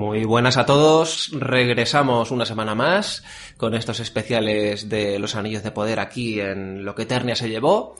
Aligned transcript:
Muy 0.00 0.24
buenas 0.24 0.56
a 0.56 0.64
todos. 0.64 1.28
Regresamos 1.30 2.30
una 2.30 2.46
semana 2.46 2.74
más 2.74 3.22
con 3.58 3.74
estos 3.74 4.00
especiales 4.00 4.88
de 4.88 5.18
los 5.18 5.36
Anillos 5.36 5.62
de 5.62 5.72
Poder 5.72 6.00
aquí 6.00 6.40
en 6.40 6.86
Lo 6.86 6.94
que 6.94 7.02
Eternia 7.02 7.36
se 7.36 7.50
llevó. 7.50 7.96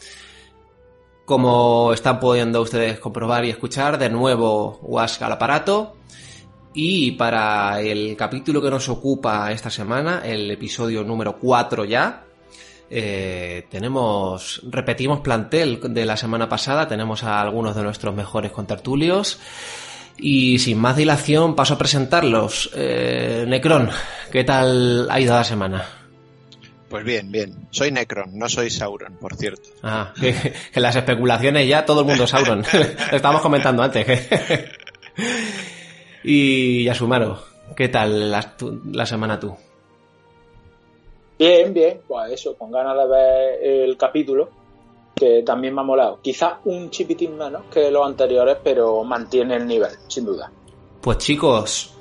Como 1.26 1.92
están 1.92 2.18
pudiendo 2.18 2.62
ustedes 2.62 2.98
comprobar 3.00 3.44
y 3.44 3.50
escuchar, 3.50 3.98
de 3.98 4.08
nuevo 4.08 4.78
Wask 4.80 5.20
al 5.20 5.32
aparato. 5.32 5.96
Y 6.72 7.12
para 7.12 7.82
el 7.82 8.16
capítulo 8.16 8.62
que 8.62 8.70
nos 8.70 8.88
ocupa 8.88 9.52
esta 9.52 9.68
semana, 9.68 10.22
el 10.24 10.50
episodio 10.50 11.04
número 11.04 11.38
4 11.38 11.84
ya, 11.84 12.24
eh, 12.88 13.66
tenemos, 13.70 14.62
repetimos 14.70 15.20
plantel 15.20 15.80
de 15.82 16.06
la 16.06 16.16
semana 16.16 16.48
pasada, 16.48 16.88
tenemos 16.88 17.24
a 17.24 17.42
algunos 17.42 17.76
de 17.76 17.82
nuestros 17.82 18.14
mejores 18.14 18.52
contertulios. 18.52 19.38
Y 20.22 20.58
sin 20.58 20.78
más 20.78 20.96
dilación 20.96 21.54
paso 21.54 21.74
a 21.74 21.78
presentarlos. 21.78 22.70
Eh, 22.74 23.44
Necron, 23.48 23.90
¿qué 24.30 24.44
tal 24.44 25.10
ha 25.10 25.20
ido 25.20 25.34
la 25.34 25.44
semana? 25.44 25.86
Pues 26.88 27.04
bien, 27.04 27.30
bien. 27.30 27.68
Soy 27.70 27.90
Necron, 27.90 28.36
no 28.36 28.48
soy 28.48 28.68
Sauron, 28.68 29.16
por 29.16 29.36
cierto. 29.36 29.68
Ah, 29.82 30.12
que, 30.20 30.80
las 30.80 30.96
especulaciones 30.96 31.68
ya 31.68 31.84
todo 31.84 32.00
el 32.00 32.06
mundo 32.06 32.24
es 32.24 32.30
Sauron. 32.30 32.62
Lo 33.10 33.16
estábamos 33.16 33.42
comentando 33.42 33.82
antes. 33.82 34.06
y 36.24 36.84
Yasumaro, 36.84 37.42
¿qué 37.76 37.88
tal 37.88 38.30
la, 38.30 38.54
la 38.92 39.06
semana 39.06 39.40
tú? 39.40 39.56
Bien, 41.38 41.72
bien, 41.72 42.00
pues 42.06 42.32
eso, 42.32 42.54
con 42.56 42.70
ganas 42.70 42.96
de 42.98 43.08
ver 43.08 43.58
el 43.62 43.96
capítulo 43.96 44.59
que 45.20 45.42
también 45.44 45.74
me 45.74 45.82
ha 45.82 45.84
molado. 45.84 46.18
Quizás 46.22 46.54
un 46.64 46.88
chipitín 46.88 47.36
menos 47.36 47.64
que 47.70 47.90
los 47.90 48.06
anteriores, 48.06 48.56
pero 48.64 49.04
mantiene 49.04 49.56
el 49.56 49.66
nivel, 49.66 49.90
sin 50.08 50.24
duda. 50.24 50.50
Pues 51.02 51.18
chicos, 51.18 51.94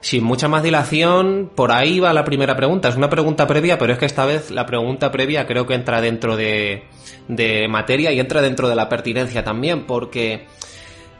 sin 0.00 0.24
mucha 0.24 0.48
más 0.48 0.62
dilación, 0.62 1.50
por 1.54 1.70
ahí 1.70 2.00
va 2.00 2.14
la 2.14 2.24
primera 2.24 2.56
pregunta. 2.56 2.88
Es 2.88 2.96
una 2.96 3.10
pregunta 3.10 3.46
previa, 3.46 3.78
pero 3.78 3.92
es 3.92 3.98
que 3.98 4.06
esta 4.06 4.24
vez 4.24 4.50
la 4.50 4.64
pregunta 4.64 5.12
previa 5.12 5.46
creo 5.46 5.66
que 5.66 5.74
entra 5.74 6.00
dentro 6.00 6.34
de, 6.34 6.84
de 7.28 7.68
materia 7.68 8.10
y 8.10 8.20
entra 8.20 8.40
dentro 8.40 8.70
de 8.70 8.74
la 8.74 8.88
pertinencia 8.88 9.44
también, 9.44 9.86
porque 9.86 10.46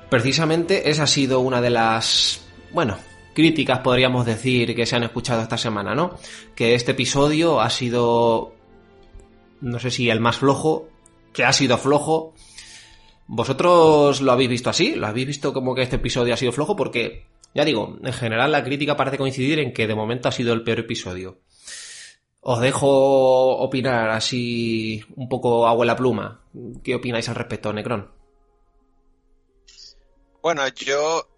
precisamente 0.09 0.89
esa 0.89 1.03
ha 1.03 1.07
sido 1.07 1.41
una 1.41 1.61
de 1.61 1.71
las, 1.71 2.47
bueno, 2.73 2.97
críticas 3.35 3.81
podríamos 3.81 4.25
decir 4.25 4.75
que 4.75 4.87
se 4.87 4.97
han 4.97 5.03
escuchado 5.03 5.43
esta 5.43 5.59
semana, 5.59 5.95
¿no? 5.95 6.17
Que 6.55 6.75
este 6.75 6.93
episodio 6.93 7.61
ha 7.61 7.69
sido, 7.69 8.55
no 9.61 9.79
sé 9.79 9.91
si 9.91 10.09
el 10.09 10.21
más 10.21 10.39
flojo, 10.39 10.89
que 11.37 11.45
ha 11.45 11.53
sido 11.53 11.77
flojo. 11.77 12.35
¿Vosotros 13.27 14.23
lo 14.23 14.33
habéis 14.33 14.49
visto 14.49 14.71
así? 14.71 14.95
¿Lo 14.95 15.07
habéis 15.07 15.27
visto 15.27 15.53
como 15.53 15.75
que 15.75 15.83
este 15.83 15.97
episodio 15.97 16.33
ha 16.33 16.39
sido 16.39 16.51
flojo? 16.51 16.77
Porque, 16.77 17.27
ya 17.55 17.65
digo, 17.67 17.99
en 18.03 18.13
general 18.15 18.51
la 18.51 18.65
crítica 18.65 18.97
parece 18.97 19.19
coincidir 19.19 19.59
en 19.59 19.75
que 19.75 19.87
de 19.87 19.95
momento 19.95 20.29
ha 20.29 20.33
sido 20.33 20.55
el 20.55 20.63
peor 20.63 20.81
episodio. 20.81 21.43
Os 22.41 22.61
dejo 22.61 23.59
opinar 23.59 24.09
así 24.11 25.05
un 25.15 25.29
poco 25.29 25.67
abuela 25.67 25.95
pluma. 25.95 26.43
¿Qué 26.83 26.95
opináis 26.95 27.29
al 27.29 27.35
respecto, 27.35 27.71
Necron? 27.71 28.11
Bueno, 30.41 30.67
yo 30.69 31.29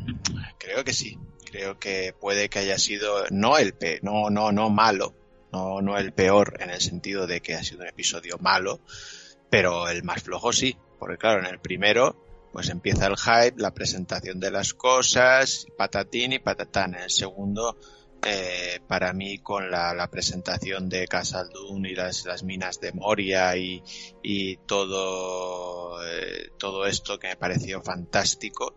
creo 0.58 0.82
que 0.82 0.92
sí. 0.92 1.16
Creo 1.44 1.78
que 1.78 2.12
puede 2.20 2.48
que 2.48 2.58
haya 2.58 2.78
sido 2.78 3.26
no 3.30 3.58
el 3.58 3.74
pe 3.74 4.00
no 4.02 4.28
no 4.30 4.50
no 4.50 4.70
malo, 4.70 5.14
no 5.52 5.80
no 5.80 5.96
el 5.96 6.12
peor 6.12 6.56
en 6.58 6.70
el 6.70 6.80
sentido 6.80 7.28
de 7.28 7.40
que 7.40 7.54
ha 7.54 7.62
sido 7.62 7.82
un 7.82 7.88
episodio 7.88 8.38
malo, 8.40 8.80
pero 9.54 9.88
el 9.88 10.02
más 10.02 10.20
flojo 10.20 10.52
sí, 10.52 10.76
porque 10.98 11.16
claro, 11.16 11.38
en 11.38 11.46
el 11.46 11.60
primero 11.60 12.16
pues 12.52 12.70
empieza 12.70 13.06
el 13.06 13.16
hype, 13.16 13.62
la 13.62 13.72
presentación 13.72 14.40
de 14.40 14.50
las 14.50 14.74
cosas, 14.74 15.68
patatín 15.78 16.32
y 16.32 16.40
patatán. 16.40 16.96
En 16.96 17.02
el 17.02 17.10
segundo, 17.10 17.76
eh, 18.26 18.80
para 18.88 19.12
mí, 19.12 19.38
con 19.38 19.70
la, 19.70 20.08
presentación 20.10 20.88
de 20.88 21.06
Casaldun 21.06 21.86
y 21.86 21.94
las, 21.94 22.24
las, 22.24 22.42
minas 22.42 22.80
de 22.80 22.94
Moria 22.94 23.56
y, 23.56 23.80
y 24.24 24.56
todo, 24.56 26.04
eh, 26.04 26.50
todo 26.58 26.86
esto 26.86 27.20
que 27.20 27.28
me 27.28 27.36
pareció 27.36 27.80
fantástico, 27.80 28.74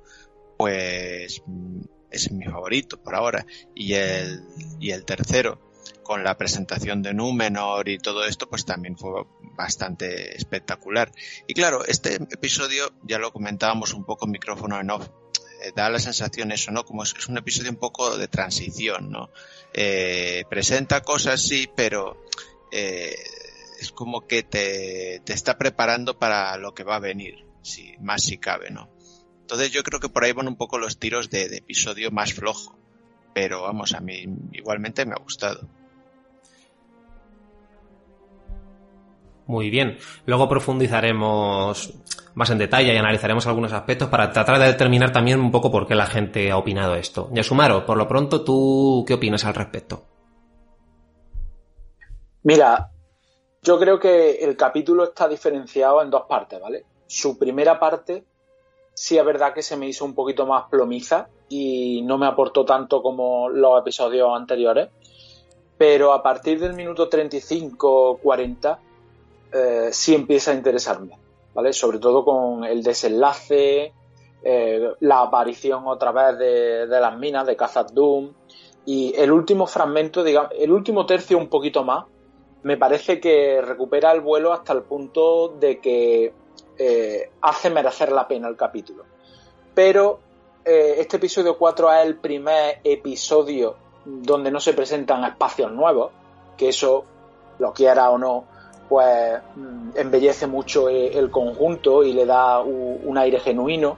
pues 0.59 1.41
mm, 1.47 1.81
es 2.11 2.31
mi 2.31 2.45
favorito 2.45 3.01
por 3.01 3.15
ahora. 3.15 3.47
Y 3.73 3.93
el, 3.95 4.43
y 4.79 4.91
el 4.91 5.05
tercero, 5.05 5.59
con 6.03 6.23
la 6.23 6.37
presentación 6.37 7.01
de 7.01 7.15
Númenor 7.15 7.89
y 7.89 7.97
todo 7.97 8.25
esto, 8.25 8.47
pues 8.47 8.63
también 8.63 8.95
fue 8.95 9.23
bastante 9.57 10.37
espectacular. 10.37 11.11
Y 11.47 11.53
claro, 11.53 11.83
este 11.83 12.15
episodio, 12.15 12.93
ya 13.03 13.17
lo 13.17 13.33
comentábamos 13.33 13.93
un 13.93 14.05
poco 14.05 14.25
en 14.25 14.31
micrófono 14.31 14.79
en 14.79 14.91
off, 14.91 15.09
eh, 15.61 15.73
da 15.75 15.89
la 15.89 15.99
sensación 15.99 16.51
eso, 16.51 16.71
¿no? 16.71 16.85
Como 16.85 17.03
es, 17.03 17.27
un 17.27 17.37
episodio 17.37 17.71
un 17.71 17.77
poco 17.77 18.17
de 18.17 18.27
transición, 18.27 19.11
¿no? 19.11 19.31
Eh, 19.73 20.45
presenta 20.49 21.01
cosas, 21.01 21.41
sí, 21.41 21.67
pero 21.75 22.23
eh, 22.71 23.15
es 23.81 23.91
como 23.91 24.27
que 24.27 24.43
te, 24.43 25.21
te, 25.25 25.33
está 25.33 25.57
preparando 25.57 26.17
para 26.19 26.55
lo 26.57 26.73
que 26.73 26.83
va 26.83 26.97
a 26.97 26.99
venir, 26.99 27.45
si, 27.63 27.95
más 27.99 28.23
si 28.23 28.37
cabe, 28.37 28.69
¿no? 28.69 28.89
Entonces 29.41 29.71
yo 29.71 29.81
creo 29.81 29.99
que 29.99 30.09
por 30.09 30.23
ahí 30.23 30.33
van 30.33 30.47
un 30.47 30.57
poco 30.57 30.77
los 30.77 30.99
tiros 30.99 31.29
de, 31.29 31.49
de 31.49 31.57
episodio 31.57 32.11
más 32.11 32.33
flojo. 32.33 32.77
Pero 33.33 33.61
vamos, 33.61 33.93
a 33.93 33.99
mí 33.99 34.25
igualmente 34.51 35.05
me 35.05 35.13
ha 35.13 35.19
gustado. 35.19 35.67
Muy 39.47 39.69
bien. 39.69 39.97
Luego 40.25 40.49
profundizaremos 40.49 41.93
más 42.35 42.49
en 42.49 42.57
detalle 42.57 42.93
y 42.93 42.97
analizaremos 42.97 43.47
algunos 43.47 43.73
aspectos 43.73 44.09
para 44.09 44.31
tratar 44.31 44.59
de 44.59 44.67
determinar 44.67 45.11
también 45.11 45.39
un 45.39 45.51
poco 45.51 45.71
por 45.71 45.87
qué 45.87 45.95
la 45.95 46.05
gente 46.05 46.51
ha 46.51 46.57
opinado 46.57 46.95
esto. 46.95 47.29
Yasumaro, 47.31 47.85
por 47.85 47.97
lo 47.97 48.07
pronto, 48.07 48.43
¿tú 48.43 49.03
qué 49.07 49.13
opinas 49.13 49.45
al 49.45 49.55
respecto? 49.55 50.03
Mira, 52.43 52.91
yo 53.63 53.79
creo 53.79 53.99
que 53.99 54.35
el 54.35 54.55
capítulo 54.55 55.05
está 55.05 55.27
diferenciado 55.27 56.01
en 56.01 56.09
dos 56.09 56.23
partes, 56.27 56.61
¿vale? 56.61 56.85
Su 57.07 57.37
primera 57.37 57.79
parte 57.79 58.25
sí 58.93 59.17
es 59.17 59.25
verdad 59.25 59.53
que 59.53 59.61
se 59.61 59.77
me 59.77 59.87
hizo 59.87 60.03
un 60.05 60.13
poquito 60.13 60.45
más 60.45 60.65
plomiza 60.69 61.29
y 61.49 62.01
no 62.03 62.17
me 62.17 62.27
aportó 62.27 62.65
tanto 62.65 63.01
como 63.01 63.47
los 63.47 63.79
episodios 63.79 64.29
anteriores, 64.35 64.89
pero 65.77 66.11
a 66.11 66.21
partir 66.21 66.59
del 66.59 66.73
minuto 66.73 67.09
35-40 67.09 68.77
eh, 69.51 69.89
sí 69.91 70.13
empieza 70.13 70.51
a 70.51 70.55
interesarme, 70.55 71.17
¿vale? 71.53 71.71
Sobre 71.73 71.99
todo 71.99 72.25
con 72.25 72.63
el 72.65 72.83
desenlace, 72.83 73.93
eh, 74.43 74.93
la 74.99 75.21
aparición 75.21 75.87
otra 75.87 76.11
vez 76.11 76.37
de, 76.37 76.87
las 76.87 77.17
minas 77.17 77.47
de 77.47 77.55
Khazad 77.55 77.91
Doom 77.91 78.31
y 78.85 79.13
el 79.15 79.31
último 79.31 79.65
fragmento, 79.67 80.23
digamos, 80.23 80.51
el 80.57 80.71
último 80.71 81.05
tercio 81.05 81.37
un 81.37 81.47
poquito 81.47 81.83
más, 81.83 82.05
me 82.63 82.77
parece 82.77 83.19
que 83.19 83.61
recupera 83.61 84.11
el 84.11 84.21
vuelo 84.21 84.51
hasta 84.51 84.73
el 84.73 84.83
punto 84.83 85.49
de 85.49 85.79
que 85.79 86.33
eh, 86.77 87.31
hace 87.41 87.69
merecer 87.69 88.11
la 88.11 88.27
pena 88.27 88.47
el 88.47 88.57
capítulo. 88.57 89.05
Pero 89.73 90.19
este 90.65 91.15
episodio 91.15 91.57
4 91.57 91.93
es 91.93 92.05
el 92.05 92.17
primer 92.17 92.81
episodio 92.83 93.77
donde 94.03 94.51
no 94.51 94.59
se 94.59 94.73
presentan 94.73 95.23
espacios 95.23 95.71
nuevos, 95.71 96.11
que 96.57 96.67
eso, 96.67 97.05
lo 97.59 97.71
quiera 97.71 98.09
o 98.09 98.17
no, 98.17 98.45
pues 98.87 99.39
mm, 99.55 99.89
embellece 99.95 100.47
mucho 100.47 100.89
eh, 100.89 101.17
el 101.17 101.29
conjunto 101.29 102.03
y 102.03 102.13
le 102.13 102.25
da 102.25 102.61
un 102.61 103.17
aire 103.17 103.39
genuino. 103.39 103.97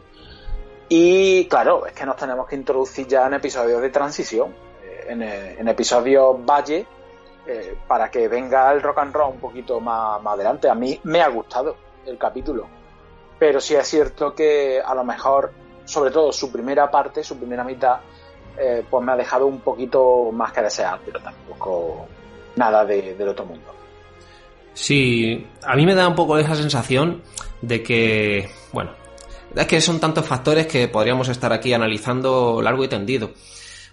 Y 0.87 1.45
claro, 1.45 1.85
es 1.85 1.93
que 1.93 2.05
nos 2.05 2.15
tenemos 2.15 2.47
que 2.47 2.55
introducir 2.55 3.07
ya 3.07 3.27
en 3.27 3.35
episodios 3.35 3.81
de 3.81 3.89
transición, 3.89 4.53
eh, 4.83 5.57
en, 5.59 5.67
episodios 5.67 6.43
valle, 6.43 6.85
eh, 7.45 7.77
para 7.87 8.09
que 8.09 8.27
venga 8.27 8.71
el 8.71 8.81
rock 8.81 8.99
and 8.99 9.13
roll 9.13 9.33
un 9.33 9.39
poquito 9.39 9.79
más, 9.79 10.21
más 10.21 10.33
adelante. 10.33 10.69
A 10.69 10.75
mí 10.75 10.99
me 11.03 11.21
ha 11.21 11.27
gustado 11.27 11.75
el 12.05 12.17
capítulo, 12.17 12.65
pero 13.37 13.61
sí 13.61 13.75
es 13.75 13.87
cierto 13.87 14.33
que 14.33 14.81
a 14.83 14.95
lo 14.95 15.03
mejor, 15.03 15.51
sobre 15.85 16.09
todo 16.09 16.31
su 16.31 16.51
primera 16.51 16.89
parte, 16.89 17.23
su 17.23 17.37
primera 17.37 17.63
mitad, 17.63 17.99
pues 18.89 19.05
me 19.05 19.13
ha 19.13 19.15
dejado 19.15 19.45
un 19.45 19.61
poquito 19.61 20.31
más 20.33 20.51
que 20.51 20.61
desear, 20.61 20.99
pero 21.05 21.21
tampoco 21.21 22.07
nada 22.57 22.83
de, 22.83 23.13
del 23.13 23.29
otro 23.29 23.45
mundo. 23.45 23.78
Sí, 24.81 25.45
a 25.61 25.75
mí 25.75 25.85
me 25.85 25.93
da 25.93 26.07
un 26.07 26.15
poco 26.15 26.37
esa 26.37 26.55
sensación 26.55 27.21
de 27.61 27.83
que, 27.83 28.49
bueno, 28.71 28.91
es 29.53 29.67
que 29.67 29.81
son 29.81 29.99
tantos 29.99 30.25
factores 30.25 30.67
que 30.67 30.87
podríamos 30.87 31.27
estar 31.27 31.51
aquí 31.51 31.73
analizando 31.73 32.61
largo 32.61 32.85
y 32.85 32.87
tendido. 32.87 33.31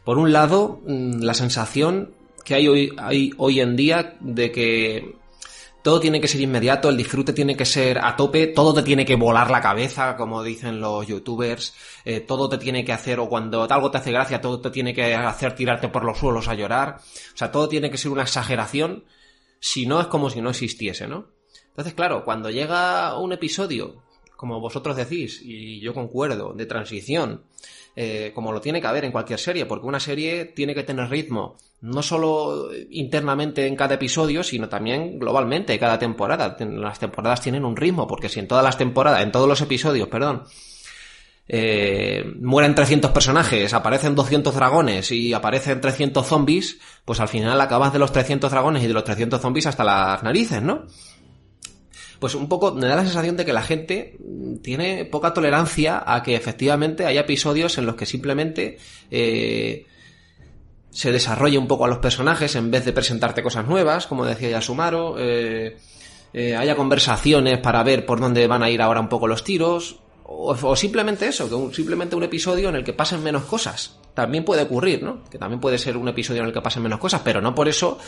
Por 0.05 0.17
un 0.17 0.33
lado, 0.33 0.81
mm, 0.87 1.23
la 1.23 1.35
sensación 1.35 2.15
que 2.45 2.55
hay 2.55 2.69
hoy, 2.69 2.95
hay 2.99 3.33
hoy 3.37 3.61
en 3.61 3.75
día 3.75 4.15
de 4.21 4.53
que 4.53 5.17
todo 5.83 5.99
tiene 5.99 6.21
que 6.21 6.29
ser 6.29 6.41
inmediato, 6.41 6.89
el 6.89 6.97
disfrute 6.97 7.33
tiene 7.33 7.57
que 7.57 7.65
ser 7.65 7.99
a 7.99 8.15
tope, 8.15 8.47
todo 8.47 8.73
te 8.73 8.85
tiene 8.85 9.05
que 9.05 9.17
volar 9.17 9.51
la 9.51 9.61
cabeza, 9.61 10.17
como 10.17 10.45
dicen 10.45 10.81
los 10.81 11.05
youtubers, 11.05 11.75
eh, 12.05 12.21
todo 12.21 12.49
te 12.49 12.59
tiene 12.59 12.85
que 12.85 12.93
hacer, 12.93 13.19
o 13.19 13.29
cuando 13.29 13.67
algo 13.69 13.91
te 13.91 13.99
hace 13.99 14.13
gracia, 14.13 14.41
todo 14.41 14.61
te 14.61 14.71
tiene 14.71 14.95
que 14.95 15.17
hacer 15.17 15.57
tirarte 15.57 15.89
por 15.89 16.05
los 16.05 16.17
suelos 16.17 16.47
a 16.47 16.55
llorar. 16.55 16.99
O 16.99 17.37
sea, 17.37 17.51
todo 17.51 17.69
tiene 17.69 17.91
que 17.91 17.99
ser 17.99 18.13
una 18.13 18.23
exageración 18.23 19.03
si 19.67 19.85
no 19.85 20.01
es 20.01 20.07
como 20.07 20.31
si 20.31 20.41
no 20.41 20.51
existiese, 20.51 21.09
¿no? 21.09 21.27
Entonces, 21.71 21.95
claro, 21.95 22.25
cuando 22.25 22.51
llega 22.51 23.19
un 23.19 23.33
episodio 23.33 24.05
como 24.37 24.61
vosotros 24.61 24.95
decís, 24.97 25.41
y 25.43 25.81
yo 25.81 25.93
concuerdo, 25.95 26.53
de 26.53 26.67
transición, 26.67 27.43
eh, 27.97 28.33
como 28.35 28.53
lo 28.53 28.61
tiene 28.61 28.81
que 28.81 28.87
haber 28.87 29.05
en 29.05 29.13
cualquier 29.13 29.39
serie, 29.39 29.67
porque 29.67 29.87
una 29.87 29.99
serie 29.99 30.45
tiene 30.45 30.75
que 30.75 30.85
tener 30.85 31.09
ritmo, 31.09 31.57
no 31.81 32.03
solo 32.03 32.69
internamente 32.91 33.67
en 33.67 33.75
cada 33.75 33.95
episodio, 33.95 34.45
sino 34.45 34.69
también 34.69 35.19
globalmente, 35.19 35.79
cada 35.79 35.99
temporada. 35.99 36.57
Las 36.61 36.99
temporadas 36.99 37.41
tienen 37.41 37.65
un 37.65 37.77
ritmo, 37.77 38.07
porque 38.07 38.29
si 38.29 38.39
en 38.39 38.47
todas 38.47 38.63
las 38.63 38.77
temporadas, 38.77 39.23
en 39.23 39.33
todos 39.33 39.49
los 39.49 39.61
episodios, 39.63 40.09
perdón, 40.09 40.45
eh, 41.49 42.25
mueren 42.41 42.75
300 42.75 43.11
personajes, 43.13 43.73
aparecen 43.73 44.15
200 44.15 44.55
dragones 44.55 45.13
y 45.13 45.33
aparecen 45.33 45.81
300 45.81 46.27
zombies, 46.27 46.79
pues 47.05 47.21
al 47.21 47.29
final 47.29 47.61
acabas 47.61 47.93
de 47.93 47.99
los 47.99 48.13
300 48.13 48.51
dragones 48.51 48.83
y 48.83 48.89
de 48.89 48.95
los 48.95 49.05
300 49.05 49.41
zombies 49.41 49.67
hasta 49.67 49.85
las 49.85 50.23
narices, 50.23 50.63
¿no? 50.63 50.87
Pues 52.19 52.35
un 52.35 52.49
poco 52.49 52.73
me 52.73 52.87
da 52.87 52.97
la 52.97 53.05
sensación 53.05 53.37
de 53.37 53.45
que 53.45 53.53
la 53.53 53.63
gente 53.63 54.17
tiene 54.63 55.05
poca 55.05 55.35
tolerancia 55.35 56.03
a 56.07 56.23
que 56.23 56.35
efectivamente 56.35 57.05
haya 57.05 57.21
episodios 57.21 57.77
en 57.79 57.87
los 57.87 57.95
que 57.95 58.07
simplemente 58.07 58.79
eh, 59.11 59.87
se 60.91 61.13
desarrolle 61.13 61.59
un 61.59 61.69
poco 61.69 61.85
a 61.85 61.89
los 61.89 61.99
personajes 61.99 62.57
en 62.57 62.71
vez 62.71 62.85
de 62.87 62.95
presentarte 62.95 63.43
cosas 63.43 63.67
nuevas, 63.67 64.07
como 64.07 64.25
decía 64.25 64.49
ya 64.49 64.63
Sumaro, 64.63 65.17
eh, 65.19 65.77
eh, 66.33 66.57
haya 66.57 66.75
conversaciones 66.75 67.59
para 67.59 67.83
ver 67.83 68.07
por 68.07 68.19
dónde 68.19 68.47
van 68.47 68.63
a 68.63 68.71
ir 68.71 68.81
ahora 68.81 69.01
un 69.01 69.11
poco 69.11 69.29
los 69.29 69.45
tiros, 69.45 70.01
o, 70.29 70.75
simplemente 70.75 71.29
eso, 71.29 71.49
que 71.49 71.75
simplemente 71.75 72.17
un 72.17 72.25
episodio 72.25 72.69
en 72.69 72.75
el 72.75 72.85
que 72.85 72.93
pasen 72.93 73.23
menos 73.23 73.45
cosas. 73.45 73.97
También 74.13 74.45
puede 74.45 74.63
ocurrir, 74.63 75.03
¿no? 75.03 75.23
Que 75.25 75.39
también 75.39 75.61
puede 75.61 75.79
ser 75.79 75.97
un 75.97 76.09
episodio 76.09 76.41
en 76.41 76.49
el 76.49 76.53
que 76.53 76.61
pasen 76.61 76.83
menos 76.83 76.99
cosas, 76.99 77.21
pero 77.23 77.41
no 77.41 77.55
por 77.55 77.69
eso, 77.69 77.99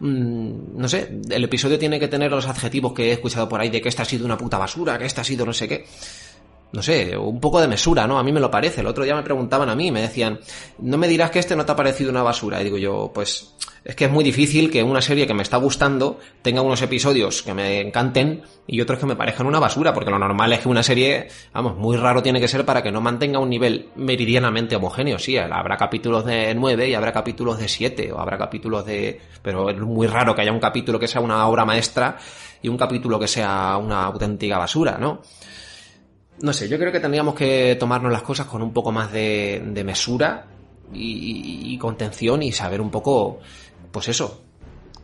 mm, 0.00 0.76
no 0.76 0.88
sé, 0.88 1.20
el 1.30 1.44
episodio 1.44 1.78
tiene 1.78 1.98
que 1.98 2.08
tener 2.08 2.30
los 2.30 2.46
adjetivos 2.46 2.92
que 2.92 3.08
he 3.08 3.12
escuchado 3.12 3.48
por 3.48 3.60
ahí 3.60 3.70
de 3.70 3.80
que 3.80 3.88
esta 3.88 4.02
ha 4.02 4.06
sido 4.06 4.26
una 4.26 4.36
puta 4.36 4.58
basura, 4.58 4.98
que 4.98 5.06
esta 5.06 5.22
ha 5.22 5.24
sido 5.24 5.46
no 5.46 5.52
sé 5.54 5.68
qué 5.68 5.86
no 6.72 6.82
sé, 6.82 7.16
un 7.16 7.40
poco 7.40 7.60
de 7.60 7.68
mesura, 7.68 8.06
¿no? 8.06 8.18
A 8.18 8.22
mí 8.22 8.32
me 8.32 8.40
lo 8.40 8.50
parece. 8.50 8.80
El 8.80 8.86
otro 8.86 9.04
día 9.04 9.14
me 9.14 9.22
preguntaban 9.22 9.68
a 9.68 9.76
mí, 9.76 9.90
me 9.90 10.00
decían, 10.00 10.40
no 10.78 10.96
me 10.96 11.06
dirás 11.06 11.30
que 11.30 11.38
este 11.38 11.54
no 11.54 11.66
te 11.66 11.72
ha 11.72 11.76
parecido 11.76 12.10
una 12.10 12.22
basura. 12.22 12.60
Y 12.60 12.64
digo 12.64 12.78
yo, 12.78 13.10
pues 13.14 13.54
es 13.84 13.96
que 13.96 14.04
es 14.06 14.10
muy 14.10 14.24
difícil 14.24 14.70
que 14.70 14.82
una 14.82 15.02
serie 15.02 15.26
que 15.26 15.34
me 15.34 15.42
está 15.42 15.56
gustando 15.56 16.18
tenga 16.40 16.62
unos 16.62 16.80
episodios 16.80 17.42
que 17.42 17.52
me 17.52 17.80
encanten 17.80 18.42
y 18.66 18.80
otros 18.80 18.98
que 18.98 19.06
me 19.06 19.16
parezcan 19.16 19.46
una 19.46 19.58
basura, 19.58 19.92
porque 19.92 20.10
lo 20.10 20.18
normal 20.18 20.52
es 20.52 20.60
que 20.60 20.68
una 20.68 20.82
serie, 20.82 21.28
vamos, 21.52 21.76
muy 21.76 21.96
raro 21.96 22.22
tiene 22.22 22.40
que 22.40 22.48
ser 22.48 22.64
para 22.64 22.82
que 22.82 22.92
no 22.92 23.00
mantenga 23.00 23.38
un 23.38 23.50
nivel 23.50 23.88
meridianamente 23.96 24.76
homogéneo. 24.76 25.18
Sí, 25.18 25.36
habrá 25.36 25.76
capítulos 25.76 26.24
de 26.24 26.54
9 26.54 26.88
y 26.88 26.94
habrá 26.94 27.12
capítulos 27.12 27.58
de 27.58 27.68
7 27.68 28.12
o 28.12 28.18
habrá 28.18 28.38
capítulos 28.38 28.86
de... 28.86 29.20
pero 29.42 29.68
es 29.68 29.78
muy 29.78 30.06
raro 30.06 30.34
que 30.34 30.42
haya 30.42 30.52
un 30.52 30.60
capítulo 30.60 30.98
que 30.98 31.08
sea 31.08 31.20
una 31.20 31.46
obra 31.46 31.64
maestra 31.64 32.16
y 32.62 32.68
un 32.68 32.78
capítulo 32.78 33.18
que 33.18 33.28
sea 33.28 33.76
una 33.76 34.04
auténtica 34.04 34.56
basura, 34.58 34.96
¿no? 34.98 35.20
No 36.42 36.52
sé, 36.52 36.68
yo 36.68 36.76
creo 36.78 36.92
que 36.92 37.00
tendríamos 37.00 37.34
que 37.34 37.76
tomarnos 37.78 38.12
las 38.12 38.22
cosas 38.22 38.46
con 38.46 38.62
un 38.62 38.72
poco 38.72 38.90
más 38.90 39.12
de, 39.12 39.82
mesura 39.84 40.46
y, 40.92 41.78
contención 41.78 42.42
y 42.42 42.52
saber 42.52 42.80
un 42.80 42.90
poco, 42.90 43.38
pues 43.90 44.08
eso, 44.08 44.42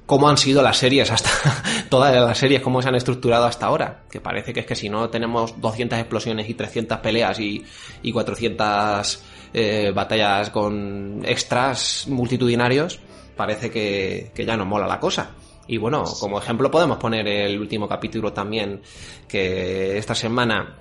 cómo 0.04 0.28
han 0.28 0.36
sido 0.36 0.62
las 0.62 0.76
series 0.76 1.10
hasta, 1.10 1.30
todas 1.88 2.14
las 2.14 2.36
series, 2.36 2.60
cómo 2.60 2.82
se 2.82 2.88
han 2.88 2.96
estructurado 2.96 3.46
hasta 3.46 3.66
ahora. 3.66 4.02
Que 4.10 4.20
parece 4.20 4.52
que 4.52 4.60
es 4.60 4.66
que 4.66 4.74
si 4.74 4.88
no 4.88 5.08
tenemos 5.10 5.60
200 5.60 5.98
explosiones 5.98 6.48
y 6.48 6.54
300 6.54 6.98
peleas 6.98 7.38
y, 7.38 7.64
y 8.02 8.12
400 8.12 9.22
eh, 9.54 9.92
batallas 9.94 10.50
con 10.50 11.22
extras 11.24 12.06
multitudinarios, 12.08 12.98
parece 13.36 13.70
que, 13.70 14.32
que 14.34 14.44
ya 14.44 14.56
no 14.56 14.66
mola 14.66 14.88
la 14.88 14.98
cosa. 14.98 15.30
Y 15.68 15.76
bueno, 15.76 16.02
como 16.18 16.38
ejemplo 16.38 16.70
podemos 16.70 16.96
poner 16.96 17.28
el 17.28 17.60
último 17.60 17.86
capítulo 17.86 18.32
también, 18.32 18.80
que 19.28 19.98
esta 19.98 20.14
semana 20.14 20.78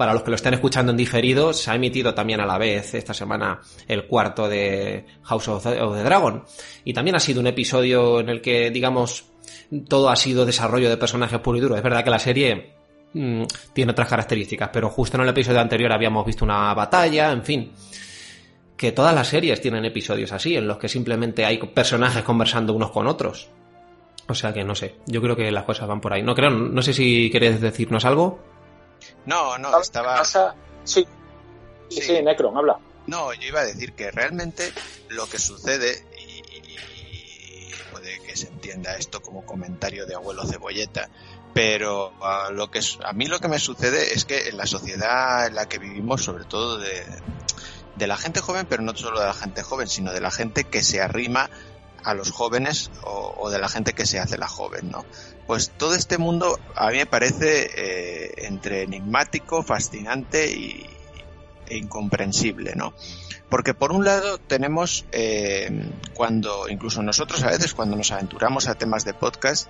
para 0.00 0.14
los 0.14 0.22
que 0.22 0.30
lo 0.30 0.36
estén 0.36 0.54
escuchando 0.54 0.92
en 0.92 0.96
diferido, 0.96 1.52
se 1.52 1.70
ha 1.70 1.74
emitido 1.74 2.14
también 2.14 2.40
a 2.40 2.46
la 2.46 2.56
vez 2.56 2.94
esta 2.94 3.12
semana 3.12 3.60
el 3.86 4.06
cuarto 4.06 4.48
de 4.48 5.04
House 5.24 5.48
of 5.48 5.62
the, 5.62 6.02
Dragon. 6.02 6.42
Y 6.86 6.94
también 6.94 7.16
ha 7.16 7.20
sido 7.20 7.38
un 7.38 7.46
episodio 7.46 8.18
en 8.18 8.30
el 8.30 8.40
que, 8.40 8.70
digamos, 8.70 9.26
todo 9.90 10.08
ha 10.08 10.16
sido 10.16 10.46
desarrollo 10.46 10.88
de 10.88 10.96
personajes 10.96 11.38
puro 11.40 11.58
y 11.58 11.60
duro. 11.60 11.76
Es 11.76 11.82
verdad 11.82 12.02
que 12.02 12.08
la 12.08 12.18
serie 12.18 12.76
mm, 13.12 13.42
tiene 13.74 13.92
otras 13.92 14.08
características, 14.08 14.70
pero 14.72 14.88
justo 14.88 15.18
en 15.18 15.24
el 15.24 15.28
episodio 15.28 15.60
anterior 15.60 15.92
habíamos 15.92 16.24
visto 16.24 16.46
una 16.46 16.72
batalla, 16.72 17.30
en 17.30 17.44
fin. 17.44 17.72
Que 18.78 18.92
todas 18.92 19.14
las 19.14 19.28
series 19.28 19.60
tienen 19.60 19.84
episodios 19.84 20.32
así, 20.32 20.56
en 20.56 20.66
los 20.66 20.78
que 20.78 20.88
simplemente 20.88 21.44
hay 21.44 21.58
personajes 21.58 22.22
conversando 22.22 22.72
unos 22.72 22.90
con 22.90 23.06
otros. 23.06 23.50
O 24.28 24.34
sea 24.34 24.54
que 24.54 24.64
no 24.64 24.74
sé, 24.74 24.94
yo 25.06 25.20
creo 25.20 25.36
que 25.36 25.50
las 25.50 25.64
cosas 25.64 25.86
van 25.86 26.00
por 26.00 26.14
ahí. 26.14 26.22
No 26.22 26.34
creo, 26.34 26.48
no 26.48 26.80
sé 26.80 26.94
si 26.94 27.28
queréis 27.28 27.60
decirnos 27.60 28.06
algo. 28.06 28.49
No, 29.30 29.56
no, 29.58 29.80
estaba. 29.80 30.24
Sí. 30.24 31.06
sí, 31.88 32.00
sí, 32.02 32.20
Necron, 32.20 32.56
habla. 32.56 32.80
No, 33.06 33.32
yo 33.32 33.46
iba 33.46 33.60
a 33.60 33.64
decir 33.64 33.92
que 33.92 34.10
realmente 34.10 34.72
lo 35.08 35.28
que 35.28 35.38
sucede, 35.38 36.04
y, 36.18 37.70
puede 37.92 38.20
que 38.22 38.36
se 38.36 38.48
entienda 38.48 38.96
esto 38.96 39.22
como 39.22 39.46
comentario 39.46 40.04
de 40.04 40.16
abuelo 40.16 40.44
cebolleta, 40.44 41.08
pero 41.54 42.12
a, 42.20 42.50
lo 42.50 42.72
que, 42.72 42.80
a 43.04 43.12
mí 43.12 43.26
lo 43.26 43.38
que 43.38 43.46
me 43.46 43.60
sucede 43.60 44.14
es 44.14 44.24
que 44.24 44.48
en 44.48 44.56
la 44.56 44.66
sociedad 44.66 45.46
en 45.46 45.54
la 45.54 45.68
que 45.68 45.78
vivimos, 45.78 46.24
sobre 46.24 46.44
todo 46.44 46.78
de, 46.78 47.06
de 47.94 48.06
la 48.08 48.16
gente 48.16 48.40
joven, 48.40 48.66
pero 48.68 48.82
no 48.82 48.96
solo 48.96 49.20
de 49.20 49.26
la 49.26 49.34
gente 49.34 49.62
joven, 49.62 49.86
sino 49.86 50.12
de 50.12 50.20
la 50.20 50.32
gente 50.32 50.64
que 50.64 50.82
se 50.82 51.00
arrima 51.00 51.50
a 52.04 52.14
los 52.14 52.30
jóvenes 52.30 52.90
o, 53.02 53.50
de 53.50 53.58
la 53.58 53.68
gente 53.68 53.92
que 53.92 54.06
se 54.06 54.18
hace 54.18 54.38
la 54.38 54.48
joven, 54.48 54.90
¿no? 54.90 55.04
Pues 55.50 55.72
todo 55.76 55.96
este 55.96 56.16
mundo 56.16 56.60
a 56.76 56.90
mí 56.90 56.98
me 56.98 57.06
parece 57.06 57.68
eh, 57.74 58.46
entre 58.46 58.82
enigmático, 58.82 59.64
fascinante 59.64 60.48
y, 60.48 60.86
e 61.66 61.76
incomprensible, 61.76 62.76
¿no? 62.76 62.94
Porque 63.48 63.74
por 63.74 63.90
un 63.90 64.04
lado 64.04 64.38
tenemos 64.38 65.06
eh, 65.10 65.90
cuando, 66.14 66.68
incluso 66.68 67.02
nosotros 67.02 67.42
a 67.42 67.48
veces 67.48 67.74
cuando 67.74 67.96
nos 67.96 68.12
aventuramos 68.12 68.68
a 68.68 68.76
temas 68.76 69.04
de 69.04 69.12
podcast, 69.12 69.68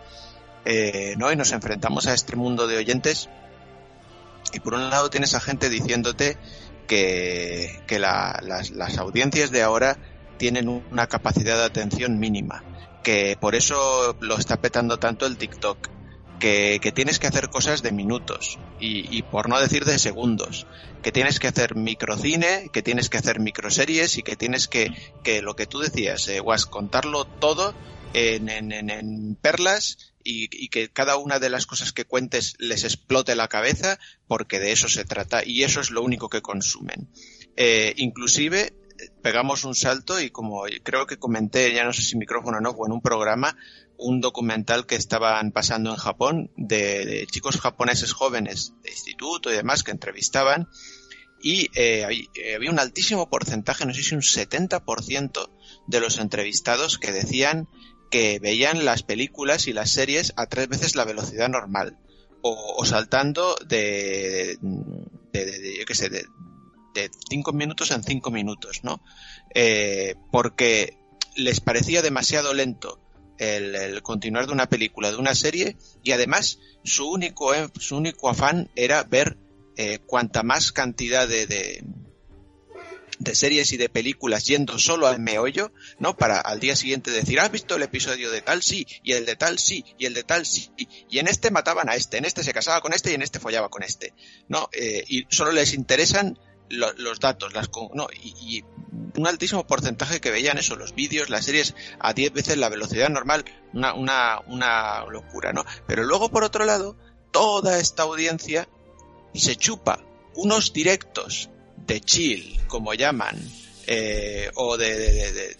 eh, 0.67 1.15
¿no? 1.17 1.32
Y 1.32 1.37
nos 1.37 1.50
enfrentamos 1.53 2.06
a 2.09 2.12
este 2.12 2.37
mundo 2.37 2.67
de 2.67 2.76
oyentes, 2.76 3.31
y 4.53 4.61
por 4.61 4.75
un 4.75 4.91
lado 4.91 5.09
tienes 5.09 5.33
a 5.33 5.41
gente 5.41 5.71
diciéndote 5.71 6.37
que, 6.88 7.81
que 7.87 7.99
las, 7.99 8.71
las 8.71 8.99
audiencias 8.99 9.50
de 9.50 9.62
ahora 9.62 9.97
tienen 10.37 10.69
una 10.69 11.06
capacidad 11.06 11.56
de 11.56 11.65
atención 11.65 12.19
mínima, 12.19 12.65
que 13.02 13.37
por 13.41 13.55
eso 13.55 14.17
lo 14.20 14.37
está 14.37 14.61
petando 14.61 14.99
tanto 14.99 15.26
el 15.26 15.37
TikTok, 15.37 15.88
que, 16.41 16.93
tienes 16.94 17.19
que 17.19 17.26
hacer 17.26 17.50
cosas 17.50 17.83
de 17.83 17.92
minutos 17.92 18.59
y, 18.80 19.23
por 19.23 19.49
no 19.49 19.61
decir 19.61 19.85
de 19.85 19.99
segundos, 19.99 20.66
que 21.02 21.12
tienes 21.12 21.38
que 21.38 21.49
hacer 21.49 21.76
microcine, 21.76 22.71
que 22.73 22.83
tienes 22.83 23.09
que 23.09 23.19
hacer 23.19 23.38
microseries 23.38 24.16
y 24.16 24.23
que 24.23 24.37
tienes 24.37 24.66
que, 24.66 24.90
que 25.23 25.42
lo 25.42 25.54
que 25.54 25.66
tú 25.66 25.80
decías, 25.80 26.26
eh, 26.28 26.40
contarlo 26.71 27.26
todo 27.26 27.75
en, 28.14 28.49
en, 28.49 29.37
perlas 29.37 30.12
y, 30.25 30.49
y, 30.50 30.69
que 30.69 30.88
cada 30.88 31.16
una 31.16 31.38
de 31.38 31.50
las 31.50 31.66
cosas 31.66 31.92
que 31.92 32.07
cuentes 32.07 32.54
les 32.59 32.85
explote 32.85 33.37
la 33.37 33.49
cabeza 33.49 33.99
porque 34.26 34.59
de 34.59 34.73
eso 34.73 34.88
se 34.88 35.04
trata 35.04 35.45
y 35.45 35.62
eso 35.62 35.80
es 35.80 35.90
lo 35.90 36.02
único 36.02 36.28
que 36.28 36.42
consumen. 36.42 37.09
Eh, 37.57 37.92
inclusive 37.97 38.73
pegamos 39.23 39.65
un 39.65 39.75
salto 39.75 40.21
y 40.21 40.31
como 40.31 40.65
creo 40.83 41.07
que 41.07 41.19
comenté, 41.19 41.73
ya 41.73 41.85
no 41.85 41.93
sé 41.93 42.03
si 42.03 42.17
micrófono 42.17 42.59
o 42.59 42.61
no, 42.61 42.71
o 42.71 42.87
en 42.87 42.93
un 42.93 43.00
programa, 43.00 43.57
un 43.97 44.21
documental 44.21 44.87
que 44.87 44.97
estaban 44.97 45.53
pasando 45.53 45.91
en 45.91 45.97
Japón 45.97 46.50
de, 46.57 47.27
chicos 47.31 47.61
japoneses 47.61 48.12
jóvenes 48.12 48.73
de 48.83 48.91
instituto 48.91 49.53
y 49.53 49.57
demás 49.57 49.83
que 49.83 49.91
entrevistaban 49.91 50.69
y 51.43 51.71
eh, 51.75 52.07
eh, 52.35 52.55
había 52.55 52.71
un 52.71 52.79
altísimo 52.79 53.29
porcentaje, 53.31 53.87
no 53.87 53.95
sé 53.95 54.03
si 54.03 54.15
un 54.15 54.21
70% 54.21 55.50
de 55.87 56.00
los 56.00 56.19
entrevistados 56.19 56.99
que 56.99 57.12
decían 57.12 57.69
que 58.11 58.39
veían 58.41 58.85
las 58.85 59.03
películas 59.03 59.67
y 59.67 59.73
las 59.73 59.91
series 59.91 60.33
a 60.37 60.47
tres 60.47 60.69
veces 60.69 60.97
la 60.97 61.05
velocidad 61.05 61.49
normal 61.49 61.97
o, 62.43 62.85
saltando 62.85 63.55
de, 63.67 64.57
de, 64.61 65.45
de, 65.45 65.79
yo 65.79 65.85
qué 65.85 65.95
sé, 65.95 66.09
de, 66.09 66.25
de 66.94 67.11
cinco 67.28 67.52
minutos 67.52 67.90
en 67.90 68.02
cinco 68.02 68.30
minutos, 68.30 68.80
¿no? 68.82 69.02
Eh, 69.54 70.14
porque 70.30 70.97
les 71.37 71.61
parecía 71.61 72.02
demasiado 72.02 72.54
lento 72.54 73.00
el, 73.40 74.02
continuar 74.02 74.47
de 74.47 74.52
una 74.52 74.68
película, 74.68 75.11
de 75.11 75.16
una 75.16 75.35
serie, 75.35 75.76
y 76.02 76.12
además 76.12 76.59
su 76.85 77.11
único, 77.11 77.52
su 77.78 77.97
único 77.97 78.28
afán 78.28 78.70
era 78.76 79.02
ver 79.02 79.38
eh, 79.76 79.99
cuanta 80.06 80.42
más 80.42 80.73
cantidad 80.73 81.26
de, 81.26 81.47
de, 81.47 81.82
series 83.35 83.73
y 83.73 83.76
de 83.76 83.88
películas 83.88 84.44
yendo 84.44 84.78
solo 84.78 85.06
al 85.06 85.20
meollo, 85.20 85.73
¿no? 85.99 86.16
Para 86.16 86.40
al 86.40 86.61
día 86.61 86.76
siguiente 86.76 87.11
decir, 87.11 87.40
¿has 87.40 87.50
visto 87.50 87.76
el 87.76 87.82
episodio 87.82 88.30
de 88.30 88.42
tal? 88.42 88.62
Sí, 88.62 88.87
y 89.02 89.12
el 89.12 89.25
de 89.25 89.37
tal 89.37 89.59
sí, 89.59 89.85
y 89.99 90.06
el 90.06 90.14
de 90.14 90.25
tal 90.25 90.44
sí, 90.44 90.70
y 91.09 91.18
en 91.18 91.28
este 91.28 91.50
mataban 91.50 91.88
a 91.88 91.94
este, 91.94 92.18
en 92.18 92.25
este 92.25 92.42
se 92.42 92.52
casaba 92.52 92.80
con 92.80 92.92
este 92.92 93.12
y 93.12 93.14
en 93.14 93.23
este 93.23 93.38
follaba 93.38 93.68
con 93.68 93.82
este, 93.82 94.12
¿no? 94.49 94.68
Eh, 94.73 95.04
y 95.06 95.26
solo 95.30 95.52
les 95.52 95.73
interesan 95.75 96.38
los 96.71 97.21
datos, 97.21 97.53
las 97.53 97.69
no, 97.95 98.09
y, 98.12 98.65
un 99.17 99.27
altísimo 99.27 99.67
porcentaje 99.67 100.21
que 100.21 100.31
veían 100.31 100.59
eso, 100.59 100.77
los 100.77 100.95
vídeos, 100.95 101.31
las 101.31 101.45
series 101.45 101.75
a 101.99 102.12
10 102.12 102.33
veces 102.33 102.57
la 102.57 102.69
velocidad 102.69 103.09
normal, 103.09 103.45
una, 103.73 103.93
una, 103.95 104.41
una 104.47 105.05
locura, 105.07 105.53
¿no? 105.53 105.65
Pero 105.87 106.05
luego, 106.05 106.31
por 106.31 106.45
otro 106.45 106.65
lado, 106.65 106.97
toda 107.33 107.79
esta 107.79 108.05
audiencia 108.05 108.69
se 109.35 109.57
chupa 109.57 110.05
unos 110.35 110.73
directos 110.73 111.50
de 111.87 112.00
chill, 112.00 112.61
como 112.69 112.95
llaman, 112.95 113.37
eh, 113.87 114.50
o 114.55 114.77
de, 114.77 114.97
de, 114.97 115.33
de, 115.33 115.57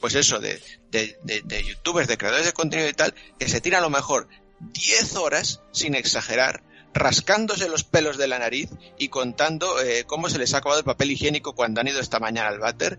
pues 0.00 0.14
eso, 0.14 0.38
de, 0.38 0.60
de, 0.90 1.64
youtubers, 1.64 2.08
de 2.08 2.16
creadores 2.16 2.46
de 2.46 2.52
contenido 2.52 2.88
y 2.88 2.94
tal, 2.94 3.14
que 3.38 3.48
se 3.48 3.60
tira 3.60 3.78
a 3.78 3.82
lo 3.82 3.90
mejor 3.90 4.28
10 4.60 5.16
horas, 5.16 5.60
sin 5.72 5.94
exagerar, 5.94 6.62
rascándose 6.92 7.68
los 7.68 7.84
pelos 7.84 8.18
de 8.18 8.28
la 8.28 8.38
nariz 8.38 8.70
y 8.98 9.08
contando 9.08 9.80
eh, 9.80 10.04
cómo 10.06 10.28
se 10.28 10.38
les 10.38 10.54
ha 10.54 10.58
acabado 10.58 10.80
el 10.80 10.84
papel 10.84 11.12
higiénico 11.12 11.54
cuando 11.54 11.80
han 11.80 11.88
ido 11.88 12.00
esta 12.00 12.18
mañana 12.18 12.48
al 12.48 12.58
váter 12.58 12.98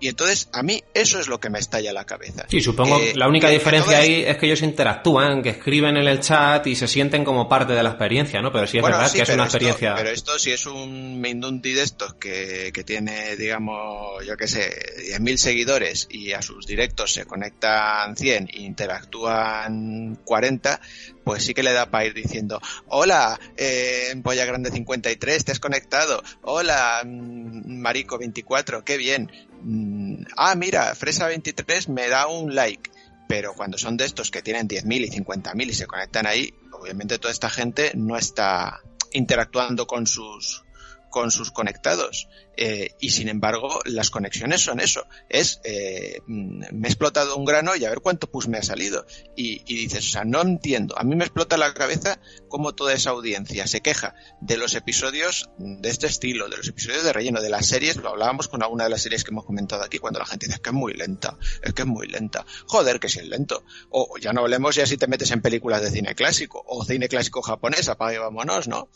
y 0.00 0.08
entonces 0.08 0.48
a 0.52 0.62
mí 0.62 0.82
eso 0.94 1.20
es 1.20 1.28
lo 1.28 1.38
que 1.38 1.50
me 1.50 1.58
estalla 1.58 1.92
la 1.92 2.04
cabeza. 2.04 2.46
Sí, 2.48 2.60
supongo 2.60 2.98
que 2.98 3.14
la 3.14 3.28
única 3.28 3.48
diferencia 3.48 3.98
ahí 3.98 4.24
es 4.26 4.36
que 4.38 4.46
ellos 4.46 4.62
interactúan, 4.62 5.42
que 5.42 5.50
escriben 5.50 5.96
en 5.96 6.08
el 6.08 6.20
chat 6.20 6.66
y 6.66 6.74
se 6.74 6.88
sienten 6.88 7.24
como 7.24 7.48
parte 7.48 7.74
de 7.74 7.82
la 7.82 7.90
experiencia, 7.90 8.40
¿no? 8.40 8.50
Pero 8.50 8.66
sí 8.66 8.78
es 8.78 8.82
verdad 8.82 9.12
que 9.12 9.22
es 9.22 9.28
una 9.28 9.44
experiencia. 9.44 9.94
Pero 9.94 10.10
esto 10.10 10.38
si 10.38 10.52
es 10.52 10.66
un 10.66 11.20
Mindundi 11.20 11.74
de 11.74 11.82
estos 11.82 12.14
que, 12.14 12.70
que 12.72 12.82
tiene, 12.82 13.36
digamos, 13.36 14.24
yo 14.26 14.36
qué 14.36 14.48
sé, 14.48 14.70
10.000 15.18 15.36
seguidores 15.36 16.08
y 16.10 16.32
a 16.32 16.42
sus 16.42 16.66
directos 16.66 17.12
se 17.12 17.26
conectan 17.26 18.16
100 18.16 18.48
e 18.52 18.60
interactúan 18.62 20.18
40, 20.24 20.80
pues 21.24 21.44
sí 21.44 21.54
que 21.54 21.62
le 21.62 21.72
da 21.72 21.90
para 21.90 22.06
ir 22.06 22.14
diciendo, 22.14 22.60
hola, 22.88 23.38
eh, 23.56 24.14
Polla 24.22 24.44
Grande 24.44 24.70
53, 24.70 25.44
te 25.44 25.52
has 25.52 25.60
conectado, 25.60 26.22
hola, 26.42 27.02
mm, 27.04 27.80
Marico 27.80 28.18
24, 28.18 28.84
qué 28.84 28.96
bien, 28.96 29.30
Mm, 29.62 30.24
ah, 30.36 30.54
mira, 30.54 30.94
Fresa23 30.94 31.88
me 31.88 32.08
da 32.08 32.26
un 32.26 32.54
like. 32.54 32.90
Pero 33.28 33.54
cuando 33.54 33.78
son 33.78 33.96
de 33.96 34.06
estos 34.06 34.30
que 34.30 34.42
tienen 34.42 34.66
10.000 34.66 35.06
y 35.06 35.10
50.000 35.10 35.70
y 35.70 35.74
se 35.74 35.86
conectan 35.86 36.26
ahí, 36.26 36.52
obviamente 36.72 37.18
toda 37.18 37.32
esta 37.32 37.48
gente 37.48 37.92
no 37.94 38.16
está 38.16 38.80
interactuando 39.12 39.86
con 39.86 40.06
sus, 40.06 40.64
con 41.10 41.30
sus 41.30 41.50
conectados. 41.50 42.28
Eh, 42.56 42.94
y 43.00 43.10
sin 43.10 43.28
embargo, 43.28 43.80
las 43.84 44.10
conexiones 44.10 44.62
son 44.62 44.80
eso. 44.80 45.06
Es, 45.28 45.60
eh, 45.64 46.20
mm, 46.26 46.64
me 46.72 46.88
he 46.88 46.90
explotado 46.90 47.36
un 47.36 47.44
grano 47.44 47.74
y 47.76 47.84
a 47.84 47.90
ver 47.90 48.00
cuánto 48.00 48.30
pus 48.30 48.48
me 48.48 48.58
ha 48.58 48.62
salido. 48.62 49.06
Y, 49.36 49.62
y, 49.66 49.76
dices, 49.76 50.06
o 50.06 50.10
sea, 50.10 50.24
no 50.24 50.42
entiendo. 50.42 50.98
A 50.98 51.04
mí 51.04 51.16
me 51.16 51.24
explota 51.24 51.56
la 51.56 51.72
cabeza 51.74 52.20
cómo 52.48 52.74
toda 52.74 52.92
esa 52.92 53.10
audiencia 53.10 53.66
se 53.66 53.80
queja 53.80 54.14
de 54.40 54.56
los 54.56 54.74
episodios 54.74 55.50
de 55.58 55.88
este 55.88 56.06
estilo, 56.06 56.48
de 56.48 56.58
los 56.58 56.68
episodios 56.68 57.02
de 57.02 57.12
relleno, 57.12 57.40
de 57.40 57.50
las 57.50 57.66
series. 57.66 57.96
Lo 57.96 58.10
hablábamos 58.10 58.48
con 58.48 58.62
alguna 58.62 58.84
de 58.84 58.90
las 58.90 59.02
series 59.02 59.24
que 59.24 59.30
hemos 59.30 59.44
comentado 59.44 59.82
aquí, 59.82 59.98
cuando 59.98 60.18
la 60.18 60.26
gente 60.26 60.46
dice, 60.46 60.60
que 60.60 60.70
es 60.70 60.74
muy 60.74 60.92
lenta, 60.92 61.38
es 61.62 61.72
que 61.72 61.82
es 61.82 61.88
muy 61.88 62.06
lenta. 62.08 62.44
Joder, 62.66 63.00
que 63.00 63.08
si 63.08 63.20
es 63.20 63.28
lento. 63.28 63.64
O 63.90 64.18
ya 64.18 64.32
no 64.32 64.42
hablemos 64.42 64.74
ya 64.74 64.86
si 64.86 64.96
te 64.96 65.06
metes 65.06 65.30
en 65.30 65.40
películas 65.40 65.82
de 65.82 65.90
cine 65.90 66.14
clásico 66.14 66.62
o 66.66 66.84
cine 66.84 67.08
clásico 67.08 67.42
japonés, 67.42 67.88
apaga 67.88 68.14
y 68.14 68.18
vámonos, 68.18 68.68
¿no? 68.68 68.88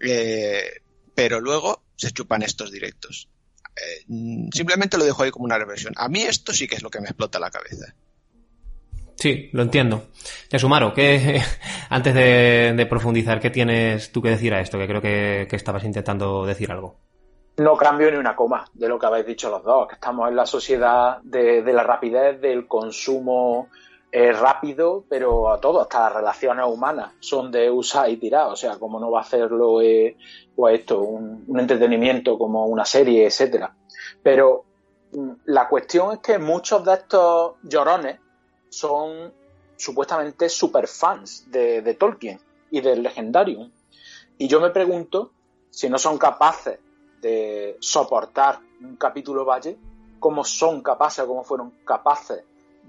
Eh, 0.00 0.82
pero 1.14 1.40
luego 1.40 1.82
se 1.96 2.10
chupan 2.10 2.42
estos 2.42 2.70
directos. 2.70 3.28
Eh, 3.76 4.04
simplemente 4.52 4.98
lo 4.98 5.04
dejo 5.04 5.22
ahí 5.22 5.30
como 5.30 5.44
una 5.44 5.58
reversión. 5.58 5.94
A 5.96 6.08
mí 6.08 6.22
esto 6.22 6.52
sí 6.52 6.68
que 6.68 6.76
es 6.76 6.82
lo 6.82 6.90
que 6.90 7.00
me 7.00 7.06
explota 7.06 7.38
la 7.38 7.50
cabeza. 7.50 7.94
Sí, 9.16 9.50
lo 9.52 9.62
entiendo. 9.62 10.08
Yasumaro, 10.50 10.92
que 10.92 11.40
antes 11.90 12.14
de, 12.14 12.86
profundizar, 12.88 13.40
¿qué 13.40 13.50
tienes 13.50 14.10
tú 14.10 14.20
que 14.20 14.30
decir 14.30 14.52
a 14.52 14.60
esto? 14.60 14.78
Que 14.78 14.88
creo 14.88 15.00
que, 15.00 15.46
estabas 15.52 15.84
intentando 15.84 16.44
decir 16.44 16.72
algo. 16.72 16.96
No 17.58 17.76
cambio 17.76 18.10
ni 18.10 18.16
una 18.16 18.34
coma 18.34 18.64
de 18.72 18.88
lo 18.88 18.98
que 18.98 19.06
habéis 19.06 19.26
dicho 19.26 19.50
los 19.50 19.62
dos, 19.62 19.86
que 19.86 19.94
estamos 19.94 20.28
en 20.28 20.36
la 20.36 20.46
sociedad 20.46 21.18
de, 21.22 21.62
de 21.62 21.72
la 21.72 21.82
rapidez, 21.82 22.40
del 22.40 22.66
consumo 22.66 23.68
es 24.12 24.38
rápido, 24.38 25.06
pero 25.08 25.50
a 25.50 25.58
todo, 25.58 25.80
hasta 25.80 26.00
las 26.00 26.12
relaciones 26.12 26.66
humanas 26.68 27.14
son 27.20 27.50
de 27.50 27.70
usar 27.70 28.10
y 28.10 28.18
tirar. 28.18 28.48
O 28.48 28.56
sea, 28.56 28.76
como 28.76 29.00
no 29.00 29.10
va 29.10 29.20
a 29.20 29.22
hacerlo 29.22 29.80
eh, 29.80 30.18
pues 30.54 30.80
esto, 30.80 31.00
un, 31.00 31.58
entretenimiento 31.58 32.36
como 32.36 32.66
una 32.66 32.84
serie, 32.84 33.26
etcétera. 33.26 33.74
Pero 34.22 34.66
mm, 35.12 35.30
la 35.46 35.66
cuestión 35.66 36.12
es 36.12 36.18
que 36.18 36.38
muchos 36.38 36.84
de 36.84 36.92
estos 36.92 37.54
llorones 37.62 38.20
son 38.68 39.32
supuestamente 39.76 40.50
super 40.50 40.86
fans 40.86 41.50
de, 41.50 41.80
de 41.80 41.94
Tolkien 41.94 42.38
y 42.70 42.82
del 42.82 43.02
Legendarium. 43.02 43.70
Y 44.36 44.46
yo 44.46 44.60
me 44.60 44.68
pregunto 44.68 45.32
si 45.70 45.88
no 45.88 45.96
son 45.96 46.18
capaces 46.18 46.78
de 47.22 47.78
soportar 47.80 48.58
un 48.82 48.96
capítulo 48.96 49.46
Valle, 49.46 49.78
cómo 50.18 50.44
son 50.44 50.82
capaces, 50.82 51.24
cómo 51.24 51.44
fueron 51.44 51.70
capaces 51.86 52.44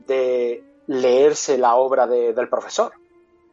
de 0.05 0.72
leerse 0.87 1.57
la 1.57 1.75
obra 1.75 2.07
del 2.07 2.49
profesor. 2.49 2.93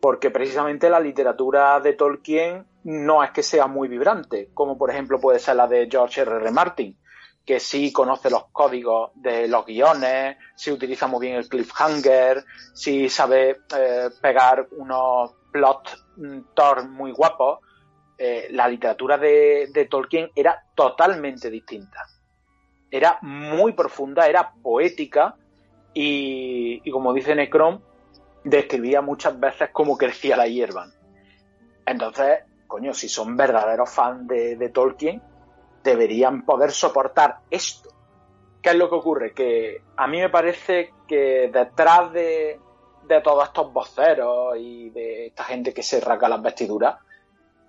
Porque 0.01 0.31
precisamente 0.31 0.89
la 0.89 1.01
literatura 1.01 1.79
de 1.81 1.93
Tolkien 1.93 2.67
no 2.85 3.23
es 3.23 3.31
que 3.33 3.43
sea 3.43 3.67
muy 3.67 3.89
vibrante, 3.89 4.49
como 4.55 4.79
por 4.79 4.91
ejemplo 4.91 5.21
puede 5.21 5.39
ser 5.39 5.57
la 5.57 5.67
de 5.67 5.89
George 5.91 6.23
R. 6.23 6.37
R. 6.37 6.51
Martin, 6.51 6.97
que 7.45 7.61
sí 7.61 7.93
conoce 7.93 8.31
los 8.31 8.47
códigos 8.51 9.11
de 9.15 9.47
los 9.49 9.67
guiones, 9.67 10.39
sí 10.55 10.73
utiliza 10.73 11.07
muy 11.07 11.27
bien 11.27 11.37
el 11.37 11.49
cliffhanger, 11.49 12.45
sí 12.73 13.11
sabe 13.11 13.61
eh, 13.77 14.09
pegar 14.23 14.69
unos 14.79 15.33
plot 15.53 15.99
mm, 16.17 16.91
muy 16.91 17.13
guapos. 17.13 17.59
Eh, 18.17 18.49
la 18.51 18.69
literatura 18.69 19.17
de 19.17 19.89
Tolkien 19.91 20.31
era 20.35 20.63
totalmente 20.75 21.51
distinta. 21.51 22.07
Era 22.91 23.19
muy 23.23 23.73
profunda, 23.73 24.27
era 24.27 24.53
poética 24.63 25.37
y, 25.93 26.91
como 26.91 27.13
dice 27.13 27.35
Necron, 27.35 27.83
describía 28.45 29.01
muchas 29.01 29.39
veces 29.39 29.71
cómo 29.73 29.97
crecía 29.97 30.37
la 30.37 30.47
hierba. 30.47 30.89
Entonces, 31.85 32.41
coño, 32.67 32.95
si 32.95 33.09
son 33.09 33.37
verdaderos 33.37 33.91
fans 33.91 34.29
de, 34.29 34.71
Tolkien, 34.73 35.23
deberían 35.83 36.45
poder 36.45 36.71
soportar 36.71 37.39
esto. 37.51 37.91
¿Qué 38.63 38.71
es 38.71 38.77
lo 38.77 38.89
que 38.89 38.97
ocurre? 38.97 39.33
Que 39.33 39.83
a 39.97 40.07
mí 40.07 40.21
me 40.21 40.29
parece 40.29 40.93
que 41.09 41.51
detrás 41.53 42.13
de, 42.13 42.61
de 43.07 43.21
todos 43.23 43.45
estos 43.45 43.73
voceros 43.73 44.57
y 44.59 44.91
de 44.91 45.27
esta 45.29 45.45
gente 45.45 45.73
que 45.75 45.83
se 45.83 46.01
rasga 46.01 46.29
las 46.29 46.43
vestiduras, 46.43 46.97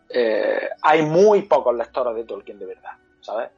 eh, 0.10 0.70
hay 0.82 1.04
muy 1.04 1.44
pocos 1.44 1.74
lectores 1.74 2.16
de 2.16 2.26
Tolkien 2.26 2.60
de 2.60 2.66
verdad, 2.66 2.92
¿sabes? 3.22 3.50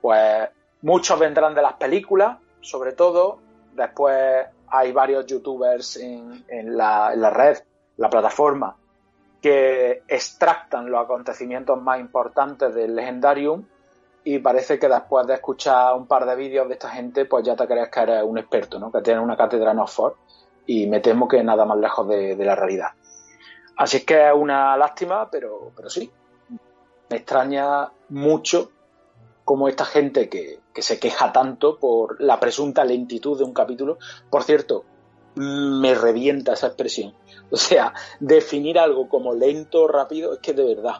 Pues 0.00 0.48
muchos 0.82 1.18
vendrán 1.18 1.54
de 1.54 1.62
las 1.62 1.74
películas, 1.74 2.38
sobre 2.60 2.92
todo, 2.92 3.40
Después 3.76 4.46
hay 4.68 4.92
varios 4.92 5.26
youtubers 5.26 5.96
en, 5.98 6.76
la, 6.76 7.30
red, 7.30 7.58
la 7.98 8.08
plataforma, 8.08 8.76
que 9.40 10.02
extractan 10.08 10.90
los 10.90 11.04
acontecimientos 11.04 11.80
más 11.80 12.00
importantes 12.00 12.74
del 12.74 12.96
Legendarium 12.96 13.64
y 14.24 14.38
parece 14.38 14.78
que 14.78 14.88
después 14.88 15.26
de 15.26 15.34
escuchar 15.34 15.94
un 15.94 16.06
par 16.06 16.24
de 16.26 16.34
vídeos 16.34 16.66
de 16.68 16.74
esta 16.74 16.88
gente, 16.88 17.26
pues 17.26 17.44
ya 17.44 17.54
te 17.54 17.66
crees 17.66 17.90
que 17.90 18.00
eres 18.00 18.22
un 18.24 18.38
experto, 18.38 18.78
¿no? 18.78 18.90
Que 18.90 19.02
tienes 19.02 19.22
una 19.22 19.36
cátedra 19.36 19.72
en 19.72 19.78
Oxford 19.78 20.14
y 20.66 20.86
me 20.86 21.00
temo 21.00 21.28
que 21.28 21.44
nada 21.44 21.64
más 21.64 21.78
lejos 21.78 22.08
de, 22.08 22.34
la 22.36 22.56
realidad. 22.56 22.88
Así 23.76 24.04
que 24.04 24.28
es 24.28 24.34
una 24.34 24.76
lástima, 24.76 25.30
pero, 25.30 25.70
pero 25.76 25.90
sí, 25.90 26.10
me 27.10 27.16
extraña 27.16 27.88
mucho 28.08 28.72
cómo 29.46 29.68
esta 29.68 29.84
gente 29.84 30.28
que, 30.28 30.58
que 30.74 30.82
se 30.82 30.98
queja 30.98 31.32
tanto 31.32 31.78
por 31.78 32.20
la 32.20 32.40
presunta 32.40 32.84
lentitud 32.84 33.38
de 33.38 33.44
un 33.44 33.54
capítulo. 33.54 33.96
Por 34.28 34.42
cierto, 34.42 34.84
me 35.36 35.94
revienta 35.94 36.52
esa 36.52 36.66
expresión. 36.66 37.14
O 37.48 37.56
sea, 37.56 37.92
definir 38.18 38.76
algo 38.76 39.08
como 39.08 39.32
lento 39.32 39.82
o 39.82 39.86
rápido 39.88 40.32
es 40.32 40.40
que 40.40 40.52
de 40.52 40.64
verdad 40.64 40.96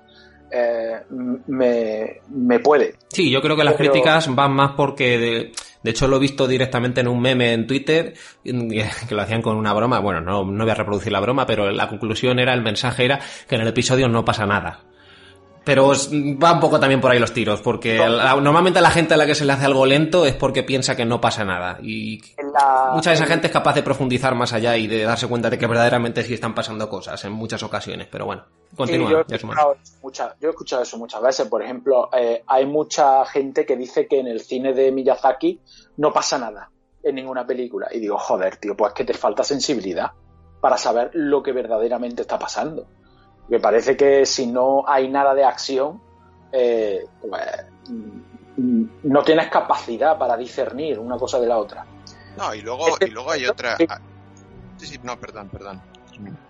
eh, 0.48 1.00
me, 1.48 2.60
puede. 2.60 2.94
Sí, 3.08 3.32
yo 3.32 3.42
creo 3.42 3.56
que 3.56 3.64
las 3.64 3.74
críticas 3.74 4.32
van 4.32 4.52
más 4.52 4.74
porque, 4.76 5.18
de, 5.18 5.52
de, 5.82 5.90
hecho 5.90 6.06
lo 6.06 6.18
he 6.18 6.20
visto 6.20 6.46
directamente 6.46 7.00
en 7.00 7.08
un 7.08 7.20
meme 7.20 7.52
en 7.52 7.66
Twitter, 7.66 8.14
que 8.44 9.14
lo 9.16 9.22
hacían 9.22 9.42
con 9.42 9.56
una 9.56 9.74
broma, 9.74 9.98
bueno, 9.98 10.20
no, 10.20 10.44
no 10.44 10.62
voy 10.62 10.70
a 10.70 10.76
reproducir 10.76 11.10
la 11.10 11.18
broma, 11.18 11.46
pero 11.46 11.72
la 11.72 11.88
conclusión 11.88 12.38
era, 12.38 12.54
el 12.54 12.62
mensaje 12.62 13.06
era 13.06 13.18
que 13.48 13.56
en 13.56 13.62
el 13.62 13.68
episodio 13.68 14.06
no 14.06 14.24
pasa 14.24 14.46
nada. 14.46 14.84
Pero 15.66 15.88
va 16.40 16.52
un 16.52 16.60
poco 16.60 16.78
también 16.78 17.00
por 17.00 17.10
ahí 17.10 17.18
los 17.18 17.32
tiros, 17.32 17.60
porque 17.60 17.98
normalmente 17.98 18.78
a 18.78 18.82
la 18.82 18.92
gente 18.92 19.14
a 19.14 19.16
la 19.16 19.26
que 19.26 19.34
se 19.34 19.44
le 19.44 19.52
hace 19.52 19.64
algo 19.64 19.84
lento 19.84 20.24
es 20.24 20.32
porque 20.36 20.62
piensa 20.62 20.94
que 20.94 21.04
no 21.04 21.20
pasa 21.20 21.44
nada. 21.44 21.78
Y 21.82 22.22
mucha 22.92 23.10
de 23.10 23.16
esa 23.16 23.26
gente 23.26 23.48
es 23.48 23.52
capaz 23.52 23.74
de 23.74 23.82
profundizar 23.82 24.36
más 24.36 24.52
allá 24.52 24.76
y 24.76 24.86
de 24.86 25.02
darse 25.02 25.26
cuenta 25.26 25.50
de 25.50 25.58
que 25.58 25.66
verdaderamente 25.66 26.22
sí 26.22 26.34
están 26.34 26.54
pasando 26.54 26.88
cosas 26.88 27.24
en 27.24 27.32
muchas 27.32 27.64
ocasiones. 27.64 28.06
Pero 28.08 28.26
bueno, 28.26 28.44
continúa. 28.76 29.10
yo, 29.10 29.24
he 29.28 29.34
escuchado 29.34 29.76
yo, 30.40 30.46
he 30.46 30.50
escuchado 30.50 30.82
eso 30.82 30.98
muchas 30.98 31.20
veces. 31.20 31.48
Por 31.48 31.60
ejemplo, 31.60 32.10
eh, 32.16 32.44
hay 32.46 32.64
mucha 32.64 33.24
gente 33.26 33.66
que 33.66 33.76
dice 33.76 34.06
que 34.06 34.20
en 34.20 34.28
el 34.28 34.42
cine 34.42 34.72
de 34.72 34.92
Miyazaki 34.92 35.60
no 35.96 36.12
pasa 36.12 36.38
nada 36.38 36.70
en 37.02 37.16
ninguna 37.16 37.44
película. 37.44 37.88
Y 37.92 37.98
digo, 37.98 38.18
joder, 38.18 38.54
tío, 38.58 38.76
pues 38.76 38.92
que 38.92 39.04
te 39.04 39.14
falta 39.14 39.42
sensibilidad 39.42 40.12
para 40.60 40.76
saber 40.76 41.10
lo 41.14 41.42
que 41.42 41.50
verdaderamente 41.50 42.22
está 42.22 42.38
pasando. 42.38 42.86
Me 43.48 43.60
parece 43.60 43.96
que 43.96 44.26
si 44.26 44.46
no 44.46 44.84
hay 44.86 45.08
nada 45.08 45.34
de 45.34 45.44
acción, 45.44 46.00
eh, 46.52 47.04
pues, 47.20 47.42
mm, 47.88 48.84
no 49.04 49.22
tienes 49.22 49.48
capacidad 49.48 50.18
para 50.18 50.36
discernir 50.36 50.98
una 50.98 51.16
cosa 51.16 51.38
de 51.38 51.46
la 51.46 51.58
otra. 51.58 51.86
No, 52.36 52.54
y 52.54 52.62
luego, 52.62 52.96
y 53.00 53.10
luego 53.10 53.30
hay 53.30 53.46
otra. 53.46 53.76
Ah, 53.88 54.00
sí, 54.76 54.86
sí, 54.86 55.00
no, 55.02 55.18
perdón, 55.18 55.48
perdón. 55.48 55.80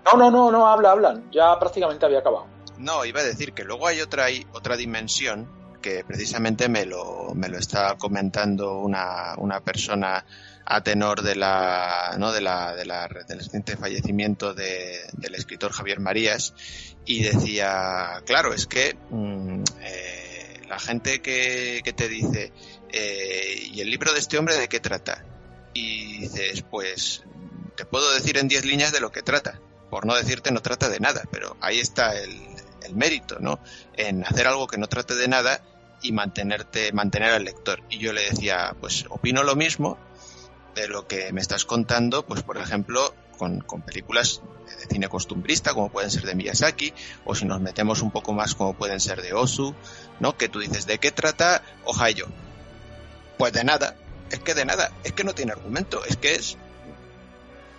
No, 0.04 0.16
no, 0.16 0.30
no, 0.30 0.50
no, 0.50 0.66
habla, 0.66 0.92
hablan. 0.92 1.30
Ya 1.30 1.58
prácticamente 1.58 2.06
había 2.06 2.20
acabado. 2.20 2.46
No, 2.78 3.04
iba 3.04 3.20
a 3.20 3.24
decir 3.24 3.52
que 3.52 3.64
luego 3.64 3.86
hay 3.86 4.00
otra, 4.00 4.26
otra 4.52 4.76
dimensión 4.76 5.48
que 5.80 6.04
precisamente 6.04 6.68
me 6.68 6.84
lo, 6.84 7.32
me 7.34 7.48
lo 7.48 7.58
está 7.58 7.96
comentando 7.96 8.78
una, 8.78 9.34
una 9.38 9.60
persona 9.60 10.24
a 10.66 10.82
tenor 10.82 11.23
de 11.23 11.37
la, 11.37 12.16
¿no? 12.18 12.32
de 12.32 12.40
la, 12.40 12.75
de 12.75 12.85
la, 12.85 13.08
del 13.28 13.38
reciente 13.38 13.76
fallecimiento 13.76 14.52
de, 14.52 15.00
del 15.12 15.35
escritor 15.37 15.73
Javier 15.73 16.00
Marías 16.00 16.54
y 17.04 17.23
decía, 17.23 18.23
claro, 18.26 18.52
es 18.52 18.66
que 18.66 18.96
mm, 19.11 19.62
eh, 19.80 20.61
la 20.68 20.78
gente 20.80 21.23
que, 21.23 21.80
que 21.85 21.92
te 21.92 22.08
dice, 22.08 22.52
eh, 22.90 23.68
¿y 23.73 23.80
el 23.80 23.90
libro 23.90 24.12
de 24.12 24.18
este 24.18 24.38
hombre 24.38 24.56
de 24.56 24.68
qué 24.68 24.80
trata? 24.80 25.25
Y 25.73 26.18
dices, 26.18 26.62
pues 26.68 27.23
te 27.76 27.85
puedo 27.85 28.12
decir 28.12 28.37
en 28.37 28.49
diez 28.49 28.64
líneas 28.64 28.92
de 28.92 29.00
lo 29.00 29.12
que 29.12 29.23
trata. 29.23 29.61
Por 29.88 30.04
no 30.04 30.16
decirte 30.16 30.50
no 30.50 30.62
trata 30.62 30.88
de 30.88 30.99
nada, 30.99 31.23
pero 31.30 31.56
ahí 31.61 31.78
está 31.78 32.18
el, 32.18 32.37
el 32.82 32.96
mérito, 32.96 33.38
¿no? 33.38 33.61
En 33.96 34.25
hacer 34.25 34.49
algo 34.49 34.66
que 34.66 34.78
no 34.78 34.88
trate 34.88 35.14
de 35.14 35.28
nada 35.28 35.62
y 36.02 36.11
mantenerte, 36.11 36.92
mantener 36.92 37.30
al 37.30 37.44
lector. 37.44 37.82
Y 37.88 37.99
yo 37.99 38.12
le 38.12 38.23
decía, 38.23 38.75
pues 38.80 39.04
opino 39.08 39.44
lo 39.44 39.54
mismo, 39.54 39.96
de 40.76 40.88
lo 40.88 41.09
que 41.09 41.33
me 41.33 41.40
estás 41.40 41.64
contando, 41.64 42.25
pues 42.25 42.42
por 42.42 42.59
ejemplo, 42.59 43.14
con, 43.38 43.62
películas 43.85 44.42
de 44.78 44.87
cine 44.87 45.09
costumbrista, 45.09 45.73
como 45.73 45.90
pueden 45.90 46.11
ser 46.11 46.25
de 46.25 46.35
Miyazaki, 46.35 46.92
o 47.25 47.35
si 47.35 47.47
nos 47.47 47.61
metemos 47.61 48.02
un 48.02 48.11
poco 48.11 48.33
más, 48.33 48.54
como 48.54 48.75
pueden 48.75 49.00
ser 49.00 49.23
de 49.23 49.33
Osu, 49.33 49.75
¿no? 50.21 50.37
Que 50.37 50.49
tú 50.49 50.61
dices, 50.61 50.87
¿de 50.87 50.99
qué 50.99 51.11
trata 51.11 51.62
Ohio? 51.85 52.28
Pues 53.38 53.52
de 53.52 53.64
nada, 53.64 53.97
es 54.30 54.38
que 54.40 54.54
de 54.54 54.64
nada, 54.64 54.92
es 55.02 55.12
que 55.12 55.25
no 55.25 55.35
tiene 55.35 55.52
argumento, 55.52 56.04
es 56.04 56.16
que 56.16 56.35
es, 56.35 56.56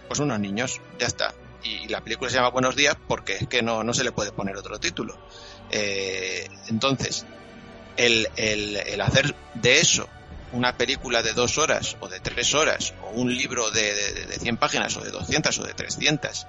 pues 0.07 0.19
unos 0.19 0.39
niños, 0.39 0.81
ya 0.99 1.07
está. 1.07 1.33
Y 1.63 1.87
la 1.87 2.01
película 2.01 2.29
se 2.29 2.37
llama 2.37 2.49
Buenos 2.49 2.75
Días 2.75 2.97
porque 3.07 3.35
es 3.35 3.47
que 3.47 3.61
no, 3.61 3.83
no 3.83 3.93
se 3.93 4.03
le 4.03 4.11
puede 4.11 4.31
poner 4.31 4.57
otro 4.57 4.79
título. 4.79 5.17
Eh, 5.69 6.47
entonces, 6.67 7.25
el, 7.97 8.27
el 8.35 9.01
hacer 9.01 9.35
de 9.55 9.79
eso 9.79 10.07
una 10.53 10.77
película 10.77 11.21
de 11.23 11.33
dos 11.33 11.57
horas 11.57 11.97
o 11.99 12.07
de 12.07 12.19
tres 12.19 12.53
horas 12.53 12.93
o 13.03 13.09
un 13.11 13.35
libro 13.35 13.71
de, 13.71 13.93
de, 13.93 14.39
100 14.39 14.57
páginas 14.57 14.95
o 14.97 15.01
de 15.01 15.11
200 15.11 15.59
o 15.59 15.63
de 15.63 15.73
300 15.73 16.47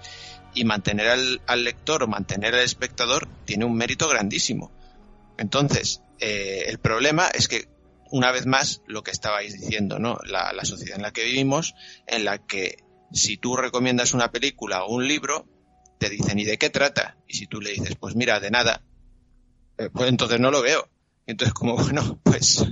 y 0.54 0.64
mantener 0.64 1.08
al, 1.08 1.64
lector 1.64 2.02
o 2.02 2.08
mantener 2.08 2.54
al 2.54 2.62
espectador 2.62 3.28
tiene 3.44 3.64
un 3.64 3.76
mérito 3.76 4.08
grandísimo. 4.08 4.72
Entonces, 5.36 6.02
eh, 6.20 6.64
el 6.66 6.78
problema 6.78 7.28
es 7.28 7.48
que, 7.48 7.68
una 8.10 8.32
vez 8.32 8.46
más, 8.46 8.82
lo 8.86 9.02
que 9.02 9.10
estabais 9.10 9.52
diciendo, 9.52 9.98
¿no? 9.98 10.18
La, 10.24 10.52
la, 10.52 10.64
sociedad 10.64 10.96
en 10.96 11.02
la 11.02 11.12
que 11.12 11.24
vivimos, 11.24 11.74
en 12.06 12.24
la 12.24 12.38
que 12.38 12.82
si 13.12 13.36
tú 13.36 13.56
recomiendas 13.56 14.14
una 14.14 14.32
película 14.32 14.84
o 14.84 14.94
un 14.94 15.06
libro, 15.06 15.46
te 15.98 16.08
dicen, 16.08 16.38
¿y 16.38 16.44
de 16.44 16.58
qué 16.58 16.70
trata? 16.70 17.18
Y 17.26 17.34
si 17.34 17.46
tú 17.46 17.60
le 17.60 17.70
dices, 17.70 17.96
pues 17.96 18.16
mira, 18.16 18.40
de 18.40 18.50
nada, 18.50 18.82
eh, 19.76 19.90
pues 19.92 20.08
entonces 20.08 20.40
no 20.40 20.50
lo 20.50 20.62
veo. 20.62 20.88
Entonces, 21.28 21.54
como, 21.54 21.76
bueno, 21.76 22.18
pues 22.24 22.64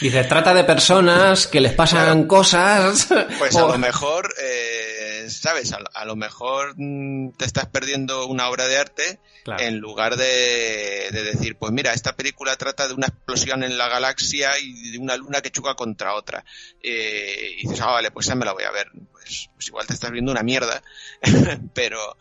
Dice, 0.00 0.24
trata 0.24 0.52
de 0.52 0.64
personas 0.64 1.46
que 1.46 1.60
les 1.60 1.72
pasan 1.72 2.26
cosas. 2.26 3.08
Pues 3.38 3.56
a 3.56 3.62
lo 3.62 3.78
mejor, 3.78 4.32
eh, 4.38 5.26
¿sabes? 5.30 5.72
A, 5.72 6.04
lo 6.04 6.16
mejor 6.16 6.74
mm, 6.76 7.30
te 7.30 7.46
estás 7.46 7.66
perdiendo 7.66 8.26
una 8.26 8.50
obra 8.50 8.66
de 8.66 8.76
arte 8.76 9.20
en 9.58 9.78
lugar 9.78 10.16
de, 10.16 11.08
decir, 11.10 11.56
pues 11.56 11.72
mira, 11.72 11.94
esta 11.94 12.14
película 12.14 12.56
trata 12.56 12.86
de 12.88 12.94
una 12.94 13.06
explosión 13.06 13.62
en 13.62 13.78
la 13.78 13.88
galaxia 13.88 14.58
y 14.58 14.90
de 14.90 14.98
una 14.98 15.16
luna 15.16 15.40
que 15.40 15.50
choca 15.50 15.74
contra 15.74 16.14
otra. 16.14 16.44
Eh, 16.82 17.52
y 17.58 17.62
dices, 17.62 17.80
ah, 17.80 17.92
vale, 17.92 18.10
pues 18.10 18.26
ya 18.26 18.34
me 18.34 18.44
la 18.44 18.52
voy 18.52 18.64
a 18.64 18.72
ver. 18.72 18.88
Pues, 19.12 19.48
pues 19.54 19.68
igual 19.68 19.86
te 19.86 19.94
estás 19.94 20.10
viendo 20.10 20.30
una 20.30 20.42
mierda, 20.42 20.82
pero... 21.74 22.18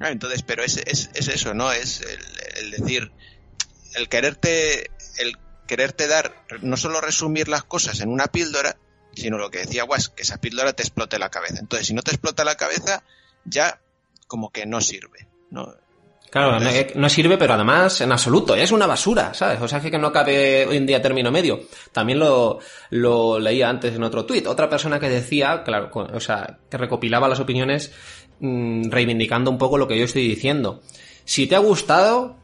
Entonces, 0.00 0.44
pero 0.44 0.62
es, 0.62 0.76
es, 0.76 1.10
es 1.14 1.26
eso, 1.26 1.52
¿no? 1.52 1.72
Es 1.72 2.00
el, 2.02 2.20
el 2.58 2.70
decir, 2.70 3.10
el 3.94 4.08
quererte, 4.08 4.90
el 5.18 5.36
quererte 5.66 6.08
dar, 6.08 6.34
no 6.62 6.76
solo 6.76 7.00
resumir 7.00 7.48
las 7.48 7.64
cosas 7.64 8.00
en 8.00 8.08
una 8.08 8.26
píldora, 8.26 8.76
sino 9.14 9.38
lo 9.38 9.50
que 9.50 9.58
decía 9.58 9.84
Was, 9.84 10.08
que 10.08 10.22
esa 10.22 10.40
píldora 10.40 10.72
te 10.72 10.82
explote 10.82 11.18
la 11.18 11.30
cabeza. 11.30 11.60
Entonces, 11.60 11.86
si 11.86 11.94
no 11.94 12.02
te 12.02 12.10
explota 12.10 12.44
la 12.44 12.56
cabeza, 12.56 13.04
ya 13.44 13.80
como 14.26 14.50
que 14.50 14.66
no 14.66 14.80
sirve, 14.80 15.28
¿no? 15.50 15.74
Claro, 16.30 16.60
no, 16.94 17.08
sirve, 17.08 17.36
pero 17.36 17.54
además 17.54 18.00
en 18.00 18.12
absoluto, 18.12 18.54
es 18.54 18.70
una 18.70 18.86
basura, 18.86 19.34
¿sabes? 19.34 19.60
O 19.60 19.66
sea, 19.66 19.80
que 19.80 19.98
no 19.98 20.12
cabe 20.12 20.64
hoy 20.64 20.76
en 20.76 20.86
día 20.86 21.02
término 21.02 21.32
medio. 21.32 21.62
También 21.90 22.20
lo, 22.20 22.60
lo 22.90 23.40
leía 23.40 23.68
antes 23.68 23.96
en 23.96 24.04
otro 24.04 24.24
tuit. 24.24 24.46
Otra 24.46 24.70
persona 24.70 25.00
que 25.00 25.08
decía, 25.08 25.64
claro, 25.64 25.90
o 25.92 26.20
sea, 26.20 26.58
que 26.70 26.78
recopilaba 26.78 27.26
las 27.26 27.40
opiniones 27.40 27.92
mm, 28.38 28.90
reivindicando 28.90 29.50
un 29.50 29.58
poco 29.58 29.76
lo 29.76 29.88
que 29.88 29.98
yo 29.98 30.04
estoy 30.04 30.28
diciendo. 30.28 30.82
Si 31.24 31.48
te 31.48 31.56
ha 31.56 31.58
gustado, 31.58 32.36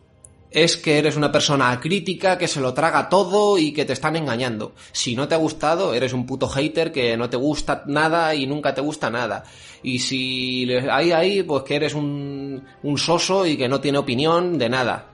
es 0.50 0.76
que 0.76 0.98
eres 0.98 1.16
una 1.16 1.32
persona 1.32 1.78
crítica 1.80 2.38
que 2.38 2.48
se 2.48 2.60
lo 2.60 2.72
traga 2.72 3.08
todo 3.08 3.58
y 3.58 3.72
que 3.72 3.84
te 3.84 3.92
están 3.92 4.16
engañando. 4.16 4.74
Si 4.92 5.14
no 5.14 5.28
te 5.28 5.34
ha 5.34 5.38
gustado, 5.38 5.94
eres 5.94 6.12
un 6.12 6.26
puto 6.26 6.48
hater 6.48 6.92
que 6.92 7.16
no 7.16 7.28
te 7.28 7.36
gusta 7.36 7.82
nada 7.86 8.34
y 8.34 8.46
nunca 8.46 8.74
te 8.74 8.80
gusta 8.80 9.10
nada. 9.10 9.44
Y 9.82 9.98
si 9.98 10.70
hay 10.72 11.12
ahí, 11.12 11.42
pues 11.42 11.64
que 11.64 11.76
eres 11.76 11.94
un, 11.94 12.64
un 12.82 12.98
soso 12.98 13.46
y 13.46 13.56
que 13.56 13.68
no 13.68 13.80
tiene 13.80 13.98
opinión 13.98 14.58
de 14.58 14.68
nada. 14.68 15.10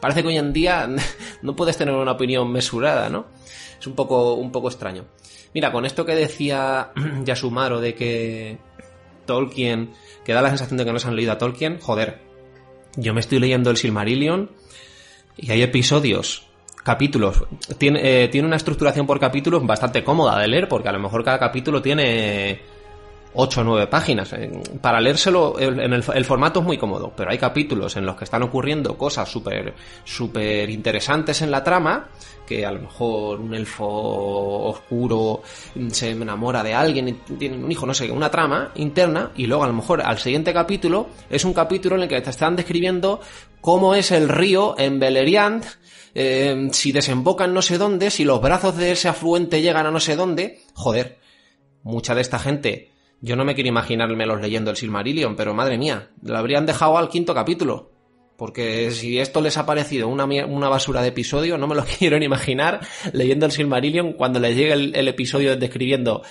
Parece 0.00 0.22
que 0.22 0.28
hoy 0.28 0.38
en 0.38 0.52
día 0.52 0.88
no 1.42 1.54
puedes 1.54 1.76
tener 1.76 1.94
una 1.94 2.12
opinión 2.12 2.50
mesurada, 2.50 3.08
¿no? 3.08 3.26
Es 3.78 3.86
un 3.86 3.94
poco, 3.94 4.34
un 4.34 4.50
poco 4.50 4.68
extraño. 4.68 5.04
Mira, 5.54 5.70
con 5.70 5.84
esto 5.84 6.06
que 6.06 6.14
decía 6.14 6.92
Yasumaro 7.24 7.80
de 7.80 7.94
que 7.94 8.58
Tolkien, 9.26 9.90
que 10.24 10.32
da 10.32 10.42
la 10.42 10.48
sensación 10.48 10.78
de 10.78 10.84
que 10.84 10.92
no 10.92 10.98
se 10.98 11.08
han 11.08 11.16
leído 11.16 11.32
a 11.32 11.38
Tolkien, 11.38 11.78
joder, 11.78 12.20
yo 12.96 13.14
me 13.14 13.20
estoy 13.20 13.38
leyendo 13.38 13.70
el 13.70 13.76
Silmarillion 13.76 14.50
y 15.36 15.50
hay 15.50 15.62
episodios, 15.62 16.46
capítulos. 16.82 17.44
Tiene, 17.78 18.24
eh, 18.24 18.28
tiene 18.28 18.46
una 18.46 18.56
estructuración 18.56 19.06
por 19.06 19.20
capítulos 19.20 19.64
bastante 19.66 20.04
cómoda 20.04 20.38
de 20.38 20.48
leer, 20.48 20.68
porque 20.68 20.88
a 20.88 20.92
lo 20.92 20.98
mejor 20.98 21.24
cada 21.24 21.38
capítulo 21.38 21.82
tiene 21.82 22.60
8 23.34 23.60
o 23.60 23.64
9 23.64 23.86
páginas. 23.86 24.32
Eh, 24.32 24.50
para 24.80 25.00
leérselo, 25.00 25.58
en 25.58 25.92
el, 25.92 26.02
formato 26.02 26.60
es 26.60 26.66
muy 26.66 26.78
cómodo, 26.78 27.12
pero 27.16 27.30
hay 27.30 27.38
capítulos 27.38 27.96
en 27.96 28.06
los 28.06 28.16
que 28.16 28.24
están 28.24 28.42
ocurriendo 28.42 28.96
cosas 28.96 29.28
súper 29.28 29.74
súper 30.04 30.68
interesantes 30.70 31.42
en 31.42 31.50
la 31.50 31.64
trama, 31.64 32.08
que 32.46 32.66
a 32.66 32.72
lo 32.72 32.80
mejor 32.80 33.40
un 33.40 33.54
elfo 33.54 33.86
oscuro 33.86 35.42
se 35.90 36.10
enamora 36.10 36.62
de 36.62 36.74
alguien 36.74 37.08
y 37.08 37.12
tiene 37.12 37.56
un 37.56 37.70
hijo, 37.70 37.86
no 37.86 37.94
sé, 37.94 38.10
una 38.10 38.30
trama 38.30 38.72
interna, 38.74 39.30
y 39.36 39.46
luego 39.46 39.64
a 39.64 39.68
lo 39.68 39.74
mejor 39.74 40.02
al 40.02 40.18
siguiente 40.18 40.52
capítulo 40.52 41.08
es 41.30 41.44
un 41.44 41.54
capítulo 41.54 41.96
en 41.96 42.02
el 42.02 42.08
que 42.08 42.20
te 42.20 42.30
están 42.30 42.56
describiendo 42.56 43.20
cómo 43.60 43.94
es 43.94 44.10
el 44.10 44.28
río 44.28 44.74
en 44.78 44.98
Beleriand, 44.98 45.64
eh, 46.14 46.68
si 46.72 46.92
desemboca 46.92 47.44
en 47.44 47.54
no 47.54 47.62
sé 47.62 47.78
dónde, 47.78 48.10
si 48.10 48.24
los 48.24 48.42
brazos 48.42 48.76
de 48.76 48.92
ese 48.92 49.08
afluente 49.08 49.62
llegan 49.62 49.86
a 49.86 49.90
no 49.90 50.00
sé 50.00 50.16
dónde, 50.16 50.60
joder, 50.74 51.18
mucha 51.82 52.14
de 52.14 52.20
esta 52.20 52.38
gente 52.38 52.91
yo 53.22 53.36
no 53.36 53.44
me 53.44 53.54
quiero 53.54 53.68
imaginármelos 53.68 54.40
leyendo 54.40 54.70
el 54.70 54.76
Silmarillion, 54.76 55.36
pero 55.36 55.54
madre 55.54 55.78
mía, 55.78 56.10
lo 56.22 56.36
habrían 56.36 56.66
dejado 56.66 56.98
al 56.98 57.08
quinto 57.08 57.32
capítulo. 57.32 57.90
Porque 58.36 58.90
si 58.90 59.20
esto 59.20 59.40
les 59.40 59.56
ha 59.56 59.66
parecido 59.66 60.08
una, 60.08 60.24
una 60.24 60.68
basura 60.68 61.00
de 61.00 61.08
episodio, 61.08 61.56
no 61.56 61.68
me 61.68 61.76
lo 61.76 61.84
quiero 61.98 62.18
ni 62.18 62.24
imaginar 62.24 62.80
leyendo 63.12 63.46
el 63.46 63.52
Silmarillion 63.52 64.14
cuando 64.14 64.40
les 64.40 64.56
llegue 64.56 64.72
el, 64.72 65.08
episodio 65.08 65.56
describiendo 65.56 66.22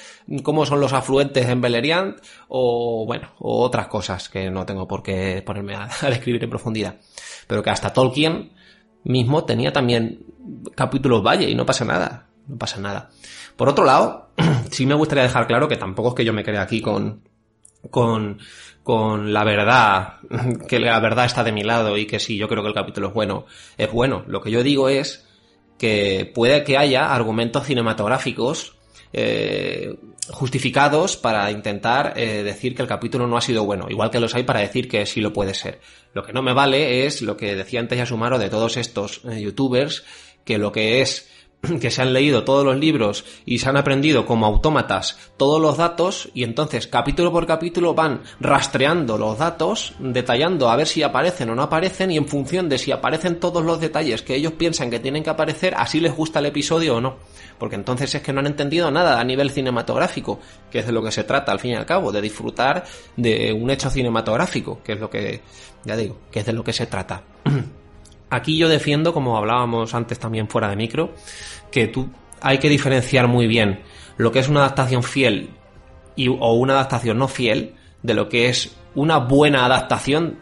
cómo 0.43 0.65
son 0.65 0.81
los 0.81 0.91
afluentes 0.91 1.47
en 1.47 1.61
Beleriand 1.61 2.15
o, 2.49 3.05
bueno, 3.05 3.29
o 3.39 3.61
otras 3.63 3.87
cosas 3.87 4.27
que 4.27 4.51
no 4.51 4.65
tengo 4.65 4.85
por 4.85 5.01
qué 5.01 5.41
ponerme 5.45 5.75
a, 5.75 5.89
a 6.01 6.09
describir 6.09 6.43
en 6.43 6.49
profundidad. 6.49 6.99
Pero 7.47 7.63
que 7.63 7.69
hasta 7.69 7.93
Tolkien 7.93 8.51
mismo 9.05 9.45
tenía 9.45 9.71
también 9.71 10.25
capítulos 10.75 11.23
valle 11.23 11.49
y 11.49 11.55
no 11.55 11.65
pasa 11.65 11.85
nada. 11.85 12.30
No 12.51 12.57
pasa 12.57 12.81
nada. 12.81 13.09
Por 13.55 13.69
otro 13.69 13.85
lado, 13.85 14.31
sí 14.71 14.85
me 14.85 14.93
gustaría 14.93 15.23
dejar 15.23 15.47
claro 15.47 15.69
que 15.69 15.77
tampoco 15.77 16.09
es 16.09 16.15
que 16.15 16.25
yo 16.25 16.33
me 16.33 16.43
quede 16.43 16.57
aquí 16.57 16.81
con, 16.81 17.21
con, 17.89 18.39
con 18.83 19.31
la 19.31 19.45
verdad, 19.45 20.15
que 20.67 20.79
la 20.79 20.99
verdad 20.99 21.25
está 21.25 21.45
de 21.45 21.53
mi 21.53 21.63
lado 21.63 21.97
y 21.97 22.05
que 22.05 22.19
si 22.19 22.35
yo 22.35 22.49
creo 22.49 22.61
que 22.61 22.67
el 22.67 22.75
capítulo 22.75 23.07
es 23.07 23.13
bueno, 23.13 23.45
es 23.77 23.89
bueno. 23.89 24.25
Lo 24.27 24.41
que 24.41 24.51
yo 24.51 24.63
digo 24.63 24.89
es 24.89 25.25
que 25.77 26.29
puede 26.35 26.65
que 26.65 26.77
haya 26.77 27.13
argumentos 27.13 27.65
cinematográficos 27.65 28.75
eh, 29.13 29.95
justificados 30.29 31.15
para 31.15 31.49
intentar 31.51 32.13
eh, 32.17 32.43
decir 32.43 32.75
que 32.75 32.81
el 32.81 32.87
capítulo 32.87 33.27
no 33.27 33.37
ha 33.37 33.41
sido 33.41 33.63
bueno, 33.63 33.87
igual 33.89 34.11
que 34.11 34.19
los 34.19 34.35
hay 34.35 34.43
para 34.43 34.59
decir 34.59 34.89
que 34.89 35.05
sí 35.05 35.21
lo 35.21 35.31
puede 35.31 35.53
ser. 35.53 35.79
Lo 36.13 36.23
que 36.23 36.33
no 36.33 36.41
me 36.41 36.53
vale 36.53 37.05
es 37.05 37.21
lo 37.21 37.37
que 37.37 37.55
decía 37.55 37.79
antes 37.79 37.97
Yasumaro 37.97 38.37
de 38.37 38.49
todos 38.49 38.75
estos 38.75 39.21
eh, 39.23 39.41
youtubers, 39.41 40.03
que 40.43 40.57
lo 40.57 40.71
que 40.71 41.01
es 41.01 41.29
que 41.81 41.91
se 41.91 42.01
han 42.01 42.13
leído 42.13 42.43
todos 42.43 42.65
los 42.65 42.77
libros 42.77 43.25
y 43.45 43.59
se 43.59 43.69
han 43.69 43.77
aprendido 43.77 44.25
como 44.25 44.45
autómatas 44.45 45.17
todos 45.37 45.61
los 45.61 45.77
datos 45.77 46.29
y 46.33 46.43
entonces 46.43 46.87
capítulo 46.87 47.31
por 47.31 47.45
capítulo 47.45 47.93
van 47.93 48.21
rastreando 48.39 49.17
los 49.17 49.37
datos, 49.37 49.93
detallando 49.99 50.69
a 50.69 50.75
ver 50.75 50.87
si 50.87 51.03
aparecen 51.03 51.49
o 51.49 51.55
no 51.55 51.63
aparecen 51.63 52.11
y 52.11 52.17
en 52.17 52.27
función 52.27 52.69
de 52.69 52.77
si 52.77 52.91
aparecen 52.91 53.39
todos 53.39 53.63
los 53.63 53.79
detalles 53.79 54.21
que 54.21 54.35
ellos 54.35 54.53
piensan 54.53 54.89
que 54.89 54.99
tienen 54.99 55.23
que 55.23 55.29
aparecer, 55.29 55.75
así 55.77 55.99
les 55.99 56.15
gusta 56.15 56.39
el 56.39 56.47
episodio 56.47 56.97
o 56.97 57.01
no. 57.01 57.17
Porque 57.59 57.75
entonces 57.75 58.13
es 58.15 58.21
que 58.21 58.33
no 58.33 58.39
han 58.39 58.47
entendido 58.47 58.89
nada 58.89 59.19
a 59.19 59.23
nivel 59.23 59.51
cinematográfico, 59.51 60.39
que 60.71 60.79
es 60.79 60.87
de 60.87 60.91
lo 60.91 61.03
que 61.03 61.11
se 61.11 61.23
trata 61.23 61.51
al 61.51 61.59
fin 61.59 61.71
y 61.71 61.75
al 61.75 61.85
cabo, 61.85 62.11
de 62.11 62.21
disfrutar 62.21 62.83
de 63.15 63.53
un 63.53 63.69
hecho 63.69 63.89
cinematográfico, 63.89 64.81
que 64.83 64.93
es 64.93 64.99
lo 64.99 65.09
que, 65.09 65.41
ya 65.85 65.95
digo, 65.95 66.17
que 66.31 66.39
es 66.39 66.45
de 66.45 66.53
lo 66.53 66.63
que 66.63 66.73
se 66.73 66.87
trata. 66.87 67.23
Aquí 68.31 68.57
yo 68.57 68.69
defiendo, 68.69 69.13
como 69.13 69.37
hablábamos 69.37 69.93
antes 69.93 70.17
también 70.17 70.47
fuera 70.47 70.69
de 70.69 70.77
micro, 70.77 71.13
que 71.69 71.87
tú 71.87 72.09
hay 72.39 72.59
que 72.59 72.69
diferenciar 72.69 73.27
muy 73.27 73.45
bien 73.45 73.81
lo 74.15 74.31
que 74.31 74.39
es 74.39 74.47
una 74.47 74.61
adaptación 74.61 75.03
fiel 75.03 75.49
y, 76.15 76.29
o 76.29 76.53
una 76.53 76.73
adaptación 76.73 77.17
no 77.17 77.27
fiel 77.27 77.75
de 78.01 78.13
lo 78.13 78.29
que 78.29 78.47
es 78.47 78.73
una 78.95 79.17
buena 79.17 79.65
adaptación 79.65 80.39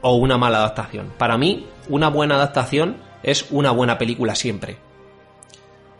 o 0.00 0.16
una 0.16 0.38
mala 0.38 0.58
adaptación. 0.58 1.12
Para 1.18 1.36
mí, 1.36 1.66
una 1.90 2.08
buena 2.08 2.36
adaptación 2.36 2.96
es 3.22 3.46
una 3.50 3.70
buena 3.70 3.98
película 3.98 4.34
siempre. 4.34 4.78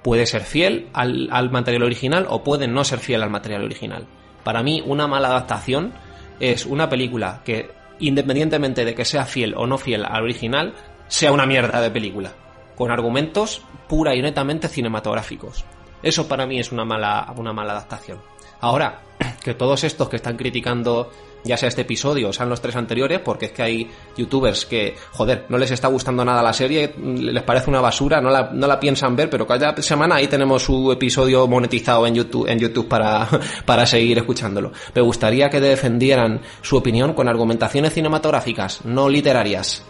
Puede 0.02 0.24
ser 0.24 0.40
fiel 0.40 0.88
al, 0.94 1.28
al 1.30 1.50
material 1.50 1.82
original 1.82 2.26
o 2.30 2.44
puede 2.44 2.66
no 2.66 2.82
ser 2.82 2.98
fiel 2.98 3.22
al 3.22 3.30
material 3.30 3.62
original. 3.62 4.06
Para 4.42 4.62
mí, 4.62 4.82
una 4.86 5.06
mala 5.06 5.28
adaptación 5.28 5.92
es 6.40 6.64
una 6.64 6.88
película 6.88 7.42
que, 7.44 7.70
independientemente 7.98 8.86
de 8.86 8.94
que 8.94 9.04
sea 9.04 9.26
fiel 9.26 9.52
o 9.54 9.66
no 9.66 9.76
fiel 9.76 10.06
al 10.06 10.22
original, 10.22 10.72
sea 11.08 11.32
una 11.32 11.46
mierda 11.46 11.80
de 11.80 11.90
película, 11.90 12.32
con 12.76 12.90
argumentos 12.90 13.62
pura 13.88 14.14
y 14.14 14.22
netamente 14.22 14.68
cinematográficos. 14.68 15.64
Eso 16.02 16.28
para 16.28 16.46
mí 16.46 16.58
es 16.58 16.72
una 16.72 16.84
mala, 16.84 17.32
una 17.36 17.52
mala 17.52 17.72
adaptación. 17.72 18.20
Ahora, 18.60 19.00
que 19.42 19.54
todos 19.54 19.84
estos 19.84 20.08
que 20.08 20.16
están 20.16 20.36
criticando 20.36 21.10
ya 21.46 21.56
sea 21.56 21.68
este 21.68 21.82
episodio 21.82 22.28
o 22.28 22.32
sean 22.32 22.48
los 22.48 22.60
tres 22.60 22.76
anteriores, 22.76 23.20
porque 23.20 23.46
es 23.46 23.52
que 23.52 23.62
hay 23.62 23.90
youtubers 24.16 24.66
que, 24.66 24.96
joder, 25.12 25.46
no 25.48 25.58
les 25.58 25.70
está 25.70 25.88
gustando 25.88 26.24
nada 26.24 26.42
la 26.42 26.52
serie, 26.52 26.94
les 26.98 27.42
parece 27.44 27.70
una 27.70 27.80
basura, 27.80 28.20
no 28.20 28.30
la, 28.30 28.50
no 28.52 28.66
la 28.66 28.80
piensan 28.80 29.16
ver, 29.16 29.30
pero 29.30 29.46
cada 29.46 29.80
semana 29.80 30.16
ahí 30.16 30.26
tenemos 30.26 30.62
su 30.64 30.90
episodio 30.90 31.46
monetizado 31.46 32.06
en 32.06 32.16
YouTube, 32.16 32.48
en 32.48 32.58
YouTube 32.58 32.88
para, 32.88 33.28
para 33.64 33.86
seguir 33.86 34.18
escuchándolo. 34.18 34.72
Me 34.94 35.02
gustaría 35.02 35.48
que 35.48 35.60
defendieran 35.60 36.40
su 36.62 36.76
opinión 36.76 37.14
con 37.14 37.28
argumentaciones 37.28 37.94
cinematográficas, 37.94 38.84
no 38.84 39.08
literarias. 39.08 39.84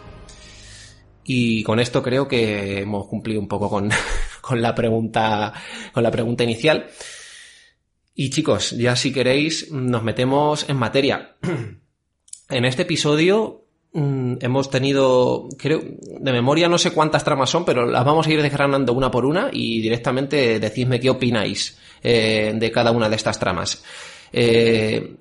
Y 1.29 1.65
con 1.65 1.81
esto 1.81 2.03
creo 2.03 2.29
que 2.29 2.81
hemos 2.81 3.07
cumplido 3.09 3.41
un 3.41 3.49
poco 3.49 3.69
con, 4.41 4.63
la 4.63 4.75
pregunta, 4.75 5.53
con 5.93 6.03
la 6.03 6.11
pregunta 6.11 6.45
inicial. 6.45 6.87
Y 8.15 8.31
chicos, 8.31 8.71
ya 8.71 8.97
si 8.97 9.13
queréis, 9.13 9.71
nos 9.73 10.03
metemos 10.03 10.69
en 10.69 10.77
materia. 10.77 11.37
en 12.49 12.65
este 12.65 12.83
episodio 12.83 13.65
mm, 13.93 14.37
hemos 14.41 14.71
tenido, 14.71 15.49
creo, 15.59 15.83
de 15.83 16.33
memoria 16.33 16.69
no 16.69 16.79
sé 16.79 16.93
cuántas 16.93 17.25
tramas 17.25 17.51
son, 17.51 17.65
pero 17.65 17.85
las 17.87 18.05
vamos 18.05 18.27
a 18.27 18.33
ir 18.33 18.41
desgranando 18.41 18.93
una 18.93 19.11
por 19.11 19.27
una 19.27 19.51
y 19.53 19.81
directamente 19.81 20.61
decidme 20.61 21.01
qué 21.01 21.11
opináis 21.11 21.77
eh, 22.03 22.55
de 22.55 22.71
cada 22.71 22.93
una 22.93 23.09
de 23.09 23.17
estas 23.17 23.39
tramas. 23.39 23.83
Eh, 24.33 25.17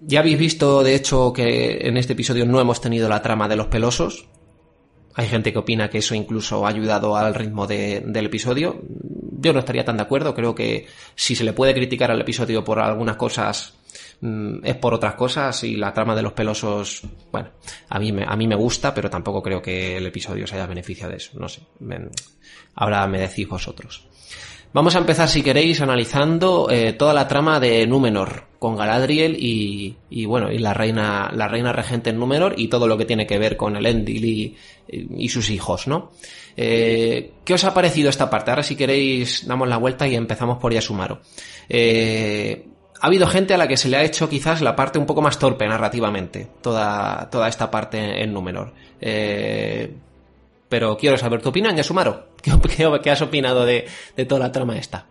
ya 0.00 0.20
habéis 0.20 0.38
visto, 0.38 0.82
de 0.82 0.94
hecho, 0.94 1.32
que 1.32 1.78
en 1.88 1.96
este 1.96 2.12
episodio 2.12 2.44
no 2.44 2.60
hemos 2.60 2.80
tenido 2.80 3.08
la 3.08 3.22
trama 3.22 3.48
de 3.48 3.56
los 3.56 3.68
pelosos. 3.68 4.28
Hay 5.16 5.28
gente 5.28 5.50
que 5.50 5.58
opina 5.58 5.88
que 5.88 5.98
eso 5.98 6.14
incluso 6.14 6.66
ha 6.66 6.68
ayudado 6.68 7.16
al 7.16 7.34
ritmo 7.34 7.66
de, 7.66 8.02
del 8.04 8.26
episodio. 8.26 8.82
Yo 9.38 9.54
no 9.54 9.60
estaría 9.60 9.82
tan 9.82 9.96
de 9.96 10.02
acuerdo. 10.02 10.34
Creo 10.34 10.54
que 10.54 10.86
si 11.14 11.34
se 11.34 11.42
le 11.42 11.54
puede 11.54 11.72
criticar 11.72 12.10
al 12.10 12.20
episodio 12.20 12.62
por 12.62 12.78
algunas 12.78 13.16
cosas, 13.16 13.72
mm, 14.20 14.58
es 14.62 14.76
por 14.76 14.92
otras 14.92 15.14
cosas. 15.14 15.64
Y 15.64 15.76
la 15.76 15.94
trama 15.94 16.14
de 16.14 16.20
los 16.20 16.34
pelosos, 16.34 17.02
bueno, 17.32 17.48
a 17.88 17.98
mí, 17.98 18.12
me, 18.12 18.24
a 18.28 18.36
mí 18.36 18.46
me 18.46 18.56
gusta, 18.56 18.92
pero 18.92 19.08
tampoco 19.08 19.42
creo 19.42 19.62
que 19.62 19.96
el 19.96 20.06
episodio 20.06 20.46
se 20.46 20.56
haya 20.56 20.66
beneficiado 20.66 21.12
de 21.12 21.16
eso. 21.16 21.38
No 21.40 21.48
sé. 21.48 21.62
ahora 22.74 23.06
me 23.06 23.18
decís 23.18 23.48
vosotros. 23.48 24.06
Vamos 24.76 24.94
a 24.94 24.98
empezar, 24.98 25.26
si 25.26 25.42
queréis, 25.42 25.80
analizando 25.80 26.68
eh, 26.70 26.92
toda 26.92 27.14
la 27.14 27.26
trama 27.26 27.58
de 27.58 27.86
Númenor, 27.86 28.44
con 28.58 28.76
Galadriel 28.76 29.34
y, 29.40 30.26
bueno, 30.26 30.52
y 30.52 30.58
la 30.58 30.74
reina, 30.74 31.30
la 31.32 31.48
reina 31.48 31.72
regente 31.72 32.10
en 32.10 32.18
Númenor 32.18 32.52
y 32.58 32.68
todo 32.68 32.86
lo 32.86 32.98
que 32.98 33.06
tiene 33.06 33.26
que 33.26 33.38
ver 33.38 33.56
con 33.56 33.74
el 33.74 33.86
Endil 33.86 34.54
y, 34.86 35.28
sus 35.30 35.48
hijos, 35.48 35.88
¿no? 35.88 36.10
Eh, 36.58 37.32
¿Qué 37.42 37.54
os 37.54 37.64
ha 37.64 37.72
parecido 37.72 38.10
esta 38.10 38.28
parte? 38.28 38.50
Ahora, 38.50 38.62
si 38.62 38.76
queréis, 38.76 39.46
damos 39.46 39.66
la 39.66 39.78
vuelta 39.78 40.06
y 40.06 40.14
empezamos 40.14 40.58
por 40.58 40.74
Yasumaro. 40.74 41.22
Eh, 41.70 42.66
ha 43.00 43.06
habido 43.06 43.26
gente 43.28 43.54
a 43.54 43.56
la 43.56 43.68
que 43.68 43.78
se 43.78 43.88
le 43.88 43.96
ha 43.96 44.04
hecho 44.04 44.28
quizás 44.28 44.60
la 44.60 44.76
parte 44.76 44.98
un 44.98 45.06
poco 45.06 45.22
más 45.22 45.38
torpe 45.38 45.66
narrativamente, 45.66 46.48
toda, 46.60 47.30
toda 47.30 47.48
esta 47.48 47.70
parte 47.70 48.22
en 48.22 48.30
Númenor. 48.30 48.74
Eh, 49.00 49.90
pero 50.68 50.96
quiero 50.96 51.16
saber 51.16 51.42
tu 51.42 51.50
opinión, 51.50 51.76
Yasumaro. 51.76 52.26
¿Qué, 52.42 52.52
qué, 53.02 53.10
has 53.10 53.22
opinado 53.22 53.64
de, 53.64 53.88
toda 54.28 54.40
la 54.40 54.52
trama 54.52 54.76
esta? 54.76 55.06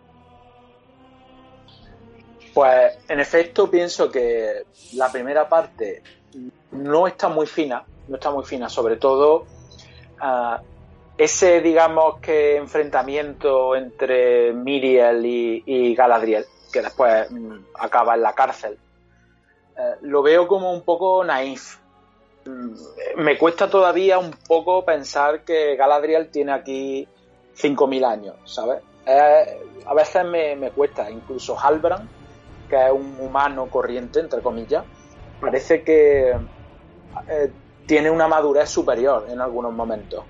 Pues 2.54 2.98
en 3.08 3.20
efecto 3.20 3.70
pienso 3.70 4.10
que 4.10 4.62
la 4.94 5.12
primera 5.12 5.46
parte 5.48 6.02
no 6.72 7.06
está 7.06 7.28
muy 7.28 7.46
fina, 7.46 7.84
no 8.08 8.16
está 8.16 8.30
muy 8.30 8.44
fina, 8.44 8.68
sobre 8.70 8.96
todo 8.96 9.46
uh, 10.22 10.56
ese 11.18 11.60
digamos 11.60 12.18
que 12.20 12.56
enfrentamiento 12.56 13.76
entre 13.76 14.54
Miriel 14.54 15.24
y, 15.26 15.94
Galadriel, 15.94 16.46
que 16.72 16.80
después 16.80 17.30
um, 17.30 17.62
acaba 17.78 18.14
en 18.14 18.22
la 18.22 18.34
cárcel, 18.34 18.78
uh, 19.76 20.06
lo 20.06 20.22
veo 20.22 20.48
como 20.48 20.72
un 20.72 20.80
poco 20.80 21.22
naif, 21.24 21.76
me 23.16 23.38
cuesta 23.38 23.68
todavía 23.68 24.18
un 24.18 24.30
poco 24.30 24.84
pensar 24.84 25.42
que 25.42 25.76
Galadriel 25.76 26.28
tiene 26.28 26.52
aquí 26.52 27.08
5.000 27.56 28.04
años, 28.04 28.36
¿sabes? 28.44 28.82
Eh, 29.06 29.60
a 29.86 29.94
veces 29.94 30.24
me, 30.24 30.70
cuesta, 30.70 31.10
incluso 31.10 31.58
Halbrand, 31.58 32.08
que 32.68 32.86
es 32.86 32.92
un 32.92 33.16
humano 33.20 33.66
corriente, 33.66 34.20
entre 34.20 34.40
comillas, 34.42 34.84
parece 35.40 35.82
que 35.82 36.30
eh, 37.28 37.52
tiene 37.86 38.10
una 38.10 38.28
madurez 38.28 38.68
superior 38.68 39.26
en 39.28 39.40
algunos 39.40 39.72
momentos. 39.72 40.24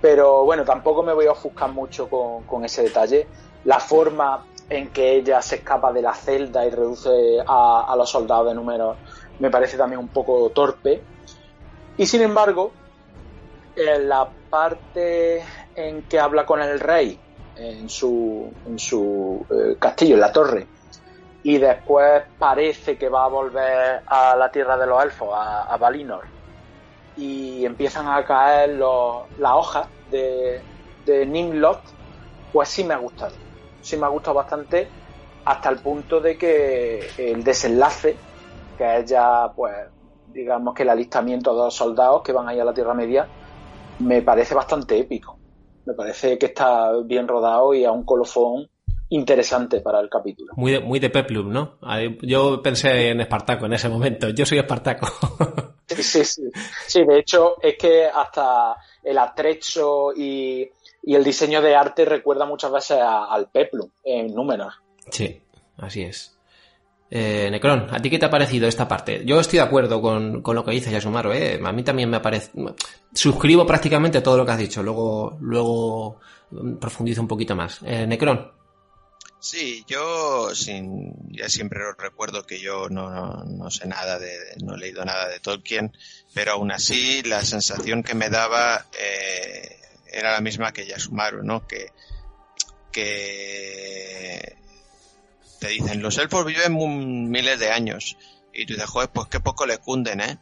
Pero 0.00 0.44
bueno, 0.44 0.64
tampoco 0.64 1.02
me 1.02 1.12
voy 1.12 1.26
a 1.26 1.32
ofuscar 1.32 1.70
mucho 1.70 2.08
con, 2.08 2.64
ese 2.64 2.82
detalle. 2.82 3.26
La 3.64 3.80
forma 3.80 4.46
en 4.68 4.88
que 4.88 5.16
ella 5.16 5.42
se 5.42 5.56
escapa 5.56 5.92
de 5.92 6.00
la 6.00 6.14
celda 6.14 6.64
y 6.64 6.70
reduce 6.70 7.38
a, 7.46 7.86
a 7.88 7.96
los 7.96 8.08
soldados 8.08 8.48
de 8.48 8.54
número 8.54 8.96
me 9.40 9.50
parece 9.50 9.76
también 9.76 9.98
un 9.98 10.08
poco 10.08 10.50
torpe 10.50 11.02
y 12.00 12.06
sin 12.06 12.22
embargo, 12.22 12.72
en 13.76 14.08
la 14.08 14.26
parte 14.48 15.44
en 15.76 16.02
que 16.04 16.18
habla 16.18 16.46
con 16.46 16.62
el 16.62 16.80
rey 16.80 17.20
en 17.56 17.90
su, 17.90 18.50
en 18.66 18.78
su 18.78 19.44
eh, 19.50 19.76
castillo, 19.78 20.14
en 20.14 20.20
la 20.22 20.32
torre, 20.32 20.66
y 21.42 21.58
después 21.58 22.22
parece 22.38 22.96
que 22.96 23.10
va 23.10 23.26
a 23.26 23.28
volver 23.28 24.00
a 24.06 24.34
la 24.34 24.50
tierra 24.50 24.78
de 24.78 24.86
los 24.86 25.04
elfos, 25.04 25.28
a, 25.34 25.64
a 25.64 25.76
Valinor, 25.76 26.24
y 27.18 27.66
empiezan 27.66 28.08
a 28.08 28.24
caer 28.24 28.70
las 28.70 29.52
hojas 29.52 29.86
de, 30.10 30.58
de 31.04 31.76
pues 32.50 32.70
sí 32.70 32.82
me 32.82 32.94
ha 32.94 32.96
gustado. 32.96 33.34
Sí 33.82 33.98
me 33.98 34.06
ha 34.06 34.08
gustado 34.08 34.36
bastante 34.36 34.88
hasta 35.44 35.68
el 35.68 35.80
punto 35.80 36.18
de 36.18 36.38
que 36.38 37.10
el 37.18 37.44
desenlace, 37.44 38.16
que 38.78 38.96
es 39.00 39.04
ya 39.04 39.52
pues 39.54 39.74
digamos 40.32 40.74
que 40.74 40.82
el 40.82 40.90
alistamiento 40.90 41.54
de 41.54 41.64
los 41.64 41.74
soldados 41.74 42.22
que 42.22 42.32
van 42.32 42.48
ahí 42.48 42.58
a 42.60 42.64
la 42.64 42.74
Tierra 42.74 42.94
Media 42.94 43.26
me 44.00 44.22
parece 44.22 44.54
bastante 44.54 44.98
épico. 44.98 45.38
Me 45.86 45.94
parece 45.94 46.38
que 46.38 46.46
está 46.46 46.92
bien 47.04 47.26
rodado 47.26 47.74
y 47.74 47.84
a 47.84 47.92
un 47.92 48.04
colofón 48.04 48.68
interesante 49.10 49.80
para 49.80 50.00
el 50.00 50.08
capítulo. 50.08 50.52
Muy 50.56 50.72
de, 50.72 50.80
muy 50.80 51.00
de 51.00 51.10
Peplum, 51.10 51.50
¿no? 51.50 51.78
Yo 52.22 52.62
pensé 52.62 53.10
en 53.10 53.20
Espartaco 53.20 53.66
en 53.66 53.72
ese 53.74 53.88
momento. 53.88 54.28
Yo 54.30 54.46
soy 54.46 54.58
Espartaco. 54.58 55.06
Sí, 55.90 56.04
sí, 56.04 56.24
sí. 56.24 56.42
Sí, 56.86 57.04
de 57.04 57.18
hecho, 57.18 57.56
es 57.60 57.76
que 57.76 58.04
hasta 58.06 58.76
el 59.02 59.18
atrecho 59.18 60.12
y, 60.14 60.70
y 61.02 61.14
el 61.16 61.24
diseño 61.24 61.60
de 61.60 61.74
arte 61.74 62.04
recuerda 62.04 62.46
muchas 62.46 62.70
veces 62.70 62.98
a, 62.98 63.24
al 63.24 63.48
Peplum 63.50 63.90
en 64.04 64.32
Númenor. 64.32 64.72
Sí, 65.10 65.42
así 65.78 66.02
es. 66.04 66.38
Eh, 67.12 67.48
Necron, 67.50 67.92
¿a 67.92 68.00
ti 68.00 68.08
qué 68.08 68.18
te 68.18 68.26
ha 68.26 68.30
parecido 68.30 68.68
esta 68.68 68.86
parte? 68.86 69.24
Yo 69.24 69.40
estoy 69.40 69.58
de 69.58 69.64
acuerdo 69.64 70.00
con, 70.00 70.42
con 70.42 70.54
lo 70.54 70.64
que 70.64 70.70
dice 70.70 70.92
Yasumaro, 70.92 71.32
¿eh? 71.34 71.60
A 71.64 71.72
mí 71.72 71.82
también 71.82 72.08
me 72.08 72.20
parece... 72.20 72.50
Suscribo 73.12 73.66
prácticamente 73.66 74.20
todo 74.20 74.36
lo 74.36 74.46
que 74.46 74.52
has 74.52 74.58
dicho, 74.58 74.82
luego, 74.82 75.36
luego 75.40 76.20
profundizo 76.80 77.20
un 77.20 77.28
poquito 77.28 77.56
más. 77.56 77.80
Eh, 77.84 78.06
Necron. 78.06 78.52
Sí, 79.40 79.84
yo 79.88 80.54
sin, 80.54 81.14
ya 81.32 81.48
siempre 81.48 81.80
recuerdo 81.98 82.46
que 82.46 82.60
yo 82.60 82.88
no, 82.90 83.10
no, 83.10 83.42
no, 83.44 83.70
sé 83.70 83.88
nada 83.88 84.18
de, 84.18 84.36
no 84.62 84.74
he 84.74 84.78
leído 84.78 85.02
nada 85.02 85.28
de 85.28 85.40
Tolkien, 85.40 85.96
pero 86.34 86.52
aún 86.52 86.70
así 86.70 87.22
la 87.22 87.42
sensación 87.42 88.02
que 88.02 88.14
me 88.14 88.28
daba 88.28 88.86
eh, 88.98 89.78
era 90.12 90.32
la 90.32 90.42
misma 90.42 90.72
que 90.72 90.86
Yasumaru, 90.86 91.42
¿no? 91.42 91.66
Que, 91.66 91.90
que 92.92 94.59
te 95.60 95.68
dicen, 95.68 96.02
los 96.02 96.18
elfos 96.18 96.44
viven 96.44 97.30
miles 97.30 97.60
de 97.60 97.70
años. 97.70 98.16
Y 98.52 98.66
tú 98.66 98.74
dices, 98.74 98.88
joder, 98.88 99.10
pues 99.10 99.28
qué 99.28 99.38
poco 99.40 99.66
les 99.66 99.78
cunden, 99.78 100.20
¿eh? 100.20 100.38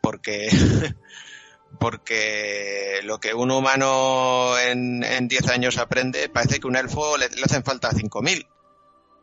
Porque, 0.00 0.48
porque 1.80 3.00
lo 3.02 3.18
que 3.18 3.34
un 3.34 3.50
humano 3.50 4.56
en, 4.58 5.02
en 5.02 5.26
10 5.26 5.48
años 5.48 5.78
aprende, 5.78 6.28
parece 6.28 6.60
que 6.60 6.66
un 6.66 6.76
elfo 6.76 7.16
le, 7.16 7.28
le 7.30 7.42
hacen 7.42 7.64
falta 7.64 7.90
5.000. 7.90 8.46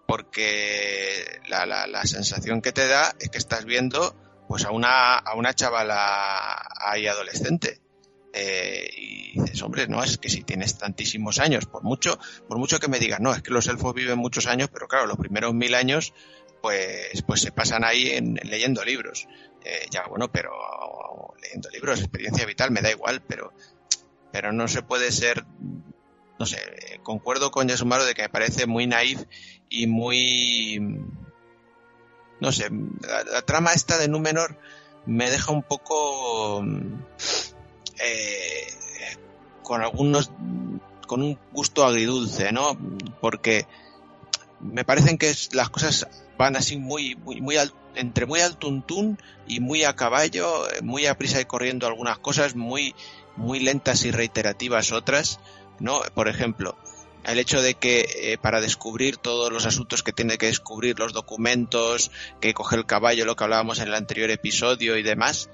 Porque 0.08 1.42
la, 1.48 1.66
la, 1.66 1.88
la, 1.88 2.04
sensación 2.04 2.62
que 2.62 2.72
te 2.72 2.88
da 2.88 3.16
es 3.20 3.30
que 3.30 3.40
estás 3.40 3.66
viendo 3.66 4.16
pues 4.48 4.66
a 4.66 4.72
una, 4.72 5.18
a 5.18 5.36
una 5.36 5.54
chavala 5.54 6.62
ahí 6.80 7.08
adolescente. 7.08 7.82
Eh, 8.38 8.90
y 8.98 9.40
dices, 9.40 9.62
hombre, 9.62 9.88
no, 9.88 10.04
es 10.04 10.18
que 10.18 10.30
si 10.30 10.44
tienes 10.44 10.78
tantísimos 10.78 11.40
años, 11.40 11.66
por 11.68 11.84
mucho, 11.84 12.20
por 12.50 12.58
mucho 12.58 12.80
que 12.80 12.90
me 12.90 13.00
digas, 13.00 13.22
no, 13.22 13.34
es 13.34 13.42
que 13.42 13.52
los 13.52 13.66
elfos 13.68 13.94
viven 13.94 14.20
muchos 14.20 14.46
años, 14.46 14.70
pero 14.74 14.90
claro, 14.90 15.08
los 15.08 15.18
primeros 15.18 15.54
mil 15.54 15.74
años, 15.74 16.14
pues, 16.62 17.22
pues 17.26 17.42
se 17.42 17.54
pasan 17.54 17.86
ahí 17.86 18.10
en, 18.10 18.36
leyendo 18.44 18.84
libros. 18.84 19.30
Eh, 19.64 19.86
ya, 19.90 20.06
bueno, 20.08 20.30
pero 20.30 20.52
leyendo 21.42 21.70
libros, 21.70 22.02
experiencia 22.02 22.46
vital, 22.46 22.72
me 22.72 22.82
da 22.82 22.92
igual, 22.92 23.24
pero, 23.26 23.54
pero 24.34 24.52
no 24.52 24.68
se 24.68 24.84
puede 24.84 25.14
ser, 25.14 25.46
no 26.38 26.46
sé, 26.46 27.00
concuerdo 27.04 27.52
con 27.52 27.70
Yasumaro 27.70 28.04
de 28.04 28.16
que 28.16 28.24
me 28.24 28.30
parece 28.30 28.66
muy 28.66 28.86
naif 28.86 29.24
y 29.70 29.88
muy, 29.88 30.80
no 32.42 32.52
sé, 32.52 32.70
la, 33.02 33.44
trama 33.44 33.72
esta 33.72 33.98
de 33.98 34.10
Númenor 34.10 34.60
me 35.06 35.32
deja 35.32 35.54
un 35.54 35.64
poco 35.64 36.62
eh, 38.00 38.68
con 39.64 39.82
algunos 39.82 40.32
con 41.08 41.22
un 41.22 41.38
gusto 41.52 41.86
agridulce, 41.86 42.52
¿no? 42.52 42.78
Porque 43.22 43.68
me 44.60 44.84
parecen 44.84 45.18
que 45.18 45.34
las 45.52 45.70
cosas 45.70 46.08
van 46.38 46.56
así 46.56 46.78
muy 46.78 47.16
muy 47.16 47.42
muy 47.42 47.58
entre 47.96 48.26
muy 48.26 48.42
al 48.42 48.58
tuntún 48.58 49.20
y 49.48 49.60
muy 49.60 49.84
a 49.84 49.96
caballo, 49.96 50.64
muy 50.82 51.06
a 51.06 51.18
prisa 51.18 51.40
y 51.40 51.46
corriendo 51.46 51.88
algunas 51.88 52.18
cosas, 52.20 52.56
muy 52.56 52.96
muy 53.36 53.60
lentas 53.60 54.06
y 54.06 54.12
reiterativas 54.12 54.92
otras, 54.92 55.40
¿no? 55.80 56.02
Por 56.14 56.28
ejemplo, 56.28 56.78
el 57.26 57.40
hecho 57.40 57.62
de 57.62 57.76
que 57.76 58.08
eh, 58.16 58.38
para 58.38 58.62
descubrir 58.62 59.18
todos 59.18 59.52
los 59.52 59.66
asuntos 59.66 60.04
que 60.04 60.14
tiene 60.14 60.38
que 60.38 60.46
descubrir, 60.48 61.00
los 61.00 61.14
documentos, 61.14 62.12
que 62.40 62.54
coge 62.54 62.76
el 62.76 62.86
caballo, 62.86 63.26
lo 63.26 63.36
que 63.36 63.44
hablábamos 63.44 63.80
en 63.80 63.88
el 63.88 63.96
anterior 63.96 64.30
episodio 64.30 64.98
y 64.98 65.04
demás, 65.04 65.50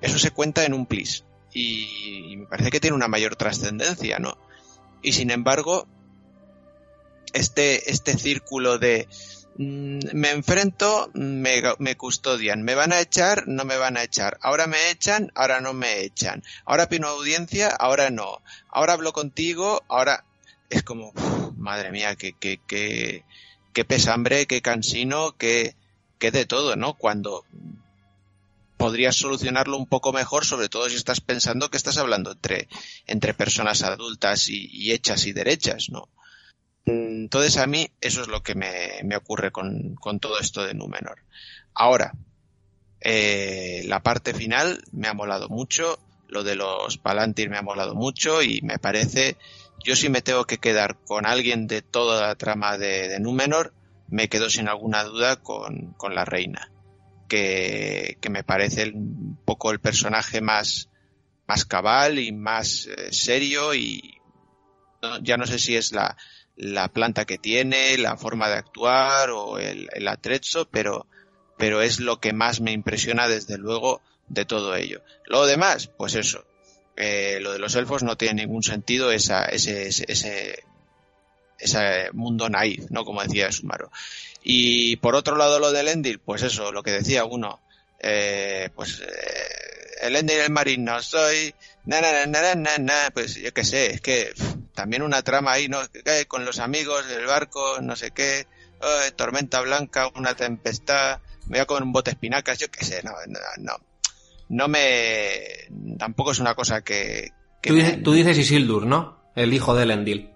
eso 0.00 0.18
se 0.18 0.30
cuenta 0.30 0.64
en 0.64 0.74
un 0.74 0.86
plis. 0.86 1.24
Y, 1.52 2.36
me 2.36 2.46
parece 2.46 2.70
que 2.70 2.80
tiene 2.80 2.96
una 2.96 3.08
mayor 3.08 3.36
trascendencia, 3.36 4.18
¿no? 4.18 4.36
Y 5.02 5.12
sin 5.12 5.30
embargo, 5.30 5.86
este, 7.32 7.90
este 7.90 8.18
círculo 8.18 8.78
de 8.78 9.08
mm, 9.56 9.98
me 10.12 10.30
enfrento, 10.30 11.10
me, 11.14 11.96
custodian, 11.96 12.62
me 12.62 12.74
van 12.74 12.92
a 12.92 13.00
echar, 13.00 13.48
no 13.48 13.64
me 13.64 13.76
van 13.76 13.96
a 13.96 14.02
echar, 14.02 14.38
ahora 14.42 14.66
me 14.66 14.90
echan, 14.90 15.30
ahora 15.34 15.60
no 15.60 15.72
me 15.72 16.00
echan, 16.00 16.42
ahora 16.64 16.88
pido 16.88 17.08
audiencia, 17.08 17.68
ahora 17.68 18.10
no, 18.10 18.40
ahora 18.70 18.94
hablo 18.94 19.12
contigo, 19.12 19.82
ahora 19.88 20.24
es 20.70 20.82
como, 20.82 21.12
madre 21.56 21.90
mía, 21.90 22.16
que 22.16 23.84
pesambre, 23.86 24.46
que 24.46 24.60
cansino, 24.60 25.36
que, 25.36 25.74
que 26.18 26.30
de 26.30 26.46
todo, 26.46 26.76
¿no? 26.76 26.94
Cuando 26.94 27.44
podrías 28.78 29.16
solucionarlo 29.16 29.76
un 29.76 29.86
poco 29.86 30.12
mejor, 30.12 30.46
sobre 30.46 30.70
todo 30.70 30.88
si 30.88 30.96
estás 30.96 31.20
pensando 31.20 31.70
que 31.70 31.76
estás 31.76 31.98
hablando 31.98 32.32
entre, 32.32 32.68
entre 33.06 33.34
personas 33.34 33.82
adultas 33.82 34.48
y, 34.48 34.92
hechas 34.92 35.26
y 35.26 35.32
derechas, 35.32 35.90
¿no? 35.90 36.08
Entonces 36.86 37.58
a 37.58 37.66
mí 37.66 37.90
eso 38.00 38.22
es 38.22 38.28
lo 38.28 38.42
que 38.42 38.54
me, 38.54 39.00
me 39.04 39.16
ocurre 39.16 39.52
con, 39.52 39.94
con, 39.96 40.20
todo 40.20 40.38
esto 40.40 40.64
de 40.64 40.72
Númenor. 40.72 41.18
Ahora, 41.74 42.14
eh, 43.00 43.82
la 43.86 44.02
parte 44.02 44.32
final 44.32 44.82
me 44.92 45.08
ha 45.08 45.12
molado 45.12 45.50
mucho, 45.50 45.98
lo 46.28 46.42
de 46.42 46.56
los 46.56 46.96
Palantir 46.96 47.50
me 47.50 47.58
ha 47.58 47.62
molado 47.62 47.94
mucho 47.94 48.42
y 48.42 48.62
me 48.62 48.78
parece 48.78 49.36
yo 49.84 49.96
si 49.96 50.08
me 50.08 50.22
tengo 50.22 50.44
que 50.44 50.58
quedar 50.58 50.96
con 51.06 51.26
alguien 51.26 51.66
de 51.66 51.82
toda 51.82 52.26
la 52.26 52.34
trama 52.34 52.78
de, 52.78 53.18
Númenor, 53.20 53.72
me 54.08 54.28
quedo 54.28 54.50
sin 54.50 54.68
alguna 54.68 55.04
duda 55.04 55.36
con, 55.36 55.94
la 56.10 56.24
reina, 56.24 56.70
que, 57.28 58.18
me 58.30 58.42
parece 58.44 58.90
un 58.90 59.38
poco 59.44 59.70
el 59.70 59.80
personaje 59.80 60.40
más, 60.40 60.88
más 61.46 61.64
cabal 61.64 62.18
y 62.18 62.32
más 62.32 62.86
eh, 62.86 63.12
serio 63.12 63.74
y 63.74 64.14
ya 65.22 65.36
no 65.36 65.46
sé 65.46 65.60
si 65.60 65.76
es 65.76 65.92
la, 65.92 66.16
la, 66.56 66.88
planta 66.88 67.24
que 67.24 67.38
tiene, 67.38 67.96
la 67.98 68.16
forma 68.16 68.48
de 68.48 68.56
actuar 68.56 69.30
o 69.30 69.58
el, 69.58 69.88
el 69.92 70.08
atrezzo, 70.08 70.68
pero, 70.68 71.06
pero 71.56 71.82
es 71.82 72.00
lo 72.00 72.18
que 72.18 72.32
más 72.32 72.60
me 72.60 72.72
impresiona 72.72 73.28
desde 73.28 73.58
luego 73.58 74.02
de 74.28 74.44
todo 74.44 74.74
ello. 74.74 75.02
Lo 75.26 75.46
demás, 75.46 75.88
pues 75.96 76.16
eso, 76.16 76.44
eh, 77.00 77.38
lo 77.40 77.52
de 77.52 77.60
los 77.60 77.76
elfos 77.76 78.02
no 78.02 78.16
tiene 78.16 78.42
ningún 78.42 78.64
sentido 78.64 79.12
esa, 79.12 79.44
ese, 79.44 79.86
ese, 79.86 80.64
ese 81.58 82.10
mundo 82.12 82.48
naif, 82.48 82.90
¿no? 82.90 83.04
Como 83.04 83.22
decía 83.22 83.52
Sumaro. 83.52 83.90
Y 84.50 84.96
por 84.96 85.14
otro 85.14 85.36
lado 85.36 85.58
lo 85.58 85.72
del 85.72 85.88
Endil, 85.88 86.20
pues 86.20 86.42
eso, 86.42 86.72
lo 86.72 86.82
que 86.82 86.90
decía 86.90 87.26
uno, 87.26 87.60
eh, 88.00 88.70
pues 88.74 89.00
eh, 89.00 90.06
el 90.06 90.16
Endil 90.16 90.38
el 90.38 90.50
marino 90.50 91.02
soy, 91.02 91.54
na, 91.84 92.00
na, 92.00 92.24
na, 92.24 92.54
na, 92.54 92.78
na, 92.78 93.10
pues 93.12 93.34
yo 93.34 93.52
qué 93.52 93.62
sé, 93.62 93.90
es 93.90 94.00
que 94.00 94.32
también 94.74 95.02
una 95.02 95.20
trama 95.20 95.52
ahí, 95.52 95.68
¿no? 95.68 95.80
Con 96.28 96.46
los 96.46 96.60
amigos 96.60 97.06
del 97.08 97.26
barco, 97.26 97.82
no 97.82 97.94
sé 97.94 98.10
qué, 98.12 98.46
tormenta 99.16 99.60
blanca, 99.60 100.10
una 100.16 100.34
tempestad, 100.34 101.18
me 101.48 101.58
voy 101.58 101.60
a 101.60 101.66
comer 101.66 101.82
un 101.82 101.92
bote 101.92 102.10
de 102.10 102.14
espinacas, 102.14 102.58
yo 102.58 102.70
qué 102.70 102.86
sé, 102.86 103.02
no, 103.02 103.12
no, 103.26 103.38
no 103.58 103.78
no 104.48 104.68
me. 104.68 105.42
tampoco 105.98 106.32
es 106.32 106.38
una 106.38 106.54
cosa 106.54 106.82
que. 106.82 107.32
tú, 107.62 108.12
dices, 108.12 108.38
Isildur, 108.38 108.86
¿no? 108.86 109.18
El 109.34 109.52
hijo 109.52 109.74
de 109.74 109.82
Elendil. 109.84 110.30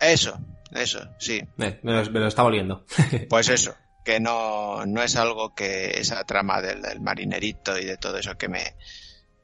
Eso, 0.00 0.38
eso, 0.74 1.00
sí. 1.18 1.42
me, 1.56 1.78
lo, 1.82 2.26
está 2.26 2.42
volviendo. 2.42 2.84
pues 3.28 3.48
eso, 3.48 3.74
que 4.04 4.20
no, 4.20 4.84
no 4.86 5.02
es 5.02 5.16
algo 5.16 5.54
que 5.54 5.98
esa 6.00 6.24
trama 6.24 6.60
del, 6.60 7.00
marinerito 7.00 7.78
y 7.78 7.84
de 7.84 7.96
todo 7.96 8.18
eso 8.18 8.36
que 8.36 8.48
me, 8.48 8.74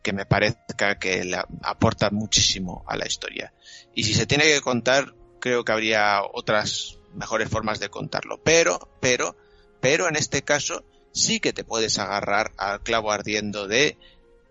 que 0.03 0.13
me 0.13 0.27
parezca 0.27 0.99
que 0.99 1.25
le 1.25 1.39
aporta 1.63 2.11
muchísimo 2.11 2.85
a 2.87 2.97
la 2.97 3.07
historia. 3.07 3.53
Y 3.95 4.05
si 4.05 4.15
se 4.15 4.27
tiene 4.27 4.45
que 4.45 4.61
contar, 4.61 5.15
creo 5.41 5.65
que 5.65 5.73
habría 5.73 6.23
otras 6.23 6.99
mejores 7.15 7.49
formas 7.49 7.81
de 7.81 7.89
contarlo. 7.89 8.41
Pero, 8.43 8.91
pero, 9.01 9.37
pero 9.81 10.09
en 10.09 10.17
este 10.17 10.43
caso, 10.43 10.85
sí 11.13 11.41
que 11.41 11.53
te 11.53 11.65
puedes 11.65 11.99
agarrar 11.99 12.53
al 12.57 12.83
clavo 12.83 13.13
ardiendo 13.13 13.67
de 13.67 13.99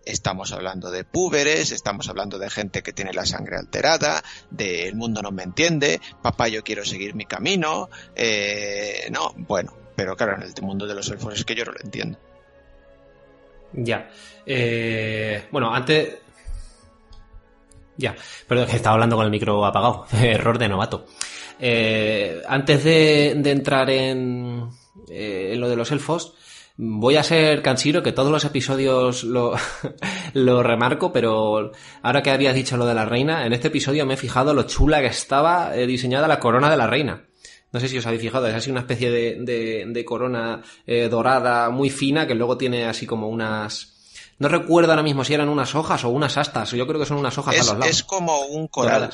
estamos 0.04 0.52
hablando 0.52 0.90
de 0.90 1.04
púberes, 1.04 1.72
estamos 1.72 2.08
hablando 2.08 2.38
de 2.38 2.50
gente 2.50 2.82
que 2.82 2.92
tiene 2.92 3.12
la 3.12 3.26
sangre 3.26 3.56
alterada, 3.56 4.22
de 4.50 4.88
el 4.88 4.96
mundo 4.96 5.22
no 5.22 5.30
me 5.30 5.42
entiende, 5.42 6.00
papá 6.22 6.48
yo 6.48 6.62
quiero 6.64 6.84
seguir 6.84 7.14
mi 7.14 7.26
camino, 7.26 7.90
eh, 8.14 9.08
no, 9.10 9.34
bueno, 9.36 9.74
pero 9.94 10.16
claro, 10.16 10.36
en 10.36 10.42
el 10.42 10.62
mundo 10.62 10.86
de 10.86 10.94
los 10.94 11.08
elfos 11.10 11.34
es 11.34 11.44
que 11.44 11.54
yo 11.54 11.64
no 11.64 11.72
lo 11.72 11.80
entiendo. 11.80 12.18
Ya. 13.72 14.10
Eh, 14.46 15.46
bueno, 15.50 15.74
antes... 15.74 16.16
Ya, 17.96 18.14
perdón, 18.46 18.68
que 18.68 18.76
estaba 18.76 18.94
hablando 18.94 19.16
con 19.16 19.24
el 19.24 19.30
micro 19.30 19.66
apagado. 19.66 20.06
Error 20.22 20.56
de 20.56 20.68
novato. 20.68 21.06
Eh, 21.58 22.40
antes 22.46 22.84
de, 22.84 23.32
entrar 23.32 23.90
en, 23.90 24.70
en 25.08 25.60
lo 25.60 25.68
de 25.68 25.76
los 25.76 25.90
elfos, 25.90 26.34
Voy 26.80 27.16
a 27.16 27.24
ser 27.24 27.60
cansiro, 27.60 28.04
que 28.04 28.12
todos 28.12 28.30
los 28.30 28.44
episodios 28.44 29.24
lo, 29.24 29.54
lo 30.32 30.62
remarco, 30.62 31.12
pero 31.12 31.72
ahora 32.02 32.22
que 32.22 32.30
habías 32.30 32.54
dicho 32.54 32.76
lo 32.76 32.86
de 32.86 32.94
la 32.94 33.04
reina, 33.04 33.44
en 33.44 33.52
este 33.52 33.66
episodio 33.66 34.06
me 34.06 34.14
he 34.14 34.16
fijado 34.16 34.54
lo 34.54 34.62
chula 34.62 35.00
que 35.00 35.06
estaba 35.06 35.74
eh, 35.74 35.88
diseñada 35.88 36.28
la 36.28 36.38
corona 36.38 36.70
de 36.70 36.76
la 36.76 36.86
reina. 36.86 37.26
No 37.72 37.80
sé 37.80 37.88
si 37.88 37.98
os 37.98 38.06
habéis 38.06 38.22
fijado, 38.22 38.46
es 38.46 38.54
así 38.54 38.70
una 38.70 38.80
especie 38.80 39.10
de, 39.10 39.86
de, 39.88 40.04
corona 40.04 40.62
eh, 40.86 41.08
dorada 41.08 41.68
muy 41.70 41.90
fina 41.90 42.28
que 42.28 42.36
luego 42.36 42.56
tiene 42.56 42.86
así 42.86 43.06
como 43.06 43.28
unas... 43.28 43.96
No 44.38 44.48
recuerdo 44.48 44.92
ahora 44.92 45.02
mismo 45.02 45.24
si 45.24 45.34
eran 45.34 45.48
unas 45.48 45.74
hojas 45.74 46.04
o 46.04 46.10
unas 46.10 46.38
astas, 46.38 46.70
yo 46.70 46.86
creo 46.86 47.00
que 47.00 47.06
son 47.06 47.18
unas 47.18 47.36
hojas 47.38 47.56
a 47.56 47.58
los 47.58 47.72
lados. 47.72 47.88
Es 47.88 48.04
como 48.04 48.46
un 48.46 48.68
coral. 48.68 49.10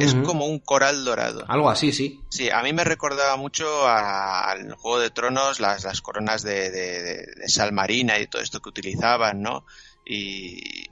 Es 0.00 0.14
como 0.14 0.46
un 0.46 0.58
coral 0.58 1.04
dorado. 1.04 1.44
Algo 1.48 1.70
así, 1.70 1.92
sí. 1.92 2.20
Sí, 2.30 2.50
a 2.50 2.62
mí 2.62 2.72
me 2.72 2.84
recordaba 2.84 3.36
mucho 3.36 3.86
al 3.86 4.72
Juego 4.74 4.98
de 4.98 5.10
Tronos, 5.10 5.60
las, 5.60 5.84
las 5.84 6.00
coronas 6.00 6.42
de, 6.42 6.70
de, 6.70 7.48
sal 7.48 7.72
marina 7.72 8.18
y 8.18 8.26
todo 8.26 8.42
esto 8.42 8.60
que 8.60 8.68
utilizaban, 8.68 9.42
¿no? 9.42 9.64
Y 10.06 10.88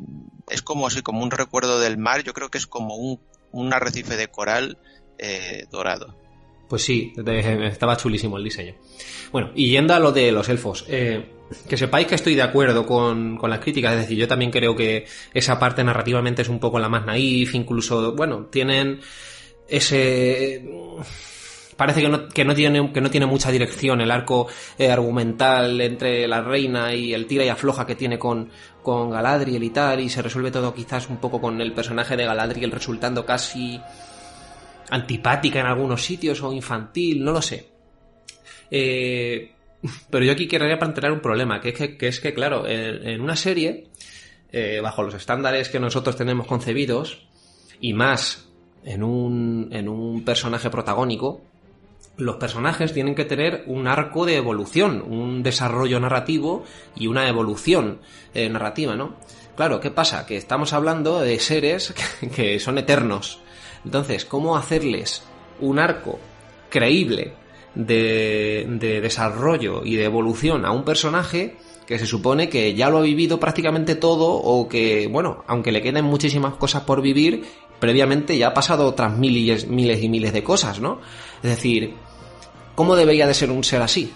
es 0.49 0.63
como 0.63 0.87
así, 0.87 1.03
como 1.03 1.23
un 1.23 1.31
recuerdo 1.31 1.81
del 1.81 1.99
mar, 1.99 2.23
yo 2.23 2.35
creo 2.35 2.51
que 2.51 2.59
es 2.59 2.67
como 2.67 2.97
un, 2.97 3.21
un 3.53 3.73
arrecife 3.73 4.17
de 4.17 4.29
coral 4.29 4.79
eh, 5.19 5.67
dorado. 5.71 6.15
Pues 6.69 6.85
sí, 6.85 7.15
estaba 7.17 7.97
chulísimo 7.97 8.37
el 8.37 8.45
diseño. 8.45 8.75
Bueno, 9.33 9.51
y 9.55 9.71
yendo 9.71 9.95
a 9.95 9.99
lo 9.99 10.13
de 10.13 10.31
los 10.33 10.49
elfos, 10.49 10.85
eh, 10.89 11.25
que 11.69 11.77
sepáis 11.77 12.07
que 12.07 12.15
estoy 12.15 12.35
de 12.35 12.43
acuerdo 12.43 12.85
con, 12.87 13.37
con 13.37 13.49
las 13.49 13.61
críticas, 13.61 13.95
es 13.95 14.01
decir, 14.01 14.19
yo 14.19 14.29
también 14.29 14.51
creo 14.51 14.77
que 14.77 15.07
esa 15.33 15.59
parte 15.59 15.83
narrativamente 15.83 16.43
es 16.43 16.49
un 16.49 16.59
poco 16.59 16.79
la 16.79 16.89
más 16.89 17.07
naif, 17.07 17.55
incluso, 17.55 18.15
bueno, 18.15 18.47
tienen 18.51 19.01
ese 19.67 20.63
parece 21.79 22.03
que 22.03 22.09
no, 22.09 22.29
que 22.29 22.45
no, 22.45 22.55
tiene, 22.55 22.93
que 22.93 23.01
no 23.01 23.09
tiene 23.09 23.25
mucha 23.25 23.53
dirección 23.53 24.01
el 24.01 24.11
arco 24.11 24.49
eh, 24.77 24.91
argumental 24.91 25.81
entre 25.81 26.27
la 26.27 26.43
reina 26.43 26.93
y 26.93 27.15
el 27.15 27.27
tira 27.27 27.45
y 27.45 27.49
afloja 27.49 27.87
que 27.87 27.95
tiene 27.95 28.19
con, 28.19 28.51
con 28.83 29.11
Galadriel 29.11 29.63
y 29.63 29.71
tal, 29.71 30.01
y 30.01 30.09
se 30.09 30.21
resuelve 30.21 30.51
todo 30.51 30.75
quizás 30.75 31.09
un 31.09 31.19
poco 31.19 31.41
con 31.41 31.61
el 31.61 31.73
personaje 31.73 32.17
de 32.17 32.25
Galadriel 32.25 32.73
resultando 32.73 33.25
casi 33.25 33.81
antipática 34.91 35.61
en 35.61 35.67
algunos 35.67 36.03
sitios 36.03 36.43
o 36.43 36.53
infantil, 36.53 37.25
no 37.25 37.33
lo 37.33 37.43
sé. 37.43 37.69
Eh, 38.71 39.53
pero 40.11 40.25
yo 40.25 40.33
aquí 40.33 40.47
querría 40.49 40.79
plantear 40.79 41.13
un 41.13 41.21
problema, 41.21 41.61
que 41.61 41.71
es 41.71 41.97
que, 41.97 42.09
es 42.09 42.21
claro, 42.35 42.67
en, 42.67 43.21
una 43.21 43.37
serie 43.37 43.89
eh, 44.53 44.81
bajo 44.83 45.03
los 45.03 45.15
estándares 45.15 45.69
que 45.69 45.81
nosotros 45.81 46.17
tenemos 46.17 46.47
concebidos, 46.47 47.27
y 47.81 47.93
más 47.93 48.49
en 48.85 49.03
un, 49.03 49.69
en 49.73 49.89
un 49.89 50.25
personaje 50.25 50.71
protagónico, 50.71 51.43
los 52.17 52.37
personajes 52.37 52.93
tienen 52.93 53.15
que 53.15 53.25
tener 53.25 53.63
un 53.67 53.87
arco 53.87 54.27
de 54.27 54.37
evolución, 54.37 55.03
un 55.03 55.43
desarrollo 55.43 56.01
narrativo 56.01 56.65
y 56.97 57.07
una 57.07 57.29
evolución 57.29 58.01
eh, 58.35 58.49
narrativa, 58.49 58.97
¿no? 58.97 59.17
Claro, 59.57 59.81
¿qué 59.81 59.91
pasa? 59.91 60.27
Que 60.27 60.37
estamos 60.37 60.73
hablando 60.73 61.21
de 61.21 61.39
seres 61.39 61.95
que 62.35 62.59
son 62.59 62.79
eternos. 62.79 63.41
Entonces, 63.85 64.25
¿cómo 64.25 64.57
hacerles 64.57 65.23
un 65.61 65.79
arco 65.79 66.19
creíble 66.71 67.33
de, 67.75 68.67
de 68.69 69.01
desarrollo 69.01 69.85
y 69.85 69.97
de 69.97 70.05
evolución 70.05 70.65
a 70.65 70.73
un 70.73 70.85
personaje 70.85 71.57
que 71.87 71.99
se 71.99 72.07
supone 72.07 72.49
que 72.49 72.75
ya 72.75 72.91
lo 72.91 72.99
ha 72.99 73.03
vivido 73.03 73.41
prácticamente 73.41 73.95
todo 73.95 74.31
o 74.31 74.69
que, 74.69 75.07
bueno, 75.07 75.45
aunque 75.47 75.73
le 75.73 75.81
queden 75.81 76.05
muchísimas 76.05 76.55
cosas 76.55 76.83
por 76.83 77.01
vivir, 77.01 77.45
previamente 77.81 78.37
ya 78.37 78.49
ha 78.49 78.55
pasado 78.55 78.87
otras 78.87 79.17
miles, 79.17 79.69
miles 79.69 80.03
y 80.03 80.09
miles 80.09 80.33
de 80.33 80.43
cosas, 80.43 80.81
¿no? 80.81 81.01
Es 81.43 81.51
decir, 81.51 81.95
¿cómo 82.75 82.95
debería 82.95 83.27
de 83.27 83.33
ser 83.33 83.51
un 83.51 83.65
ser 83.65 83.81
así? 83.81 84.13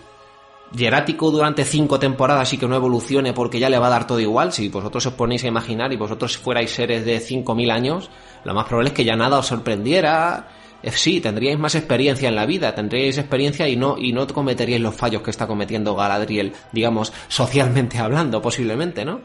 Jerático 0.76 1.30
durante 1.30 1.64
cinco 1.64 1.98
temporadas 1.98 2.52
y 2.52 2.58
que 2.58 2.66
no 2.66 2.76
evolucione 2.76 3.32
porque 3.32 3.58
ya 3.58 3.68
le 3.68 3.78
va 3.78 3.88
a 3.88 3.90
dar 3.90 4.06
todo 4.06 4.20
igual, 4.20 4.52
si 4.52 4.68
vosotros 4.68 5.04
os 5.06 5.12
ponéis 5.14 5.44
a 5.44 5.48
imaginar 5.48 5.92
y 5.92 5.96
vosotros 5.96 6.38
fuerais 6.38 6.70
seres 6.70 7.04
de 7.04 7.18
5.000 7.18 7.70
años, 7.70 8.10
lo 8.44 8.54
más 8.54 8.66
probable 8.66 8.90
es 8.90 8.94
que 8.94 9.04
ya 9.04 9.14
nada 9.14 9.38
os 9.38 9.46
sorprendiera, 9.46 10.48
eh, 10.82 10.90
sí, 10.90 11.20
tendríais 11.20 11.58
más 11.58 11.74
experiencia 11.74 12.28
en 12.28 12.36
la 12.36 12.46
vida, 12.46 12.74
tendríais 12.74 13.18
experiencia 13.18 13.68
y 13.68 13.76
no, 13.76 13.96
y 13.98 14.12
no 14.12 14.26
cometeríais 14.26 14.80
los 14.80 14.94
fallos 14.94 15.22
que 15.22 15.30
está 15.30 15.46
cometiendo 15.46 15.94
Galadriel, 15.94 16.52
digamos, 16.72 17.12
socialmente 17.28 17.98
hablando, 17.98 18.40
posiblemente, 18.40 19.04
¿no? 19.04 19.20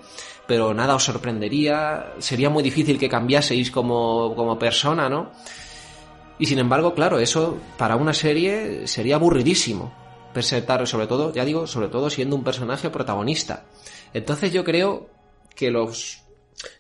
Pero 0.48 0.74
nada 0.74 0.96
os 0.96 1.04
sorprendería, 1.04 2.14
sería 2.20 2.50
muy 2.50 2.64
difícil 2.64 3.00
que 3.00 3.10
cambiaseis 3.10 3.72
como, 3.72 4.34
como 4.36 4.60
persona, 4.60 5.10
¿no? 5.10 5.32
Y 6.40 6.46
sin 6.46 6.60
embargo, 6.60 6.94
claro, 6.94 7.20
eso 7.20 7.58
para 7.78 7.96
una 7.96 8.14
serie 8.14 8.86
sería 8.88 9.16
aburridísimo. 9.16 10.07
Presentar, 10.38 10.86
sobre 10.86 11.08
todo, 11.08 11.34
ya 11.34 11.44
digo, 11.46 11.66
sobre 11.66 11.88
todo 11.88 12.12
siendo 12.12 12.36
un 12.36 12.44
personaje 12.44 12.92
protagonista. 12.92 13.66
Entonces 14.14 14.54
yo 14.54 14.64
creo 14.64 15.10
que 15.56 15.72
los, 15.72 16.22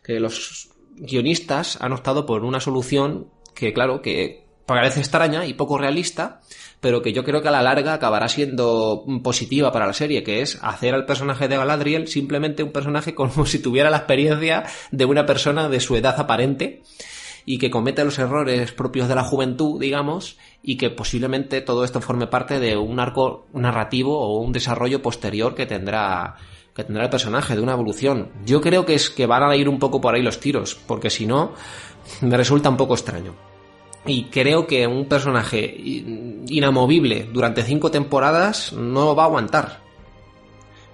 que 0.03 0.19
los 0.19 0.69
guionistas 0.95 1.79
han 1.81 1.91
optado 1.91 2.27
por 2.27 2.45
una 2.45 2.59
solución 2.59 3.31
que, 3.55 3.73
claro, 3.73 4.03
que 4.03 4.45
parece 4.67 4.99
extraña 4.99 5.47
y 5.47 5.55
poco 5.55 5.79
realista, 5.79 6.41
pero 6.81 7.01
que 7.01 7.13
yo 7.13 7.23
creo 7.23 7.41
que 7.41 7.47
a 7.47 7.51
la 7.51 7.63
larga 7.63 7.95
acabará 7.95 8.29
siendo 8.29 9.03
positiva 9.23 9.71
para 9.71 9.87
la 9.87 9.93
serie, 9.93 10.21
que 10.21 10.41
es 10.41 10.59
hacer 10.61 10.93
al 10.93 11.07
personaje 11.07 11.47
de 11.47 11.57
Galadriel 11.57 12.07
simplemente 12.07 12.61
un 12.61 12.71
personaje 12.71 13.15
como 13.15 13.43
si 13.47 13.57
tuviera 13.57 13.89
la 13.89 13.97
experiencia 13.97 14.65
de 14.91 15.05
una 15.05 15.25
persona 15.25 15.67
de 15.67 15.79
su 15.79 15.95
edad 15.95 16.19
aparente 16.19 16.83
y 17.49 17.59
que 17.59 17.71
comete 17.71 18.03
los 18.03 18.19
errores 18.19 18.73
propios 18.73 19.07
de 19.07 19.15
la 19.15 19.23
juventud, 19.23 19.79
digamos, 19.79 20.37
y 20.61 20.75
que 20.75 20.89
posiblemente 20.89 21.61
todo 21.61 21.85
esto 21.85 22.01
forme 22.01 22.27
parte 22.27 22.59
de 22.59 22.75
un 22.75 22.99
arco 22.99 23.47
narrativo 23.53 24.19
o 24.19 24.41
un 24.41 24.51
desarrollo 24.51 25.01
posterior 25.01 25.55
que 25.55 25.65
tendrá 25.65 26.35
que 26.75 26.83
tendrá 26.83 27.05
el 27.05 27.09
personaje, 27.09 27.55
de 27.55 27.61
una 27.61 27.71
evolución. 27.71 28.29
Yo 28.45 28.59
creo 28.59 28.85
que 28.85 28.95
es 28.95 29.09
que 29.09 29.25
van 29.25 29.43
a 29.43 29.55
ir 29.55 29.69
un 29.69 29.79
poco 29.79 30.01
por 30.01 30.13
ahí 30.13 30.21
los 30.21 30.41
tiros, 30.41 30.75
porque 30.75 31.09
si 31.09 31.25
no, 31.25 31.53
me 32.19 32.35
resulta 32.35 32.69
un 32.69 32.75
poco 32.75 32.95
extraño. 32.95 33.33
Y 34.05 34.25
creo 34.25 34.67
que 34.67 34.85
un 34.85 35.05
personaje 35.05 35.73
inamovible 35.77 37.29
durante 37.31 37.63
cinco 37.63 37.89
temporadas 37.89 38.73
no 38.73 39.15
va 39.15 39.23
a 39.23 39.27
aguantar. 39.27 39.79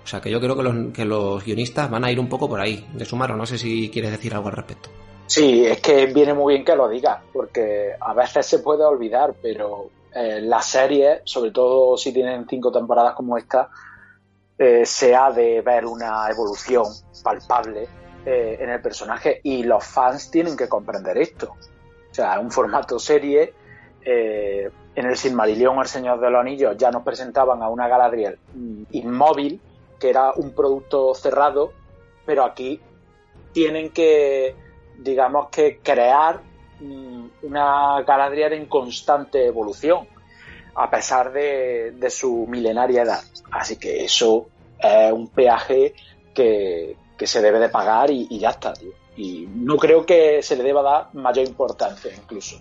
O 0.04 0.08
sea 0.08 0.22
que 0.22 0.30
yo 0.30 0.40
creo 0.40 0.56
que 0.56 0.64
los, 0.64 0.94
que 0.94 1.04
los 1.04 1.44
guionistas 1.44 1.90
van 1.90 2.06
a 2.06 2.12
ir 2.12 2.20
un 2.20 2.30
poco 2.30 2.48
por 2.48 2.62
ahí. 2.62 2.86
De 2.94 3.06
sumar, 3.06 3.36
no 3.36 3.48
sé 3.48 3.58
si 3.58 3.90
quieres 3.90 4.12
decir 4.12 4.36
algo 4.36 4.50
al 4.50 4.56
respecto. 4.56 4.92
Sí, 5.26 5.66
es 5.66 5.80
que 5.82 6.08
viene 6.08 6.34
muy 6.34 6.56
bien 6.56 6.66
que 6.66 6.76
lo 6.76 6.88
digas, 6.88 7.20
porque 7.32 7.96
a 8.00 8.14
veces 8.14 8.46
se 8.46 8.60
puede 8.60 8.84
olvidar, 8.84 9.34
pero 9.42 9.90
eh, 10.14 10.42
las 10.42 10.66
series, 10.66 11.22
sobre 11.24 11.52
todo 11.52 11.98
si 11.98 12.12
tienen 12.12 12.46
cinco 12.48 12.72
temporadas 12.72 13.16
como 13.16 13.38
esta, 13.38 13.70
eh, 14.58 14.86
se 14.86 15.16
ha 15.16 15.32
de 15.32 15.62
ver 15.62 15.86
una 15.86 16.30
evolución 16.30 16.86
palpable 17.24 17.88
eh, 18.26 18.58
en 18.60 18.70
el 18.70 18.82
personaje 18.82 19.42
y 19.44 19.64
los 19.64 19.84
fans 19.84 20.30
tienen 20.30 20.56
que 20.56 20.70
comprender 20.70 21.18
esto. 21.18 21.56
O 22.12 22.14
sea, 22.14 22.40
un 22.40 22.52
formato 22.52 23.00
serie. 23.00 23.54
Eh, 24.06 24.70
en 24.96 25.06
el 25.06 25.18
Silmarillion, 25.18 25.80
El 25.80 25.88
Señor 25.88 26.20
de 26.20 26.30
los 26.30 26.40
Anillos, 26.40 26.78
ya 26.78 26.92
nos 26.92 27.04
presentaban 27.04 27.64
a 27.64 27.70
una 27.70 27.88
Galadriel 27.88 28.38
inmóvil, 28.92 29.60
que 30.00 30.10
era 30.10 30.34
un 30.34 30.52
producto 30.52 31.16
cerrado, 31.16 31.74
pero 32.26 32.44
aquí 32.44 32.80
tienen 33.54 33.90
que, 33.90 34.56
digamos 34.98 35.50
que, 35.50 35.80
crear 35.80 36.42
una 37.44 38.02
Galadriel 38.02 38.54
en 38.54 38.66
constante 38.66 39.46
evolución, 39.46 40.08
a 40.76 40.90
pesar 40.90 41.32
de, 41.32 42.08
su 42.10 42.46
milenaria 42.48 43.04
edad. 43.04 43.24
Así 43.52 43.78
que 43.78 44.04
eso 44.04 44.48
es 44.80 45.12
un 45.12 45.28
peaje 45.30 45.94
que, 46.34 46.98
se 47.24 47.42
debe 47.42 47.58
de 47.58 47.70
pagar 47.70 48.12
y, 48.12 48.38
ya 48.38 48.50
está, 48.50 48.74
y 49.16 49.48
no 49.56 49.78
creo 49.78 50.06
que 50.06 50.44
se 50.44 50.58
le 50.58 50.64
deba 50.64 50.82
dar 50.82 51.14
mayor 51.14 51.48
importancia 51.48 52.12
incluso. 52.14 52.58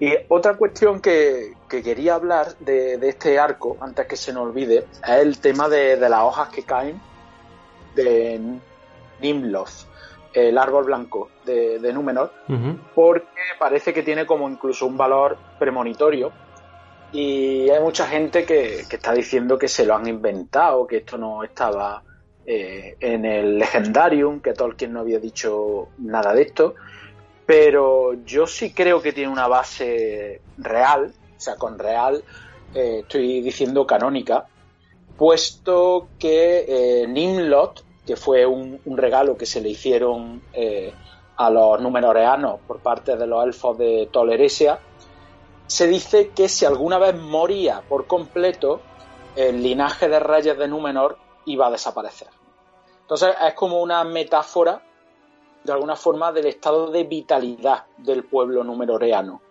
Y 0.00 0.12
otra 0.28 0.56
cuestión 0.56 1.00
que, 1.00 1.54
quería 1.68 2.14
hablar 2.14 2.56
de, 2.58 2.94
este 3.02 3.38
arco, 3.38 3.76
antes 3.80 4.06
que 4.06 4.16
se 4.16 4.32
nos 4.32 4.44
olvide, 4.44 4.86
es 5.02 5.10
el 5.10 5.38
tema 5.38 5.68
de, 5.68 5.96
las 5.96 6.22
hojas 6.22 6.50
que 6.50 6.62
caen 6.62 7.00
de 7.96 8.40
Nimloth, 9.20 9.87
el 10.38 10.58
árbol 10.58 10.84
blanco 10.84 11.30
de, 11.44 11.92
Númenor, 11.92 12.32
porque 12.94 13.26
parece 13.58 13.92
que 13.92 14.02
tiene 14.02 14.26
como 14.26 14.48
incluso 14.48 14.86
un 14.86 14.96
valor 14.96 15.36
premonitorio. 15.58 16.32
Y 17.10 17.70
hay 17.70 17.80
mucha 17.80 18.06
gente 18.06 18.44
que, 18.44 18.84
que 18.88 18.96
está 18.96 19.14
diciendo 19.14 19.58
que 19.58 19.66
se 19.66 19.86
lo 19.86 19.94
han 19.94 20.06
inventado, 20.06 20.86
que 20.86 20.98
esto 20.98 21.16
no 21.16 21.42
estaba 21.42 22.02
eh, 22.50 22.96
en 23.00 23.26
el 23.26 23.58
Legendarium, 23.58 24.40
que 24.40 24.54
Tolkien 24.54 24.94
no 24.94 25.00
había 25.00 25.18
dicho 25.18 25.88
nada 25.98 26.32
de 26.32 26.40
esto, 26.40 26.76
pero 27.44 28.14
yo 28.24 28.46
sí 28.46 28.72
creo 28.72 29.02
que 29.02 29.12
tiene 29.12 29.30
una 29.30 29.48
base 29.48 30.40
real, 30.56 31.12
o 31.36 31.38
sea, 31.38 31.56
con 31.56 31.78
real 31.78 32.24
eh, 32.74 33.00
estoy 33.02 33.42
diciendo 33.42 33.86
canónica, 33.86 34.46
puesto 35.18 36.08
que 36.18 36.64
eh, 36.66 37.06
Nimlot, 37.06 37.84
que 38.08 38.16
fue 38.16 38.46
un, 38.46 38.80
regalo 38.96 39.36
que 39.36 39.44
se 39.44 39.60
le 39.60 39.68
hicieron 39.68 40.40
a 41.36 41.50
los 41.50 41.78
numenoreanos 41.80 42.58
por 42.66 42.80
parte 42.80 43.16
de 43.16 43.26
los 43.26 43.44
elfos 43.44 43.76
de 43.76 44.08
Toleresia, 44.10 44.80
se 45.68 45.86
dice 45.86 46.30
que 46.30 46.48
si 46.48 46.64
alguna 46.64 46.96
vez 46.98 47.14
moría 47.14 47.82
por 47.86 48.06
completo, 48.06 48.80
el 49.36 49.62
linaje 49.62 50.08
de 50.08 50.18
reyes 50.18 50.56
de 50.56 50.66
Númenor 50.66 51.18
iba 51.44 51.66
a 51.66 51.70
desaparecer. 51.70 52.28
Entonces 53.02 53.36
es 53.46 53.52
como 53.54 53.82
una 53.82 54.02
metáfora, 54.02 54.82
de 55.62 55.72
alguna 55.72 55.94
forma, 55.94 56.32
del 56.32 56.46
estado 56.46 56.90
de 56.90 57.04
vitalidad 57.04 57.84
del 57.98 58.24
pueblo 58.24 58.64
numeroreano. 58.64 59.42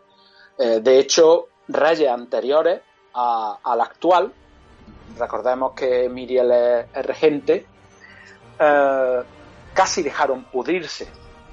Eh, 0.58 0.80
de 0.82 1.00
hecho, 1.00 1.48
reyes 1.68 2.10
anteriores 2.10 2.82
al 3.14 3.82
actual, 3.82 4.34
recordemos 5.18 5.74
que 5.74 6.10
Miriel 6.10 6.52
es, 6.52 7.06
regente, 7.06 7.66
eh, 8.60 9.24
casi 9.74 10.04
dejaron 10.04 10.44
pudrirse 10.46 11.08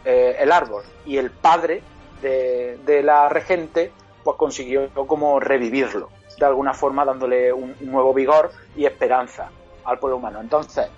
eh, 0.04 0.36
el 0.38 0.52
árbol 0.52 0.84
y 1.06 1.16
el 1.16 1.30
padre 1.30 1.82
de, 2.22 3.02
la 3.02 3.28
regente 3.28 3.92
pues 4.22 4.36
consiguió 4.38 4.88
como 5.06 5.38
revivirlo, 5.38 6.08
de 6.38 6.46
alguna 6.46 6.72
forma 6.72 7.04
dándole 7.04 7.52
un 7.52 7.76
nuevo 7.80 8.14
vigor 8.14 8.50
y 8.74 8.86
esperanza 8.86 9.50
al 9.84 9.98
pueblo 9.98 10.16
humano. 10.16 10.40
Entonces, 10.40 10.88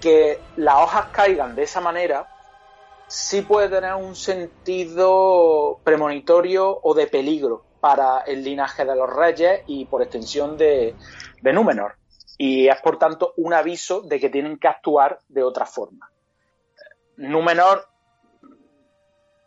que 0.00 0.40
las 0.56 0.74
hojas 0.76 1.06
caigan 1.12 1.54
de 1.54 1.62
esa 1.62 1.80
manera 1.80 2.26
sí 3.06 3.42
puede 3.42 3.68
tener 3.68 3.94
un 3.94 4.16
sentido 4.16 5.78
premonitorio 5.84 6.80
o 6.82 6.94
de 6.94 7.06
peligro 7.06 7.62
para 7.80 8.20
el 8.20 8.42
linaje 8.42 8.84
de 8.84 8.96
los 8.96 9.14
reyes 9.14 9.60
y 9.66 9.84
por 9.84 10.02
extensión 10.02 10.56
de, 10.56 10.94
Númenor. 11.42 11.96
Y 12.36 12.68
es 12.68 12.80
por 12.80 12.98
tanto 12.98 13.32
un 13.36 13.54
aviso 13.54 14.02
de 14.02 14.18
que 14.18 14.30
tienen 14.30 14.58
que 14.58 14.68
actuar 14.68 15.20
de 15.28 15.42
otra 15.42 15.66
forma. 15.66 16.10
Númenor, 17.16 17.86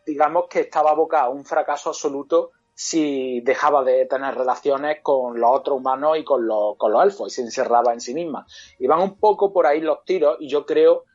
digamos 0.06 0.46
que 0.50 0.62
estaba 0.62 0.92
abocado 0.92 1.26
a 1.26 1.30
un 1.30 1.44
fracaso 1.44 1.90
absoluto 1.90 2.52
si 2.74 3.42
dejaba 3.42 3.84
de 3.84 4.06
tener 4.06 4.36
relaciones 4.36 5.00
con 5.02 5.40
los 5.40 5.50
otros 5.52 5.80
humanos 5.80 6.18
y 6.20 6.24
con 6.24 6.48
los, 6.48 6.78
con 6.78 6.92
los 6.92 7.04
elfos 7.04 7.34
y 7.34 7.36
se 7.36 7.42
encerraba 7.42 7.92
en 7.92 8.00
sí 8.00 8.14
misma. 8.14 8.46
Y 8.78 8.86
van 8.86 9.02
un 9.02 9.20
poco 9.20 9.52
por 9.52 9.66
ahí 9.66 9.82
los 9.82 10.06
tiros 10.06 10.38
y 10.40 10.48
yo 10.48 10.66
creo 10.66 11.06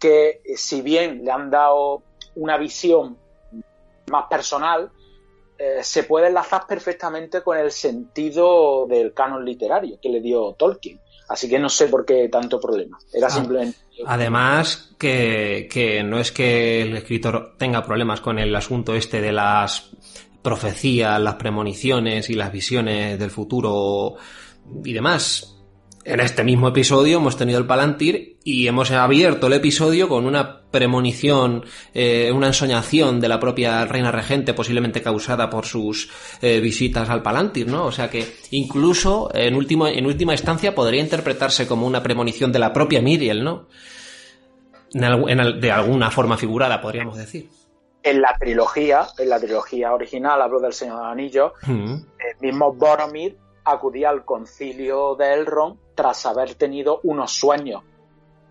que 0.00 0.42
eh, 0.44 0.56
si 0.56 0.82
bien 0.82 1.24
le 1.24 1.30
han 1.30 1.48
dado 1.48 2.02
una 2.34 2.58
visión 2.58 3.16
más 4.10 4.26
personal, 4.28 4.90
eh, 5.58 5.84
se 5.84 6.02
puede 6.02 6.26
enlazar 6.26 6.66
perfectamente 6.66 7.40
con 7.42 7.56
el 7.56 7.70
sentido 7.70 8.86
del 8.88 9.14
canon 9.14 9.44
literario 9.44 10.00
que 10.02 10.08
le 10.08 10.20
dio 10.20 10.54
Tolkien. 10.54 11.00
Así 11.28 11.48
que 11.48 11.58
no 11.58 11.68
sé 11.68 11.88
por 11.88 12.04
qué 12.04 12.28
tanto 12.28 12.60
problema. 12.60 12.98
Era 13.12 13.28
ah, 13.28 13.30
simplemente. 13.30 13.78
Además, 14.06 14.94
que, 14.98 15.68
que 15.70 16.02
no 16.02 16.18
es 16.18 16.32
que 16.32 16.82
el 16.82 16.96
escritor 16.96 17.54
tenga 17.58 17.84
problemas 17.84 18.20
con 18.20 18.38
el 18.38 18.54
asunto 18.54 18.94
este 18.94 19.20
de 19.20 19.32
las 19.32 19.90
profecías, 20.42 21.20
las 21.20 21.36
premoniciones 21.36 22.28
y 22.28 22.34
las 22.34 22.52
visiones 22.52 23.18
del 23.18 23.30
futuro 23.30 24.16
y 24.84 24.92
demás 24.92 25.61
en 26.04 26.20
este 26.20 26.44
mismo 26.44 26.68
episodio 26.68 27.18
hemos 27.18 27.36
tenido 27.36 27.58
el 27.58 27.66
Palantir 27.66 28.38
y 28.44 28.66
hemos 28.66 28.90
abierto 28.90 29.46
el 29.46 29.52
episodio 29.54 30.08
con 30.08 30.26
una 30.26 30.62
premonición, 30.70 31.64
eh, 31.94 32.32
una 32.32 32.48
ensoñación 32.48 33.20
de 33.20 33.28
la 33.28 33.38
propia 33.38 33.84
reina 33.84 34.10
regente, 34.10 34.54
posiblemente 34.54 35.02
causada 35.02 35.48
por 35.48 35.66
sus 35.66 36.10
eh, 36.40 36.60
visitas 36.60 37.08
al 37.08 37.22
Palantir, 37.22 37.68
¿no? 37.68 37.86
O 37.86 37.92
sea 37.92 38.10
que 38.10 38.26
incluso 38.50 39.30
en, 39.34 39.54
último, 39.54 39.86
en 39.86 40.06
última 40.06 40.32
instancia 40.32 40.74
podría 40.74 41.02
interpretarse 41.02 41.66
como 41.66 41.86
una 41.86 42.02
premonición 42.02 42.50
de 42.52 42.58
la 42.58 42.72
propia 42.72 43.00
Miriel, 43.00 43.44
¿no? 43.44 43.68
de 44.94 45.72
alguna 45.72 46.10
forma 46.10 46.36
figurada, 46.36 46.82
podríamos 46.82 47.16
decir. 47.16 47.48
En 48.02 48.20
la 48.20 48.36
trilogía, 48.38 49.06
en 49.16 49.30
la 49.30 49.40
trilogía 49.40 49.94
original, 49.94 50.42
hablo 50.42 50.60
del 50.60 50.74
Señor 50.74 51.02
de 51.02 51.10
Anillos, 51.12 51.52
el 51.66 52.36
mismo 52.42 52.74
Boromir 52.74 53.38
acudía 53.64 54.10
al 54.10 54.24
concilio 54.24 55.14
de 55.14 55.34
Elrond 55.34 55.78
tras 55.94 56.26
haber 56.26 56.54
tenido 56.54 57.00
unos 57.04 57.32
sueños 57.32 57.82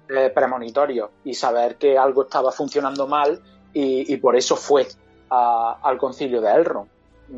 eh, 0.09 0.29
premonitorios 0.29 1.09
y 1.23 1.33
saber 1.33 1.77
que 1.77 1.97
algo 1.97 2.23
estaba 2.23 2.51
funcionando 2.51 3.07
mal 3.07 3.41
y, 3.73 4.17
por 4.17 4.35
eso 4.35 4.57
fue 4.57 4.85
al 5.29 5.97
concilio 5.97 6.41
de 6.41 6.51
Elrond. 6.51 6.89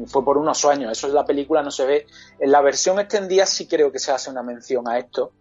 Fue 0.08 0.26
por 0.26 0.40
unos 0.40 0.58
sueños, 0.58 0.92
eso 0.92 1.06
en 1.06 1.14
la 1.14 1.26
película 1.26 1.62
no 1.62 1.70
se 1.70 1.86
ve. 1.86 2.08
En 2.40 2.52
la 2.52 2.62
versión 2.62 3.00
extendida 3.00 3.46
sí 3.46 3.68
creo 3.68 3.92
que 3.92 4.00
se 4.00 4.12
hace 4.12 4.32
una 4.32 4.42
mención 4.42 4.88
a 4.88 4.98
esto, 4.98 5.34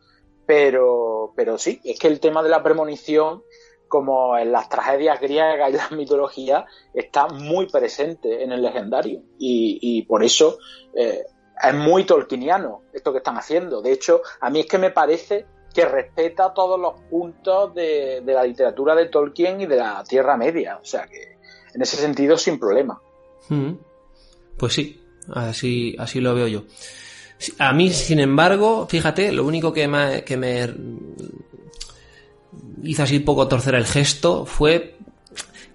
pero, 0.44 1.32
pero 1.34 1.56
sí, 1.56 1.80
es 1.84 1.98
que 1.98 2.08
el 2.08 2.20
tema 2.20 2.42
de 2.42 2.50
la 2.50 2.62
premonición, 2.62 3.42
como 3.88 4.36
en 4.36 4.52
las 4.52 4.68
tragedias 4.68 5.18
griegas 5.20 5.70
y 5.70 5.72
las 5.72 5.92
mitologías, 5.92 6.64
está 6.92 7.28
muy 7.28 7.66
presente 7.70 8.42
en 8.44 8.52
el 8.52 8.60
legendario. 8.60 9.22
Y, 9.38 10.02
por 10.02 10.22
eso 10.22 10.58
eh, 10.94 11.24
es 11.60 11.74
muy 11.74 12.04
tolkieniano 12.04 12.82
esto 12.92 13.12
que 13.12 13.18
están 13.18 13.36
haciendo. 13.36 13.82
De 13.82 13.92
hecho, 13.92 14.22
a 14.40 14.50
mí 14.50 14.60
es 14.60 14.66
que 14.66 14.78
me 14.78 14.90
parece 14.90 15.46
que 15.72 15.84
respeta 15.86 16.52
todos 16.52 16.78
los 16.78 17.00
puntos 17.08 17.74
de, 17.74 18.22
la 18.24 18.44
literatura 18.44 18.94
de 18.94 19.06
Tolkien 19.06 19.60
y 19.60 19.66
de 19.66 19.76
la 19.76 20.04
Tierra 20.04 20.36
Media. 20.36 20.78
O 20.80 20.84
sea 20.84 21.06
que, 21.06 21.38
en 21.74 21.82
ese 21.82 21.96
sentido, 21.96 22.36
sin 22.36 22.58
problema. 22.58 23.00
Mm. 23.48 23.72
Pues 24.58 24.74
sí, 24.74 25.02
así, 25.34 25.96
así 25.98 26.20
lo 26.20 26.34
veo 26.34 26.46
yo. 26.46 26.64
A 27.58 27.72
mí, 27.72 27.90
sin 27.90 28.20
embargo, 28.20 28.86
fíjate, 28.88 29.32
lo 29.32 29.44
único 29.44 29.72
que 29.72 29.88
me, 29.88 30.22
que 30.24 30.36
me 30.36 30.72
hizo 32.82 33.02
así 33.02 33.18
poco 33.20 33.48
torcer 33.48 33.74
el 33.74 33.86
gesto 33.86 34.44
fue 34.46 34.96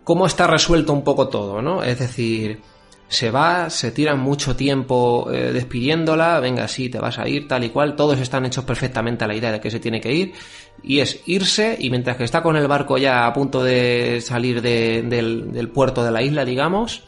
cómo 0.03 0.25
está 0.25 0.47
resuelto 0.47 0.93
un 0.93 1.03
poco 1.03 1.27
todo, 1.27 1.61
¿no? 1.61 1.83
Es 1.83 1.99
decir, 1.99 2.61
se 3.09 3.31
va, 3.31 3.69
se 3.69 3.91
tiran 3.91 4.19
mucho 4.19 4.55
tiempo 4.55 5.31
eh, 5.31 5.53
despidiéndola, 5.53 6.39
venga, 6.39 6.67
sí, 6.67 6.89
te 6.89 6.99
vas 6.99 7.19
a 7.19 7.27
ir, 7.27 7.47
tal 7.47 7.63
y 7.63 7.69
cual, 7.69 7.95
todos 7.95 8.19
están 8.19 8.45
hechos 8.45 8.65
perfectamente 8.65 9.23
a 9.23 9.27
la 9.27 9.35
idea 9.35 9.51
de 9.51 9.61
que 9.61 9.71
se 9.71 9.79
tiene 9.79 10.01
que 10.01 10.13
ir, 10.13 10.33
y 10.83 10.99
es 10.99 11.21
irse, 11.25 11.77
y 11.79 11.89
mientras 11.89 12.17
que 12.17 12.25
está 12.25 12.43
con 12.43 12.57
el 12.57 12.67
barco 12.67 12.97
ya 12.97 13.25
a 13.25 13.33
punto 13.33 13.63
de 13.63 14.19
salir 14.21 14.61
del, 14.61 15.71
puerto 15.73 16.03
de 16.03 16.11
la 16.11 16.21
isla, 16.21 16.43
digamos, 16.43 17.03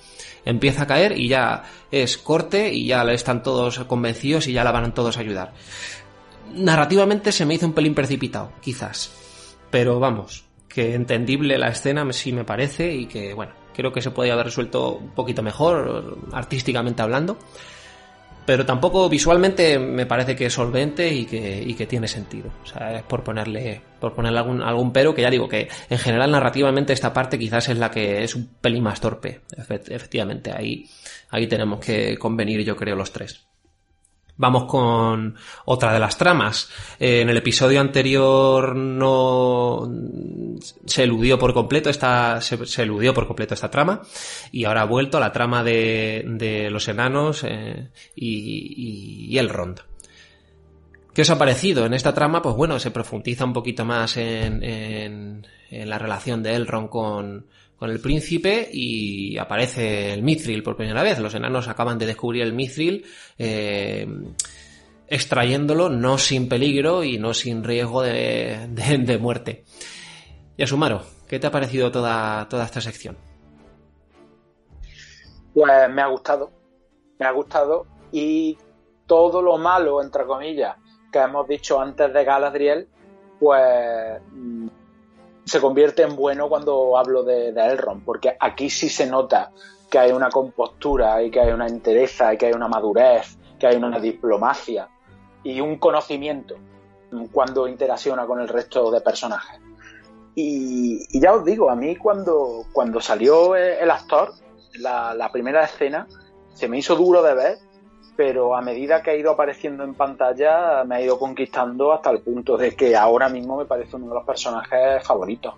empieza 0.45 0.83
a 0.83 0.87
caer 0.87 1.17
y 1.17 1.27
ya 1.27 1.63
es 1.91 2.17
corte 2.17 2.73
y 2.73 2.87
ya 2.87 3.03
están 3.11 3.43
todos 3.43 3.79
convencidos 3.79 4.47
y 4.47 4.53
ya 4.53 4.63
la 4.63 4.71
van 4.71 4.93
todos 4.93 5.17
a 5.17 5.19
ayudar. 5.19 5.53
Narrativamente 6.53 7.31
se 7.31 7.45
me 7.45 7.55
hizo 7.55 7.65
un 7.65 7.73
pelín 7.73 7.93
precipitado, 7.93 8.53
quizás, 8.61 9.11
pero 9.69 9.99
vamos, 9.99 10.45
que 10.69 10.95
entendible 10.95 11.57
la 11.57 11.67
escena 11.67 12.11
sí 12.13 12.31
me 12.31 12.45
parece 12.45 12.95
y 12.95 13.05
que, 13.05 13.33
bueno, 13.33 13.58
Creo 13.79 13.93
que 13.93 14.01
se 14.01 14.11
podía 14.11 14.33
haber 14.33 14.47
resuelto 14.47 14.97
un 14.97 15.11
poquito 15.11 15.41
mejor, 15.41 16.17
artísticamente 16.33 17.01
hablando. 17.01 17.37
Pero 18.45 18.65
tampoco 18.65 19.07
visualmente 19.07 19.79
me 19.79 20.05
parece 20.05 20.35
que 20.35 20.47
es 20.47 20.53
solvente 20.53 21.07
y 21.13 21.25
que, 21.25 21.73
que 21.77 21.87
tiene 21.87 22.09
sentido. 22.09 22.49
O 22.61 22.65
sea, 22.65 22.97
es 22.97 23.03
por 23.03 23.23
ponerle, 23.23 23.79
por 24.01 24.13
ponerle 24.13 24.39
algún, 24.39 24.61
algún 24.61 24.91
pero, 24.91 25.15
que 25.15 25.21
ya 25.21 25.29
digo 25.29 25.47
que 25.47 25.69
en 25.89 25.97
general 25.97 26.29
narrativamente 26.29 26.91
esta 26.91 27.13
parte 27.13 27.39
quizás 27.39 27.69
es 27.69 27.77
la 27.77 27.89
que 27.89 28.21
es 28.21 28.35
un 28.35 28.49
pelín 28.59 28.83
más 28.83 28.99
torpe. 28.99 29.43
Efectivamente, 29.55 30.51
ahí, 30.51 30.89
ahí 31.29 31.47
tenemos 31.47 31.79
que 31.79 32.17
convenir 32.17 32.65
yo 32.65 32.75
creo 32.75 32.97
los 32.97 33.13
tres. 33.13 33.48
Vamos 34.39 34.67
con 34.67 35.35
otra 35.65 35.91
de 35.91 35.99
las 35.99 36.17
tramas. 36.17 36.69
Eh, 36.97 37.19
en 37.19 37.29
el 37.29 37.35
episodio 37.35 37.81
anterior 37.81 38.73
no 38.73 39.91
se 40.85 41.03
eludió 41.03 41.37
por 41.37 41.53
completo 41.53 41.89
esta 41.89 42.39
se, 42.39 42.57
eludió 42.81 43.13
por 43.13 43.27
completo 43.27 43.53
esta 43.53 43.69
trama 43.69 44.01
y 44.53 44.63
ahora 44.63 44.83
ha 44.83 44.85
vuelto 44.85 45.17
a 45.17 45.19
la 45.19 45.33
trama 45.33 45.61
de, 45.61 46.69
los 46.71 46.87
enanos 46.87 47.43
eh, 47.43 47.89
y, 48.15 49.37
el 49.37 49.49
rond. 49.49 49.81
¿Qué 51.13 51.23
os 51.23 51.29
ha 51.29 51.37
parecido? 51.37 51.85
En 51.85 51.93
esta 51.93 52.13
trama, 52.13 52.41
pues 52.41 52.55
bueno, 52.55 52.79
se 52.79 52.91
profundiza 52.91 53.43
un 53.43 53.51
poquito 53.51 53.83
más 53.83 54.15
en, 54.15 54.63
en 54.63 55.89
la 55.89 55.99
relación 55.99 56.41
de 56.43 56.55
Elrond 56.55 56.87
con, 56.87 57.45
con 57.79 57.89
el 57.89 58.01
príncipe 58.01 58.69
y 58.71 59.37
aparece 59.37 60.13
el 60.13 60.21
mithril 60.21 60.61
por 60.61 60.75
primera 60.75 61.01
vez. 61.01 61.17
Los 61.19 61.33
enanos 61.33 61.69
acaban 61.69 61.97
de 61.97 62.05
descubrir 62.05 62.43
el 62.43 62.53
mithril, 62.53 63.05
eh, 63.37 64.05
extrayéndolo 65.07 65.87
no 65.89 66.17
sin 66.17 66.49
peligro 66.49 67.03
y 67.05 67.17
no 67.17 67.33
sin 67.33 67.63
riesgo 67.63 68.03
de, 68.03 68.67
de, 68.67 69.17
muerte. 69.17 69.63
Y 70.57 70.63
Asumaro, 70.63 71.03
¿qué 71.27 71.39
te 71.39 71.47
ha 71.47 71.51
parecido 71.51 71.89
toda, 71.89 72.47
toda 72.49 72.65
esta 72.65 72.81
sección? 72.81 73.17
Pues 75.53 75.89
me 75.89 76.01
ha 76.01 76.07
gustado, 76.07 76.51
me 77.17 77.25
ha 77.25 77.31
gustado 77.31 77.87
y 78.11 78.57
todo 79.07 79.41
lo 79.41 79.57
malo, 79.57 80.03
entre 80.03 80.25
comillas, 80.25 80.75
que 81.11 81.19
hemos 81.19 81.47
dicho 81.47 81.79
antes 81.79 82.13
de 82.13 82.23
Galadriel, 82.25 82.87
pues 83.39 84.21
se 85.49 85.59
convierte 85.59 86.03
en 86.03 86.15
bueno 86.15 86.47
cuando 86.47 86.97
hablo 86.97 87.23
de, 87.23 87.49
Elrond, 87.49 88.05
porque 88.05 88.35
aquí 88.39 88.69
sí 88.69 88.87
se 88.89 89.07
nota 89.07 89.51
que 89.89 89.99
hay 89.99 90.11
una 90.11 90.29
compostura 90.29 91.21
y 91.23 91.31
que 91.31 91.41
hay 91.41 91.51
una 91.51 91.67
entereza 91.67 92.33
y 92.33 92.37
que 92.37 92.45
hay 92.45 92.53
una 92.53 92.67
madurez, 92.67 93.37
que 93.59 93.67
hay 93.67 93.75
una 93.75 93.99
diplomacia 93.99 94.87
y 95.43 95.59
un 95.59 95.77
conocimiento 95.77 96.55
cuando 97.31 97.67
interacciona 97.67 98.27
con 98.27 98.39
el 98.39 98.47
resto 98.47 98.91
de 98.91 99.01
personajes. 99.01 99.59
Y, 100.35 101.19
ya 101.19 101.33
os 101.33 101.43
digo, 101.43 101.69
a 101.71 101.75
mí 101.75 101.95
cuando, 101.95 102.65
cuando 102.71 103.01
salió 103.01 103.55
el 103.55 103.89
actor, 103.89 104.33
la 104.79 105.29
primera 105.31 105.63
escena, 105.63 106.07
se 106.53 106.67
me 106.67 106.77
hizo 106.77 106.95
duro 106.95 107.23
de 107.23 107.33
ver 107.33 107.68
pero 108.19 108.53
a 108.53 108.61
medida 108.61 109.01
que 109.01 109.11
ha 109.11 109.15
ido 109.15 109.31
apareciendo 109.31 109.85
en 109.85 109.93
pantalla 109.93 110.83
me 110.83 110.95
ha 110.95 111.01
ido 111.01 111.17
conquistando 111.17 111.93
hasta 111.93 112.09
el 112.09 112.19
punto 112.19 112.57
de 112.57 112.75
que 112.75 112.93
ahora 112.93 113.29
mismo 113.29 113.55
me 113.55 113.63
parece 113.63 113.95
uno 113.95 114.09
de 114.09 114.15
los 114.15 114.25
personajes 114.25 115.01
favoritos. 115.07 115.53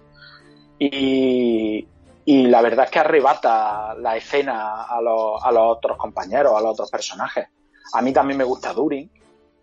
Y, 0.78 1.88
la 2.28 2.62
verdad 2.62 2.86
es 2.86 2.92
que 2.92 3.00
arrebata 3.00 3.96
la 3.96 4.16
escena 4.16 4.84
a 4.84 5.02
los, 5.02 5.42
otros 5.44 5.98
compañeros, 5.98 6.54
a 6.56 6.62
los 6.62 6.74
otros 6.74 6.92
personajes. 6.92 7.48
A 7.94 8.02
mí 8.04 8.14
también 8.14 8.38
me 8.38 8.44
gusta 8.44 8.74
Durin, 8.74 9.10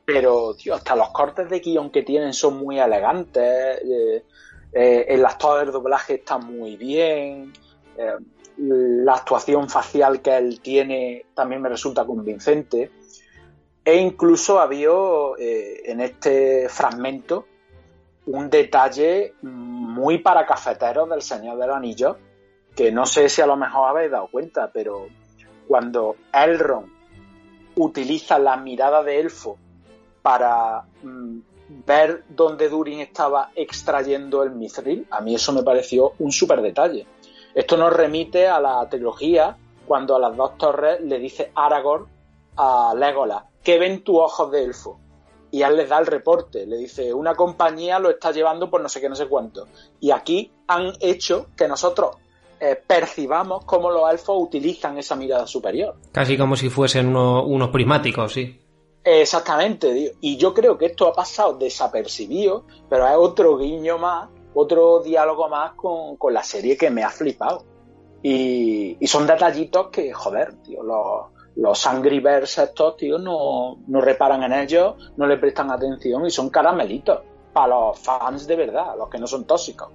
pero 0.04 0.56
tío, 0.56 0.74
hasta 0.74 0.96
los 0.96 1.10
cortes 1.10 1.48
de 1.48 1.60
guion 1.60 1.90
que 1.90 2.02
tienen 2.02 2.32
son 2.32 2.56
muy 2.56 2.80
elegantes. 2.80 3.80
Eh, 3.80 4.24
eh, 4.72 5.06
el 5.06 5.24
actor 5.24 5.60
del 5.60 5.70
doblaje 5.70 6.14
está 6.14 6.38
muy 6.38 6.76
bien. 6.76 7.52
Eh, 7.96 8.16
la 8.58 9.14
actuación 9.14 9.68
facial 9.68 10.20
que 10.20 10.36
él 10.36 10.60
tiene 10.60 11.26
también 11.34 11.62
me 11.62 11.68
resulta 11.68 12.04
convincente. 12.04 12.90
E 13.84 13.96
incluso 13.96 14.60
había 14.60 14.90
eh, 15.38 15.82
en 15.86 16.00
este 16.00 16.68
fragmento 16.68 17.46
un 18.26 18.50
detalle 18.50 19.34
muy 19.42 20.18
para 20.18 20.44
cafeteros 20.44 21.08
del 21.08 21.22
Señor 21.22 21.56
del 21.58 21.70
Anillo, 21.70 22.18
que 22.76 22.92
no 22.92 23.06
sé 23.06 23.28
si 23.28 23.40
a 23.40 23.46
lo 23.46 23.56
mejor 23.56 23.88
habéis 23.88 24.10
dado 24.10 24.28
cuenta, 24.28 24.70
pero 24.72 25.06
cuando 25.66 26.16
Elrond 26.32 26.88
utiliza 27.76 28.38
la 28.38 28.56
mirada 28.56 29.02
de 29.02 29.20
elfo 29.20 29.56
para 30.20 30.84
mm, 31.02 31.38
ver 31.86 32.24
dónde 32.28 32.68
Durin 32.68 33.00
estaba 33.00 33.50
extrayendo 33.54 34.42
el 34.42 34.50
mithril, 34.50 35.06
a 35.10 35.20
mí 35.20 35.34
eso 35.34 35.52
me 35.52 35.62
pareció 35.62 36.12
un 36.18 36.32
súper 36.32 36.60
detalle. 36.60 37.06
Esto 37.58 37.76
nos 37.76 37.92
remite 37.92 38.46
a 38.46 38.60
la 38.60 38.88
trilogía 38.88 39.56
cuando 39.84 40.14
a 40.14 40.20
las 40.20 40.36
dos 40.36 40.56
torres 40.56 41.00
le 41.00 41.18
dice 41.18 41.50
Aragorn 41.56 42.06
a 42.56 42.94
Legolas, 42.96 43.42
¿qué 43.64 43.80
ven 43.80 44.04
tus 44.04 44.16
ojos 44.16 44.52
de 44.52 44.62
elfo? 44.62 45.00
Y 45.50 45.62
él 45.62 45.76
les 45.76 45.88
da 45.88 45.98
el 45.98 46.06
reporte, 46.06 46.64
le 46.66 46.76
dice, 46.76 47.12
una 47.12 47.34
compañía 47.34 47.98
lo 47.98 48.10
está 48.10 48.30
llevando 48.30 48.70
por 48.70 48.80
no 48.80 48.88
sé 48.88 49.00
qué, 49.00 49.08
no 49.08 49.16
sé 49.16 49.26
cuánto. 49.26 49.66
Y 49.98 50.12
aquí 50.12 50.52
han 50.68 50.92
hecho 51.00 51.48
que 51.56 51.66
nosotros 51.66 52.18
eh, 52.60 52.80
percibamos 52.86 53.64
cómo 53.64 53.90
los 53.90 54.08
elfos 54.08 54.36
utilizan 54.38 54.96
esa 54.96 55.16
mirada 55.16 55.48
superior. 55.48 55.96
Casi 56.12 56.38
como 56.38 56.54
si 56.54 56.70
fuesen 56.70 57.16
unos 57.16 57.70
prismáticos, 57.70 58.34
sí. 58.34 58.56
Exactamente, 59.02 60.14
y 60.20 60.36
yo 60.36 60.54
creo 60.54 60.78
que 60.78 60.86
esto 60.86 61.08
ha 61.08 61.12
pasado 61.12 61.54
desapercibido, 61.54 62.66
pero 62.88 63.08
es 63.08 63.16
otro 63.16 63.58
guiño 63.58 63.98
más, 63.98 64.28
otro 64.54 65.00
diálogo 65.02 65.48
más 65.48 65.72
con, 65.74 66.16
con 66.16 66.32
la 66.32 66.42
serie 66.42 66.76
que 66.76 66.90
me 66.90 67.02
ha 67.02 67.10
flipado. 67.10 67.64
Y, 68.22 68.96
son 69.06 69.26
detallitos 69.26 69.88
que, 69.88 70.12
joder, 70.12 70.54
tío, 70.62 70.82
los, 70.82 71.26
los 71.56 71.86
Angry 71.86 72.20
Birds 72.20 72.58
estos, 72.58 72.96
tío, 72.96 73.18
no, 73.18 73.78
no 73.86 74.00
reparan 74.00 74.42
en 74.42 74.52
ellos, 74.52 75.12
no 75.16 75.26
le 75.26 75.38
prestan 75.38 75.70
atención 75.70 76.26
y 76.26 76.30
son 76.30 76.50
caramelitos 76.50 77.20
para 77.52 77.68
los 77.68 77.98
fans 77.98 78.46
de 78.46 78.56
verdad, 78.56 78.96
los 78.98 79.08
que 79.08 79.18
no 79.18 79.26
son 79.26 79.46
tóxicos. 79.46 79.88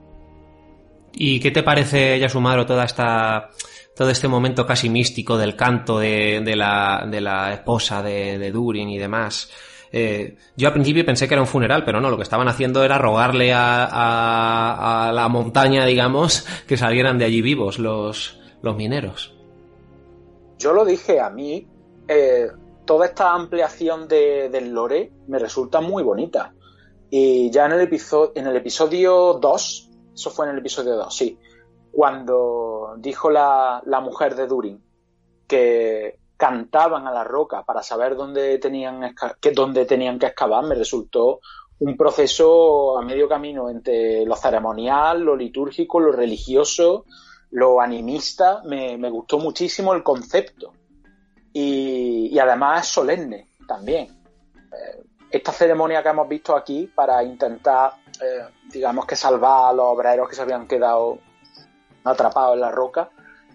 ¿Y 1.14 1.40
qué 1.40 1.52
te 1.52 1.62
parece, 1.64 2.18
Yasumaro, 2.18 2.66
toda 2.66 2.86
esta 2.86 3.50
todo 3.96 4.10
este 4.10 4.28
momento 4.28 4.66
casi 4.66 4.90
místico 4.90 5.38
del 5.38 5.56
canto 5.56 6.00
de, 6.00 6.42
de, 6.44 6.56
la, 6.56 7.06
de 7.10 7.22
la, 7.22 7.54
esposa 7.54 8.02
de, 8.02 8.40
de, 8.40 8.52
Durin 8.52 8.90
y 8.90 8.98
demás. 8.98 9.52
Eh, 9.96 10.38
yo 10.58 10.68
al 10.68 10.74
principio 10.74 11.06
pensé 11.06 11.28
que 11.28 11.36
era 11.36 11.42
un 11.42 11.48
funeral, 11.48 11.86
pero 11.86 12.02
no, 12.02 12.10
lo 12.10 12.18
que 12.18 12.24
estaban 12.24 12.48
haciendo 12.48 12.84
era 12.84 12.98
rogarle 12.98 13.54
a, 13.54 15.12
la 15.14 15.30
montaña, 15.30 15.86
digamos, 15.86 16.48
que 16.68 16.78
salieran 16.78 17.20
de 17.20 17.26
allí 17.26 17.42
vivos 17.44 17.78
los, 17.78 18.40
mineros. 18.64 19.38
Yo 20.58 20.74
lo 20.74 20.84
dije, 20.84 21.20
a 21.20 21.30
mí 21.30 21.68
eh, 22.08 22.48
toda 22.86 23.06
esta 23.06 23.34
ampliación 23.34 24.08
de, 24.08 24.50
del 24.50 24.72
lore 24.72 25.12
me 25.28 25.38
resulta 25.38 25.80
muy 25.80 26.02
bonita. 26.02 26.54
Y 27.12 27.52
ya 27.52 27.68
en 27.68 27.74
el, 27.74 27.82
episodio, 27.82 28.32
en 28.34 28.48
el 28.48 28.56
episodio 28.56 29.34
2, 29.34 29.90
eso 30.16 30.32
fue 30.32 30.48
en 30.48 30.54
el 30.54 30.58
episodio 30.58 30.96
2, 30.96 31.16
sí, 31.16 31.38
cuando 31.92 32.96
dijo 32.98 33.30
la 33.30 34.02
mujer 34.02 34.34
de 34.34 34.48
Durin 34.48 34.82
que 35.48 36.20
cantaban 36.38 37.08
a 37.08 37.12
la 37.12 37.24
roca 37.24 37.64
para 37.64 37.84
saber 37.84 38.16
dónde 38.16 38.58
tenían, 38.58 39.16
que, 39.40 39.52
dónde 39.52 39.86
tenían 39.86 40.20
que 40.20 40.28
excavar, 40.28 40.66
me 40.66 40.76
resultó 40.76 41.40
un 41.80 41.98
proceso 41.98 42.98
a 42.98 43.02
medio 43.02 43.28
camino 43.28 43.70
entre 43.70 44.26
lo 44.26 44.36
ceremonial, 44.36 45.22
lo 45.22 45.36
litúrgico, 45.36 46.00
lo 46.00 46.12
religioso, 46.12 47.06
lo 47.52 47.82
animista. 47.82 48.62
Me, 48.66 48.98
me 48.98 49.10
gustó 49.10 49.40
muchísimo 49.40 49.94
el 49.94 50.04
concepto. 50.04 50.74
Y, 51.52 52.30
y, 52.32 52.40
además 52.40 52.88
es 52.88 52.94
solemne 52.94 53.50
también. 53.68 54.08
Eh, 54.56 55.04
esta 55.30 55.52
ceremonia 55.52 56.02
que 56.02 56.10
hemos 56.10 56.28
visto 56.28 56.56
aquí 56.56 56.90
para 56.94 57.24
intentar, 57.24 57.94
eh, 58.22 58.46
digamos 58.72 59.06
que 59.06 59.16
salvar 59.16 59.70
a 59.70 59.74
los 59.74 59.86
obreros 59.86 60.30
que 60.30 60.36
se 60.36 60.42
habían 60.42 60.68
quedado 60.68 61.20
atrapado 62.04 62.54
en 62.54 62.62
la 62.62 62.72
roca, 62.72 63.10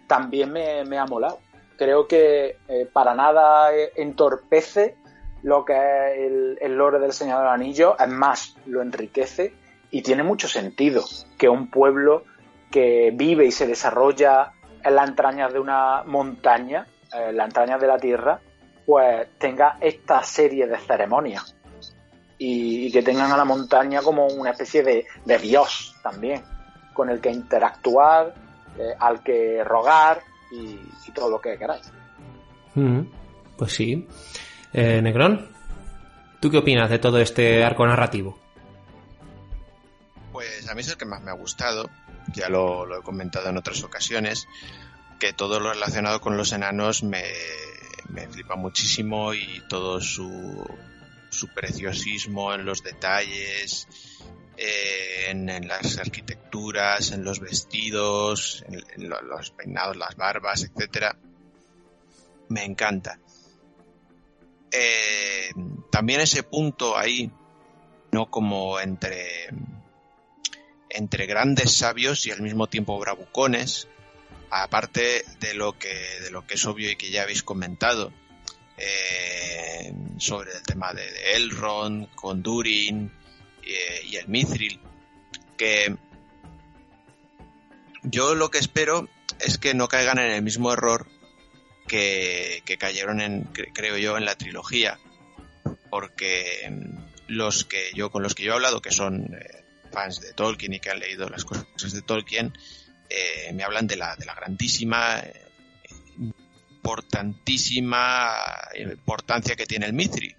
también 0.06 0.52
me, 0.52 0.84
me 0.84 0.98
ha 0.98 1.06
molado. 1.06 1.38
Creo 1.78 2.06
que 2.06 2.58
eh, 2.68 2.88
para 2.92 3.14
nada 3.14 3.70
entorpece 3.96 4.96
lo 5.42 5.64
que 5.64 5.72
es 5.72 6.18
el, 6.18 6.58
el 6.60 6.76
lore 6.76 6.98
del 6.98 7.12
Señor 7.12 7.38
del 7.38 7.48
Anillo, 7.48 7.96
es 7.98 8.08
más, 8.08 8.56
lo 8.66 8.82
enriquece 8.82 9.54
y 9.90 10.02
tiene 10.02 10.22
mucho 10.22 10.48
sentido 10.48 11.04
que 11.38 11.48
un 11.48 11.70
pueblo 11.70 12.24
que 12.70 13.12
vive 13.14 13.46
y 13.46 13.52
se 13.52 13.66
desarrolla 13.66 14.52
en 14.82 14.94
las 14.94 15.08
entrañas 15.08 15.52
de 15.52 15.60
una 15.60 16.02
montaña, 16.04 16.86
en 17.12 17.36
las 17.36 17.46
entrañas 17.46 17.80
de 17.80 17.86
la 17.86 17.98
tierra, 17.98 18.40
pues 18.84 19.28
tenga 19.38 19.78
esta 19.80 20.22
serie 20.22 20.66
de 20.66 20.78
ceremonias 20.78 21.54
y, 22.38 22.90
que 22.92 23.02
tengan 23.02 23.32
a 23.32 23.36
la 23.36 23.44
montaña 23.44 24.02
como 24.02 24.26
una 24.26 24.50
especie 24.50 24.82
de, 24.82 25.38
dios 25.38 25.94
también 26.02 26.42
con 26.94 27.10
el 27.10 27.20
que 27.20 27.30
interactuar, 27.30 28.34
eh, 28.78 28.94
al 28.98 29.22
que 29.22 29.62
rogar 29.64 30.20
y, 30.50 30.80
y, 31.06 31.12
todo 31.14 31.30
lo 31.30 31.40
que 31.40 31.58
queráis. 31.58 31.90
Mm, 32.74 33.00
pues 33.56 33.72
sí. 33.72 34.06
Eh, 34.72 35.00
Negrón, 35.02 35.48
¿tú 36.40 36.50
qué 36.50 36.58
opinas 36.58 36.90
de 36.90 36.98
todo 36.98 37.18
este 37.18 37.64
arco 37.64 37.86
narrativo? 37.86 38.38
Pues 40.32 40.68
a 40.68 40.74
mí 40.74 40.80
es 40.80 40.88
el 40.88 40.96
que 40.96 41.06
más 41.06 41.22
me 41.22 41.30
ha 41.30 41.34
gustado, 41.34 41.88
ya 42.34 42.48
lo, 42.48 42.86
lo 42.86 43.00
he 43.00 43.02
comentado 43.02 43.48
en 43.48 43.56
otras 43.56 43.82
ocasiones, 43.82 44.46
que 45.18 45.32
todo 45.32 45.58
lo 45.58 45.72
relacionado 45.72 46.20
con 46.20 46.36
los 46.36 46.52
enanos 46.52 47.02
me, 47.02 47.24
me 48.08 48.28
flipa 48.28 48.56
muchísimo 48.56 49.34
y 49.34 49.62
todo 49.68 50.00
su, 50.00 50.66
su 51.30 51.48
preciosismo 51.48 52.54
en 52.54 52.64
los 52.64 52.82
detalles, 52.82 53.88
eh, 54.60 55.30
en, 55.30 55.68
las 55.68 55.98
arquitecturas, 55.98 57.12
en 57.12 57.22
los 57.22 57.38
vestidos, 57.38 58.64
en, 58.66 58.82
en, 58.96 59.08
los 59.08 59.52
peinados, 59.52 59.96
las 59.96 60.16
barbas, 60.16 60.64
etcétera. 60.64 61.16
Me 62.48 62.64
encanta. 62.64 63.20
Eh, 64.72 65.50
también 65.92 66.20
ese 66.20 66.42
punto 66.42 66.98
ahí, 66.98 67.30
no 68.10 68.30
como 68.30 68.80
entre 68.80 69.48
entre 70.90 71.26
grandes 71.26 71.76
sabios 71.76 72.26
y 72.26 72.32
al 72.32 72.40
mismo 72.40 72.66
tiempo 72.66 72.98
bravucones, 72.98 73.86
aparte 74.50 75.24
de 75.38 75.54
lo 75.54 75.78
que 75.78 75.94
de 76.20 76.32
lo 76.32 76.46
que 76.46 76.54
es 76.54 76.66
obvio 76.66 76.90
y 76.90 76.96
que 76.96 77.10
ya 77.10 77.22
habéis 77.22 77.44
comentado 77.44 78.12
eh, 78.76 79.92
sobre 80.16 80.50
el 80.52 80.62
tema 80.64 80.92
de, 80.94 81.02
de 81.02 81.36
Elrond 81.36 82.12
con 82.16 82.42
Durin 82.42 83.12
y 84.04 84.16
el 84.16 84.28
Mithril, 84.28 84.80
que 85.56 85.94
yo 88.02 88.34
lo 88.34 88.50
que 88.50 88.58
espero 88.58 89.08
es 89.40 89.58
que 89.58 89.74
no 89.74 89.88
caigan 89.88 90.18
en 90.18 90.30
el 90.30 90.42
mismo 90.42 90.72
error 90.72 91.06
que, 91.86 92.62
cayeron 92.78 93.20
en, 93.20 93.44
creo 93.44 93.96
yo, 93.96 94.16
en 94.16 94.24
la 94.24 94.36
trilogía, 94.36 94.98
porque 95.90 96.70
los 97.26 97.64
que 97.64 97.90
yo, 97.94 98.10
con 98.10 98.22
los 98.22 98.34
que 98.34 98.44
yo 98.44 98.52
he 98.52 98.54
hablado, 98.54 98.80
que 98.80 98.92
son 98.92 99.34
eh, 99.34 99.64
fans 99.90 100.20
de 100.20 100.32
Tolkien 100.32 100.74
y 100.74 100.80
que 100.80 100.90
han 100.90 101.00
leído 101.00 101.28
las 101.28 101.44
cosas 101.44 101.92
de 101.92 102.02
Tolkien, 102.02 102.52
eh, 103.08 103.52
me 103.54 103.64
hablan 103.64 103.86
de 103.86 103.96
la, 103.96 104.14
de 104.16 104.26
la 104.26 104.34
grandísima, 104.34 105.20
eh, 105.20 105.32
importantísima 106.70 108.36
importancia 108.76 109.56
que 109.56 109.66
tiene 109.66 109.86
el 109.86 109.92
Mithril 109.92 110.37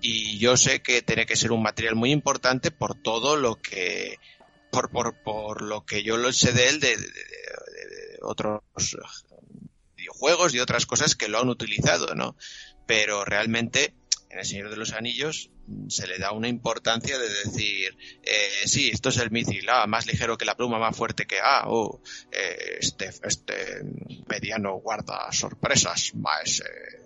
y 0.00 0.38
yo 0.38 0.56
sé 0.56 0.82
que 0.82 1.02
tiene 1.02 1.26
que 1.26 1.36
ser 1.36 1.52
un 1.52 1.62
material 1.62 1.94
muy 1.94 2.10
importante 2.12 2.70
por 2.70 2.94
todo 2.94 3.36
lo 3.36 3.56
que 3.56 4.18
por, 4.70 4.90
por, 4.90 5.14
por 5.22 5.62
lo 5.62 5.84
que 5.84 6.02
yo 6.02 6.16
lo 6.16 6.32
sé 6.32 6.52
de 6.52 6.68
él 6.68 6.80
de, 6.80 6.96
de, 6.96 7.02
de, 7.02 7.06
de, 7.06 8.18
otros 8.22 8.62
videojuegos 9.96 10.54
y 10.54 10.60
otras 10.60 10.86
cosas 10.86 11.16
que 11.16 11.28
lo 11.28 11.40
han 11.40 11.48
utilizado, 11.48 12.14
¿no? 12.14 12.36
Pero 12.86 13.24
realmente 13.24 13.94
en 14.30 14.38
El 14.38 14.44
Señor 14.44 14.70
de 14.70 14.76
los 14.76 14.92
Anillos 14.92 15.50
se 15.88 16.06
le 16.06 16.18
da 16.18 16.32
una 16.32 16.48
importancia 16.48 17.18
de 17.18 17.28
decir, 17.28 17.96
eh, 18.22 18.66
sí, 18.66 18.90
esto 18.92 19.08
es 19.10 19.18
el 19.18 19.30
misil, 19.30 19.68
ah, 19.68 19.86
más 19.86 20.06
ligero 20.06 20.38
que 20.38 20.44
la 20.44 20.56
pluma, 20.56 20.78
más 20.78 20.96
fuerte 20.96 21.26
que, 21.26 21.38
ah, 21.42 21.64
oh, 21.66 22.00
eh, 22.32 22.78
este, 22.80 23.10
este 23.24 23.82
mediano 24.28 24.74
guarda 24.76 25.30
sorpresas, 25.32 26.14
más 26.14 26.60
eh, 26.60 26.99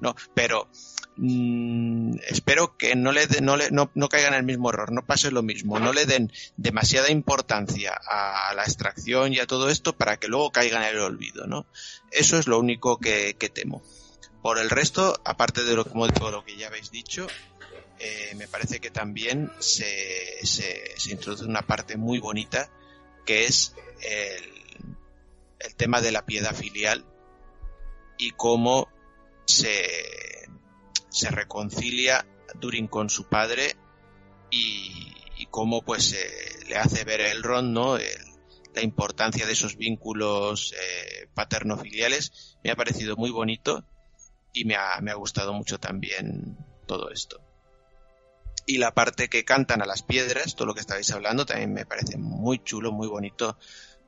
¿no? 0.00 0.14
Pero 0.34 0.68
mmm, 1.16 2.16
espero 2.28 2.76
que 2.76 2.94
no 2.96 3.12
le, 3.12 3.26
de, 3.26 3.40
no, 3.40 3.56
le 3.56 3.70
no, 3.70 3.90
no, 3.94 4.08
caigan 4.08 4.34
en 4.34 4.40
el 4.40 4.46
mismo 4.46 4.70
error, 4.70 4.92
no 4.92 5.04
pase 5.04 5.30
lo 5.30 5.42
mismo, 5.42 5.78
no 5.78 5.92
le 5.92 6.06
den 6.06 6.32
demasiada 6.56 7.10
importancia 7.10 7.92
a 7.92 8.52
la 8.54 8.62
extracción 8.62 9.32
y 9.32 9.38
a 9.38 9.46
todo 9.46 9.70
esto 9.70 9.96
para 9.96 10.18
que 10.18 10.28
luego 10.28 10.50
caigan 10.50 10.82
en 10.82 10.90
el 10.90 11.00
olvido, 11.00 11.46
¿no? 11.46 11.66
Eso 12.10 12.38
es 12.38 12.46
lo 12.46 12.58
único 12.58 12.98
que, 12.98 13.34
temo. 13.52 13.82
Por 14.42 14.58
el 14.58 14.70
resto, 14.70 15.20
aparte 15.24 15.64
de 15.64 15.74
lo, 15.74 15.84
como 15.84 16.08
todo 16.08 16.30
lo 16.30 16.44
que 16.44 16.56
ya 16.56 16.68
habéis 16.68 16.90
dicho, 16.90 17.26
eh, 17.98 18.32
me 18.36 18.46
parece 18.46 18.80
que 18.80 18.90
también 18.90 19.50
se, 19.58 20.44
se, 20.44 20.92
se, 20.96 21.12
introduce 21.12 21.44
una 21.44 21.62
parte 21.62 21.96
muy 21.96 22.18
bonita 22.18 22.70
que 23.24 23.44
es 23.46 23.74
el, 24.02 24.44
el 25.60 25.74
tema 25.74 26.00
de 26.02 26.12
la 26.12 26.26
piedad 26.26 26.54
filial 26.54 27.04
y 28.18 28.32
cómo 28.32 28.88
se, 29.46 30.48
se 31.08 31.30
reconcilia 31.30 32.26
Durin 32.60 32.88
con 32.88 33.08
su 33.08 33.28
padre 33.28 33.76
y, 34.50 35.14
y 35.36 35.46
cómo 35.46 35.82
pues 35.82 36.12
eh, 36.12 36.66
le 36.68 36.76
hace 36.76 37.04
ver 37.04 37.20
el 37.20 37.42
Ron, 37.42 37.72
¿no? 37.72 37.96
La 37.96 38.82
importancia 38.82 39.46
de 39.46 39.52
esos 39.52 39.76
vínculos 39.76 40.74
eh, 40.74 41.28
paterno-filiales 41.34 42.58
me 42.62 42.70
ha 42.70 42.76
parecido 42.76 43.16
muy 43.16 43.30
bonito 43.30 43.84
y 44.52 44.64
me 44.64 44.76
ha, 44.76 45.00
me 45.00 45.10
ha 45.10 45.14
gustado 45.14 45.52
mucho 45.52 45.78
también 45.78 46.58
todo 46.86 47.10
esto. 47.10 47.40
Y 48.66 48.78
la 48.78 48.92
parte 48.92 49.28
que 49.28 49.44
cantan 49.44 49.80
a 49.80 49.86
las 49.86 50.02
piedras, 50.02 50.56
todo 50.56 50.66
lo 50.66 50.74
que 50.74 50.80
estabais 50.80 51.10
hablando, 51.12 51.46
también 51.46 51.72
me 51.72 51.86
parece 51.86 52.18
muy 52.18 52.58
chulo, 52.58 52.90
muy 52.90 53.06
bonito, 53.06 53.56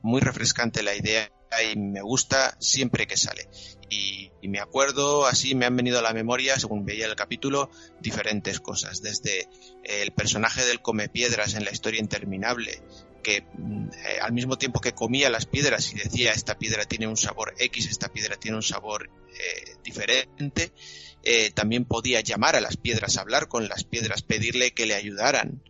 muy 0.01 0.19
refrescante 0.21 0.83
la 0.83 0.95
idea 0.95 1.31
y 1.73 1.77
me 1.77 2.01
gusta 2.01 2.55
siempre 2.59 3.07
que 3.07 3.17
sale. 3.17 3.47
Y, 3.89 4.31
me 4.47 4.59
acuerdo, 4.59 5.25
así 5.25 5.53
me 5.53 5.65
han 5.65 5.75
venido 5.75 5.99
a 5.99 6.01
la 6.01 6.13
memoria, 6.13 6.59
según 6.59 6.85
veía 6.85 7.05
el 7.05 7.15
capítulo, 7.15 7.69
diferentes 7.99 8.59
cosas. 8.59 9.01
Desde 9.01 9.47
el 9.83 10.11
personaje 10.11 10.65
del 10.65 10.81
come 10.81 11.09
piedras 11.09 11.55
en 11.55 11.65
la 11.65 11.71
historia 11.71 11.99
interminable, 11.99 12.81
que 13.21 13.37
eh, 13.37 13.45
al 14.21 14.31
mismo 14.31 14.57
tiempo 14.57 14.79
que 14.79 14.93
comía 14.93 15.29
las 15.29 15.45
piedras 15.45 15.91
y 15.91 15.95
decía 15.95 16.31
esta 16.31 16.57
piedra 16.57 16.85
tiene 16.85 17.07
un 17.07 17.17
sabor 17.17 17.53
X, 17.59 17.87
esta 17.87 18.09
piedra 18.09 18.37
tiene 18.37 18.57
un 18.57 18.63
sabor 18.63 19.09
eh, 19.33 19.75
diferente, 19.83 20.71
eh, 21.23 21.51
también 21.51 21.85
podía 21.85 22.21
llamar 22.21 22.55
a 22.55 22.61
las 22.61 22.77
piedras, 22.77 23.17
hablar 23.17 23.47
con 23.47 23.67
las 23.67 23.83
piedras, 23.83 24.21
pedirle 24.21 24.71
que 24.71 24.85
le 24.85 24.95
ayudaran. 24.95 25.61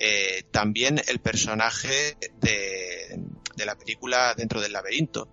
Eh, 0.00 0.44
también 0.52 1.00
el 1.08 1.18
personaje 1.18 2.16
de, 2.40 3.20
de, 3.58 3.66
la 3.66 3.76
película 3.76 4.34
Dentro 4.34 4.60
del 4.60 4.72
laberinto, 4.72 5.28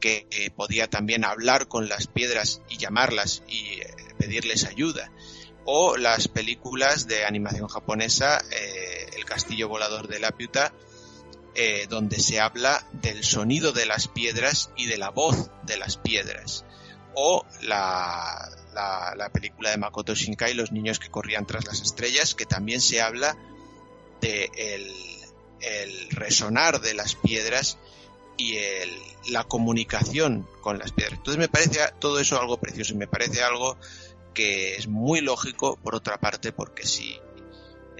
que 0.00 0.26
podía 0.56 0.88
también 0.88 1.24
hablar 1.24 1.68
con 1.68 1.88
las 1.88 2.06
piedras 2.06 2.62
y 2.68 2.78
llamarlas 2.78 3.42
y 3.48 3.80
eh, 3.80 3.94
pedirles 4.18 4.64
ayuda. 4.64 5.10
O 5.64 5.96
las 5.96 6.28
películas 6.28 7.06
de 7.06 7.26
animación 7.26 7.68
japonesa, 7.68 8.40
El 9.14 9.24
castillo 9.26 9.68
volador 9.68 10.08
de 10.08 10.18
la 10.18 10.30
piuta, 10.30 10.72
donde 11.90 12.20
se 12.20 12.40
habla 12.40 12.86
del 12.92 13.22
sonido 13.22 13.72
de 13.72 13.84
las 13.84 14.08
piedras 14.08 14.70
y 14.76 14.86
de 14.86 14.96
la 14.96 15.10
voz 15.10 15.50
de 15.64 15.76
las 15.76 15.98
piedras. 15.98 16.64
O 17.14 17.44
la, 17.62 18.48
la, 19.16 19.30
película 19.30 19.70
de 19.70 19.78
Makoto 19.78 20.14
Shinkai, 20.14 20.54
Los 20.54 20.72
niños 20.72 20.98
que 20.98 21.10
corrían 21.10 21.46
tras 21.46 21.66
las 21.66 21.80
estrellas, 21.80 22.34
que 22.34 22.46
también 22.46 22.80
se 22.80 23.00
habla 23.00 23.36
de 24.20 24.50
resonar 26.10 26.80
de 26.80 26.94
las 26.94 27.14
piedras 27.14 27.78
y 28.36 28.56
el, 28.56 28.90
la 29.30 29.44
comunicación 29.44 30.48
con 30.60 30.78
las 30.78 30.92
piedras. 30.92 31.18
Entonces 31.18 31.38
me 31.38 31.48
parece 31.48 31.80
todo 31.98 32.20
eso 32.20 32.40
algo 32.40 32.58
precioso 32.58 32.94
y 32.94 32.96
me 32.96 33.08
parece 33.08 33.42
algo 33.42 33.76
que 34.34 34.76
es 34.76 34.86
muy 34.86 35.20
lógico 35.20 35.76
por 35.82 35.94
otra 35.94 36.18
parte 36.18 36.52
porque 36.52 36.86
si 36.86 37.18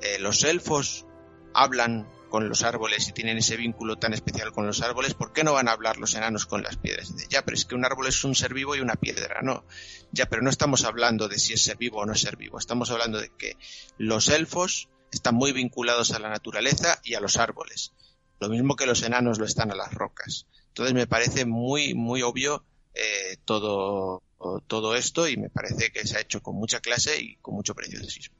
eh, 0.00 0.18
los 0.20 0.44
elfos 0.44 1.04
hablan 1.52 2.08
con 2.30 2.48
los 2.48 2.62
árboles 2.62 3.08
y 3.08 3.12
tienen 3.12 3.38
ese 3.38 3.56
vínculo 3.56 3.96
tan 3.96 4.12
especial 4.12 4.52
con 4.52 4.66
los 4.66 4.82
árboles, 4.82 5.14
¿por 5.14 5.32
qué 5.32 5.44
no 5.44 5.54
van 5.54 5.66
a 5.66 5.72
hablar 5.72 5.96
los 5.96 6.14
enanos 6.14 6.46
con 6.46 6.62
las 6.62 6.76
piedras? 6.76 7.14
ya, 7.28 7.44
pero 7.44 7.56
es 7.56 7.64
que 7.64 7.74
un 7.74 7.84
árbol 7.84 8.06
es 8.06 8.22
un 8.22 8.34
ser 8.34 8.54
vivo 8.54 8.76
y 8.76 8.80
una 8.80 8.94
piedra, 8.94 9.40
no. 9.42 9.64
Ya, 10.12 10.26
pero 10.26 10.42
no 10.42 10.50
estamos 10.50 10.84
hablando 10.84 11.28
de 11.28 11.38
si 11.38 11.54
es 11.54 11.64
ser 11.64 11.78
vivo 11.78 11.98
o 11.98 12.06
no 12.06 12.12
es 12.12 12.20
ser 12.20 12.36
vivo, 12.36 12.58
estamos 12.58 12.90
hablando 12.90 13.18
de 13.18 13.30
que 13.30 13.56
los 13.96 14.28
elfos 14.28 14.88
están 15.12 15.34
muy 15.34 15.52
vinculados 15.52 16.12
a 16.12 16.18
la 16.18 16.28
naturaleza 16.28 17.00
y 17.04 17.14
a 17.14 17.20
los 17.20 17.36
árboles, 17.36 17.92
lo 18.40 18.48
mismo 18.48 18.76
que 18.76 18.86
los 18.86 19.02
enanos 19.02 19.38
lo 19.38 19.44
están 19.44 19.70
a 19.70 19.76
las 19.76 19.92
rocas. 19.94 20.46
Entonces 20.68 20.94
me 20.94 21.06
parece 21.06 21.44
muy, 21.44 21.94
muy 21.94 22.22
obvio 22.22 22.64
eh, 22.94 23.36
todo, 23.44 24.22
todo 24.66 24.94
esto 24.94 25.28
y 25.28 25.36
me 25.36 25.50
parece 25.50 25.90
que 25.90 26.06
se 26.06 26.16
ha 26.16 26.20
hecho 26.20 26.40
con 26.40 26.56
mucha 26.56 26.80
clase 26.80 27.20
y 27.20 27.36
con 27.36 27.54
mucho 27.54 27.74
preciosismo. 27.74 28.36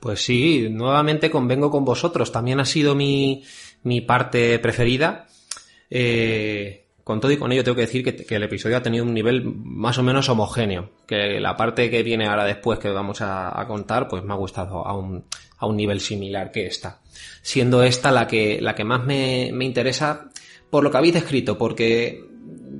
Pues 0.00 0.22
sí, 0.22 0.68
nuevamente 0.70 1.30
convengo 1.30 1.70
con 1.70 1.84
vosotros. 1.84 2.30
También 2.30 2.60
ha 2.60 2.66
sido 2.66 2.94
mi, 2.94 3.42
mi 3.84 4.02
parte 4.02 4.58
preferida. 4.58 5.26
Eh, 5.88 6.83
con 7.04 7.20
todo 7.20 7.30
y 7.30 7.36
con 7.36 7.52
ello 7.52 7.62
tengo 7.62 7.76
que 7.76 7.82
decir 7.82 8.02
que, 8.02 8.34
el 8.34 8.42
episodio 8.42 8.78
ha 8.78 8.82
tenido 8.82 9.04
un 9.04 9.12
nivel 9.12 9.44
más 9.44 9.98
o 9.98 10.02
menos 10.02 10.28
homogéneo. 10.30 10.90
Que 11.06 11.38
la 11.38 11.56
parte 11.56 11.90
que 11.90 12.02
viene 12.02 12.26
ahora 12.26 12.44
después 12.44 12.78
que 12.78 12.88
vamos 12.88 13.18
a, 13.20 13.64
contar, 13.68 14.08
pues 14.08 14.24
me 14.24 14.32
ha 14.32 14.36
gustado 14.36 14.86
a 14.86 14.96
un, 14.96 15.24
a 15.58 15.66
un 15.66 15.76
nivel 15.76 16.00
similar 16.00 16.50
que 16.50 16.66
esta. 16.66 17.00
Siendo 17.42 17.82
esta 17.82 18.10
la 18.10 18.26
que, 18.26 18.58
la 18.60 18.74
que 18.74 18.84
más 18.84 19.04
me, 19.04 19.50
me 19.52 19.66
interesa 19.66 20.30
por 20.70 20.82
lo 20.82 20.90
que 20.90 20.96
habéis 20.96 21.16
escrito, 21.16 21.58
porque 21.58 22.24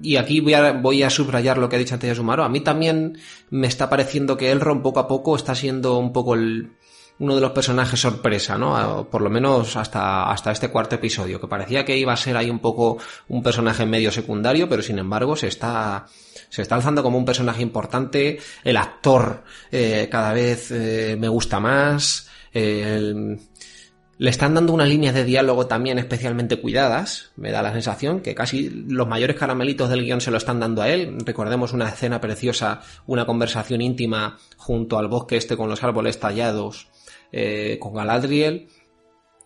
y 0.02 0.16
aquí 0.16 0.40
voy 0.40 0.54
a, 0.54 0.72
voy 0.72 1.02
a 1.02 1.10
subrayar 1.10 1.58
lo 1.58 1.68
que 1.68 1.76
ha 1.76 1.78
dicho 1.78 1.94
antes 1.94 2.16
Sumaro, 2.16 2.44
a 2.44 2.48
mí 2.48 2.60
también 2.60 3.18
me 3.50 3.66
está 3.66 3.88
pareciendo 3.88 4.36
que 4.36 4.50
Elrond 4.50 4.82
poco 4.82 5.00
a 5.00 5.08
poco 5.08 5.36
está 5.36 5.54
siendo 5.54 5.98
un 5.98 6.12
poco 6.12 6.34
el, 6.34 6.72
uno 7.18 7.34
de 7.36 7.40
los 7.40 7.52
personajes 7.52 8.00
sorpresa, 8.00 8.58
¿no? 8.58 9.08
Por 9.08 9.22
lo 9.22 9.30
menos 9.30 9.76
hasta, 9.76 10.30
hasta 10.30 10.50
este 10.50 10.68
cuarto 10.68 10.96
episodio, 10.96 11.40
que 11.40 11.46
parecía 11.46 11.84
que 11.84 11.96
iba 11.96 12.12
a 12.12 12.16
ser 12.16 12.36
ahí 12.36 12.50
un 12.50 12.58
poco 12.58 12.98
un 13.28 13.42
personaje 13.42 13.86
medio 13.86 14.10
secundario, 14.10 14.68
pero 14.68 14.82
sin 14.82 14.98
embargo 14.98 15.36
se 15.36 15.46
está, 15.46 16.06
se 16.48 16.62
está 16.62 16.74
alzando 16.74 17.02
como 17.02 17.18
un 17.18 17.24
personaje 17.24 17.62
importante. 17.62 18.40
El 18.64 18.76
actor 18.76 19.44
eh, 19.70 20.08
cada 20.10 20.32
vez 20.32 20.70
eh, 20.72 21.16
me 21.18 21.28
gusta 21.28 21.60
más. 21.60 22.28
le 22.52 24.30
están 24.30 24.54
dando 24.54 24.72
unas 24.72 24.88
líneas 24.88 25.14
de 25.14 25.24
diálogo 25.24 25.66
también 25.66 25.98
especialmente 25.98 26.60
cuidadas, 26.60 27.32
me 27.36 27.52
da 27.52 27.62
la 27.62 27.72
sensación 27.72 28.20
que 28.20 28.34
casi 28.34 28.70
los 28.70 29.06
mayores 29.06 29.36
caramelitos 29.36 29.88
del 29.88 30.04
guion 30.04 30.20
se 30.20 30.32
lo 30.32 30.36
están 30.38 30.58
dando 30.58 30.82
a 30.82 30.88
él. 30.88 31.16
Recordemos 31.24 31.72
una 31.72 31.88
escena 31.88 32.20
preciosa, 32.20 32.80
una 33.06 33.24
conversación 33.24 33.82
íntima 33.82 34.36
junto 34.56 34.98
al 34.98 35.06
bosque 35.06 35.36
este 35.36 35.56
con 35.56 35.68
los 35.68 35.84
árboles 35.84 36.18
tallados 36.18 36.88
eh, 37.37 37.78
con 37.80 37.95
Galadriel 37.95 38.68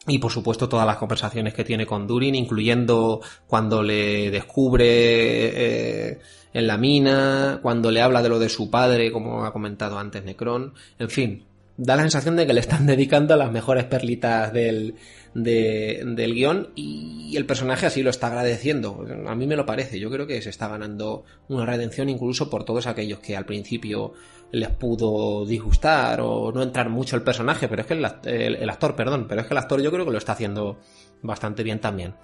y 0.07 0.18
por 0.18 0.30
supuesto 0.30 0.68
todas 0.68 0.86
las 0.86 0.99
conversaciones 0.99 1.55
que 1.55 1.64
tiene 1.64 1.86
con 1.86 2.07
Durin, 2.07 2.34
incluyendo 2.34 3.22
cuando 3.47 3.82
le 3.82 4.30
descubre 4.30 4.84
eh, 4.86 6.18
en 6.53 6.66
la 6.66 6.76
mina, 6.76 7.61
cuando 7.62 7.91
le 7.91 8.03
habla 8.03 8.22
de 8.22 8.28
lo 8.28 8.39
de 8.39 8.51
su 8.51 8.70
padre, 8.70 9.11
como 9.11 9.47
ha 9.47 9.55
comentado 9.55 9.99
antes 9.99 10.22
Necron, 10.22 10.74
en 10.99 11.09
fin, 11.09 11.45
da 11.78 11.97
la 11.97 12.03
sensación 12.03 12.36
de 12.36 12.47
que 12.47 12.53
le 12.53 12.61
están 12.61 12.84
dedicando 12.86 13.36
las 13.36 13.51
mejores 13.51 13.84
perlitas 13.84 14.53
del, 14.53 14.97
del 15.34 16.34
guion 16.34 16.68
y 16.74 17.34
el 17.36 17.47
personaje 17.47 17.86
así 17.86 18.03
lo 18.03 18.11
está 18.11 18.26
agradeciendo. 18.26 19.07
A 19.26 19.34
mí 19.34 19.47
me 19.47 19.57
lo 19.57 19.64
parece, 19.64 19.99
yo 19.99 20.11
creo 20.11 20.26
que 20.26 20.43
se 20.43 20.51
está 20.51 20.68
ganando 20.68 21.24
una 21.49 21.64
redención 21.64 22.11
incluso 22.11 22.51
por 22.51 22.64
todos 22.64 22.86
aquellos 22.86 23.20
que 23.20 23.34
al 23.34 23.47
principio 23.47 24.12
les 24.51 24.70
pudo 24.70 25.44
disgustar 25.44 26.20
o 26.22 26.51
no 26.53 26.62
entrar 26.62 26.88
mucho 26.88 27.16
el 27.16 27.22
personaje, 27.22 27.68
pero 27.68 27.82
es 27.82 27.88
que 27.88 27.94
el, 27.94 28.70
actor, 28.70 28.94
perdón, 28.94 29.26
pero 29.28 29.42
es 29.42 29.46
que 29.46 29.55
el 29.55 29.59
actor 29.59 29.80
yo 29.80 29.90
creo 29.90 30.05
que 30.05 30.12
lo 30.12 30.18
está 30.18 30.32
haciendo 30.32 30.78
bastante 31.22 31.62
bien 31.62 31.80
también. 31.80 32.14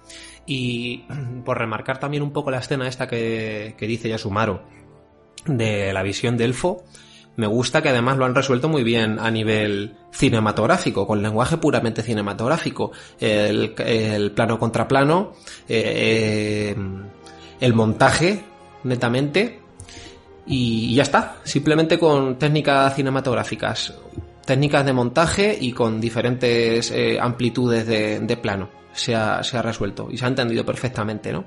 Y 0.45 1.05
por 1.45 1.57
remarcar 1.57 1.99
también 1.99 2.23
un 2.23 2.31
poco 2.31 2.51
la 2.51 2.59
escena 2.59 2.87
esta 2.87 3.07
que, 3.07 3.75
que 3.77 3.87
dice 3.87 4.09
Yasumaro 4.09 4.63
de 5.45 5.93
la 5.93 6.01
visión 6.01 6.37
de 6.37 6.45
Elfo, 6.45 6.83
me 7.37 7.47
gusta 7.47 7.81
que 7.81 7.89
además 7.89 8.17
lo 8.17 8.25
han 8.25 8.33
resuelto 8.33 8.69
muy 8.69 8.83
bien 8.83 9.19
a 9.19 9.29
nivel 9.29 9.97
cinematográfico, 10.11 11.05
con 11.05 11.21
lenguaje 11.21 11.57
puramente 11.57 12.01
cinematográfico. 12.01 12.91
El, 13.19 13.73
plano 14.33 14.57
contra 14.57 14.87
plano, 14.87 15.33
eh, 15.67 16.73
eh, 16.73 16.75
el 17.59 17.73
montaje, 17.73 18.43
netamente, 18.83 19.59
y 20.45 20.93
ya 20.93 21.03
está, 21.03 21.37
simplemente 21.43 21.97
con 21.97 22.37
técnicas 22.37 22.95
cinematográficas, 22.95 23.93
técnicas 24.45 24.85
de 24.85 24.93
montaje 24.93 25.57
y 25.59 25.71
con 25.71 25.99
diferentes 25.99 26.91
eh, 26.91 27.17
amplitudes 27.19 27.85
de, 27.87 28.37
plano. 28.37 28.69
Se 28.93 29.13
ha, 29.13 29.43
se 29.43 29.57
ha, 29.57 29.61
resuelto 29.61 30.07
y 30.09 30.17
se 30.17 30.23
ha 30.23 30.29
entendido 30.29 30.65
perfectamente, 30.65 31.33
¿no? 31.33 31.45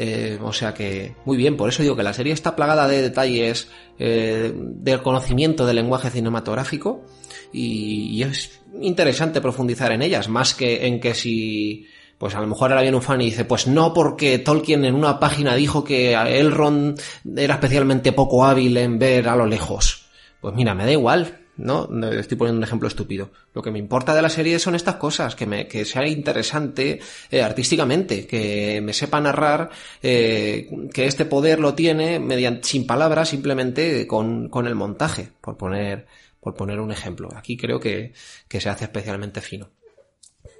Eh, 0.00 0.38
o 0.40 0.52
sea 0.52 0.72
que, 0.72 1.16
muy 1.24 1.36
bien, 1.36 1.56
por 1.56 1.68
eso 1.68 1.82
digo 1.82 1.96
que 1.96 2.04
la 2.04 2.12
serie 2.12 2.32
está 2.32 2.54
plagada 2.54 2.86
de 2.86 3.02
detalles 3.02 3.68
eh, 3.98 4.52
del 4.54 5.02
conocimiento 5.02 5.66
del 5.66 5.76
lenguaje 5.76 6.08
cinematográfico 6.08 7.04
y, 7.52 8.22
es 8.22 8.60
interesante 8.80 9.40
profundizar 9.40 9.90
en 9.90 10.02
ellas, 10.02 10.28
más 10.28 10.54
que 10.54 10.86
en 10.86 11.00
que 11.00 11.14
si 11.14 11.88
pues 12.18 12.34
a 12.34 12.40
lo 12.40 12.48
mejor 12.48 12.70
ahora 12.70 12.82
viene 12.82 12.96
un 12.96 13.02
fan 13.02 13.20
y 13.20 13.26
dice, 13.26 13.44
pues 13.44 13.66
no, 13.66 13.94
porque 13.94 14.38
Tolkien 14.40 14.84
en 14.84 14.94
una 14.94 15.20
página 15.20 15.54
dijo 15.54 15.84
que 15.84 16.14
Elrond 16.14 17.00
era 17.36 17.54
especialmente 17.54 18.12
poco 18.12 18.44
hábil 18.44 18.76
en 18.76 18.98
ver 18.98 19.28
a 19.28 19.36
lo 19.36 19.46
lejos. 19.46 20.06
Pues 20.40 20.54
mira, 20.54 20.74
me 20.74 20.84
da 20.84 20.92
igual, 20.92 21.38
¿no? 21.56 21.88
Estoy 22.10 22.36
poniendo 22.36 22.58
un 22.58 22.64
ejemplo 22.64 22.88
estúpido. 22.88 23.30
Lo 23.54 23.62
que 23.62 23.70
me 23.70 23.78
importa 23.78 24.14
de 24.14 24.22
la 24.22 24.30
serie 24.30 24.58
son 24.58 24.74
estas 24.74 24.96
cosas, 24.96 25.36
que, 25.36 25.46
me, 25.46 25.68
que 25.68 25.84
sea 25.84 26.06
interesante 26.06 27.00
eh, 27.30 27.42
artísticamente, 27.42 28.26
que 28.26 28.80
me 28.82 28.92
sepa 28.92 29.20
narrar 29.20 29.70
eh, 30.02 30.68
que 30.92 31.06
este 31.06 31.24
poder 31.24 31.60
lo 31.60 31.74
tiene 31.74 32.18
mediante, 32.18 32.66
sin 32.66 32.86
palabras, 32.86 33.28
simplemente 33.28 34.06
con, 34.08 34.48
con 34.48 34.66
el 34.66 34.74
montaje, 34.74 35.30
por 35.40 35.56
poner, 35.56 36.06
por 36.40 36.54
poner 36.54 36.80
un 36.80 36.90
ejemplo. 36.90 37.28
Aquí 37.36 37.56
creo 37.56 37.78
que, 37.78 38.12
que 38.48 38.60
se 38.60 38.68
hace 38.68 38.84
especialmente 38.84 39.40
fino. 39.40 39.70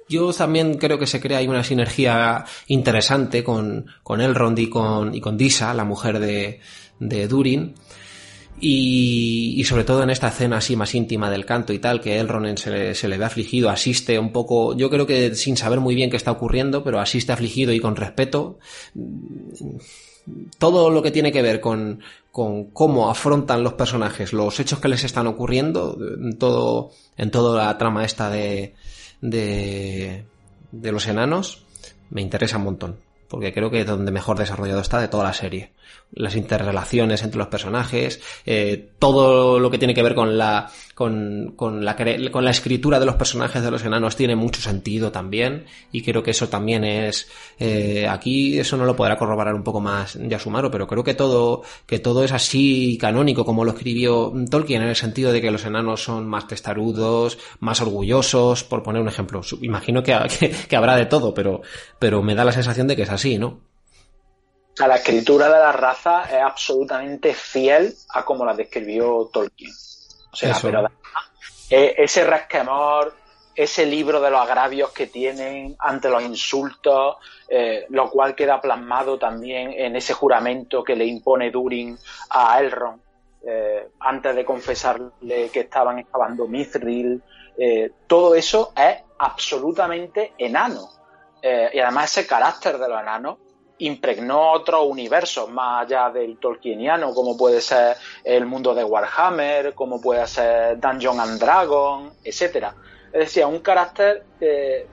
Yo 0.09 0.33
también 0.33 0.79
creo 0.79 0.97
que 0.97 1.05
se 1.05 1.21
crea 1.21 1.37
ahí 1.37 1.47
una 1.47 1.63
sinergia 1.63 2.43
interesante 2.65 3.43
con, 3.43 3.85
con 4.01 4.21
Elrond 4.21 4.57
y 4.57 4.67
con, 4.67 5.13
y 5.13 5.21
con 5.21 5.37
Disa, 5.37 5.71
la 5.75 5.85
mujer 5.85 6.19
de, 6.19 6.59
de 6.99 7.27
Durin. 7.27 7.75
Y, 8.59 9.53
y, 9.55 9.63
sobre 9.63 9.85
todo 9.85 10.03
en 10.03 10.09
esta 10.09 10.27
escena 10.27 10.57
así 10.57 10.75
más 10.75 10.93
íntima 10.93 11.29
del 11.29 11.45
canto 11.45 11.71
y 11.71 11.79
tal, 11.79 12.01
que 12.01 12.19
Elrond 12.19 12.57
se 12.57 12.71
le, 12.71 12.95
se 12.95 13.07
le 13.07 13.17
ve 13.17 13.23
afligido, 13.23 13.69
asiste 13.69 14.19
un 14.19 14.33
poco, 14.33 14.75
yo 14.75 14.89
creo 14.89 15.05
que 15.05 15.33
sin 15.35 15.55
saber 15.55 15.79
muy 15.79 15.95
bien 15.95 16.09
qué 16.09 16.17
está 16.17 16.31
ocurriendo, 16.31 16.83
pero 16.83 16.99
asiste 16.99 17.31
afligido 17.31 17.71
y 17.71 17.79
con 17.79 17.95
respeto. 17.95 18.57
Todo 20.57 20.89
lo 20.89 21.01
que 21.01 21.11
tiene 21.11 21.31
que 21.31 21.41
ver 21.41 21.61
con, 21.61 22.01
con 22.31 22.65
cómo 22.71 23.09
afrontan 23.09 23.63
los 23.63 23.73
personajes, 23.73 24.33
los 24.33 24.59
hechos 24.59 24.79
que 24.79 24.89
les 24.89 25.03
están 25.03 25.27
ocurriendo, 25.27 25.97
en 26.01 26.37
todo, 26.37 26.91
en 27.15 27.31
toda 27.31 27.63
la 27.63 27.77
trama 27.77 28.03
esta 28.03 28.29
de, 28.29 28.75
de, 29.21 30.25
de 30.71 30.91
los 30.91 31.07
enanos 31.07 31.63
me 32.09 32.21
interesa 32.21 32.57
un 32.57 32.63
montón, 32.63 32.99
porque 33.27 33.53
creo 33.53 33.69
que 33.69 33.81
es 33.81 33.85
donde 33.85 34.11
mejor 34.11 34.37
desarrollado 34.37 34.81
está 34.81 34.99
de 34.99 35.07
toda 35.07 35.23
la 35.23 35.33
serie. 35.33 35.71
Las 36.11 36.35
interrelaciones 36.35 37.23
entre 37.23 37.37
los 37.37 37.47
personajes, 37.47 38.21
eh, 38.45 38.89
todo 38.97 39.59
lo 39.59 39.69
que 39.69 39.77
tiene 39.77 39.93
que 39.93 40.03
ver 40.03 40.15
con 40.15 40.37
la, 40.37 40.71
con, 40.99 41.53
con, 41.55 41.85
la, 41.85 41.95
con 42.29 42.43
la 42.43 42.51
escritura 42.51 42.99
de 42.99 43.05
los 43.05 43.15
personajes 43.15 43.63
de 43.63 43.71
los 43.71 43.85
enanos 43.85 44.17
tiene 44.17 44.35
mucho 44.35 44.59
sentido 44.59 45.13
también 45.13 45.65
y 45.93 46.03
creo 46.03 46.21
que 46.23 46.31
eso 46.31 46.49
también 46.49 46.83
es 46.83 47.29
eh, 47.57 48.05
aquí 48.05 48.59
eso 48.59 48.75
no 48.75 48.83
lo 48.83 48.97
podrá 48.97 49.17
corroborar 49.17 49.55
un 49.55 49.63
poco 49.63 49.79
más 49.79 50.15
Yasumaro 50.15 50.69
pero 50.69 50.87
creo 50.87 51.05
que 51.05 51.13
todo 51.13 51.61
que 51.85 51.99
todo 51.99 52.25
es 52.25 52.33
así 52.33 52.97
canónico 52.99 53.45
como 53.45 53.63
lo 53.63 53.71
escribió 53.71 54.33
Tolkien 54.51 54.81
en 54.81 54.89
el 54.89 54.97
sentido 54.97 55.31
de 55.31 55.39
que 55.39 55.51
los 55.51 55.63
enanos 55.63 56.03
son 56.03 56.27
más 56.27 56.47
testarudos 56.47 57.37
más 57.61 57.79
orgullosos 57.79 58.65
por 58.65 58.83
poner 58.83 59.01
un 59.01 59.07
ejemplo 59.07 59.39
imagino 59.61 60.03
que, 60.03 60.17
que, 60.67 60.75
habrá 60.75 60.97
de 60.97 61.05
todo 61.05 61.33
pero 61.33 61.61
pero 61.97 62.21
me 62.21 62.35
da 62.35 62.43
la 62.43 62.51
sensación 62.51 62.87
de 62.87 62.97
que 62.97 63.03
es 63.03 63.09
así 63.09 63.37
no 63.37 63.61
la 64.77 64.95
escritura 64.95 65.45
de 65.45 65.59
la 65.59 65.71
raza 65.71 66.23
es 66.23 66.43
absolutamente 66.43 67.33
fiel 67.33 67.95
a 68.09 68.25
como 68.25 68.43
la 68.43 68.53
describió 68.53 69.29
Tolkien. 69.31 69.71
O 70.31 70.35
sea, 70.35 70.55
pero 70.61 70.89
eh, 71.69 71.95
ese 71.97 72.23
resquemor, 72.23 73.15
ese 73.55 73.85
libro 73.85 74.21
de 74.21 74.29
los 74.29 74.41
agravios 74.41 74.91
que 74.91 75.07
tienen 75.07 75.75
ante 75.79 76.09
los 76.09 76.23
insultos, 76.23 77.17
eh, 77.47 77.85
lo 77.89 78.09
cual 78.09 78.35
queda 78.35 78.61
plasmado 78.61 79.17
también 79.17 79.73
en 79.73 79.95
ese 79.95 80.13
juramento 80.13 80.83
que 80.83 80.95
le 80.95 81.05
impone 81.05 81.51
Durin 81.51 81.97
a 82.29 82.59
Elrond 82.59 83.01
eh, 83.45 83.89
antes 83.99 84.35
de 84.35 84.45
confesarle 84.45 85.49
que 85.51 85.61
estaban 85.61 85.99
excavando 85.99 86.47
Mithril. 86.47 87.21
todo 88.07 88.35
eso 88.35 88.71
es 88.75 88.97
absolutamente 89.17 90.33
enano. 90.37 90.87
y 91.41 91.79
además 91.79 92.17
ese 92.17 92.27
carácter 92.27 92.77
de 92.77 92.87
los 92.87 93.01
enanos 93.01 93.37
impregnó 93.79 94.51
otros 94.51 94.85
universos 94.87 95.49
más 95.49 95.85
allá 95.85 96.09
del 96.09 96.37
Tolkieniano, 96.37 97.13
como 97.13 97.35
puede 97.35 97.61
ser 97.61 97.97
el 98.23 98.45
mundo 98.45 98.73
de 98.73 98.83
Warhammer, 98.83 99.73
como 99.73 99.99
puede 100.01 100.25
ser 100.27 100.79
Dungeon 100.79 101.19
and 101.19 101.39
Dragon, 101.39 102.11
etcétera. 102.23 102.75
Es 103.11 103.19
decir, 103.19 103.45
un 103.45 103.59
carácter 103.59 104.23
eh, 104.39 104.85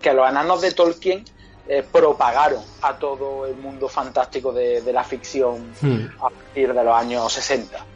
que 0.00 0.12
los 0.12 0.28
enanos 0.28 0.60
de 0.62 0.72
Tolkien 0.72 1.24
eh, 1.68 1.84
propagaron 1.90 2.62
a 2.82 2.98
todo 2.98 3.46
el 3.46 3.54
mundo 3.56 3.88
fantástico 3.88 4.52
de, 4.52 4.82
la 4.92 5.04
ficción 5.04 5.72
hmm. 5.80 6.22
a 6.22 6.30
partir 6.30 6.72
de 6.72 6.84
los 6.84 6.94
años 6.94 7.32
60. 7.32 7.86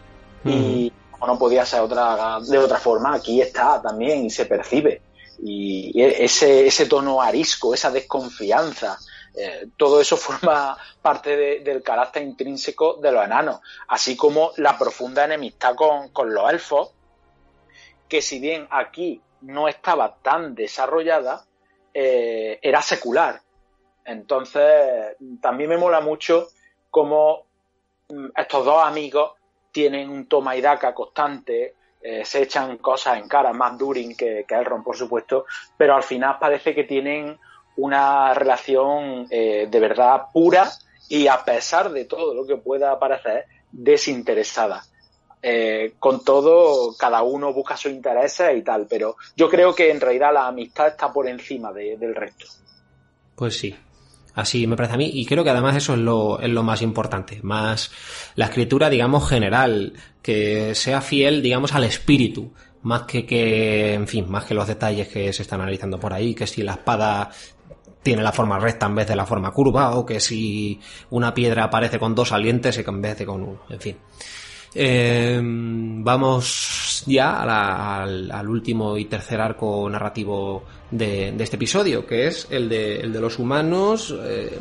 Y 0.45 0.93
hmm. 0.93 1.13
como 1.13 1.27
no 1.33 1.39
podía 1.39 1.65
ser 1.65 1.81
otra, 1.81 2.39
de 2.41 2.59
otra 2.59 2.79
forma, 2.79 3.15
aquí 3.15 3.41
está 3.41 3.81
también 3.81 4.27
y 4.27 4.31
se 4.31 4.45
percibe. 4.45 5.01
Y 5.43 6.01
ese, 6.01 6.67
ese 6.67 6.87
tono 6.87 7.21
arisco, 7.21 7.75
esa 7.75 7.91
desconfianza, 7.91 8.99
eh, 9.37 9.67
todo 9.77 10.01
eso 10.01 10.17
forma 10.17 10.77
parte 11.03 11.61
del 11.61 11.83
carácter 11.83 12.23
intrínseco 12.23 12.95
de 12.95 13.13
los 13.13 13.25
enanos, 13.25 13.61
así 13.89 14.17
como 14.17 14.53
la 14.57 14.79
profunda 14.79 15.25
enemistad 15.25 15.75
con, 15.75 16.35
los 16.35 16.51
elfos, 16.51 16.93
que 18.09 18.23
si 18.23 18.39
bien 18.39 18.67
aquí 18.71 19.21
no 19.43 19.69
estaba 19.69 20.17
tan 20.17 20.55
desarrollada, 20.55 21.45
eh, 21.93 22.59
era 22.63 22.81
secular. 22.81 23.41
Entonces, 24.05 25.17
también 25.41 25.71
me 25.71 25.79
mola 25.79 26.01
mucho 26.01 26.49
cómo 26.91 27.47
mm, 28.09 28.29
estos 28.37 28.65
dos 28.65 28.85
amigos 28.85 29.33
tienen 29.73 30.11
un 30.11 30.27
toma 30.27 30.55
y 30.57 30.61
daca 30.61 30.95
constante, 30.95 31.75
eh, 32.01 32.25
se 32.25 32.43
echan 32.43 32.77
cosas 32.79 33.19
en 33.19 33.27
cara, 33.29 33.53
más 33.53 33.77
Durin 33.79 34.15
que, 34.17 34.45
que 34.47 34.55
Elrond, 34.55 34.85
por 34.85 34.97
supuesto, 34.97 35.47
pero 35.77 35.97
al 35.97 36.03
final 36.03 36.39
parece 36.39 36.75
que 36.75 36.85
tienen 36.85 37.39
una 37.77 38.35
relación 38.35 39.27
eh, 39.31 39.69
de 39.71 39.81
verdad 39.81 40.23
pura 40.33 40.71
y 41.09 41.27
a 41.27 41.45
pesar 41.45 41.93
de 41.93 42.05
todo 42.05 42.35
lo 42.35 42.47
que 42.47 42.57
pueda 42.57 42.99
parecer 42.99 43.47
desinteresada. 43.71 44.85
Eh, 45.43 45.95
con 45.99 46.25
todo, 46.25 46.97
cada 46.97 47.23
uno 47.23 47.53
busca 47.53 47.77
sus 47.77 47.93
intereses 47.93 48.57
y 48.57 48.63
tal, 48.63 48.87
pero 48.89 49.17
yo 49.37 49.49
creo 49.51 49.75
que 49.75 49.91
en 49.91 50.01
realidad 50.01 50.33
la 50.33 50.47
amistad 50.47 50.89
está 50.89 51.13
por 51.13 51.29
encima 51.29 51.71
del 51.73 52.15
resto. 52.15 52.47
Pues 53.37 53.59
sí, 53.59 53.77
Así 54.35 54.67
me 54.67 54.75
parece 54.75 54.95
a 54.95 54.97
mí, 54.97 55.11
y 55.15 55.27
creo 55.27 55.45
que 55.45 55.51
además 55.51 55.77
eso 55.77 55.95
es 55.95 56.01
lo, 56.01 56.41
es 56.41 56.51
lo 56.51 56.65
más 56.65 56.83
importante, 56.83 57.39
más 57.43 57.93
la 58.35 58.47
escritura, 58.47 58.91
digamos, 58.91 59.29
general, 59.29 59.93
que 60.23 60.75
sea 60.75 61.01
fiel, 61.01 61.41
digamos, 61.41 61.73
al 61.73 61.85
espíritu, 61.85 62.53
más 62.83 63.03
que 63.03 63.25
que, 63.25 63.95
en 63.95 64.09
fin, 64.09 64.29
más 64.29 64.45
que 64.45 64.55
los 64.55 64.67
detalles 64.67 65.07
que 65.07 65.33
se 65.33 65.43
están 65.43 65.61
analizando 65.61 66.01
por 66.01 66.13
ahí, 66.13 66.35
que 66.35 66.49
si 66.49 66.65
la 66.65 66.73
espada 66.73 67.31
tiene 68.05 68.23
la 68.23 68.33
forma 68.33 68.61
recta 68.61 68.87
en 68.87 68.95
vez 68.95 69.09
de 69.09 69.17
la 69.17 69.27
forma 69.27 69.51
curva, 69.51 69.97
o 69.97 70.05
que 70.05 70.21
si 70.21 70.79
una 71.11 71.35
piedra 71.35 71.65
aparece 71.65 71.99
con 71.99 72.15
dos 72.15 72.29
salientes 72.29 72.79
en 72.79 73.03
vez 73.03 73.19
de 73.19 73.27
con 73.27 73.43
uno, 73.43 73.61
en 73.71 73.81
fin. 73.81 73.97
Eh, 74.77 75.41
vamos 75.43 77.05
ya 77.07 77.43
al, 78.03 78.49
último 78.49 78.99
y 78.99 79.07
tercer 79.07 79.41
arco 79.41 79.89
narrativo 79.89 80.65
de, 80.91 81.35
este 81.39 81.57
episodio, 81.57 82.07
que 82.07 82.27
es 82.27 82.47
el 82.51 82.69
de, 82.69 83.01
el 83.01 83.13
de 83.13 83.21
los 83.21 83.39
humanos, 83.39 84.15
eh, 84.23 84.59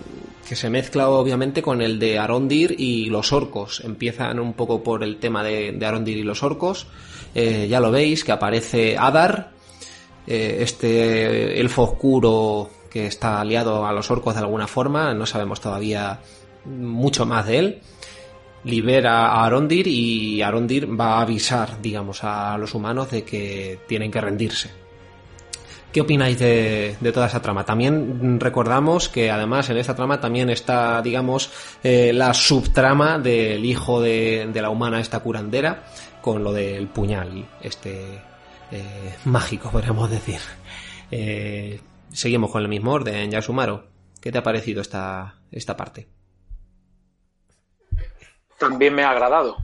que 0.47 0.55
se 0.55 0.69
mezcla 0.69 1.09
obviamente 1.09 1.61
con 1.61 1.81
el 1.81 1.99
de 1.99 2.19
Arondir 2.19 2.75
y 2.79 3.09
los 3.09 3.33
orcos. 3.33 3.81
Empiezan 3.83 4.39
un 4.39 4.53
poco 4.53 4.81
por 4.81 5.03
el 5.03 5.17
tema 5.17 5.43
de, 5.43 5.77
Arondir 5.85 6.17
y 6.17 6.23
los 6.23 6.43
orcos. 6.43 6.87
Eh, 7.35 7.67
ya 7.69 7.81
lo 7.81 7.91
veis, 7.91 8.23
que 8.23 8.31
aparece 8.31 8.95
Adar, 8.97 9.51
este 10.25 11.59
elfo 11.59 11.83
oscuro 11.83 12.69
que 12.93 13.07
está 13.07 13.41
aliado 13.41 13.87
a 13.87 13.91
los 13.91 14.11
orcos 14.11 14.35
de 14.35 14.41
alguna 14.41 14.67
forma, 14.67 15.15
no 15.15 15.25
sabemos 15.25 15.59
todavía 15.59 16.19
mucho 16.63 17.25
más 17.25 17.47
de 17.47 17.57
él. 17.57 17.81
Libera 18.65 19.29
a 19.29 19.45
Arondir 19.45 19.87
y 19.87 20.43
Arondir 20.43 20.87
va 20.87 21.17
a 21.17 21.21
avisar, 21.21 21.81
digamos, 21.81 22.23
a 22.23 22.55
los 22.59 22.75
humanos 22.75 23.09
de 23.09 23.23
que 23.23 23.79
tienen 23.87 24.11
que 24.11 24.21
rendirse. 24.21 24.69
¿Qué 25.91 26.01
opináis 26.01 26.37
de, 26.37 26.95
toda 27.11 27.25
esa 27.25 27.41
trama? 27.41 27.65
También 27.65 28.39
recordamos 28.39 29.09
que 29.09 29.31
además 29.31 29.71
en 29.71 29.77
esta 29.77 29.95
trama 29.95 30.19
también 30.19 30.51
está, 30.51 31.01
digamos, 31.01 31.49
eh, 31.83 32.13
la 32.13 32.33
subtrama 32.35 33.17
del 33.17 33.65
hijo 33.65 34.01
de, 34.01 34.49
la 34.53 34.69
humana, 34.69 34.99
esta 34.99 35.19
curandera, 35.19 35.83
con 36.21 36.43
lo 36.43 36.53
del 36.53 36.87
puñal, 36.87 37.45
este 37.59 38.05
eh, 38.71 39.15
mágico, 39.25 39.71
podríamos 39.71 40.11
decir. 40.11 40.39
Eh, 41.11 41.79
seguimos 42.13 42.51
con 42.51 42.61
el 42.61 42.67
mismo 42.67 42.93
orden, 42.93 43.29
Yasumaro. 43.31 43.85
¿Qué 44.21 44.31
te 44.31 44.37
ha 44.37 44.43
parecido 44.43 44.81
esta, 44.81 45.35
esta 45.51 45.75
parte? 45.75 46.07
También 48.57 48.95
me 48.95 49.03
ha 49.03 49.09
agradado. 49.09 49.57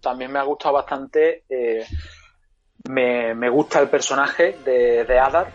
También 0.00 0.32
me 0.32 0.38
ha 0.38 0.42
gustado 0.44 0.74
bastante. 0.74 1.44
Eh, 1.48 1.84
me, 2.88 3.48
gusta 3.50 3.80
el 3.80 3.90
personaje 3.90 4.58
de, 4.64 5.04
de 5.04 5.18
Adar. 5.18 5.52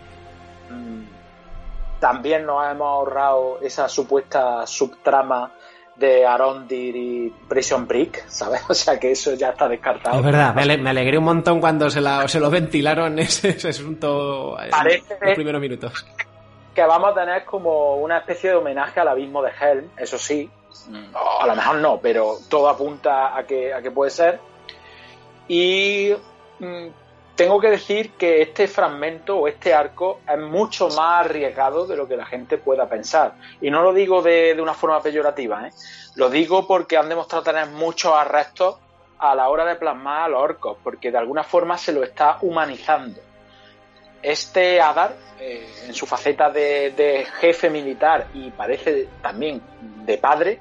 Mm, 0.70 1.06
también 2.00 2.46
nos 2.46 2.64
hemos 2.70 2.88
ahorrado 2.88 3.60
esa 3.62 3.90
supuesta 3.90 4.68
subtrama 4.68 5.52
de 5.96 6.26
Arondir 6.26 6.96
y 6.96 7.34
Prison 7.48 7.88
Break, 7.88 8.28
¿sabes? 8.28 8.62
O 8.70 8.74
sea 8.74 9.00
que 9.00 9.12
eso 9.12 9.34
ya 9.34 9.50
está 9.50 9.68
descartado. 9.68 10.18
Es 10.18 10.24
verdad, 10.24 10.54
me, 10.54 10.89
alegré 10.89 11.18
un 11.18 11.24
montón 11.24 11.60
cuando 11.60 11.89
se, 11.89 12.02
la, 12.02 12.28
se 12.28 12.39
lo 12.39 12.50
ventilaron 12.50 13.18
ese, 13.20 13.50
ese 13.50 13.70
asunto 13.70 14.58
en 14.60 14.72
los 15.22 15.34
primeros 15.36 15.62
minutos. 15.62 16.06
Que 16.74 16.84
vamos 16.84 17.12
a 17.12 17.14
tener 17.14 17.46
como 17.46 17.96
una 17.96 18.18
especie 18.18 18.50
de 18.50 18.58
homenaje 18.58 19.00
al 19.00 19.08
abismo 19.08 19.41
de 19.41 19.52
Helm, 19.60 19.89
eso 19.98 20.18
sí. 20.18 20.50
Mm. 20.89 21.16
a 21.39 21.48
lo 21.48 21.56
mejor 21.56 21.78
no, 21.78 22.00
pero 22.02 22.36
todo 22.50 22.68
apunta 22.68 23.36
a 23.38 23.46
que, 23.46 23.74
a 23.74 23.82
que 23.82 23.91
puede 23.91 24.12
ser. 24.12 24.39
Y 25.48 26.14
mm, 26.60 26.88
tengo 27.36 27.60
que 27.60 27.70
decir 27.70 28.12
que 28.12 28.42
este 28.42 28.68
fragmento 28.68 29.38
o 29.38 29.48
este 29.48 29.74
arco 29.74 30.22
es 30.28 30.40
mucho 30.40 30.88
más 30.90 31.26
arriesgado 31.26 31.86
de 31.86 31.98
lo 31.98 32.08
que 32.08 32.16
la 32.16 32.26
gente 32.26 32.58
pueda 32.58 32.88
pensar. 32.88 33.34
Y 33.62 33.70
no 33.70 33.82
lo 33.82 33.94
digo 33.94 34.22
de, 34.22 34.56
una 34.60 34.74
forma 34.74 35.02
peyorativa, 35.02 35.68
¿eh? 35.68 35.72
lo 36.16 36.30
digo 36.30 36.66
porque 36.66 36.98
han 36.98 37.10
demostrado 37.10 37.44
tener 37.44 37.68
muchos 37.68 38.14
arrestos 38.14 38.78
a 39.20 39.36
la 39.36 39.50
hora 39.50 39.66
de 39.66 39.76
plasmar 39.76 40.24
a 40.24 40.28
los 40.30 40.42
orcos, 40.42 40.78
porque 40.82 41.12
de 41.12 41.18
alguna 41.18 41.44
forma 41.44 41.78
se 41.78 41.92
lo 41.92 42.04
está 42.04 42.38
humanizando. 42.42 43.20
Este 44.22 44.80
Adar, 44.80 45.16
eh, 45.40 45.68
en 45.88 45.94
su 45.94 46.06
faceta 46.06 46.50
de, 46.50 47.28
jefe 47.40 47.70
militar 47.70 48.28
y 48.34 48.50
parece 48.52 49.08
también 49.22 49.62
de 50.06 50.18
padre, 50.18 50.60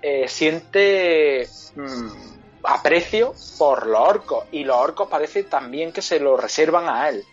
eh, 0.00 0.26
siente... 0.26 1.46
Mm, 1.76 2.37
aprecio 2.68 3.34
por 3.58 3.86
los 3.86 3.98
orcos 3.98 4.44
y 4.52 4.62
los 4.62 4.76
orcos 4.76 5.08
parece 5.08 5.44
también 5.44 5.90
que 5.90 6.02
se 6.02 6.20
lo 6.20 6.36
reservan 6.36 6.86
a 6.88 7.08
él. 7.08 7.24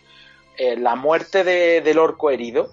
Eh, 0.56 0.76
la 0.78 0.94
muerte 0.94 1.44
del 1.44 1.98
orco 1.98 2.30
herido 2.30 2.70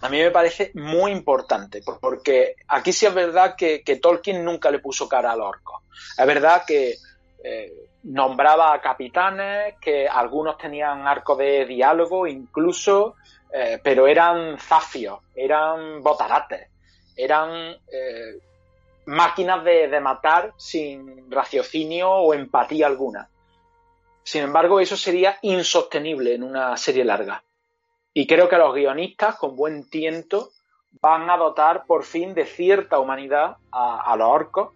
a 0.00 0.08
mí 0.08 0.18
me 0.18 0.32
parece 0.32 0.72
muy 0.74 1.12
importante 1.12 1.80
porque 2.00 2.56
aquí 2.66 2.92
sí 2.92 3.06
es 3.06 3.14
verdad 3.14 3.54
que, 3.56 3.84
Tolkien 4.02 4.44
nunca 4.44 4.72
le 4.72 4.80
puso 4.80 5.08
cara 5.08 5.30
al 5.30 5.40
orco. 5.40 5.84
Es 6.18 6.26
verdad 6.26 6.64
que 6.66 6.96
eh, 7.44 7.72
nombraba 8.02 8.74
a 8.74 8.80
capitanes, 8.80 9.76
que 9.80 10.08
algunos 10.08 10.58
tenían 10.58 11.06
arco 11.06 11.36
de 11.36 11.64
diálogo 11.64 12.26
incluso, 12.26 13.14
eh, 13.52 13.78
pero 13.84 14.08
eran 14.08 14.58
zafios, 14.58 15.20
eran 15.36 16.02
botarates, 16.02 16.68
eran 17.14 17.76
máquinas 19.06 19.64
de, 19.64 20.00
matar 20.00 20.54
sin 20.56 21.30
raciocinio 21.30 22.10
o 22.10 22.34
empatía 22.34 22.86
alguna. 22.86 23.28
Sin 24.22 24.42
embargo, 24.42 24.80
eso 24.80 24.96
sería 24.96 25.38
insostenible 25.42 26.34
en 26.34 26.44
una 26.44 26.76
serie 26.76 27.04
larga. 27.04 27.42
Y 28.14 28.26
creo 28.26 28.48
que 28.48 28.58
los 28.58 28.74
guionistas, 28.74 29.36
con 29.36 29.56
buen 29.56 29.88
tiento, 29.88 30.50
van 31.00 31.30
a 31.30 31.36
dotar 31.36 31.86
por 31.86 32.04
fin 32.04 32.34
de 32.34 32.46
cierta 32.46 32.98
humanidad 32.98 33.56
a, 33.72 34.14
los 34.16 34.28
orcos, 34.28 34.70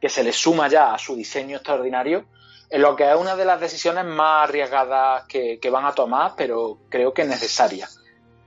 que 0.00 0.08
se 0.08 0.22
les 0.22 0.36
suma 0.36 0.68
ya 0.68 0.94
a 0.94 0.98
su 0.98 1.16
diseño 1.16 1.56
extraordinario, 1.56 2.26
en 2.70 2.82
lo 2.82 2.96
que 2.96 3.10
es 3.10 3.16
una 3.16 3.36
de 3.36 3.44
las 3.44 3.60
decisiones 3.60 4.04
más 4.04 4.48
arriesgadas 4.48 5.26
que, 5.26 5.58
van 5.70 5.84
a 5.84 5.94
tomar, 5.94 6.34
pero 6.36 6.78
creo 6.88 7.12
que 7.12 7.24
necesaria. 7.24 7.88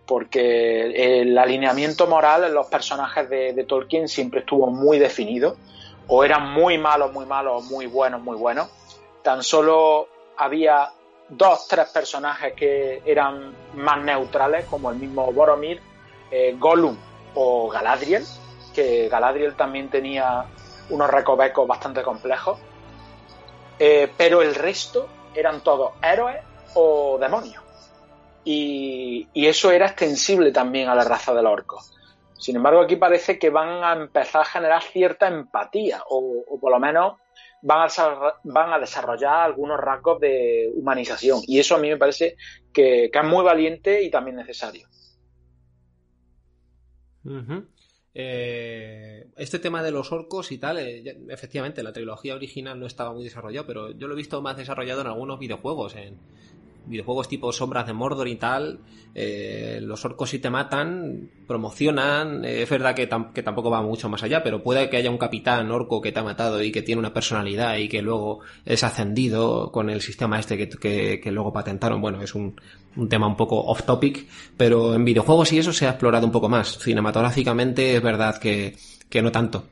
Porque 0.09 1.21
el 1.21 1.37
alineamiento 1.37 2.07
moral 2.07 2.43
en 2.43 2.55
los 2.55 2.65
personajes 2.65 3.29
de, 3.29 3.63
Tolkien 3.67 4.07
siempre 4.07 4.39
estuvo 4.39 4.65
muy 4.71 4.97
definido, 4.97 5.55
o 6.07 6.23
eran 6.23 6.51
muy 6.51 6.79
malos, 6.79 7.13
muy 7.13 7.27
malos, 7.27 7.65
muy 7.65 7.85
buenos, 7.85 8.19
muy 8.19 8.35
buenos. 8.35 8.69
Tan 9.21 9.43
solo 9.43 10.07
había 10.35 10.89
dos, 11.29 11.67
tres 11.67 11.89
personajes 11.89 12.53
que 12.55 13.03
eran 13.05 13.53
más 13.75 14.01
neutrales, 14.01 14.65
como 14.65 14.89
el 14.89 14.97
mismo 14.97 15.31
Boromir, 15.31 15.79
eh, 16.31 16.55
Gollum 16.57 16.97
o 17.35 17.69
Galadriel, 17.69 18.25
que 18.73 19.09
Galadriel 19.09 19.55
también 19.55 19.89
tenía 19.89 20.43
unos 20.89 21.07
recovecos 21.07 21.67
bastante 21.67 22.01
complejos, 22.01 22.57
eh, 23.77 24.11
pero 24.17 24.41
el 24.41 24.55
resto 24.55 25.07
eran 25.35 25.61
todos 25.61 25.91
héroes 26.01 26.37
o 26.73 27.19
demonios. 27.21 27.68
Y, 28.43 29.27
eso 29.33 29.71
era 29.71 29.87
extensible 29.87 30.51
también 30.51 30.89
a 30.89 30.95
la 30.95 31.03
raza 31.03 31.33
del 31.33 31.45
orco. 31.45 31.81
Sin 32.37 32.55
embargo, 32.55 32.81
aquí 32.81 32.95
parece 32.95 33.37
que 33.37 33.49
van 33.49 33.83
a 33.83 33.93
empezar 33.93 34.41
a 34.41 34.45
generar 34.45 34.81
cierta 34.81 35.27
empatía, 35.27 36.01
o, 36.09 36.45
o 36.47 36.59
por 36.59 36.71
lo 36.71 36.79
menos 36.79 37.17
van 37.61 37.89
a, 38.71 38.79
desarrollar 38.79 39.45
algunos 39.45 39.79
rasgos 39.79 40.19
de 40.19 40.71
humanización. 40.75 41.41
Y 41.47 41.59
eso 41.59 41.75
a 41.75 41.79
mí 41.79 41.89
me 41.89 41.97
parece 41.97 42.35
que, 42.73 43.05
es 43.05 43.23
muy 43.23 43.43
valiente 43.43 44.03
y 44.03 44.09
también 44.09 44.37
necesario. 44.37 44.87
Eh, 48.13 49.27
este 49.37 49.59
tema 49.59 49.83
de 49.83 49.91
los 49.91 50.11
orcos 50.11 50.51
y 50.51 50.57
tal, 50.57 50.79
eh, 50.79 51.17
efectivamente, 51.29 51.83
la 51.83 51.93
trilogía 51.93 52.35
original 52.35 52.79
no 52.79 52.87
estaba 52.87 53.13
muy 53.13 53.23
desarrollado, 53.23 53.67
pero 53.67 53.91
yo 53.91 54.07
lo 54.07 54.13
he 54.13 54.17
visto 54.17 54.41
más 54.41 54.57
desarrollado 54.57 55.01
en 55.01 55.07
algunos 55.07 55.39
videojuegos, 55.39 55.95
en, 55.95 56.17
videojuegos 56.85 57.27
tipo 57.27 57.51
Sombras 57.51 57.87
de 57.87 57.93
Mordor 57.93 58.27
y 58.27 58.35
tal, 58.35 58.79
eh, 59.15 59.79
los 59.81 60.03
orcos 60.05 60.29
si 60.29 60.39
te 60.39 60.49
matan, 60.49 61.29
promocionan, 61.47 62.45
eh, 62.45 62.61
es 62.63 62.69
verdad 62.69 62.95
que, 62.95 63.07
tampoco 63.07 63.69
va 63.69 63.81
mucho 63.81 64.09
más 64.09 64.23
allá, 64.23 64.43
pero 64.43 64.61
puede 64.61 64.89
que 64.89 64.97
haya 64.97 65.09
un 65.09 65.17
capitán 65.17 65.71
orco 65.71 66.01
que 66.01 66.11
te 66.11 66.19
ha 66.19 66.23
matado 66.23 66.61
y 66.61 66.71
que 66.71 66.81
tiene 66.81 66.99
una 66.99 67.13
personalidad 67.13 67.77
y 67.77 67.89
que 67.89 68.01
luego 68.01 68.41
es 68.65 68.83
ascendido 68.83 69.71
con 69.71 69.89
el 69.89 70.01
sistema 70.01 70.39
este 70.39 70.57
que, 70.57 71.19
que, 71.21 71.31
luego 71.31 71.51
patentaron, 71.51 72.01
bueno, 72.01 72.21
es 72.21 72.35
un, 72.35 72.59
un, 72.95 73.09
tema 73.09 73.27
un 73.27 73.35
poco 73.35 73.59
off 73.59 73.83
topic, 73.83 74.27
pero 74.55 74.93
en 74.93 75.05
videojuegos 75.05 75.51
y 75.53 75.59
eso 75.59 75.73
se 75.73 75.87
ha 75.87 75.91
explorado 75.91 76.25
un 76.25 76.31
poco 76.31 76.49
más, 76.49 76.77
cinematográficamente 76.77 77.95
es 77.95 78.01
verdad 78.01 78.37
que, 78.39 78.75
que 79.09 79.21
no 79.21 79.31
tanto. 79.31 79.65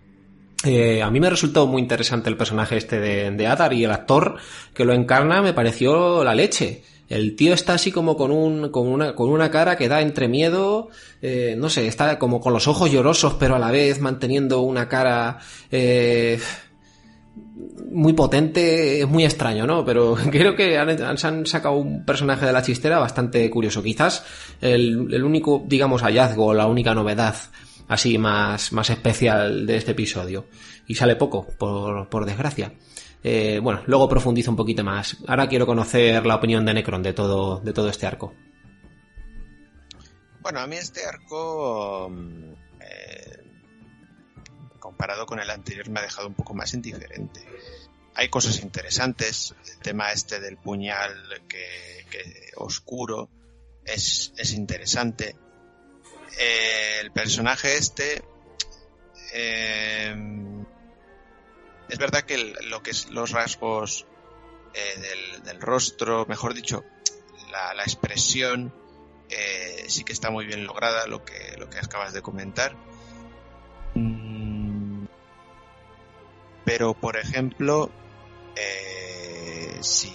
Eh, 0.65 1.03
a 1.03 1.11
mí 1.11 1.19
me 1.19 1.29
resultó 1.29 1.67
muy 1.67 1.81
interesante 1.81 2.29
el 2.29 2.37
personaje 2.37 2.77
este 2.77 2.99
de, 2.99 3.29
de 3.31 3.47
Adar 3.47 3.73
y 3.73 3.83
el 3.83 3.91
actor 3.91 4.37
que 4.73 4.85
lo 4.85 4.93
encarna 4.93 5.41
me 5.41 5.53
pareció 5.53 6.23
la 6.23 6.33
leche. 6.33 6.83
El 7.09 7.35
tío 7.35 7.53
está 7.53 7.73
así 7.73 7.91
como 7.91 8.17
con, 8.17 8.31
un, 8.31 8.69
con, 8.69 8.87
una, 8.87 9.15
con 9.15 9.29
una 9.29 9.49
cara 9.49 9.77
que 9.77 9.87
da 9.87 10.01
entre 10.01 10.27
miedo, 10.27 10.89
eh, 11.21 11.55
no 11.57 11.69
sé, 11.69 11.87
está 11.87 12.19
como 12.19 12.41
con 12.41 12.53
los 12.53 12.67
ojos 12.67 12.91
llorosos, 12.91 13.35
pero 13.35 13.55
a 13.55 13.59
la 13.59 13.71
vez 13.71 14.01
manteniendo 14.01 14.61
una 14.61 14.89
cara 14.89 15.39
eh, 15.71 16.39
muy 17.91 18.13
potente, 18.13 19.01
es 19.01 19.07
muy 19.07 19.23
extraño, 19.23 19.65
¿no? 19.65 19.85
Pero 19.85 20.15
creo 20.31 20.55
que 20.55 20.77
han, 20.77 20.89
han, 21.01 21.45
sacado 21.45 21.75
un 21.75 22.05
personaje 22.05 22.45
de 22.45 22.53
la 22.53 22.61
chistera 22.61 22.99
bastante 22.99 23.49
curioso. 23.49 23.81
Quizás 23.81 24.25
el, 24.61 25.07
el 25.13 25.23
único, 25.23 25.63
digamos, 25.65 26.01
hallazgo, 26.01 26.53
la 26.53 26.67
única 26.67 26.93
novedad 26.93 27.35
así 27.87 28.17
más, 28.17 28.71
más 28.73 28.89
especial 28.89 29.65
de 29.65 29.77
este 29.77 29.91
episodio. 29.91 30.45
Y 30.87 30.95
sale 30.95 31.15
poco, 31.15 31.47
por, 31.57 32.09
por 32.09 32.25
desgracia. 32.25 32.73
Eh, 33.23 33.59
bueno, 33.61 33.81
luego 33.87 34.07
profundizo 34.07 34.51
un 34.51 34.57
poquito 34.57 34.83
más. 34.83 35.17
Ahora 35.27 35.47
quiero 35.47 35.65
conocer 35.65 36.25
la 36.25 36.35
opinión 36.35 36.65
de 36.65 36.73
Necron 36.73 37.03
de 37.03 37.13
todo, 37.13 37.59
de 37.59 37.73
todo 37.73 37.89
este 37.89 38.05
arco. 38.05 38.33
Bueno, 40.41 40.59
a 40.59 40.67
mí 40.67 40.77
este 40.77 41.05
arco, 41.05 42.09
mm, 42.09 42.53
eh, 42.79 43.43
comparado 44.79 45.25
con 45.25 45.39
el 45.39 45.49
anterior, 45.49 45.89
me 45.89 45.99
ha 45.99 46.03
dejado 46.03 46.27
un 46.27 46.35
poco 46.35 46.53
más 46.53 46.73
indiferente. 46.73 47.41
Hay 48.15 48.29
cosas 48.29 48.61
interesantes, 48.63 49.53
el 49.69 49.79
tema 49.79 50.11
este 50.11 50.39
del 50.39 50.57
puñal 50.57 51.13
que, 51.47 51.67
oscuro 52.55 53.29
es, 53.83 54.33
es 54.37 54.53
interesante. 54.53 55.35
Eh, 56.39 56.99
el 57.01 57.11
personaje 57.11 57.77
este 57.77 58.23
es 61.89 61.97
verdad 61.97 62.23
que 62.23 62.37
lo 62.63 62.83
que 62.83 62.91
es 62.91 63.09
los 63.09 63.31
rasgos 63.31 64.05
eh, 64.73 65.41
del, 65.43 65.61
rostro, 65.61 66.25
mejor 66.27 66.53
dicho, 66.53 66.83
la, 67.51 67.81
expresión 67.83 68.73
eh, 69.29 69.85
sí 69.87 70.03
que 70.03 70.13
está 70.13 70.29
muy 70.29 70.45
bien 70.45 70.65
lograda, 70.65 71.07
lo 71.07 71.23
que, 71.23 71.55
lo 71.57 71.69
que 71.69 71.79
acabas 71.79 72.13
de 72.13 72.21
comentar. 72.21 72.75
Mm, 73.95 75.05
pero, 76.65 76.93
por 76.93 77.17
ejemplo, 77.17 77.89
eh, 78.55 79.77
si, 79.81 80.13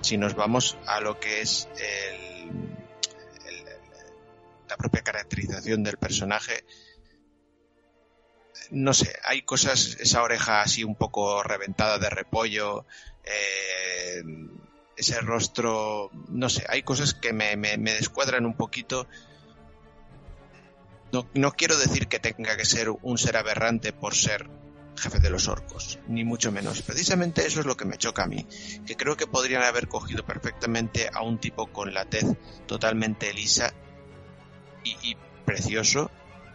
si, 0.00 0.16
nos 0.16 0.34
vamos 0.34 0.76
a 0.86 1.00
lo 1.00 1.20
que 1.20 1.42
es 1.42 1.68
la 4.68 4.76
propia 4.76 5.02
caracterización 5.02 5.84
del 5.84 5.98
personaje, 5.98 6.64
no 8.72 8.94
sé, 8.94 9.14
hay 9.24 9.42
cosas, 9.42 9.98
esa 10.00 10.22
oreja 10.22 10.62
así 10.62 10.82
un 10.82 10.94
poco 10.94 11.42
reventada 11.42 11.98
de 11.98 12.08
repollo, 12.08 12.86
eh, 13.22 14.22
ese 14.96 15.20
rostro, 15.20 16.10
no 16.28 16.48
sé, 16.48 16.64
hay 16.68 16.82
cosas 16.82 17.12
que 17.12 17.34
me, 17.34 17.54
me, 17.56 17.76
descuadran 17.76 18.46
un 18.46 18.54
poquito. 18.54 19.06
No, 21.12 21.28
no, 21.34 21.52
quiero 21.52 21.76
decir 21.76 22.08
que 22.08 22.18
tenga 22.18 22.56
que 22.56 22.64
ser 22.64 22.88
un 22.88 23.18
ser 23.18 23.36
aberrante 23.36 23.92
por 23.92 24.14
ser 24.14 24.48
jefe 24.96 25.18
de 25.18 25.28
los 25.28 25.48
orcos, 25.48 25.98
ni 26.08 26.24
mucho 26.24 26.50
menos. 26.50 26.80
Precisamente 26.80 27.46
eso 27.46 27.60
es 27.60 27.66
lo 27.66 27.76
que 27.76 27.84
me 27.84 27.98
choca 27.98 28.22
a 28.24 28.26
mí, 28.26 28.46
que 28.86 28.96
creo 28.96 29.18
que 29.18 29.26
podrían 29.26 29.64
haber 29.64 29.86
cogido 29.86 30.24
perfectamente 30.24 31.10
a 31.12 31.22
un 31.22 31.38
tipo 31.38 31.66
con 31.66 31.92
la 31.92 32.06
tez 32.06 32.24
totalmente 32.66 33.34
lisa 33.34 33.74
y 34.84 35.14
precioso 35.44 36.10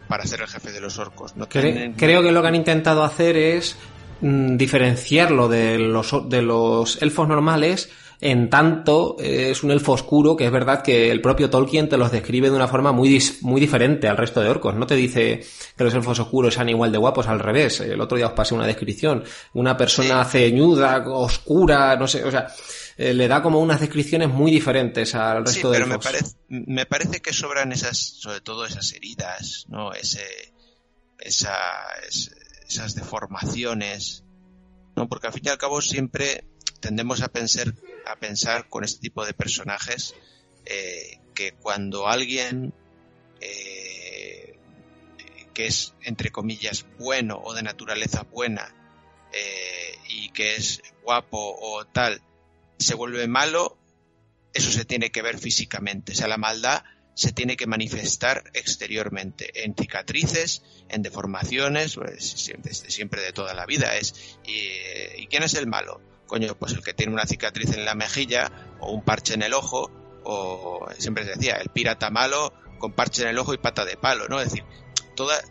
para 0.08 0.26
ser 0.26 0.42
el 0.42 0.48
jefe 0.48 0.72
de 0.72 0.82
los 0.82 0.98
orcos. 1.00 1.34
Creo 1.50 2.22
que 2.24 2.32
lo 2.32 2.42
que 2.42 2.48
han 2.48 2.56
intentado 2.56 3.04
hacer 3.04 3.38
es 3.38 3.78
mm, 4.22 4.58
diferenciarlo 4.58 5.48
de 5.48 5.78
los, 5.80 6.30
de 6.30 6.42
los 6.42 7.02
elfos 7.02 7.28
normales 7.28 7.90
en 8.20 8.50
tanto 8.50 9.16
es 9.20 9.64
un 9.64 9.72
elfo 9.72 9.92
oscuro 9.92 10.36
que 10.36 10.46
es 10.46 10.52
verdad 10.52 10.82
que 10.82 11.12
el 11.12 11.22
propio 11.22 11.50
Tolkien 11.50 11.88
te 11.88 11.98
los 11.98 12.12
describe 12.12 12.50
de 12.50 12.56
una 12.56 12.68
forma 12.68 12.92
muy, 12.92 13.22
muy 13.42 13.62
diferente 13.62 14.08
al 14.08 14.18
resto 14.18 14.42
de 14.42 14.50
orcos. 14.50 14.74
No 14.74 14.88
te 14.88 14.96
dice 14.96 15.44
que 15.78 15.84
los 15.84 15.94
elfos 15.94 16.20
oscuros 16.20 16.56
sean 16.56 16.70
igual 16.70 16.92
de 16.92 16.98
guapos, 16.98 17.28
al 17.28 17.40
revés. 17.40 17.80
El 17.82 18.02
otro 18.02 18.18
día 18.18 18.28
os 18.28 18.34
pasé 18.34 18.56
una 18.56 18.66
descripción. 18.66 19.24
Una 19.54 19.78
persona 19.78 20.26
ceñuda, 20.26 21.04
oscura, 21.08 21.96
no 21.96 22.08
sé, 22.08 22.24
o 22.24 22.32
sea, 22.32 22.48
eh, 23.00 23.14
le 23.14 23.28
da 23.28 23.44
como 23.44 23.60
unas 23.60 23.80
descripciones 23.80 24.30
muy 24.30 24.50
diferentes 24.50 25.14
al 25.14 25.46
resto 25.46 25.70
de 25.70 25.78
pero 25.78 25.88
me 25.88 26.00
parece, 26.00 26.36
me 26.48 26.88
parece 26.88 27.20
que 27.22 27.32
sobran 27.32 27.72
esas, 27.72 27.96
sobre 28.00 28.42
todo 28.42 28.66
esas 28.66 28.92
heridas, 28.94 29.66
¿no? 29.70 29.94
Ese, 29.94 30.52
esas 31.20 32.96
deformaciones, 32.96 34.24
¿no? 34.96 35.08
Porque 35.08 35.28
al 35.28 35.34
fin 35.34 35.44
y 35.46 35.50
al 35.50 35.60
cabo 35.60 35.80
siempre 35.80 36.46
tendemos 36.80 37.22
a 37.22 37.28
pensar, 37.28 37.72
a 38.08 38.16
pensar 38.16 38.68
con 38.68 38.84
este 38.84 39.00
tipo 39.00 39.24
de 39.28 39.34
personajes 39.36 40.16
eh, 40.66 41.20
que 41.36 41.52
cuando 41.52 42.08
alguien 42.08 42.74
eh, 43.42 44.58
que 45.54 45.68
es 45.68 45.94
entre 46.02 46.32
comillas 46.32 46.88
bueno 46.98 47.40
o 47.44 47.54
de 47.54 47.62
naturaleza 47.62 48.24
buena 48.24 48.74
y 50.10 50.30
que 50.30 50.56
es 50.56 50.82
guapo 51.04 51.38
o 51.38 51.86
tal 51.86 52.22
se 52.78 52.96
vuelve 52.96 53.28
malo, 53.28 53.78
eso 54.54 54.72
se 54.72 54.86
tiene 54.86 55.12
que 55.12 55.22
ver 55.22 55.38
físicamente. 55.38 56.14
O 56.14 56.16
sea, 56.16 56.28
la 56.28 56.38
maldad 56.38 56.84
se 57.18 57.32
tiene 57.32 57.58
que 57.58 57.66
manifestar 57.66 58.44
exteriormente, 58.54 59.64
en 59.64 59.76
cicatrices, 59.76 60.62
en 60.88 61.02
deformaciones, 61.02 61.96
pues, 61.96 62.24
siempre, 62.24 62.74
siempre 62.76 63.22
de 63.22 63.34
toda 63.34 63.56
la 63.56 63.66
vida 63.66 63.96
es. 63.96 64.38
¿Y, 64.46 65.26
quién 65.28 65.42
es 65.42 65.56
el 65.56 65.66
malo? 65.66 66.00
Coño, 66.28 66.56
pues 66.56 66.74
el 66.74 66.84
que 66.84 66.94
tiene 66.94 67.14
una 67.14 67.26
cicatriz 67.26 67.72
en 67.72 67.86
la 67.86 67.96
mejilla 67.96 68.52
o 68.80 68.92
un 68.92 69.04
parche 69.04 69.34
en 69.34 69.42
el 69.42 69.56
ojo, 69.56 69.90
o 70.24 70.88
siempre 70.98 71.24
se 71.24 71.32
decía, 71.32 71.56
el 71.56 71.70
pirata 71.70 72.12
malo 72.12 72.54
con 72.78 72.94
parche 72.94 73.24
en 73.24 73.30
el 73.30 73.40
ojo 73.40 73.54
y 73.56 73.58
pata 73.58 73.84
de 73.84 73.98
palo, 73.98 74.28
¿no? 74.28 74.40
Es 74.40 74.52
decir, 74.52 74.64
toda, 75.16 75.42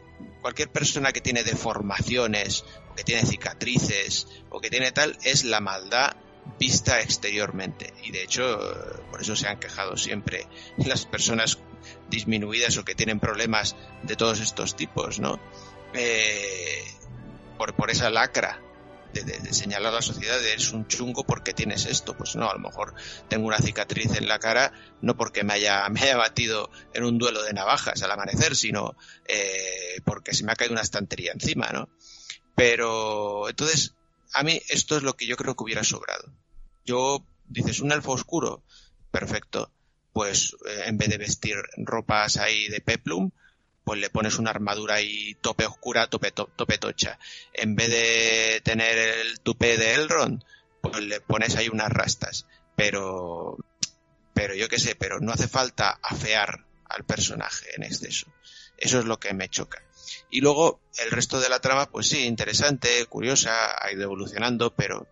cualquier 0.42 0.70
persona 0.70 1.10
que 1.10 1.20
tiene 1.20 1.42
deformaciones, 1.42 2.64
o 2.92 2.94
que 2.94 3.02
tiene 3.02 3.26
cicatrices, 3.26 4.28
o 4.50 4.60
que 4.60 4.70
tiene 4.70 4.92
tal, 4.92 5.18
es 5.24 5.42
la 5.42 5.60
maldad 5.60 6.16
vista 6.58 7.00
exteriormente. 7.00 7.92
Y 8.02 8.12
de 8.12 8.22
hecho, 8.22 8.58
por 9.10 9.20
eso 9.22 9.36
se 9.36 9.48
han 9.48 9.58
quejado 9.58 9.96
siempre 9.96 10.46
las 10.78 11.06
personas 11.06 11.58
disminuidas 12.08 12.76
o 12.78 12.84
que 12.84 12.94
tienen 12.94 13.20
problemas 13.20 13.76
de 14.02 14.16
todos 14.16 14.40
estos 14.40 14.76
tipos, 14.76 15.20
¿no? 15.20 15.38
Eh, 15.94 16.84
por, 17.56 17.74
por 17.74 17.90
esa 17.90 18.10
lacra 18.10 18.60
de, 19.12 19.52
señalar 19.52 19.92
a 19.92 19.96
la 19.96 20.02
sociedad 20.02 20.38
de 20.38 20.52
eres 20.52 20.72
un 20.72 20.86
chungo 20.86 21.24
porque 21.24 21.54
tienes 21.54 21.86
esto. 21.86 22.16
Pues 22.16 22.36
no, 22.36 22.50
a 22.50 22.54
lo 22.54 22.60
mejor 22.60 22.94
tengo 23.28 23.46
una 23.46 23.58
cicatriz 23.58 24.16
en 24.16 24.28
la 24.28 24.38
cara 24.38 24.72
no 25.00 25.16
porque 25.16 25.44
me 25.44 25.54
haya, 25.54 25.88
me 25.90 26.00
haya 26.00 26.16
batido 26.16 26.70
en 26.92 27.04
un 27.04 27.18
duelo 27.18 27.42
de 27.42 27.52
navajas 27.52 28.02
al 28.02 28.10
amanecer, 28.10 28.56
sino 28.56 28.96
eh, 29.26 30.00
porque 30.04 30.34
se 30.34 30.44
me 30.44 30.52
ha 30.52 30.56
caído 30.56 30.72
una 30.72 30.82
estantería 30.82 31.32
encima, 31.32 31.70
¿no? 31.72 31.88
Pero 32.54 33.48
entonces, 33.48 33.94
a 34.32 34.42
mí 34.42 34.60
esto 34.68 34.96
es 34.96 35.02
lo 35.02 35.14
que 35.14 35.26
yo 35.26 35.36
creo 35.36 35.54
que 35.54 35.64
hubiera 35.64 35.84
sobrado. 35.84 36.32
Yo, 36.86 37.26
dices, 37.48 37.80
un 37.80 37.92
elfo 37.92 38.12
oscuro, 38.12 38.62
perfecto. 39.10 39.72
Pues 40.12 40.56
eh, 40.66 40.84
en 40.86 40.96
vez 40.96 41.08
de 41.10 41.18
vestir 41.18 41.56
ropas 41.76 42.38
ahí 42.38 42.68
de 42.68 42.80
peplum, 42.80 43.32
pues 43.84 44.00
le 44.00 44.08
pones 44.08 44.38
una 44.38 44.50
armadura 44.50 44.94
ahí 44.94 45.34
tope 45.40 45.66
oscura, 45.66 46.08
tope, 46.08 46.30
tope 46.30 46.78
tocha. 46.78 47.18
En 47.52 47.74
vez 47.76 47.90
de 47.90 48.60
tener 48.64 48.96
el 48.96 49.40
tupé 49.40 49.76
de 49.76 49.94
Elrond, 49.94 50.42
pues 50.80 51.02
le 51.02 51.20
pones 51.20 51.56
ahí 51.56 51.68
unas 51.68 51.90
rastas. 51.90 52.46
Pero, 52.76 53.58
pero 54.32 54.54
yo 54.54 54.68
qué 54.68 54.78
sé, 54.78 54.94
pero 54.94 55.20
no 55.20 55.32
hace 55.32 55.48
falta 55.48 55.98
afear 56.02 56.66
al 56.88 57.04
personaje 57.04 57.66
en 57.76 57.82
exceso. 57.82 58.26
Eso 58.78 59.00
es 59.00 59.04
lo 59.04 59.18
que 59.18 59.34
me 59.34 59.48
choca. 59.48 59.82
Y 60.30 60.40
luego 60.40 60.80
el 60.98 61.10
resto 61.10 61.40
de 61.40 61.48
la 61.48 61.60
trama, 61.60 61.90
pues 61.90 62.08
sí, 62.08 62.26
interesante, 62.26 63.06
curiosa, 63.06 63.76
ha 63.80 63.92
ido 63.92 64.02
evolucionando, 64.02 64.74
pero 64.74 65.06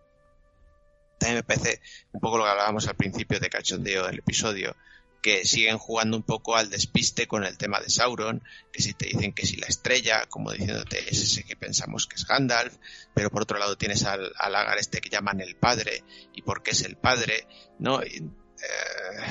también 1.17 1.37
me 1.37 1.43
parece 1.43 1.81
un 2.11 2.21
poco 2.21 2.37
lo 2.37 2.43
que 2.43 2.49
hablábamos 2.51 2.87
al 2.87 2.95
principio 2.95 3.39
de 3.39 3.49
cachondeo 3.49 4.05
del 4.05 4.19
episodio, 4.19 4.75
que 5.21 5.43
siguen 5.43 5.79
jugando 5.79 6.17
un 6.17 6.23
poco 6.23 6.55
al 6.55 6.69
despiste 6.69 7.27
con 7.27 7.43
el 7.43 7.57
tema 7.57 7.79
de 7.79 7.89
Sauron, 7.89 8.43
que 8.71 8.83
si 8.83 8.93
te 8.93 9.07
dicen 9.07 9.33
que 9.33 9.47
si 9.47 9.57
la 9.57 9.65
estrella, 9.65 10.27
como 10.27 10.51
diciéndote 10.51 10.99
es 11.09 11.19
ese 11.19 11.43
que 11.43 11.55
pensamos 11.55 12.05
que 12.05 12.15
es 12.15 12.27
Gandalf, 12.27 12.75
pero 13.15 13.31
por 13.31 13.41
otro 13.41 13.57
lado 13.57 13.75
tienes 13.75 14.03
al, 14.05 14.31
al 14.37 14.77
este 14.77 15.01
que 15.01 15.09
llaman 15.09 15.41
el 15.41 15.55
padre, 15.55 16.03
y 16.33 16.43
por 16.43 16.61
qué 16.61 16.71
es 16.71 16.81
el 16.83 16.95
padre, 16.95 17.47
¿no? 17.79 18.03
Eh, 18.03 18.21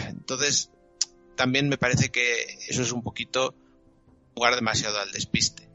entonces, 0.09 0.71
también 1.37 1.69
me 1.69 1.79
parece 1.79 2.11
que 2.11 2.43
eso 2.69 2.83
es 2.83 2.91
un 2.91 3.03
poquito 3.03 3.55
jugar 4.35 4.57
demasiado 4.57 4.99
al 4.99 5.13
despiste. 5.13 5.69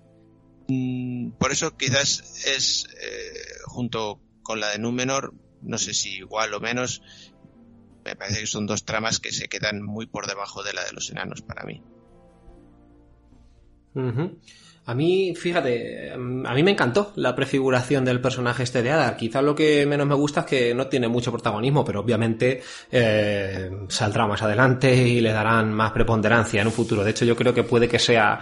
Mm, 0.67 1.31
por 1.31 1.51
eso 1.51 1.77
quizás 1.77 2.45
es, 2.45 2.87
eh, 3.01 3.57
junto 3.65 4.19
con 4.43 4.59
la 4.59 4.69
de 4.71 4.79
Númenor, 4.79 5.33
no 5.61 5.77
sé 5.77 5.93
si 5.93 6.17
igual 6.17 6.53
o 6.53 6.59
menos, 6.59 7.01
me 8.03 8.15
parece 8.15 8.41
que 8.41 8.47
son 8.47 8.65
dos 8.65 8.85
tramas 8.85 9.19
que 9.19 9.31
se 9.31 9.47
quedan 9.47 9.81
muy 9.81 10.05
por 10.07 10.27
debajo 10.27 10.63
de 10.63 10.73
la 10.73 10.83
de 10.83 10.93
los 10.93 11.09
enanos 11.09 11.41
para 11.41 11.63
mí. 11.63 11.81
A 14.85 14.95
mí, 14.95 15.35
fíjate, 15.35 16.13
a 16.13 16.17
mí 16.17 16.63
me 16.63 16.71
encantó 16.71 17.13
la 17.15 17.35
prefiguración 17.35 18.05
del 18.05 18.21
personaje 18.21 18.63
este 18.63 18.81
de 18.81 18.89
Adar. 18.89 19.17
Quizás 19.17 19.43
lo 19.43 19.53
que 19.53 19.85
menos 19.85 20.07
me 20.07 20.15
gusta 20.15 20.39
es 20.39 20.45
que 20.47 20.73
no 20.73 20.87
tiene 20.87 21.07
mucho 21.07 21.31
protagonismo, 21.31 21.85
pero 21.85 21.99
obviamente 21.99 22.63
eh, 22.91 23.69
saldrá 23.87 24.25
más 24.25 24.41
adelante 24.41 24.95
y 24.95 25.21
le 25.21 25.31
darán 25.31 25.71
más 25.73 25.91
preponderancia 25.91 26.61
en 26.61 26.67
un 26.67 26.73
futuro. 26.73 27.03
De 27.03 27.11
hecho, 27.11 27.25
yo 27.25 27.35
creo 27.35 27.53
que 27.53 27.63
puede 27.63 27.87
que 27.87 27.99
sea 27.99 28.39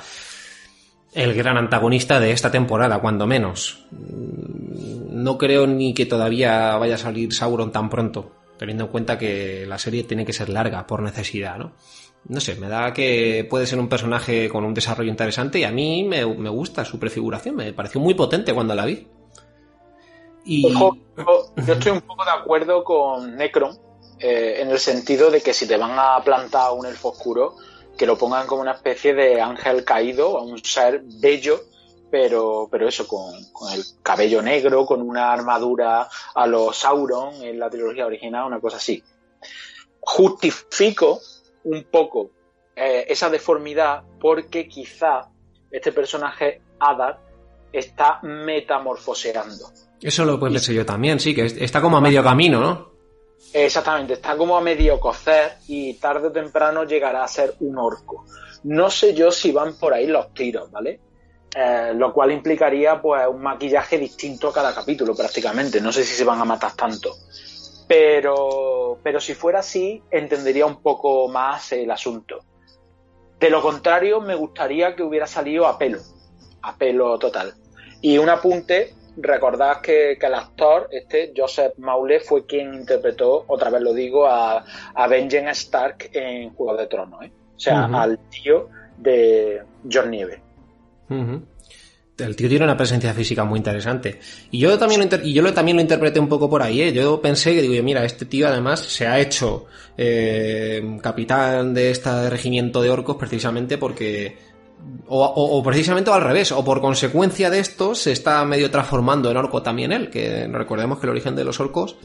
el 1.18 1.34
gran 1.34 1.58
antagonista 1.58 2.20
de 2.20 2.32
esta 2.32 2.52
temporada, 2.52 3.00
cuando 3.00 3.26
menos. 3.26 3.88
No 3.92 5.38
creo 5.40 5.66
ni 5.66 5.96
que 5.96 6.06
todavía 6.06 6.78
vaya 6.78 6.94
a 6.94 7.00
salir 7.00 7.34
Sauron 7.34 7.72
tan 7.72 7.90
pronto, 7.90 8.34
teniendo 8.60 8.84
en 8.84 8.92
cuenta 8.92 9.18
que 9.18 9.66
la 9.68 9.80
serie 9.80 10.04
tiene 10.04 10.26
que 10.26 10.32
ser 10.32 10.50
larga 10.50 10.86
por 10.86 11.02
necesidad, 11.02 11.58
¿no? 11.58 11.74
No 12.26 12.40
sé, 12.40 12.56
me 12.56 12.70
da 12.70 12.94
que 12.94 13.48
puede 13.50 13.66
ser 13.66 13.80
un 13.80 13.90
personaje 13.90 14.48
con 14.48 14.64
un 14.64 14.76
desarrollo 14.76 15.10
interesante 15.10 15.58
y 15.60 15.64
a 15.64 15.72
mí 15.72 16.04
me, 16.04 16.24
gusta 16.24 16.86
su 16.86 17.00
prefiguración, 17.00 17.56
me 17.56 17.74
pareció 17.74 18.00
muy 18.00 18.14
potente 18.14 18.54
cuando 18.54 18.76
la 18.76 18.86
vi. 18.86 19.08
Y... 20.46 20.72
yo 20.72 20.94
estoy 21.68 21.94
un 21.94 22.02
poco 22.02 22.26
de 22.26 22.32
acuerdo 22.32 22.84
con 22.84 23.36
Necron, 23.38 23.80
eh, 24.20 24.58
en 24.60 24.70
el 24.70 24.78
sentido 24.78 25.32
de 25.32 25.42
que 25.42 25.54
si 25.54 25.68
te 25.68 25.78
van 25.78 25.98
a 25.98 26.24
plantar 26.24 26.74
un 26.74 26.86
elfo 26.86 27.10
oscuro, 27.10 27.56
que 27.98 28.06
lo 28.06 28.18
pongan 28.18 28.48
como 28.48 28.62
una 28.62 28.74
especie 28.74 29.14
de 29.14 29.42
ángel 29.42 29.84
caído, 29.84 30.42
un 30.42 30.64
ser 30.64 31.02
bello, 31.04 31.62
pero, 32.10 32.68
pero 32.72 32.88
eso, 32.88 33.08
con, 33.08 33.36
el 33.74 33.84
cabello 34.04 34.42
negro, 34.42 34.86
con 34.86 35.02
una 35.02 35.34
armadura 35.34 36.08
a 36.36 36.48
los 36.48 36.78
Sauron 36.78 37.42
en 37.42 37.60
la 37.60 37.70
trilogía 37.70 38.06
original, 38.06 38.46
una 38.46 38.60
cosa 38.60 38.78
así. 38.78 39.04
Justifico 40.00 41.20
un 41.64 41.84
poco 41.92 42.32
eh, 42.76 43.06
esa 43.10 43.30
deformidad 43.30 44.04
porque 44.20 44.68
quizá 44.68 45.30
este 45.72 45.92
personaje, 45.92 46.62
Adar, 46.80 47.20
está 47.74 48.20
metamorfoseando. 48.22 49.72
Eso 50.02 50.24
lo 50.26 50.40
pensé 50.40 50.74
yo 50.74 50.86
también, 50.86 51.20
sí, 51.20 51.34
que 51.34 51.46
está 51.46 51.82
como 51.82 51.98
a 51.98 52.02
medio 52.02 52.24
camino, 52.24 52.62
¿no? 52.62 52.97
Exactamente, 53.54 54.14
está 54.14 54.36
como 54.36 54.58
a 54.58 54.62
medio 54.62 55.00
cocer 55.00 55.58
y 55.68 55.94
tarde 55.96 56.28
o 56.28 56.32
temprano 56.32 56.84
llegará 56.84 57.24
a 57.24 57.28
ser 57.28 57.56
un 57.62 57.78
orco. 57.78 58.26
No 58.64 58.90
sé 58.90 59.14
yo 59.14 59.32
si 59.32 59.52
van 59.52 59.78
por 59.78 59.94
ahí 59.94 60.08
los 60.08 60.34
tiros, 60.34 60.70
¿vale? 60.72 61.00
Eh, 61.56 61.94
lo 61.96 62.14
cual 62.14 62.32
implicaría 62.32 63.02
pues 63.02 63.26
un 63.28 63.42
maquillaje 63.42 63.98
distinto 63.98 64.50
a 64.50 64.54
cada 64.54 64.76
capítulo 64.76 65.16
prácticamente. 65.16 65.82
No 65.82 65.92
sé 65.92 66.04
si 66.04 66.14
se 66.14 66.24
van 66.24 66.42
a 66.42 66.46
matar 66.46 66.74
tanto. 66.76 67.16
Pero, 67.88 69.00
pero 69.02 69.20
si 69.20 69.34
fuera 69.34 69.60
así, 69.60 70.04
entendería 70.12 70.66
un 70.66 70.82
poco 70.82 71.28
más 71.30 71.72
el 71.72 71.90
asunto. 71.90 72.42
De 73.40 73.50
lo 73.50 73.62
contrario, 73.62 74.20
me 74.20 74.36
gustaría 74.36 74.96
que 74.96 75.04
hubiera 75.04 75.26
salido 75.26 75.68
a 75.68 75.78
pelo, 75.78 76.00
a 76.62 76.76
pelo 76.76 77.18
total. 77.18 77.54
Y 78.02 78.18
un 78.18 78.30
apunte, 78.30 78.94
recordad 79.18 79.82
que, 79.82 80.14
el 80.14 80.34
actor, 80.34 80.88
este 80.92 81.34
Joseph 81.36 81.74
Maule, 81.78 82.20
fue 82.20 82.46
quien 82.46 82.74
interpretó, 82.74 83.46
otra 83.48 83.70
vez 83.70 83.82
lo 83.82 83.94
digo, 83.94 84.28
a, 84.28 84.64
a 84.94 85.08
Benjen 85.08 85.48
Stark 85.50 86.10
en 86.14 86.52
Juego 86.52 86.78
de 86.78 86.88
Tronos, 86.88 87.26
¿eh? 87.26 87.32
o 87.56 87.60
sea, 87.60 87.86
al 87.86 88.20
tío 88.30 88.70
de 88.98 89.62
John 89.92 90.12
Nieve. 90.12 90.42
El 92.18 92.36
tío 92.36 92.50
tiene 92.50 92.66
una 92.66 92.76
presencia 92.76 93.14
física 93.14 93.44
muy 93.44 93.58
interesante. 93.60 94.20
Y 94.50 94.60
yo 94.60 94.78
también 94.78 95.08
lo, 95.08 95.24
y 95.24 95.34
yo 95.34 95.54
también 95.54 95.78
lo 95.78 95.82
interpreté 95.82 96.20
un 96.20 96.28
poco 96.28 96.50
por 96.50 96.64
ahí, 96.64 96.82
¿eh? 96.82 96.92
Yo 96.92 97.22
pensé 97.22 97.54
que 97.54 97.62
digo, 97.62 97.84
mira, 97.84 98.04
este 98.04 98.26
tío 98.26 98.48
además 98.48 98.80
se 98.80 99.06
ha 99.06 99.20
hecho 99.20 99.68
eh, 99.96 100.98
capitán 101.02 101.76
de 101.76 101.92
este 101.92 102.30
regimiento 102.30 102.82
de 102.82 102.90
orcos 102.90 103.18
precisamente 103.18 103.78
porque 103.78 104.36
o, 105.10 105.64
precisamente 105.64 106.12
al 106.12 106.22
revés, 106.22 106.52
o 106.52 106.64
por 106.64 106.82
consecuencia 106.82 107.50
de 107.50 107.60
esto 107.60 107.96
se 107.96 108.12
está 108.12 108.44
medio 108.46 108.70
transformando 108.70 109.32
en 109.32 109.38
orco 109.38 109.62
también 109.62 109.92
él, 109.92 110.10
que 110.10 110.48
recordemos 110.48 111.00
que 111.00 111.06
el 111.06 111.12
origen 111.12 111.36
de 111.36 111.44
los 111.44 111.60
orcos 111.60 111.96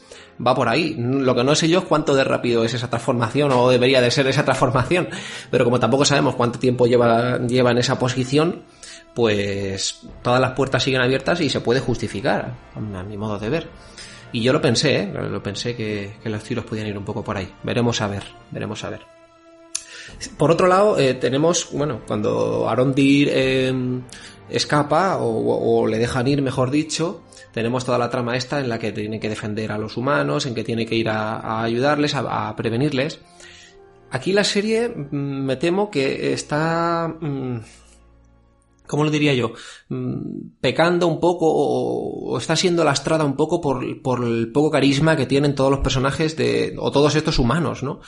va 0.45 0.55
por 0.55 0.69
ahí. 0.69 0.95
Lo 0.97 1.35
que 1.35 1.45
no 1.45 1.55
sé 1.55 1.69
yo 1.69 1.81
es 1.81 1.85
cuánto 1.85 2.15
de 2.15 2.25
rápido 2.25 2.65
es 2.65 2.75
esa 2.75 2.89
transformación 2.89 3.51
o 3.53 3.71
debería 3.71 4.01
de 4.01 4.11
ser 4.11 4.27
esa 4.29 4.45
transformación, 4.45 5.09
pero 5.51 5.65
como 5.65 5.81
tampoco 5.81 6.05
sabemos 6.05 6.37
cuánto 6.37 6.59
tiempo 6.59 6.87
lleva, 6.87 7.39
lleva 7.39 7.73
en 7.73 7.79
esa 7.79 7.99
posición, 7.99 8.63
pues 9.15 10.01
todas 10.23 10.41
las 10.41 10.53
puertas 10.53 10.83
siguen 10.83 11.03
abiertas 11.03 11.41
y 11.41 11.51
se 11.51 11.61
puede 11.61 11.81
justificar, 11.81 12.55
a 12.75 13.03
mi 13.03 13.17
modo 13.17 13.39
de 13.39 13.49
ver. 13.49 13.69
Y 14.33 14.43
yo 14.43 14.53
lo 14.53 14.63
pensé, 14.63 15.01
¿eh? 15.01 15.13
lo 15.13 15.43
pensé 15.43 15.77
que, 15.77 16.15
que 16.23 16.31
los 16.31 16.43
tiros 16.43 16.65
podían 16.65 16.87
ir 16.87 16.97
un 16.97 17.05
poco 17.05 17.23
por 17.23 17.37
ahí. 17.37 17.53
Veremos 17.63 18.01
a 18.01 18.07
ver, 18.07 18.23
veremos 18.51 18.83
a 18.85 18.91
ver. 18.91 19.22
Por 20.37 20.51
otro 20.51 20.67
lado, 20.67 20.99
eh, 20.99 21.15
tenemos, 21.15 21.69
bueno, 21.73 22.01
cuando 22.07 22.69
Arondir 22.69 23.29
em, 23.33 24.03
escapa 24.49 25.19
o, 25.21 25.87
le 25.87 25.99
dejan 25.99 26.27
ir, 26.29 26.43
mejor 26.43 26.71
dicho, 26.71 27.23
tenemos 27.53 27.85
toda 27.85 27.99
la 27.99 28.11
trama 28.11 28.37
esta 28.37 28.61
en 28.61 28.69
la 28.69 28.79
que 28.79 28.93
tiene 28.93 29.21
que 29.21 29.29
defender 29.29 29.73
a 29.73 29.79
los 29.79 29.97
humanos, 29.97 30.47
en 30.47 30.55
que 30.55 30.65
tiene 30.65 30.87
que 30.87 30.95
ir 30.95 31.09
a, 31.09 31.63
ayudarles, 31.63 32.15
a, 32.15 32.55
prevenirles. 32.57 33.21
Aquí 34.11 34.33
la 34.33 34.45
serie 34.45 34.89
mm, 34.89 35.17
me 35.17 35.57
temo 35.57 35.91
que 35.91 36.33
está... 36.33 37.15
Mm, 37.21 37.61
¿cómo 38.87 39.05
lo 39.05 39.11
diría 39.11 39.33
yo? 39.33 39.53
Mm, 39.89 40.59
pecando 40.61 41.07
un 41.07 41.19
poco 41.19 41.47
o, 41.49 42.37
está 42.37 42.57
siendo 42.57 42.85
lastrada 42.85 43.25
un 43.25 43.37
poco 43.37 43.61
por, 43.61 44.03
por, 44.03 44.23
el 44.23 44.53
poco 44.53 44.71
carisma 44.71 45.17
que 45.17 45.25
tienen 45.25 45.55
todos 45.55 45.71
los 45.71 45.81
personajes 45.81 46.37
de, 46.37 46.77
o 46.79 46.91
todos 46.91 47.15
estos 47.15 47.39
humanos, 47.39 47.83
¿no? 47.83 48.01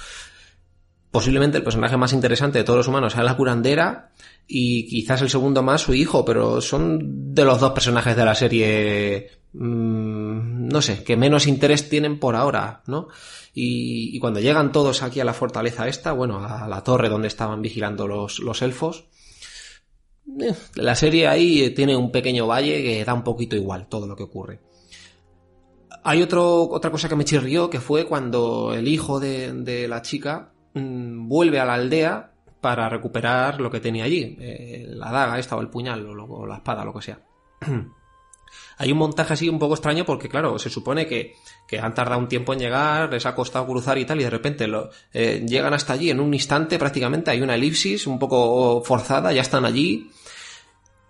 Posiblemente 1.15 1.59
el 1.59 1.63
personaje 1.63 1.97
más 1.97 2.13
interesante 2.13 2.59
de 2.59 2.65
todos 2.65 2.79
los 2.79 2.89
humanos 2.89 3.13
sea 3.13 3.23
la 3.23 3.37
curandera 3.37 4.11
y 4.49 4.85
quizás 4.89 5.23
el 5.23 5.31
segundo 5.31 5.63
más 5.63 5.83
su 5.83 5.95
hijo, 5.95 6.25
pero 6.25 6.61
son 6.61 7.33
de 7.33 7.45
los 7.45 7.61
dos 7.61 7.71
personajes 7.71 8.17
de 8.17 8.25
la 8.25 8.35
serie, 8.35 9.31
mmm, 9.53 10.67
no 10.67 10.83
sé, 10.83 11.05
que 11.05 11.17
menos 11.17 11.47
interés 11.47 11.89
tienen 11.89 12.19
por 12.19 12.35
ahora, 12.35 12.83
¿no? 12.89 13.07
Y, 13.55 14.19
cuando 14.19 14.41
llegan 14.41 14.73
todos 14.73 15.05
aquí 15.05 15.21
a 15.21 15.25
la 15.25 15.35
fortaleza 15.35 15.87
esta, 15.87 16.11
bueno, 16.11 16.45
a 16.45 16.67
la 16.67 16.83
torre 16.83 17.09
donde 17.09 17.29
estaban 17.29 17.63
vigilando 17.63 18.09
los, 18.09 18.41
los 18.41 18.61
elfos, 18.61 19.05
eh, 20.41 20.53
la 20.75 20.97
serie 20.97 21.29
ahí 21.29 21.71
tiene 21.71 21.95
un 21.95 22.11
pequeño 22.11 22.49
valle 22.49 22.83
que 22.83 23.05
da 23.05 23.15
un 23.15 23.23
poquito 23.23 23.55
igual 23.55 23.87
todo 23.87 24.09
lo 24.09 24.17
que 24.17 24.25
ocurre. 24.25 24.59
Hay 26.03 26.23
otra 26.23 26.91
cosa 26.91 27.09
que 27.09 27.15
me 27.15 27.25
chirrió, 27.25 27.71
que 27.71 27.79
fue 27.79 28.05
cuando 28.05 28.75
el 28.75 28.89
hijo 28.89 29.21
de, 29.21 29.87
la 29.89 30.03
chica 30.03 30.54
mm, 30.75 31.29
vuelve 31.29 31.61
a 31.61 31.65
la 31.65 31.75
aldea 31.75 32.31
para 32.61 32.89
recuperar 32.89 33.61
lo 33.61 33.71
que 33.71 33.81
tenía 33.81 34.05
allí, 34.05 34.39
eh, 34.41 34.87
la 34.89 35.11
daga 35.11 35.39
esta 35.39 35.57
o 35.57 35.61
el 35.61 35.69
puñal 35.69 36.07
o, 36.07 36.47
la 36.47 36.57
espada, 36.57 36.85
lo 36.85 36.95
que 36.95 37.03
sea. 37.03 37.21
Hay 38.79 38.91
un 38.91 38.99
montaje 38.99 39.35
así 39.35 39.49
un 39.49 39.59
poco 39.59 39.75
extraño 39.75 40.05
porque, 40.05 40.29
claro, 40.29 40.59
se 40.59 40.71
supone 40.71 41.07
que, 41.07 41.35
han 41.79 41.93
tardado 41.93 42.21
un 42.21 42.29
tiempo 42.29 42.53
en 42.53 42.61
llegar, 42.61 43.13
les 43.13 43.27
ha 43.27 43.35
costado 43.35 43.67
cruzar 43.67 43.99
y 43.99 44.05
tal, 44.05 44.21
y 44.21 44.25
de 44.25 44.31
repente 44.31 44.67
eh, 45.13 45.45
llegan 45.47 45.75
hasta 45.75 45.93
allí 45.93 46.09
en 46.09 46.21
un 46.21 46.33
instante 46.33 46.79
prácticamente, 46.79 47.31
hay 47.31 47.43
una 47.43 47.55
elipsis 47.55 48.07
un 48.07 48.19
poco 48.19 48.83
forzada, 48.83 49.33
ya 49.33 49.43
están 49.43 49.65
allí, 49.65 50.11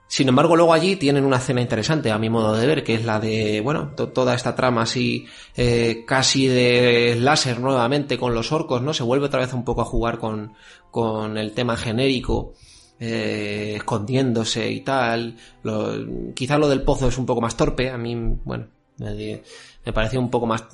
sin 0.07 0.29
embargo, 0.29 0.55
luego 0.55 0.73
allí 0.73 0.97
tienen 0.97 1.25
una 1.25 1.39
escena 1.39 1.61
interesante, 1.61 2.11
a 2.11 2.19
mi 2.19 2.31
modo 2.31 2.55
de 2.55 2.67
ver, 2.67 2.85
que 2.85 2.95
es 2.95 3.05
la 3.05 3.19
de, 3.19 3.61
bueno, 3.61 3.95
toda 3.95 4.35
esta 4.35 4.55
trama 4.55 4.83
así, 4.83 5.27
eh, 5.57 6.05
casi 6.07 6.47
de 6.47 7.17
láser 7.19 7.59
nuevamente 7.59 8.19
con 8.19 8.35
los 8.35 8.53
orcos, 8.53 8.83
¿no? 8.83 8.95
Se 8.95 9.03
vuelve 9.03 9.27
otra 9.27 9.41
vez 9.41 9.53
un 9.55 9.65
poco 9.65 9.81
a 9.81 9.87
jugar 9.87 10.19
con, 10.19 10.53
con 10.91 11.37
el 11.39 11.53
tema 11.53 11.77
genérico, 11.77 12.53
eh, 13.01 13.75
escondiéndose 13.77 14.71
y 14.71 14.83
tal. 14.83 15.37
Lo, 15.63 15.95
quizá 16.35 16.59
lo 16.59 16.69
del 16.69 16.83
pozo 16.83 17.09
es 17.09 17.19
un 17.19 17.27
poco 17.27 17.41
más 17.41 17.57
torpe, 17.57 17.91
a 17.91 17.99
mí, 17.99 18.15
bueno, 18.45 18.69
me, 18.99 19.43
me 19.85 19.93
pareció 19.93 20.21
un 20.21 20.31
poco 20.31 20.47
más 20.47 20.65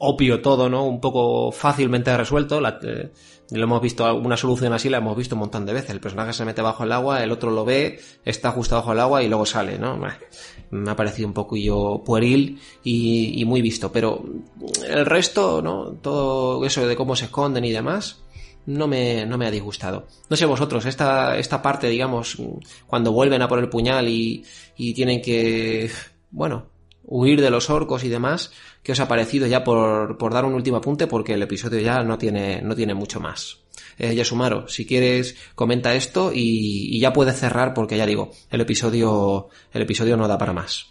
obvio 0.00 0.40
todo, 0.40 0.68
¿no? 0.68 0.84
Un 0.84 1.00
poco 1.00 1.52
fácilmente 1.52 2.16
resuelto. 2.16 2.60
La, 2.60 2.78
eh, 2.82 3.12
lo 3.58 3.64
hemos 3.64 3.82
visto, 3.82 4.14
una 4.14 4.36
solución 4.36 4.72
así 4.72 4.88
la 4.88 4.98
hemos 4.98 5.16
visto 5.16 5.34
un 5.34 5.40
montón 5.40 5.66
de 5.66 5.72
veces. 5.72 5.90
El 5.90 6.00
personaje 6.00 6.32
se 6.32 6.44
mete 6.44 6.62
bajo 6.62 6.84
el 6.84 6.92
agua, 6.92 7.22
el 7.22 7.32
otro 7.32 7.50
lo 7.50 7.64
ve, 7.64 8.00
está 8.24 8.52
justo 8.52 8.76
bajo 8.76 8.92
el 8.92 9.00
agua 9.00 9.22
y 9.22 9.28
luego 9.28 9.44
sale, 9.44 9.78
¿no? 9.78 9.98
Me 10.70 10.90
ha 10.90 10.96
parecido 10.96 11.28
un 11.28 11.34
yo 11.60 12.02
pueril 12.04 12.60
y, 12.84 13.44
muy 13.44 13.60
visto. 13.60 13.90
Pero 13.90 14.24
el 14.88 15.04
resto, 15.04 15.62
¿no? 15.62 15.92
Todo 16.00 16.64
eso 16.64 16.86
de 16.86 16.94
cómo 16.96 17.16
se 17.16 17.24
esconden 17.24 17.64
y 17.64 17.72
demás, 17.72 18.22
no 18.66 18.86
me, 18.86 19.26
no 19.26 19.36
me 19.36 19.46
ha 19.46 19.50
disgustado. 19.50 20.06
No 20.28 20.36
sé 20.36 20.46
vosotros, 20.46 20.86
esta, 20.86 21.36
esta 21.36 21.60
parte, 21.60 21.88
digamos, 21.88 22.36
cuando 22.86 23.12
vuelven 23.12 23.42
a 23.42 23.48
por 23.48 23.58
el 23.58 23.68
puñal 23.68 24.08
y, 24.08 24.44
y 24.76 24.94
tienen 24.94 25.20
que, 25.20 25.90
bueno, 26.30 26.66
huir 27.10 27.42
de 27.42 27.50
los 27.50 27.68
orcos 27.68 28.04
y 28.04 28.08
demás, 28.08 28.52
¿qué 28.82 28.92
os 28.92 29.00
ha 29.00 29.08
parecido 29.08 29.46
ya 29.46 29.62
por, 29.62 30.16
dar 30.32 30.44
un 30.46 30.54
último 30.54 30.78
apunte? 30.78 31.06
Porque 31.06 31.34
el 31.34 31.42
episodio 31.42 31.80
ya 31.80 32.02
no 32.02 32.16
tiene, 32.16 32.62
no 32.62 32.74
tiene 32.74 32.94
mucho 32.94 33.20
más. 33.20 33.58
Eh, 33.98 34.14
Yasumaro, 34.14 34.68
si 34.68 34.86
quieres, 34.86 35.36
comenta 35.54 35.92
esto 35.94 36.30
y, 36.32 36.98
ya 36.98 37.12
puedes 37.12 37.38
cerrar 37.38 37.74
porque 37.74 37.98
ya 37.98 38.06
digo, 38.06 38.30
el 38.50 38.62
episodio, 38.62 39.48
el 39.72 39.82
episodio 39.82 40.16
no 40.16 40.28
da 40.28 40.38
para 40.38 40.52
más. 40.52 40.86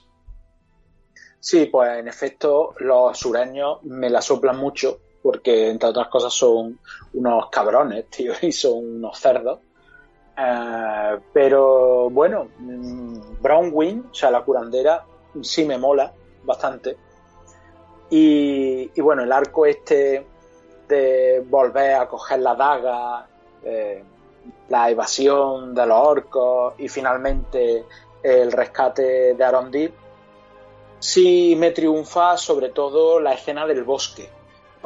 Sí, 1.39 1.67
pues 1.67 1.97
en 1.97 2.07
efecto, 2.07 2.75
los 2.79 3.17
sureños 3.17 3.81
me 3.83 4.09
la 4.09 4.21
soplan 4.21 4.57
mucho 4.57 4.99
porque, 5.23 5.69
entre 5.69 5.89
otras 5.89 6.09
cosas, 6.09 6.33
son 6.33 6.79
unos 7.13 7.49
cabrones, 7.49 8.09
tío, 8.09 8.33
y 8.41 8.51
son 8.51 8.97
unos 8.97 9.17
cerdos. 9.17 9.59
Eh, 10.37 11.17
pero 11.33 12.09
bueno, 12.09 12.49
mm, 12.59 13.41
Brown 13.41 13.71
Wing, 13.73 14.03
o 14.11 14.13
sea, 14.13 14.31
la 14.31 14.43
curandera, 14.43 15.05
sí 15.41 15.65
me 15.65 15.77
mola 15.77 16.13
bastante. 16.43 16.97
Y, 18.09 18.99
bueno, 19.01 19.23
el 19.23 19.31
arco 19.31 19.65
este 19.65 20.25
de 20.87 21.43
volver 21.47 21.95
a 21.95 22.07
coger 22.07 22.39
la 22.39 22.55
daga, 22.55 23.27
eh, 23.63 24.03
la 24.69 24.89
evasión 24.89 25.75
de 25.75 25.85
los 25.85 25.97
orcos 25.99 26.73
y 26.79 26.87
finalmente 26.87 27.85
el 28.23 28.51
rescate 28.51 29.35
de 29.35 29.43
Arondir, 29.43 29.93
sí 30.97 31.55
me 31.57 31.71
triunfa 31.71 32.35
sobre 32.37 32.69
todo 32.69 33.19
la 33.19 33.33
escena 33.33 33.67
del 33.67 33.83
bosque. 33.83 34.29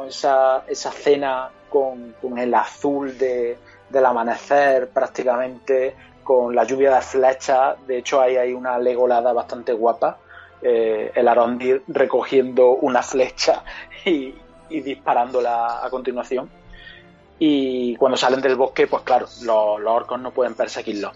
Esa, 0.06 0.64
esa 0.66 0.88
escena 0.90 1.50
con, 1.70 2.14
el 2.36 2.54
azul 2.54 3.16
de, 3.16 3.56
del 3.88 4.04
amanecer 4.04 4.90
prácticamente, 4.90 5.96
con 6.22 6.54
la 6.54 6.64
lluvia 6.64 6.94
de 6.96 7.00
flechas. 7.00 7.76
De 7.86 7.98
hecho, 7.98 8.20
ahí 8.20 8.36
hay 8.36 8.52
una 8.52 8.78
legolada 8.78 9.32
bastante 9.32 9.72
guapa 9.72 10.18
eh, 10.62 11.12
el 11.14 11.28
Arondir 11.28 11.82
recogiendo 11.88 12.70
una 12.70 13.02
flecha 13.02 13.64
y, 14.04 14.34
disparándola 14.68 15.84
a 15.84 15.90
continuación. 15.90 16.50
Y 17.38 17.96
cuando 17.96 18.16
salen 18.16 18.40
del 18.40 18.56
bosque, 18.56 18.86
pues 18.86 19.02
claro, 19.02 19.26
los, 19.42 19.80
orcos 19.86 20.20
no 20.20 20.30
pueden 20.32 20.54
perseguirlos. 20.54 21.12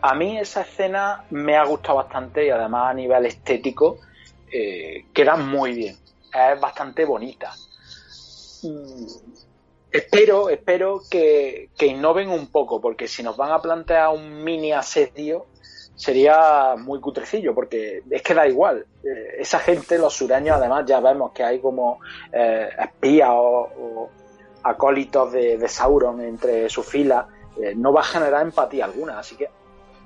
A 0.00 0.14
mí 0.14 0.38
esa 0.38 0.62
escena 0.62 1.24
me 1.30 1.56
ha 1.56 1.64
gustado 1.64 1.96
bastante 1.96 2.46
y 2.46 2.50
además 2.50 2.90
a 2.90 2.94
nivel 2.94 3.26
estético 3.26 3.98
eh, 4.52 5.06
queda 5.12 5.36
muy 5.36 5.72
bien. 5.72 5.96
Es 6.32 6.60
bastante 6.60 7.04
bonita. 7.04 7.52
Mm, 8.62 9.06
espero, 9.92 10.48
espero 10.50 11.00
que, 11.10 11.70
que, 11.76 11.86
innoven 11.86 12.30
un 12.30 12.48
poco, 12.48 12.80
porque 12.80 13.08
si 13.08 13.22
nos 13.22 13.36
van 13.36 13.52
a 13.52 13.60
plantear 13.60 14.10
un 14.10 14.42
mini 14.42 14.72
asedio, 14.72 15.46
sería 15.98 16.76
muy 16.76 17.00
cutrecillo, 17.00 17.54
porque 17.54 18.02
es 18.08 18.22
que 18.22 18.32
da 18.32 18.46
igual. 18.46 18.86
Eh, 19.02 19.40
esa 19.40 19.58
gente, 19.58 19.98
los 19.98 20.14
sureños, 20.14 20.56
además, 20.56 20.84
ya 20.86 21.00
vemos 21.00 21.32
que 21.32 21.42
hay 21.42 21.60
como 21.60 21.98
eh, 22.32 22.68
espías 22.78 23.30
o, 23.32 24.08
acólitos 24.62 25.32
de, 25.32 25.68
Sauron 25.68 26.20
entre 26.20 26.68
sus 26.68 26.86
filas, 26.86 27.26
eh, 27.60 27.74
no 27.76 27.92
va 27.92 28.02
a 28.02 28.04
generar 28.04 28.42
empatía 28.42 28.84
alguna. 28.84 29.18
Así 29.18 29.36
que 29.36 29.50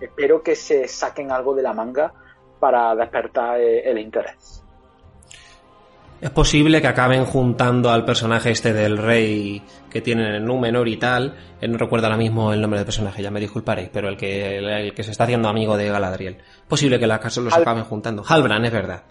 espero 0.00 0.42
que 0.42 0.56
se 0.56 0.88
saquen 0.88 1.30
algo 1.30 1.54
de 1.54 1.62
la 1.62 1.74
manga 1.74 2.12
para 2.58 2.94
despertar 2.94 3.60
el 3.60 3.98
interés. 3.98 4.61
Es 6.22 6.30
posible 6.30 6.80
que 6.80 6.86
acaben 6.86 7.24
juntando 7.24 7.90
al 7.90 8.04
personaje 8.04 8.52
este 8.52 8.72
del 8.72 8.96
rey 8.96 9.60
que 9.90 10.00
tienen 10.00 10.36
en 10.36 10.44
Númenor 10.44 10.86
y 10.86 10.96
tal. 10.96 11.34
Eh, 11.60 11.66
no 11.66 11.76
recuerdo 11.76 12.06
ahora 12.06 12.16
mismo 12.16 12.52
el 12.52 12.60
nombre 12.60 12.78
del 12.78 12.84
personaje, 12.86 13.24
ya 13.24 13.32
me 13.32 13.40
disculparéis, 13.40 13.90
pero 13.92 14.08
el 14.08 14.16
que, 14.16 14.58
el, 14.58 14.94
que 14.94 15.02
se 15.02 15.10
está 15.10 15.24
haciendo 15.24 15.48
amigo 15.48 15.76
de 15.76 15.88
Galadriel. 15.88 16.38
Posible 16.68 17.00
que 17.00 17.08
las 17.08 17.36
los 17.38 17.52
acaben 17.52 17.82
juntando. 17.82 18.22
Halbran, 18.24 18.64
es 18.64 18.70
verdad. 18.70 19.02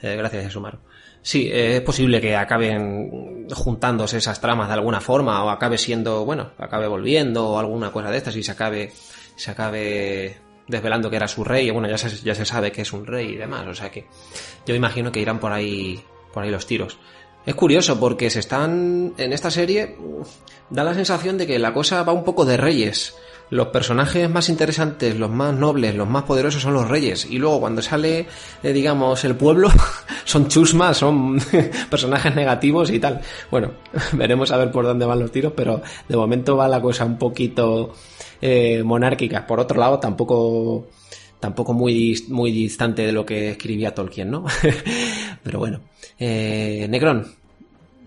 Eh, 0.00 0.14
gracias, 0.14 0.52
Sumaro. 0.52 0.78
Sí, 1.20 1.48
eh, 1.48 1.78
es 1.78 1.80
posible 1.80 2.20
que 2.20 2.36
acaben 2.36 3.48
juntándose 3.52 4.18
esas 4.18 4.40
tramas 4.40 4.68
de 4.68 4.74
alguna 4.74 5.00
forma 5.00 5.42
o 5.42 5.50
acabe 5.50 5.78
siendo, 5.78 6.24
bueno, 6.24 6.52
acabe 6.58 6.86
volviendo 6.86 7.44
o 7.44 7.58
alguna 7.58 7.90
cosa 7.90 8.08
de 8.12 8.18
estas 8.18 8.36
y 8.36 8.44
se 8.44 8.52
acabe, 8.52 8.92
se 9.34 9.50
acabe 9.50 10.38
desvelando 10.68 11.10
que 11.10 11.16
era 11.16 11.26
su 11.26 11.42
rey. 11.42 11.70
Bueno, 11.70 11.88
ya 11.88 11.98
se, 11.98 12.08
ya 12.24 12.36
se 12.36 12.44
sabe 12.44 12.70
que 12.70 12.82
es 12.82 12.92
un 12.92 13.04
rey 13.04 13.30
y 13.30 13.36
demás. 13.36 13.66
O 13.66 13.74
sea 13.74 13.90
que 13.90 14.06
yo 14.64 14.76
imagino 14.76 15.10
que 15.10 15.18
irán 15.18 15.40
por 15.40 15.50
ahí 15.50 16.00
por 16.32 16.42
ahí 16.42 16.50
los 16.50 16.66
tiros. 16.66 16.98
Es 17.44 17.54
curioso 17.54 17.98
porque 17.98 18.30
se 18.30 18.38
están 18.38 19.14
en 19.18 19.32
esta 19.32 19.50
serie 19.50 19.96
da 20.72 20.84
la 20.84 20.94
sensación 20.94 21.36
de 21.38 21.46
que 21.46 21.58
la 21.58 21.74
cosa 21.74 22.02
va 22.02 22.12
un 22.12 22.24
poco 22.24 22.44
de 22.44 22.56
reyes. 22.56 23.14
Los 23.50 23.68
personajes 23.68 24.30
más 24.30 24.48
interesantes, 24.48 25.18
los 25.18 25.30
más 25.30 25.54
nobles, 25.54 25.94
los 25.94 26.08
más 26.08 26.22
poderosos 26.22 26.62
son 26.62 26.72
los 26.72 26.88
reyes. 26.88 27.26
Y 27.28 27.36
luego 27.36 27.60
cuando 27.60 27.82
sale, 27.82 28.26
eh, 28.62 28.72
digamos, 28.72 29.22
el 29.24 29.36
pueblo, 29.36 29.68
son 30.24 30.48
chusmas, 30.48 30.96
son 30.96 31.38
personajes 31.90 32.34
negativos 32.34 32.90
y 32.90 32.98
tal. 32.98 33.20
Bueno, 33.50 33.72
veremos 34.12 34.50
a 34.52 34.56
ver 34.56 34.70
por 34.70 34.86
dónde 34.86 35.04
van 35.04 35.20
los 35.20 35.30
tiros, 35.30 35.52
pero 35.54 35.82
de 36.08 36.16
momento 36.16 36.56
va 36.56 36.66
la 36.66 36.80
cosa 36.80 37.04
un 37.04 37.18
poquito 37.18 37.92
eh, 38.40 38.82
monárquica. 38.82 39.46
Por 39.46 39.60
otro 39.60 39.78
lado, 39.78 39.98
tampoco 39.98 40.86
tampoco 41.38 41.74
muy, 41.74 42.24
muy 42.28 42.52
distante 42.52 43.04
de 43.04 43.12
lo 43.12 43.26
que 43.26 43.50
escribía 43.50 43.94
Tolkien, 43.94 44.30
¿no? 44.30 44.46
Pero 45.42 45.58
bueno. 45.58 45.80
Eh, 46.24 46.86
Necron, 46.88 47.34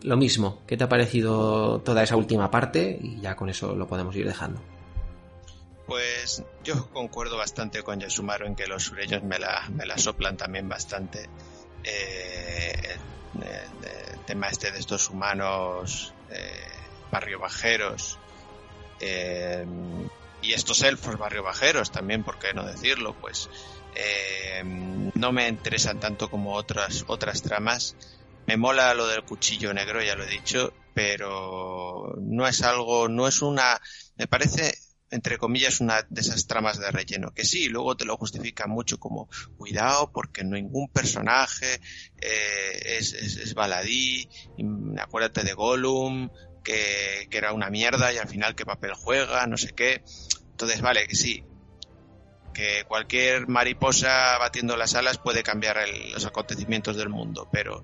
lo 0.03 0.15
mismo. 0.15 0.61
¿Qué 0.65 0.77
te 0.77 0.85
ha 0.85 0.89
parecido 0.89 1.81
toda 1.81 2.01
esa 2.01 2.15
última 2.15 2.49
parte? 2.49 2.97
Y 3.01 3.19
ya 3.19 3.35
con 3.35 3.49
eso 3.49 3.75
lo 3.75 3.87
podemos 3.87 4.15
ir 4.15 4.25
dejando. 4.25 4.61
Pues 5.85 6.41
yo 6.63 6.89
concuerdo 6.91 7.35
bastante 7.35 7.83
con 7.83 7.99
Yasumaro 7.99 8.45
en 8.45 8.55
que 8.55 8.67
los 8.67 8.83
sureños 8.83 9.21
me 9.21 9.37
la, 9.37 9.67
me 9.69 9.85
la 9.85 9.97
soplan 9.97 10.37
también 10.37 10.69
bastante. 10.69 11.27
Eh, 11.83 12.97
el, 13.33 14.19
tema 14.25 14.47
este 14.47 14.71
de 14.71 14.79
estos 14.79 15.09
humanos 15.09 16.13
eh, 16.31 16.69
barrio 17.11 17.39
bajeros 17.39 18.17
eh, 19.01 19.65
y 20.41 20.53
estos 20.53 20.81
elfos 20.83 21.17
barrio 21.17 21.43
bajeros 21.43 21.91
también, 21.91 22.23
por 22.23 22.39
qué 22.39 22.53
no 22.53 22.65
decirlo, 22.65 23.13
pues 23.13 23.49
eh, 23.95 24.63
no 25.15 25.31
me 25.31 25.47
interesan 25.47 25.99
tanto 25.99 26.29
como 26.29 26.53
otras, 26.53 27.05
otras 27.07 27.41
tramas. 27.41 27.95
Me 28.47 28.57
mola 28.57 28.93
lo 28.93 29.07
del 29.07 29.23
cuchillo 29.23 29.73
negro, 29.73 30.03
ya 30.03 30.15
lo 30.15 30.23
he 30.23 30.29
dicho, 30.29 30.73
pero 30.93 32.15
no 32.21 32.47
es 32.47 32.61
algo, 32.61 33.07
no 33.07 33.27
es 33.27 33.41
una, 33.41 33.81
me 34.17 34.27
parece, 34.27 34.77
entre 35.09 35.37
comillas, 35.37 35.81
una 35.81 36.05
de 36.09 36.21
esas 36.21 36.45
tramas 36.45 36.79
de 36.79 36.91
relleno, 36.91 37.33
que 37.33 37.43
sí, 37.43 37.69
luego 37.69 37.97
te 37.97 38.05
lo 38.05 38.17
justifican 38.17 38.69
mucho 38.69 38.99
como, 38.99 39.29
cuidado, 39.57 40.11
porque 40.11 40.43
ningún 40.43 40.89
personaje 40.89 41.79
eh, 42.21 42.97
es, 42.99 43.13
es, 43.13 43.53
baladí, 43.55 44.29
acuérdate 44.99 45.43
de 45.43 45.53
Gollum, 45.53 46.29
que, 46.63 47.27
que, 47.29 47.37
era 47.37 47.51
una 47.53 47.69
mierda 47.69 48.13
y 48.13 48.17
al 48.17 48.27
final 48.27 48.55
qué 48.55 48.65
papel 48.65 48.93
juega, 48.93 49.47
no 49.47 49.57
sé 49.57 49.73
qué. 49.73 50.03
Entonces, 50.51 50.81
vale, 50.81 51.07
que 51.07 51.15
sí. 51.15 51.43
Que 52.55 52.85
cualquier 52.87 53.47
mariposa 53.47 54.37
batiendo 54.39 54.77
las 54.77 54.95
alas 54.95 55.19
puede 55.19 55.43
cambiar 55.43 55.77
los 56.13 56.25
acontecimientos 56.25 56.95
del 56.95 57.09
mundo, 57.09 57.47
pero 57.51 57.83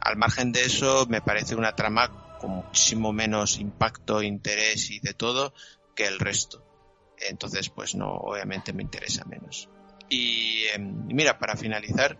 al 0.00 0.16
margen 0.16 0.52
de 0.52 0.62
eso 0.62 1.06
me 1.08 1.20
parece 1.20 1.56
una 1.56 1.74
trama 1.74 2.38
con 2.38 2.50
muchísimo 2.50 3.12
menos 3.12 3.58
impacto, 3.58 4.22
interés 4.22 4.90
y 4.90 5.00
de 5.00 5.12
todo 5.12 5.52
que 5.94 6.06
el 6.06 6.20
resto. 6.20 6.64
Entonces, 7.18 7.68
pues 7.68 7.94
no, 7.94 8.12
obviamente 8.12 8.72
me 8.72 8.82
interesa 8.82 9.24
menos. 9.26 9.68
Y, 10.08 10.64
em, 10.72 11.06
mira, 11.08 11.38
para 11.38 11.56
finalizar, 11.56 12.16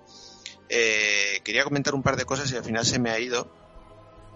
eh, 0.68 1.40
quería 1.42 1.64
comentar 1.64 1.94
un 1.94 2.02
par 2.02 2.16
de 2.16 2.26
cosas 2.26 2.52
y 2.52 2.56
al 2.56 2.64
final 2.64 2.84
se 2.84 2.98
me 2.98 3.10
ha 3.10 3.18
ido. 3.18 3.48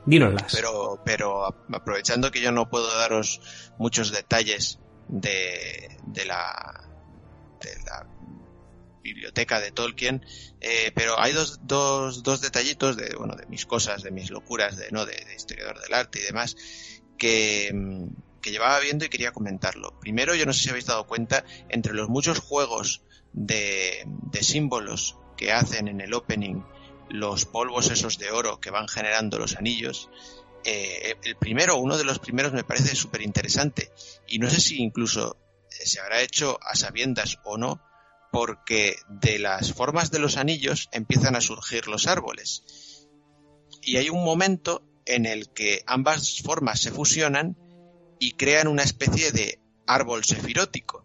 Dínoslas. 0.07 0.53
Pero, 0.55 1.03
pero 1.05 1.45
aprovechando 1.45 2.31
que 2.31 2.41
yo 2.41 2.53
no 2.53 2.71
puedo 2.71 2.97
daros 2.97 3.41
muchos 3.77 4.11
detalles 4.13 4.79
de, 5.09 5.99
de 6.07 6.25
la, 6.25 6.94
de 7.65 7.83
la 7.85 8.07
biblioteca 9.03 9.61
de 9.61 9.71
Tolkien, 9.71 10.25
eh, 10.61 10.91
pero 10.95 11.21
hay 11.21 11.33
dos, 11.33 11.61
dos, 11.63 12.23
dos 12.23 12.41
detallitos 12.41 12.97
de, 12.97 13.15
bueno, 13.17 13.37
de 13.37 13.47
mis 13.47 13.67
cosas, 13.67 14.03
de 14.03 14.11
mis 14.11 14.31
locuras, 14.31 14.77
de, 14.77 14.91
¿no? 14.91 15.05
de, 15.05 15.15
historiador 15.37 15.81
del 15.81 15.95
arte 15.95 16.21
y 16.21 16.23
demás, 16.23 16.57
que, 17.19 17.71
que 18.41 18.51
llevaba 18.51 18.81
viendo 18.81 19.05
y 19.05 19.11
quería 19.11 19.33
comentarlo. 19.33 19.99
Primero, 20.01 20.35
yo 20.35 20.47
no 20.47 20.53
sé 20.53 20.63
si 20.65 20.71
habéis 20.71 20.87
dado 20.87 21.07
cuenta, 21.07 21.45
entre 21.69 21.93
los 21.93 22.09
muchos 22.09 22.39
juegos 22.39 23.03
de, 23.33 24.05
de 24.07 24.43
símbolos 24.43 25.19
que 25.37 25.53
hacen 25.53 25.89
en 25.89 26.01
el 26.01 26.15
opening 26.15 26.63
los 27.11 27.45
polvos 27.45 27.91
esos 27.91 28.19
de 28.19 28.31
oro 28.31 28.61
que 28.61 28.71
van 28.71 28.89
generando 28.89 29.39
los 29.39 29.57
anillos, 29.57 30.09
eh, 30.65 31.17
el 31.23 31.37
primero, 31.37 31.77
uno 31.77 31.99
de 31.99 32.05
los 32.05 32.19
primeros 32.19 32.53
me 32.55 32.65
parece 32.65 32.97
súper 32.97 33.21
interesante 33.21 33.93
y 34.27 34.39
no 34.39 34.49
sé 34.49 34.61
si 34.61 34.83
incluso 34.83 35.37
se 35.87 36.01
habrá 36.01 36.23
hecho 36.23 36.59
a 36.63 36.75
sabiendas 36.75 37.39
o 37.45 37.59
no, 37.59 37.81
porque 38.33 38.97
de 39.09 39.39
las 39.39 39.73
formas 39.73 40.11
de 40.11 40.19
los 40.19 40.37
anillos 40.37 40.89
empiezan 40.93 41.37
a 41.37 41.41
surgir 41.41 41.87
los 41.87 42.07
árboles. 42.07 43.07
Y 43.83 43.97
hay 43.97 44.11
un 44.11 44.25
momento 44.25 44.83
en 45.07 45.27
el 45.27 45.51
que 45.51 45.83
ambas 45.87 46.41
formas 46.43 46.81
se 46.81 46.91
fusionan 46.91 47.57
y 48.19 48.33
crean 48.33 48.69
una 48.69 48.83
especie 48.83 49.31
de 49.33 49.61
árbol 49.87 50.25
sefirótico. 50.25 51.05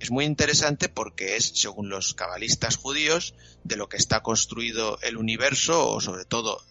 Es 0.00 0.10
muy 0.10 0.24
interesante 0.24 0.88
porque 0.88 1.36
es, 1.36 1.52
según 1.54 1.88
los 1.88 2.14
cabalistas 2.14 2.76
judíos, 2.76 3.34
de 3.64 3.76
lo 3.76 3.88
que 3.88 3.96
está 3.96 4.22
construido 4.22 4.98
el 5.02 5.16
universo, 5.16 5.90
o 5.90 6.00
sobre 6.00 6.24
todo 6.24 6.62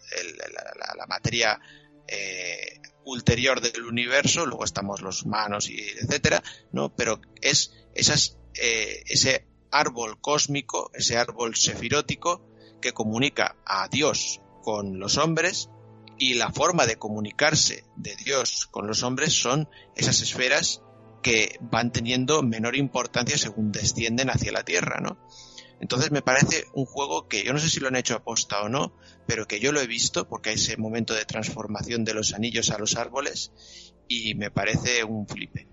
la, 0.97 1.07
materia 1.07 1.59
eh, 2.07 2.79
ulterior 3.07 3.61
del 3.61 3.85
universo, 3.85 4.45
luego 4.45 4.63
estamos 4.63 5.01
los 5.01 5.23
humanos 5.23 5.69
y 5.69 5.79
etcétera, 5.79 6.43
¿no? 6.71 6.95
Pero 6.95 7.21
es 7.41 7.73
esas, 7.95 8.37
eh, 8.55 9.03
ese 9.07 9.47
árbol 9.71 10.19
cósmico, 10.19 10.91
ese 10.93 11.17
árbol 11.17 11.55
sefirótico 11.55 12.45
que 12.81 12.93
comunica 12.93 13.55
a 13.65 13.87
Dios 13.87 14.41
con 14.61 14.99
los 14.99 15.17
hombres 15.17 15.69
y 16.17 16.33
la 16.33 16.51
forma 16.51 16.85
de 16.85 16.97
comunicarse 16.97 17.85
de 17.95 18.15
Dios 18.15 18.67
con 18.67 18.87
los 18.87 19.03
hombres 19.03 19.33
son 19.33 19.69
esas 19.95 20.21
esferas 20.21 20.81
que 21.21 21.57
van 21.61 21.91
teniendo 21.91 22.43
menor 22.43 22.75
importancia 22.75 23.37
según 23.37 23.71
descienden 23.71 24.29
hacia 24.29 24.51
la 24.51 24.63
Tierra, 24.63 24.99
¿no? 25.01 25.17
Entonces 25.79 26.11
me 26.11 26.21
parece 26.21 26.65
un 26.73 26.85
juego 26.85 27.27
que 27.27 27.43
yo 27.43 27.53
no 27.53 27.59
sé 27.59 27.69
si 27.69 27.79
lo 27.79 27.87
han 27.87 27.95
hecho 27.95 28.15
aposta 28.15 28.61
o 28.61 28.69
no, 28.69 28.93
pero 29.27 29.47
que 29.47 29.59
yo 29.59 29.71
lo 29.71 29.79
he 29.79 29.87
visto 29.87 30.27
porque 30.27 30.49
hay 30.49 30.55
ese 30.55 30.77
momento 30.77 31.13
de 31.13 31.25
transformación 31.25 32.03
de 32.03 32.13
los 32.13 32.33
anillos 32.33 32.71
a 32.71 32.79
los 32.79 32.95
árboles 32.95 33.51
y 34.07 34.33
me 34.35 34.49
parece 34.49 35.03
un 35.03 35.27
flipe. 35.27 35.67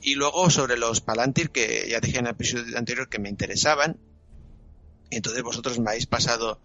Y 0.00 0.14
luego 0.14 0.50
sobre 0.50 0.76
los 0.76 1.00
Palantir, 1.00 1.50
que 1.50 1.86
ya 1.88 2.00
dije 2.00 2.18
en 2.18 2.26
el 2.26 2.32
episodio 2.32 2.76
anterior 2.78 3.08
que 3.08 3.18
me 3.18 3.28
interesaban. 3.28 3.98
Entonces 5.10 5.42
vosotros 5.42 5.78
me 5.78 5.90
habéis 5.90 6.06
pasado 6.06 6.60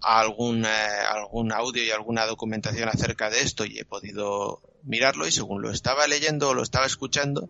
algún, 0.00 0.64
eh, 0.64 0.68
algún 1.08 1.52
audio 1.52 1.82
y 1.82 1.90
alguna 1.90 2.26
documentación 2.26 2.88
acerca 2.88 3.30
de 3.30 3.40
esto 3.40 3.64
y 3.64 3.78
he 3.78 3.84
podido 3.84 4.60
mirarlo 4.82 5.26
y 5.26 5.32
según 5.32 5.62
lo 5.62 5.70
estaba 5.70 6.06
leyendo 6.06 6.50
o 6.50 6.54
lo 6.54 6.62
estaba 6.62 6.86
escuchando, 6.86 7.48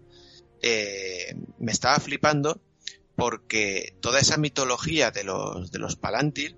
eh, 0.63 1.35
me 1.59 1.73
estaba 1.73 1.99
flipando 1.99 2.61
porque 3.17 3.97
toda 4.01 4.21
esa 4.21 4.37
mitología 4.37 5.11
de 5.11 5.25
los, 5.25 5.71
de 5.71 5.79
los 5.79 5.97
Palantir 5.97 6.57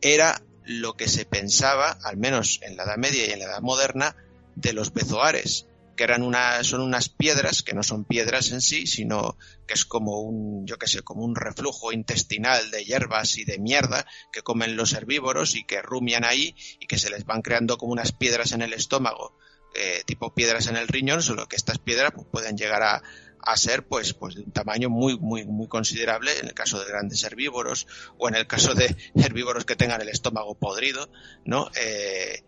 era 0.00 0.42
lo 0.64 0.94
que 0.94 1.08
se 1.08 1.24
pensaba, 1.24 1.98
al 2.04 2.16
menos 2.16 2.60
en 2.62 2.76
la 2.76 2.84
Edad 2.84 2.96
Media 2.96 3.26
y 3.26 3.30
en 3.30 3.38
la 3.40 3.46
Edad 3.46 3.62
Moderna, 3.62 4.16
de 4.54 4.72
los 4.72 4.92
bezoares 4.92 5.66
que 5.96 6.04
eran 6.04 6.22
unas, 6.22 6.66
son 6.66 6.80
unas 6.80 7.08
piedras, 7.08 7.62
que 7.62 7.74
no 7.74 7.82
son 7.82 8.04
piedras 8.04 8.50
en 8.52 8.60
sí, 8.60 8.86
sino 8.86 9.36
que 9.66 9.74
es 9.74 9.84
como 9.84 10.20
un, 10.20 10.66
yo 10.66 10.78
qué 10.78 10.86
sé, 10.86 11.02
como 11.02 11.24
un 11.24 11.36
reflujo 11.36 11.92
intestinal 11.92 12.70
de 12.70 12.84
hierbas 12.84 13.36
y 13.36 13.44
de 13.44 13.58
mierda 13.58 14.06
que 14.32 14.42
comen 14.42 14.76
los 14.76 14.92
herbívoros 14.92 15.54
y 15.54 15.64
que 15.64 15.82
rumian 15.82 16.24
ahí 16.24 16.54
y 16.80 16.86
que 16.86 16.98
se 16.98 17.10
les 17.10 17.24
van 17.24 17.42
creando 17.42 17.78
como 17.78 17.92
unas 17.92 18.12
piedras 18.12 18.52
en 18.52 18.62
el 18.62 18.72
estómago, 18.72 19.36
eh, 19.74 20.02
tipo 20.06 20.34
piedras 20.34 20.66
en 20.66 20.76
el 20.76 20.88
riñón, 20.88 21.22
solo 21.22 21.46
que 21.46 21.56
estas 21.56 21.78
piedras 21.78 22.12
pues, 22.14 22.26
pueden 22.30 22.56
llegar 22.56 22.82
a, 22.82 23.02
a 23.42 23.56
ser 23.56 23.84
pues, 23.84 24.14
pues 24.14 24.34
de 24.34 24.42
un 24.42 24.52
tamaño 24.52 24.88
muy, 24.88 25.18
muy, 25.18 25.44
muy 25.44 25.66
considerable 25.66 26.38
en 26.38 26.46
el 26.46 26.54
caso 26.54 26.78
de 26.78 26.86
grandes 26.86 27.22
herbívoros 27.24 27.86
o 28.18 28.28
en 28.28 28.36
el 28.36 28.46
caso 28.46 28.74
de 28.74 28.96
herbívoros 29.14 29.64
que 29.64 29.76
tengan 29.76 30.00
el 30.00 30.08
estómago 30.08 30.54
podrido, 30.54 31.08
¿no? 31.44 31.70
Eh, 31.74 32.42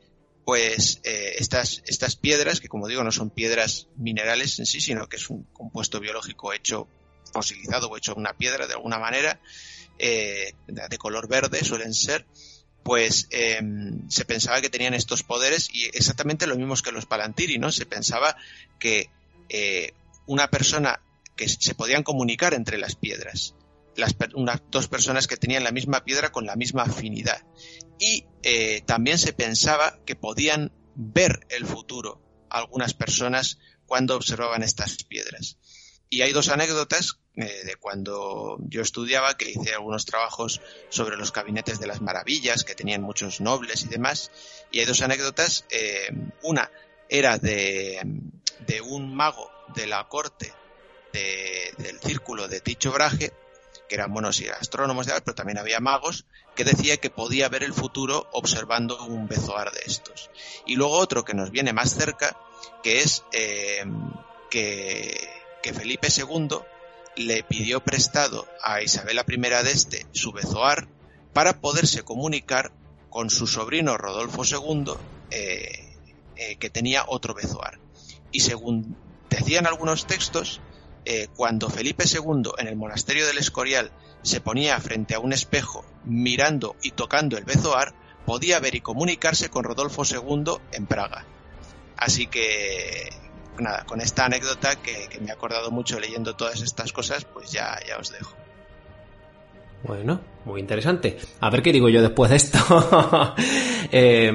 pues 0.44 1.00
eh, 1.04 1.36
estas, 1.38 1.82
estas 1.86 2.16
piedras, 2.16 2.60
que 2.60 2.68
como 2.68 2.86
digo 2.86 3.02
no 3.02 3.12
son 3.12 3.30
piedras 3.30 3.88
minerales 3.96 4.58
en 4.58 4.66
sí, 4.66 4.80
sino 4.80 5.08
que 5.08 5.16
es 5.16 5.30
un 5.30 5.44
compuesto 5.44 6.00
biológico 6.00 6.52
hecho 6.52 6.86
fosilizado 7.32 7.88
o 7.88 7.96
hecho 7.96 8.14
una 8.14 8.34
piedra 8.34 8.66
de 8.66 8.74
alguna 8.74 8.98
manera, 8.98 9.40
eh, 9.98 10.52
de 10.66 10.98
color 10.98 11.28
verde 11.28 11.64
suelen 11.64 11.94
ser, 11.94 12.26
pues 12.82 13.26
em, 13.30 14.08
se 14.10 14.26
pensaba 14.26 14.60
que 14.60 14.68
tenían 14.68 14.92
estos 14.92 15.22
poderes 15.22 15.70
y 15.72 15.84
exactamente 15.94 16.46
lo 16.46 16.56
mismos 16.56 16.82
que 16.82 16.92
los 16.92 17.06
Palantiri, 17.06 17.58
¿no? 17.58 17.72
Se 17.72 17.86
pensaba 17.86 18.36
que 18.78 19.08
una 20.26 20.48
persona 20.48 21.01
que 21.36 21.48
se 21.48 21.74
podían 21.74 22.02
comunicar 22.02 22.55
entre 22.55 22.78
las 22.78 22.94
piedras 22.94 23.55
las, 23.96 24.16
dos 24.70 24.88
personas 24.88 25.26
que 25.26 25.36
tenían 25.36 25.64
la 25.64 25.72
misma 25.72 26.05
piedra 26.05 26.32
con 26.32 26.46
la 26.46 26.56
misma 26.56 26.82
afinidad. 26.82 27.44
Y 27.98 28.26
eh, 28.42 28.82
también 28.86 29.18
se 29.18 29.32
pensaba 29.32 29.98
que 30.05 30.16
podían 30.16 30.72
ver 30.94 31.46
el 31.48 31.66
futuro 31.66 32.20
algunas 32.51 32.94
personas 32.94 33.59
cuando 33.86 34.16
observaban 34.16 34.62
estas 34.62 35.02
piedras. 35.05 35.59
Y 36.10 36.22
hay 36.22 36.32
dos 36.32 36.48
anécdotas 36.48 37.18
eh, 37.36 37.64
de 37.64 37.76
cuando 37.76 38.59
yo 38.68 38.82
estudiaba, 38.82 39.36
que 39.36 39.51
hice 39.51 39.74
algunos 39.74 40.05
trabajos 40.05 40.60
sobre 40.88 41.16
los 41.16 41.32
gabinetes 41.32 41.80
de 41.80 41.88
las 41.88 42.01
maravillas, 42.01 42.62
que 42.62 42.74
tenían 42.74 43.02
muchos 43.02 43.40
nobles 43.40 43.82
y 43.84 43.88
demás. 43.88 44.30
Y 44.70 44.80
hay 44.80 44.86
dos 44.86 45.02
anécdotas. 45.02 45.64
Eh, 45.70 46.12
una 46.42 46.70
era 47.09 47.38
de, 47.38 48.01
de, 48.66 48.80
un 48.80 49.14
mago 49.14 49.51
de 49.74 49.86
la 49.86 50.07
corte 50.09 50.53
del 51.12 52.01
círculo 52.01 52.49
de 52.49 52.61
Ticho 52.61 52.91
Brahe, 52.91 53.32
que 53.89 53.95
eran 53.95 54.12
buenos 54.12 54.43
astrónomos, 54.61 55.07
pero 55.07 55.35
también 55.35 55.59
había 55.59 55.78
magos, 55.78 56.24
que 56.55 56.65
decía 56.65 56.97
que 56.97 57.11
podía 57.11 57.49
ver 57.49 57.62
el 57.62 57.73
futuro 57.73 58.28
observando 58.32 59.05
un 59.05 59.28
bezoar 59.28 59.73
de 59.73 59.82
estos. 59.86 60.31
Y 60.66 60.77
luego 60.77 60.95
otro 60.95 61.24
que 61.24 61.35
nos 61.35 61.51
viene 61.51 61.73
más 61.73 61.95
cerca, 61.95 62.36
que 62.82 63.01
es 63.01 63.24
eh, 63.32 63.85
que, 64.51 65.28
que, 65.62 65.73
Felipe 65.73 66.09
II 66.09 66.59
le 67.16 67.43
pidió 67.45 67.81
prestado 67.81 68.49
a 68.62 68.82
Isabela 68.82 69.24
I 69.27 69.36
de 69.36 69.70
este 69.70 70.07
su 70.12 70.32
bezoar 70.32 70.89
para 71.32 71.61
poderse 71.61 72.03
comunicar 72.03 72.73
con 73.11 73.31
su 73.31 73.47
sobrino 73.47 73.97
Rodolfo 73.97 74.43
II, 74.45 74.95
eh, 75.31 75.95
eh, 76.36 76.57
que 76.57 76.70
tenía 76.70 77.05
otro 77.07 77.35
bezoar. 77.35 77.78
Y 78.32 78.41
según 78.41 78.97
decían 79.36 79.66
algunos 79.66 80.06
textos, 80.06 80.61
eh, 81.05 81.28
cuando 81.36 81.69
Felipe 81.69 82.05
II 82.06 82.52
en 82.59 82.66
el 82.66 82.77
monasterio 82.77 83.27
del 83.27 83.39
Escorial 83.39 83.90
se 84.23 84.40
ponía 84.40 84.81
frente 84.81 85.15
a 85.15 85.20
un 85.20 85.32
espejo 85.32 85.85
mirando 86.05 86.77
y 86.82 86.93
tocando 86.93 87.36
el 87.36 87.44
bezoar, 87.44 87.94
podía 88.24 88.59
ver 88.59 88.74
y 88.74 88.81
comunicarse 88.81 89.51
con 89.51 89.65
Rodolfo 89.65 90.02
II 90.05 90.55
en 90.73 90.86
Praga. 90.86 91.27
Así 91.97 92.27
que, 92.27 93.11
nada, 93.59 93.85
con 93.85 94.01
esta 94.01 94.24
anécdota 94.24 94.77
que, 94.77 95.09
me 95.20 95.31
ha 95.31 95.35
acordado 95.35 95.70
mucho 95.70 96.01
leyendo 96.01 96.35
todas 96.36 96.62
estas 96.62 96.93
cosas, 96.93 97.24
pues 97.27 97.52
ya, 97.52 97.78
ya 97.86 97.98
os 97.98 98.11
dejo. 98.11 98.35
Bueno, 99.82 100.20
muy 100.47 100.61
interesante. 100.61 101.19
A 101.40 101.51
ver 101.51 101.62
qué 101.62 101.70
digo 101.70 101.90
yo 101.90 102.01
después 102.01 102.31
de 102.31 102.36
esto. 102.36 102.59
eh, 103.93 104.32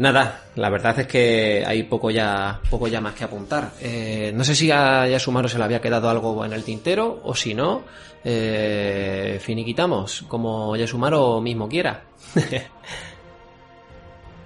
Nada, 0.00 0.44
la 0.54 0.70
verdad 0.70 0.98
es 0.98 1.06
que 1.06 1.62
hay 1.66 1.82
poco 1.82 2.10
ya, 2.10 2.58
poco 2.70 2.88
ya 2.88 3.02
más 3.02 3.12
que 3.12 3.24
apuntar. 3.24 3.72
Eh, 3.82 4.32
no 4.34 4.44
sé 4.44 4.54
si 4.54 4.70
a 4.70 5.06
Yasumaro 5.06 5.46
se 5.46 5.58
le 5.58 5.64
había 5.64 5.82
quedado 5.82 6.08
algo 6.08 6.42
en 6.42 6.54
el 6.54 6.64
tintero 6.64 7.20
o 7.22 7.34
si 7.34 7.52
no, 7.52 7.82
eh, 8.24 9.38
finiquitamos, 9.42 10.24
como 10.26 10.74
Yasumaro 10.74 11.42
mismo 11.42 11.68
quiera. 11.68 12.00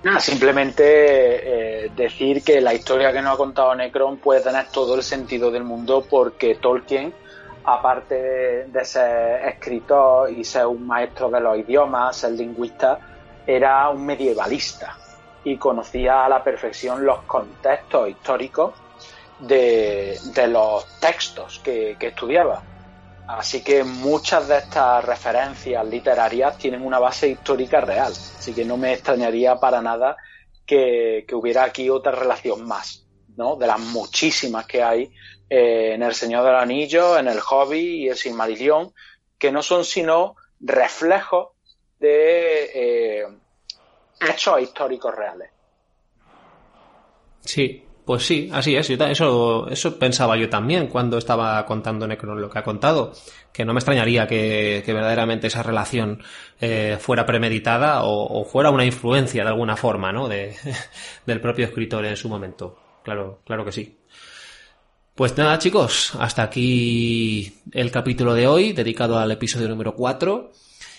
Nada, 0.03 0.19
simplemente 0.19 1.85
eh, 1.85 1.91
decir 1.95 2.43
que 2.43 2.61
la 2.61 2.75
historia 2.75 3.13
que 3.13 3.23
nos 3.23 3.35
ha 3.35 3.37
contado 3.37 3.77
Necron 3.77 4.17
puede 4.17 4.41
tener 4.41 4.67
todo 4.73 4.97
el 4.97 5.05
sentido 5.05 5.53
del 5.53 5.63
mundo 5.63 6.05
porque 6.11 6.57
Tolkien 6.57 7.15
aparte 7.63 8.67
de 8.67 8.85
ser 8.85 9.51
escritor 9.51 10.33
y 10.33 10.43
ser 10.43 10.67
un 10.67 10.85
maestro 10.85 11.31
de 11.31 11.41
los 11.41 11.57
idiomas, 11.57 12.17
ser 12.17 12.33
lingüista, 12.33 12.99
era 13.47 13.89
un 13.91 14.05
medievalista 14.05 14.97
y 15.45 15.59
conocía 15.59 16.25
a 16.25 16.29
la 16.29 16.43
perfección 16.43 17.05
los 17.05 17.21
contextos 17.23 18.09
históricos 18.09 18.75
de, 19.39 20.19
los 20.49 20.87
textos 21.01 21.61
que, 21.63 21.97
estudiaba. 22.01 22.63
Así 23.27 23.63
que 23.63 23.85
muchas 23.85 24.49
de 24.49 24.59
estas 24.59 25.05
referencias 25.05 25.87
literarias 25.87 26.59
tienen 26.59 26.83
una 26.83 26.99
base 26.99 27.29
histórica 27.29 27.81
real. 27.81 28.13
Así 28.13 28.53
que 28.55 28.65
no 28.65 28.77
me 28.77 28.93
extrañaría 28.93 29.57
para 29.57 29.81
nada 29.81 30.17
que, 30.67 31.27
hubiera 31.33 31.65
aquí 31.65 31.91
otra 31.91 32.13
relación 32.13 32.67
más, 32.67 33.07
¿no? 33.37 33.57
De 33.57 33.67
las 33.67 33.81
muchísimas 33.81 34.67
que 34.67 34.83
hay 34.83 35.13
eh, 35.49 35.93
en 35.95 36.03
El 36.03 36.15
Señor 36.15 36.45
del 36.45 36.57
Anillo, 36.57 37.19
en 37.19 37.29
El 37.29 37.41
Hobby 37.41 38.05
y 38.05 38.09
El 38.09 38.17
Silmarillion, 38.17 38.93
que 39.39 39.53
no 39.53 39.63
son 39.63 39.85
sino 39.85 40.37
reflejos 40.61 41.49
de 41.99 42.71
eh, 42.75 43.27
hechos 44.29 44.61
históricos 44.61 45.15
reales. 45.15 45.51
Sí, 47.41 47.85
pues 48.05 48.27
sí, 48.27 48.51
así 48.53 48.77
es. 48.77 48.91
eso, 48.91 49.67
eso 49.69 49.99
pensaba 49.99 50.37
yo 50.37 50.51
también 50.51 50.89
cuando 50.89 51.17
estaba 51.17 51.65
contando 51.65 52.07
Necron 52.07 52.41
lo 52.41 52.51
que 52.51 52.59
ha 52.59 52.65
contado. 52.65 53.13
Que 53.53 53.65
no 53.65 53.73
me 53.73 53.79
extrañaría 53.79 54.27
que, 54.27 54.83
verdaderamente 54.87 55.47
esa 55.47 55.63
relación 55.63 56.23
eh, 56.61 56.99
fuera 57.01 57.25
premeditada 57.25 58.01
o, 58.03 58.45
fuera 58.45 58.71
una 58.71 58.85
influencia 58.85 59.43
de 59.43 59.49
alguna 59.49 59.77
forma, 59.77 60.13
¿no? 60.13 60.29
De, 60.29 60.55
del 61.27 61.41
propio 61.41 61.65
escritor 61.65 62.05
en 62.05 62.17
su 62.17 62.29
momento. 62.29 62.79
Claro, 63.05 63.41
claro 63.45 63.65
que 63.65 63.73
sí. 63.73 63.99
Pues 65.15 65.37
nada, 65.39 65.59
chicos, 65.59 66.15
hasta 66.19 66.43
aquí 66.43 67.61
el 67.73 67.91
capítulo 67.93 68.35
de 68.35 68.49
hoy, 68.49 68.73
dedicado 68.73 69.19
al 69.19 69.31
episodio 69.31 69.69
número 69.69 69.95
4. 69.95 70.51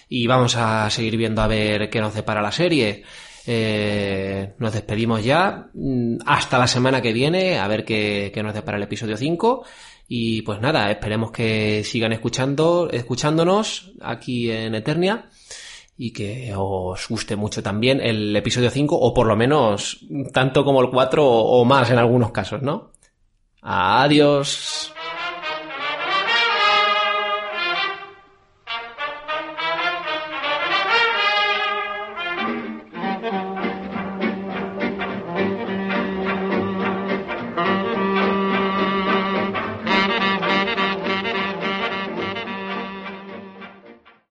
Y 0.10 0.28
vamos 0.28 0.56
a 0.56 0.90
seguir 0.90 1.18
viendo 1.18 1.42
a 1.42 1.48
ver 1.48 1.90
qué 1.90 2.00
nos 2.00 2.14
depara 2.14 2.42
la 2.42 2.52
serie. 2.52 3.04
Eh, 3.48 4.54
nos 4.60 4.74
despedimos 4.74 5.24
ya. 5.24 5.68
Mm, 5.74 6.18
hasta 6.26 6.58
la 6.58 6.68
semana 6.68 7.02
que 7.02 7.14
viene, 7.14 7.60
a 7.60 7.68
ver 7.68 7.86
qué, 7.86 8.32
qué 8.34 8.44
nos 8.44 8.54
depara 8.54 8.78
el 8.78 8.84
episodio 8.84 9.18
5. 9.18 9.66
Y 10.08 10.44
pues 10.44 10.62
nada, 10.62 10.92
esperemos 10.92 11.32
que 11.32 11.84
sigan 11.84 12.14
escuchando, 12.14 12.90
escuchándonos 12.92 13.94
aquí 14.02 14.52
en 14.52 14.76
Eternia 14.76 15.30
y 15.98 16.12
que 16.12 16.54
os 16.56 17.08
guste 17.08 17.36
mucho 17.36 17.64
también 17.64 18.02
el 18.02 18.36
episodio 18.36 18.70
5 18.70 18.96
o 18.96 19.14
por 19.14 19.28
lo 19.28 19.36
menos 19.36 20.06
tanto 20.34 20.64
como 20.64 20.82
el 20.82 20.90
4 20.90 21.26
o 21.26 21.66
más 21.66 21.90
en 21.90 21.98
algunos 21.98 22.32
casos, 22.32 22.62
¿no? 22.62 22.92
Adiós. 23.62 24.94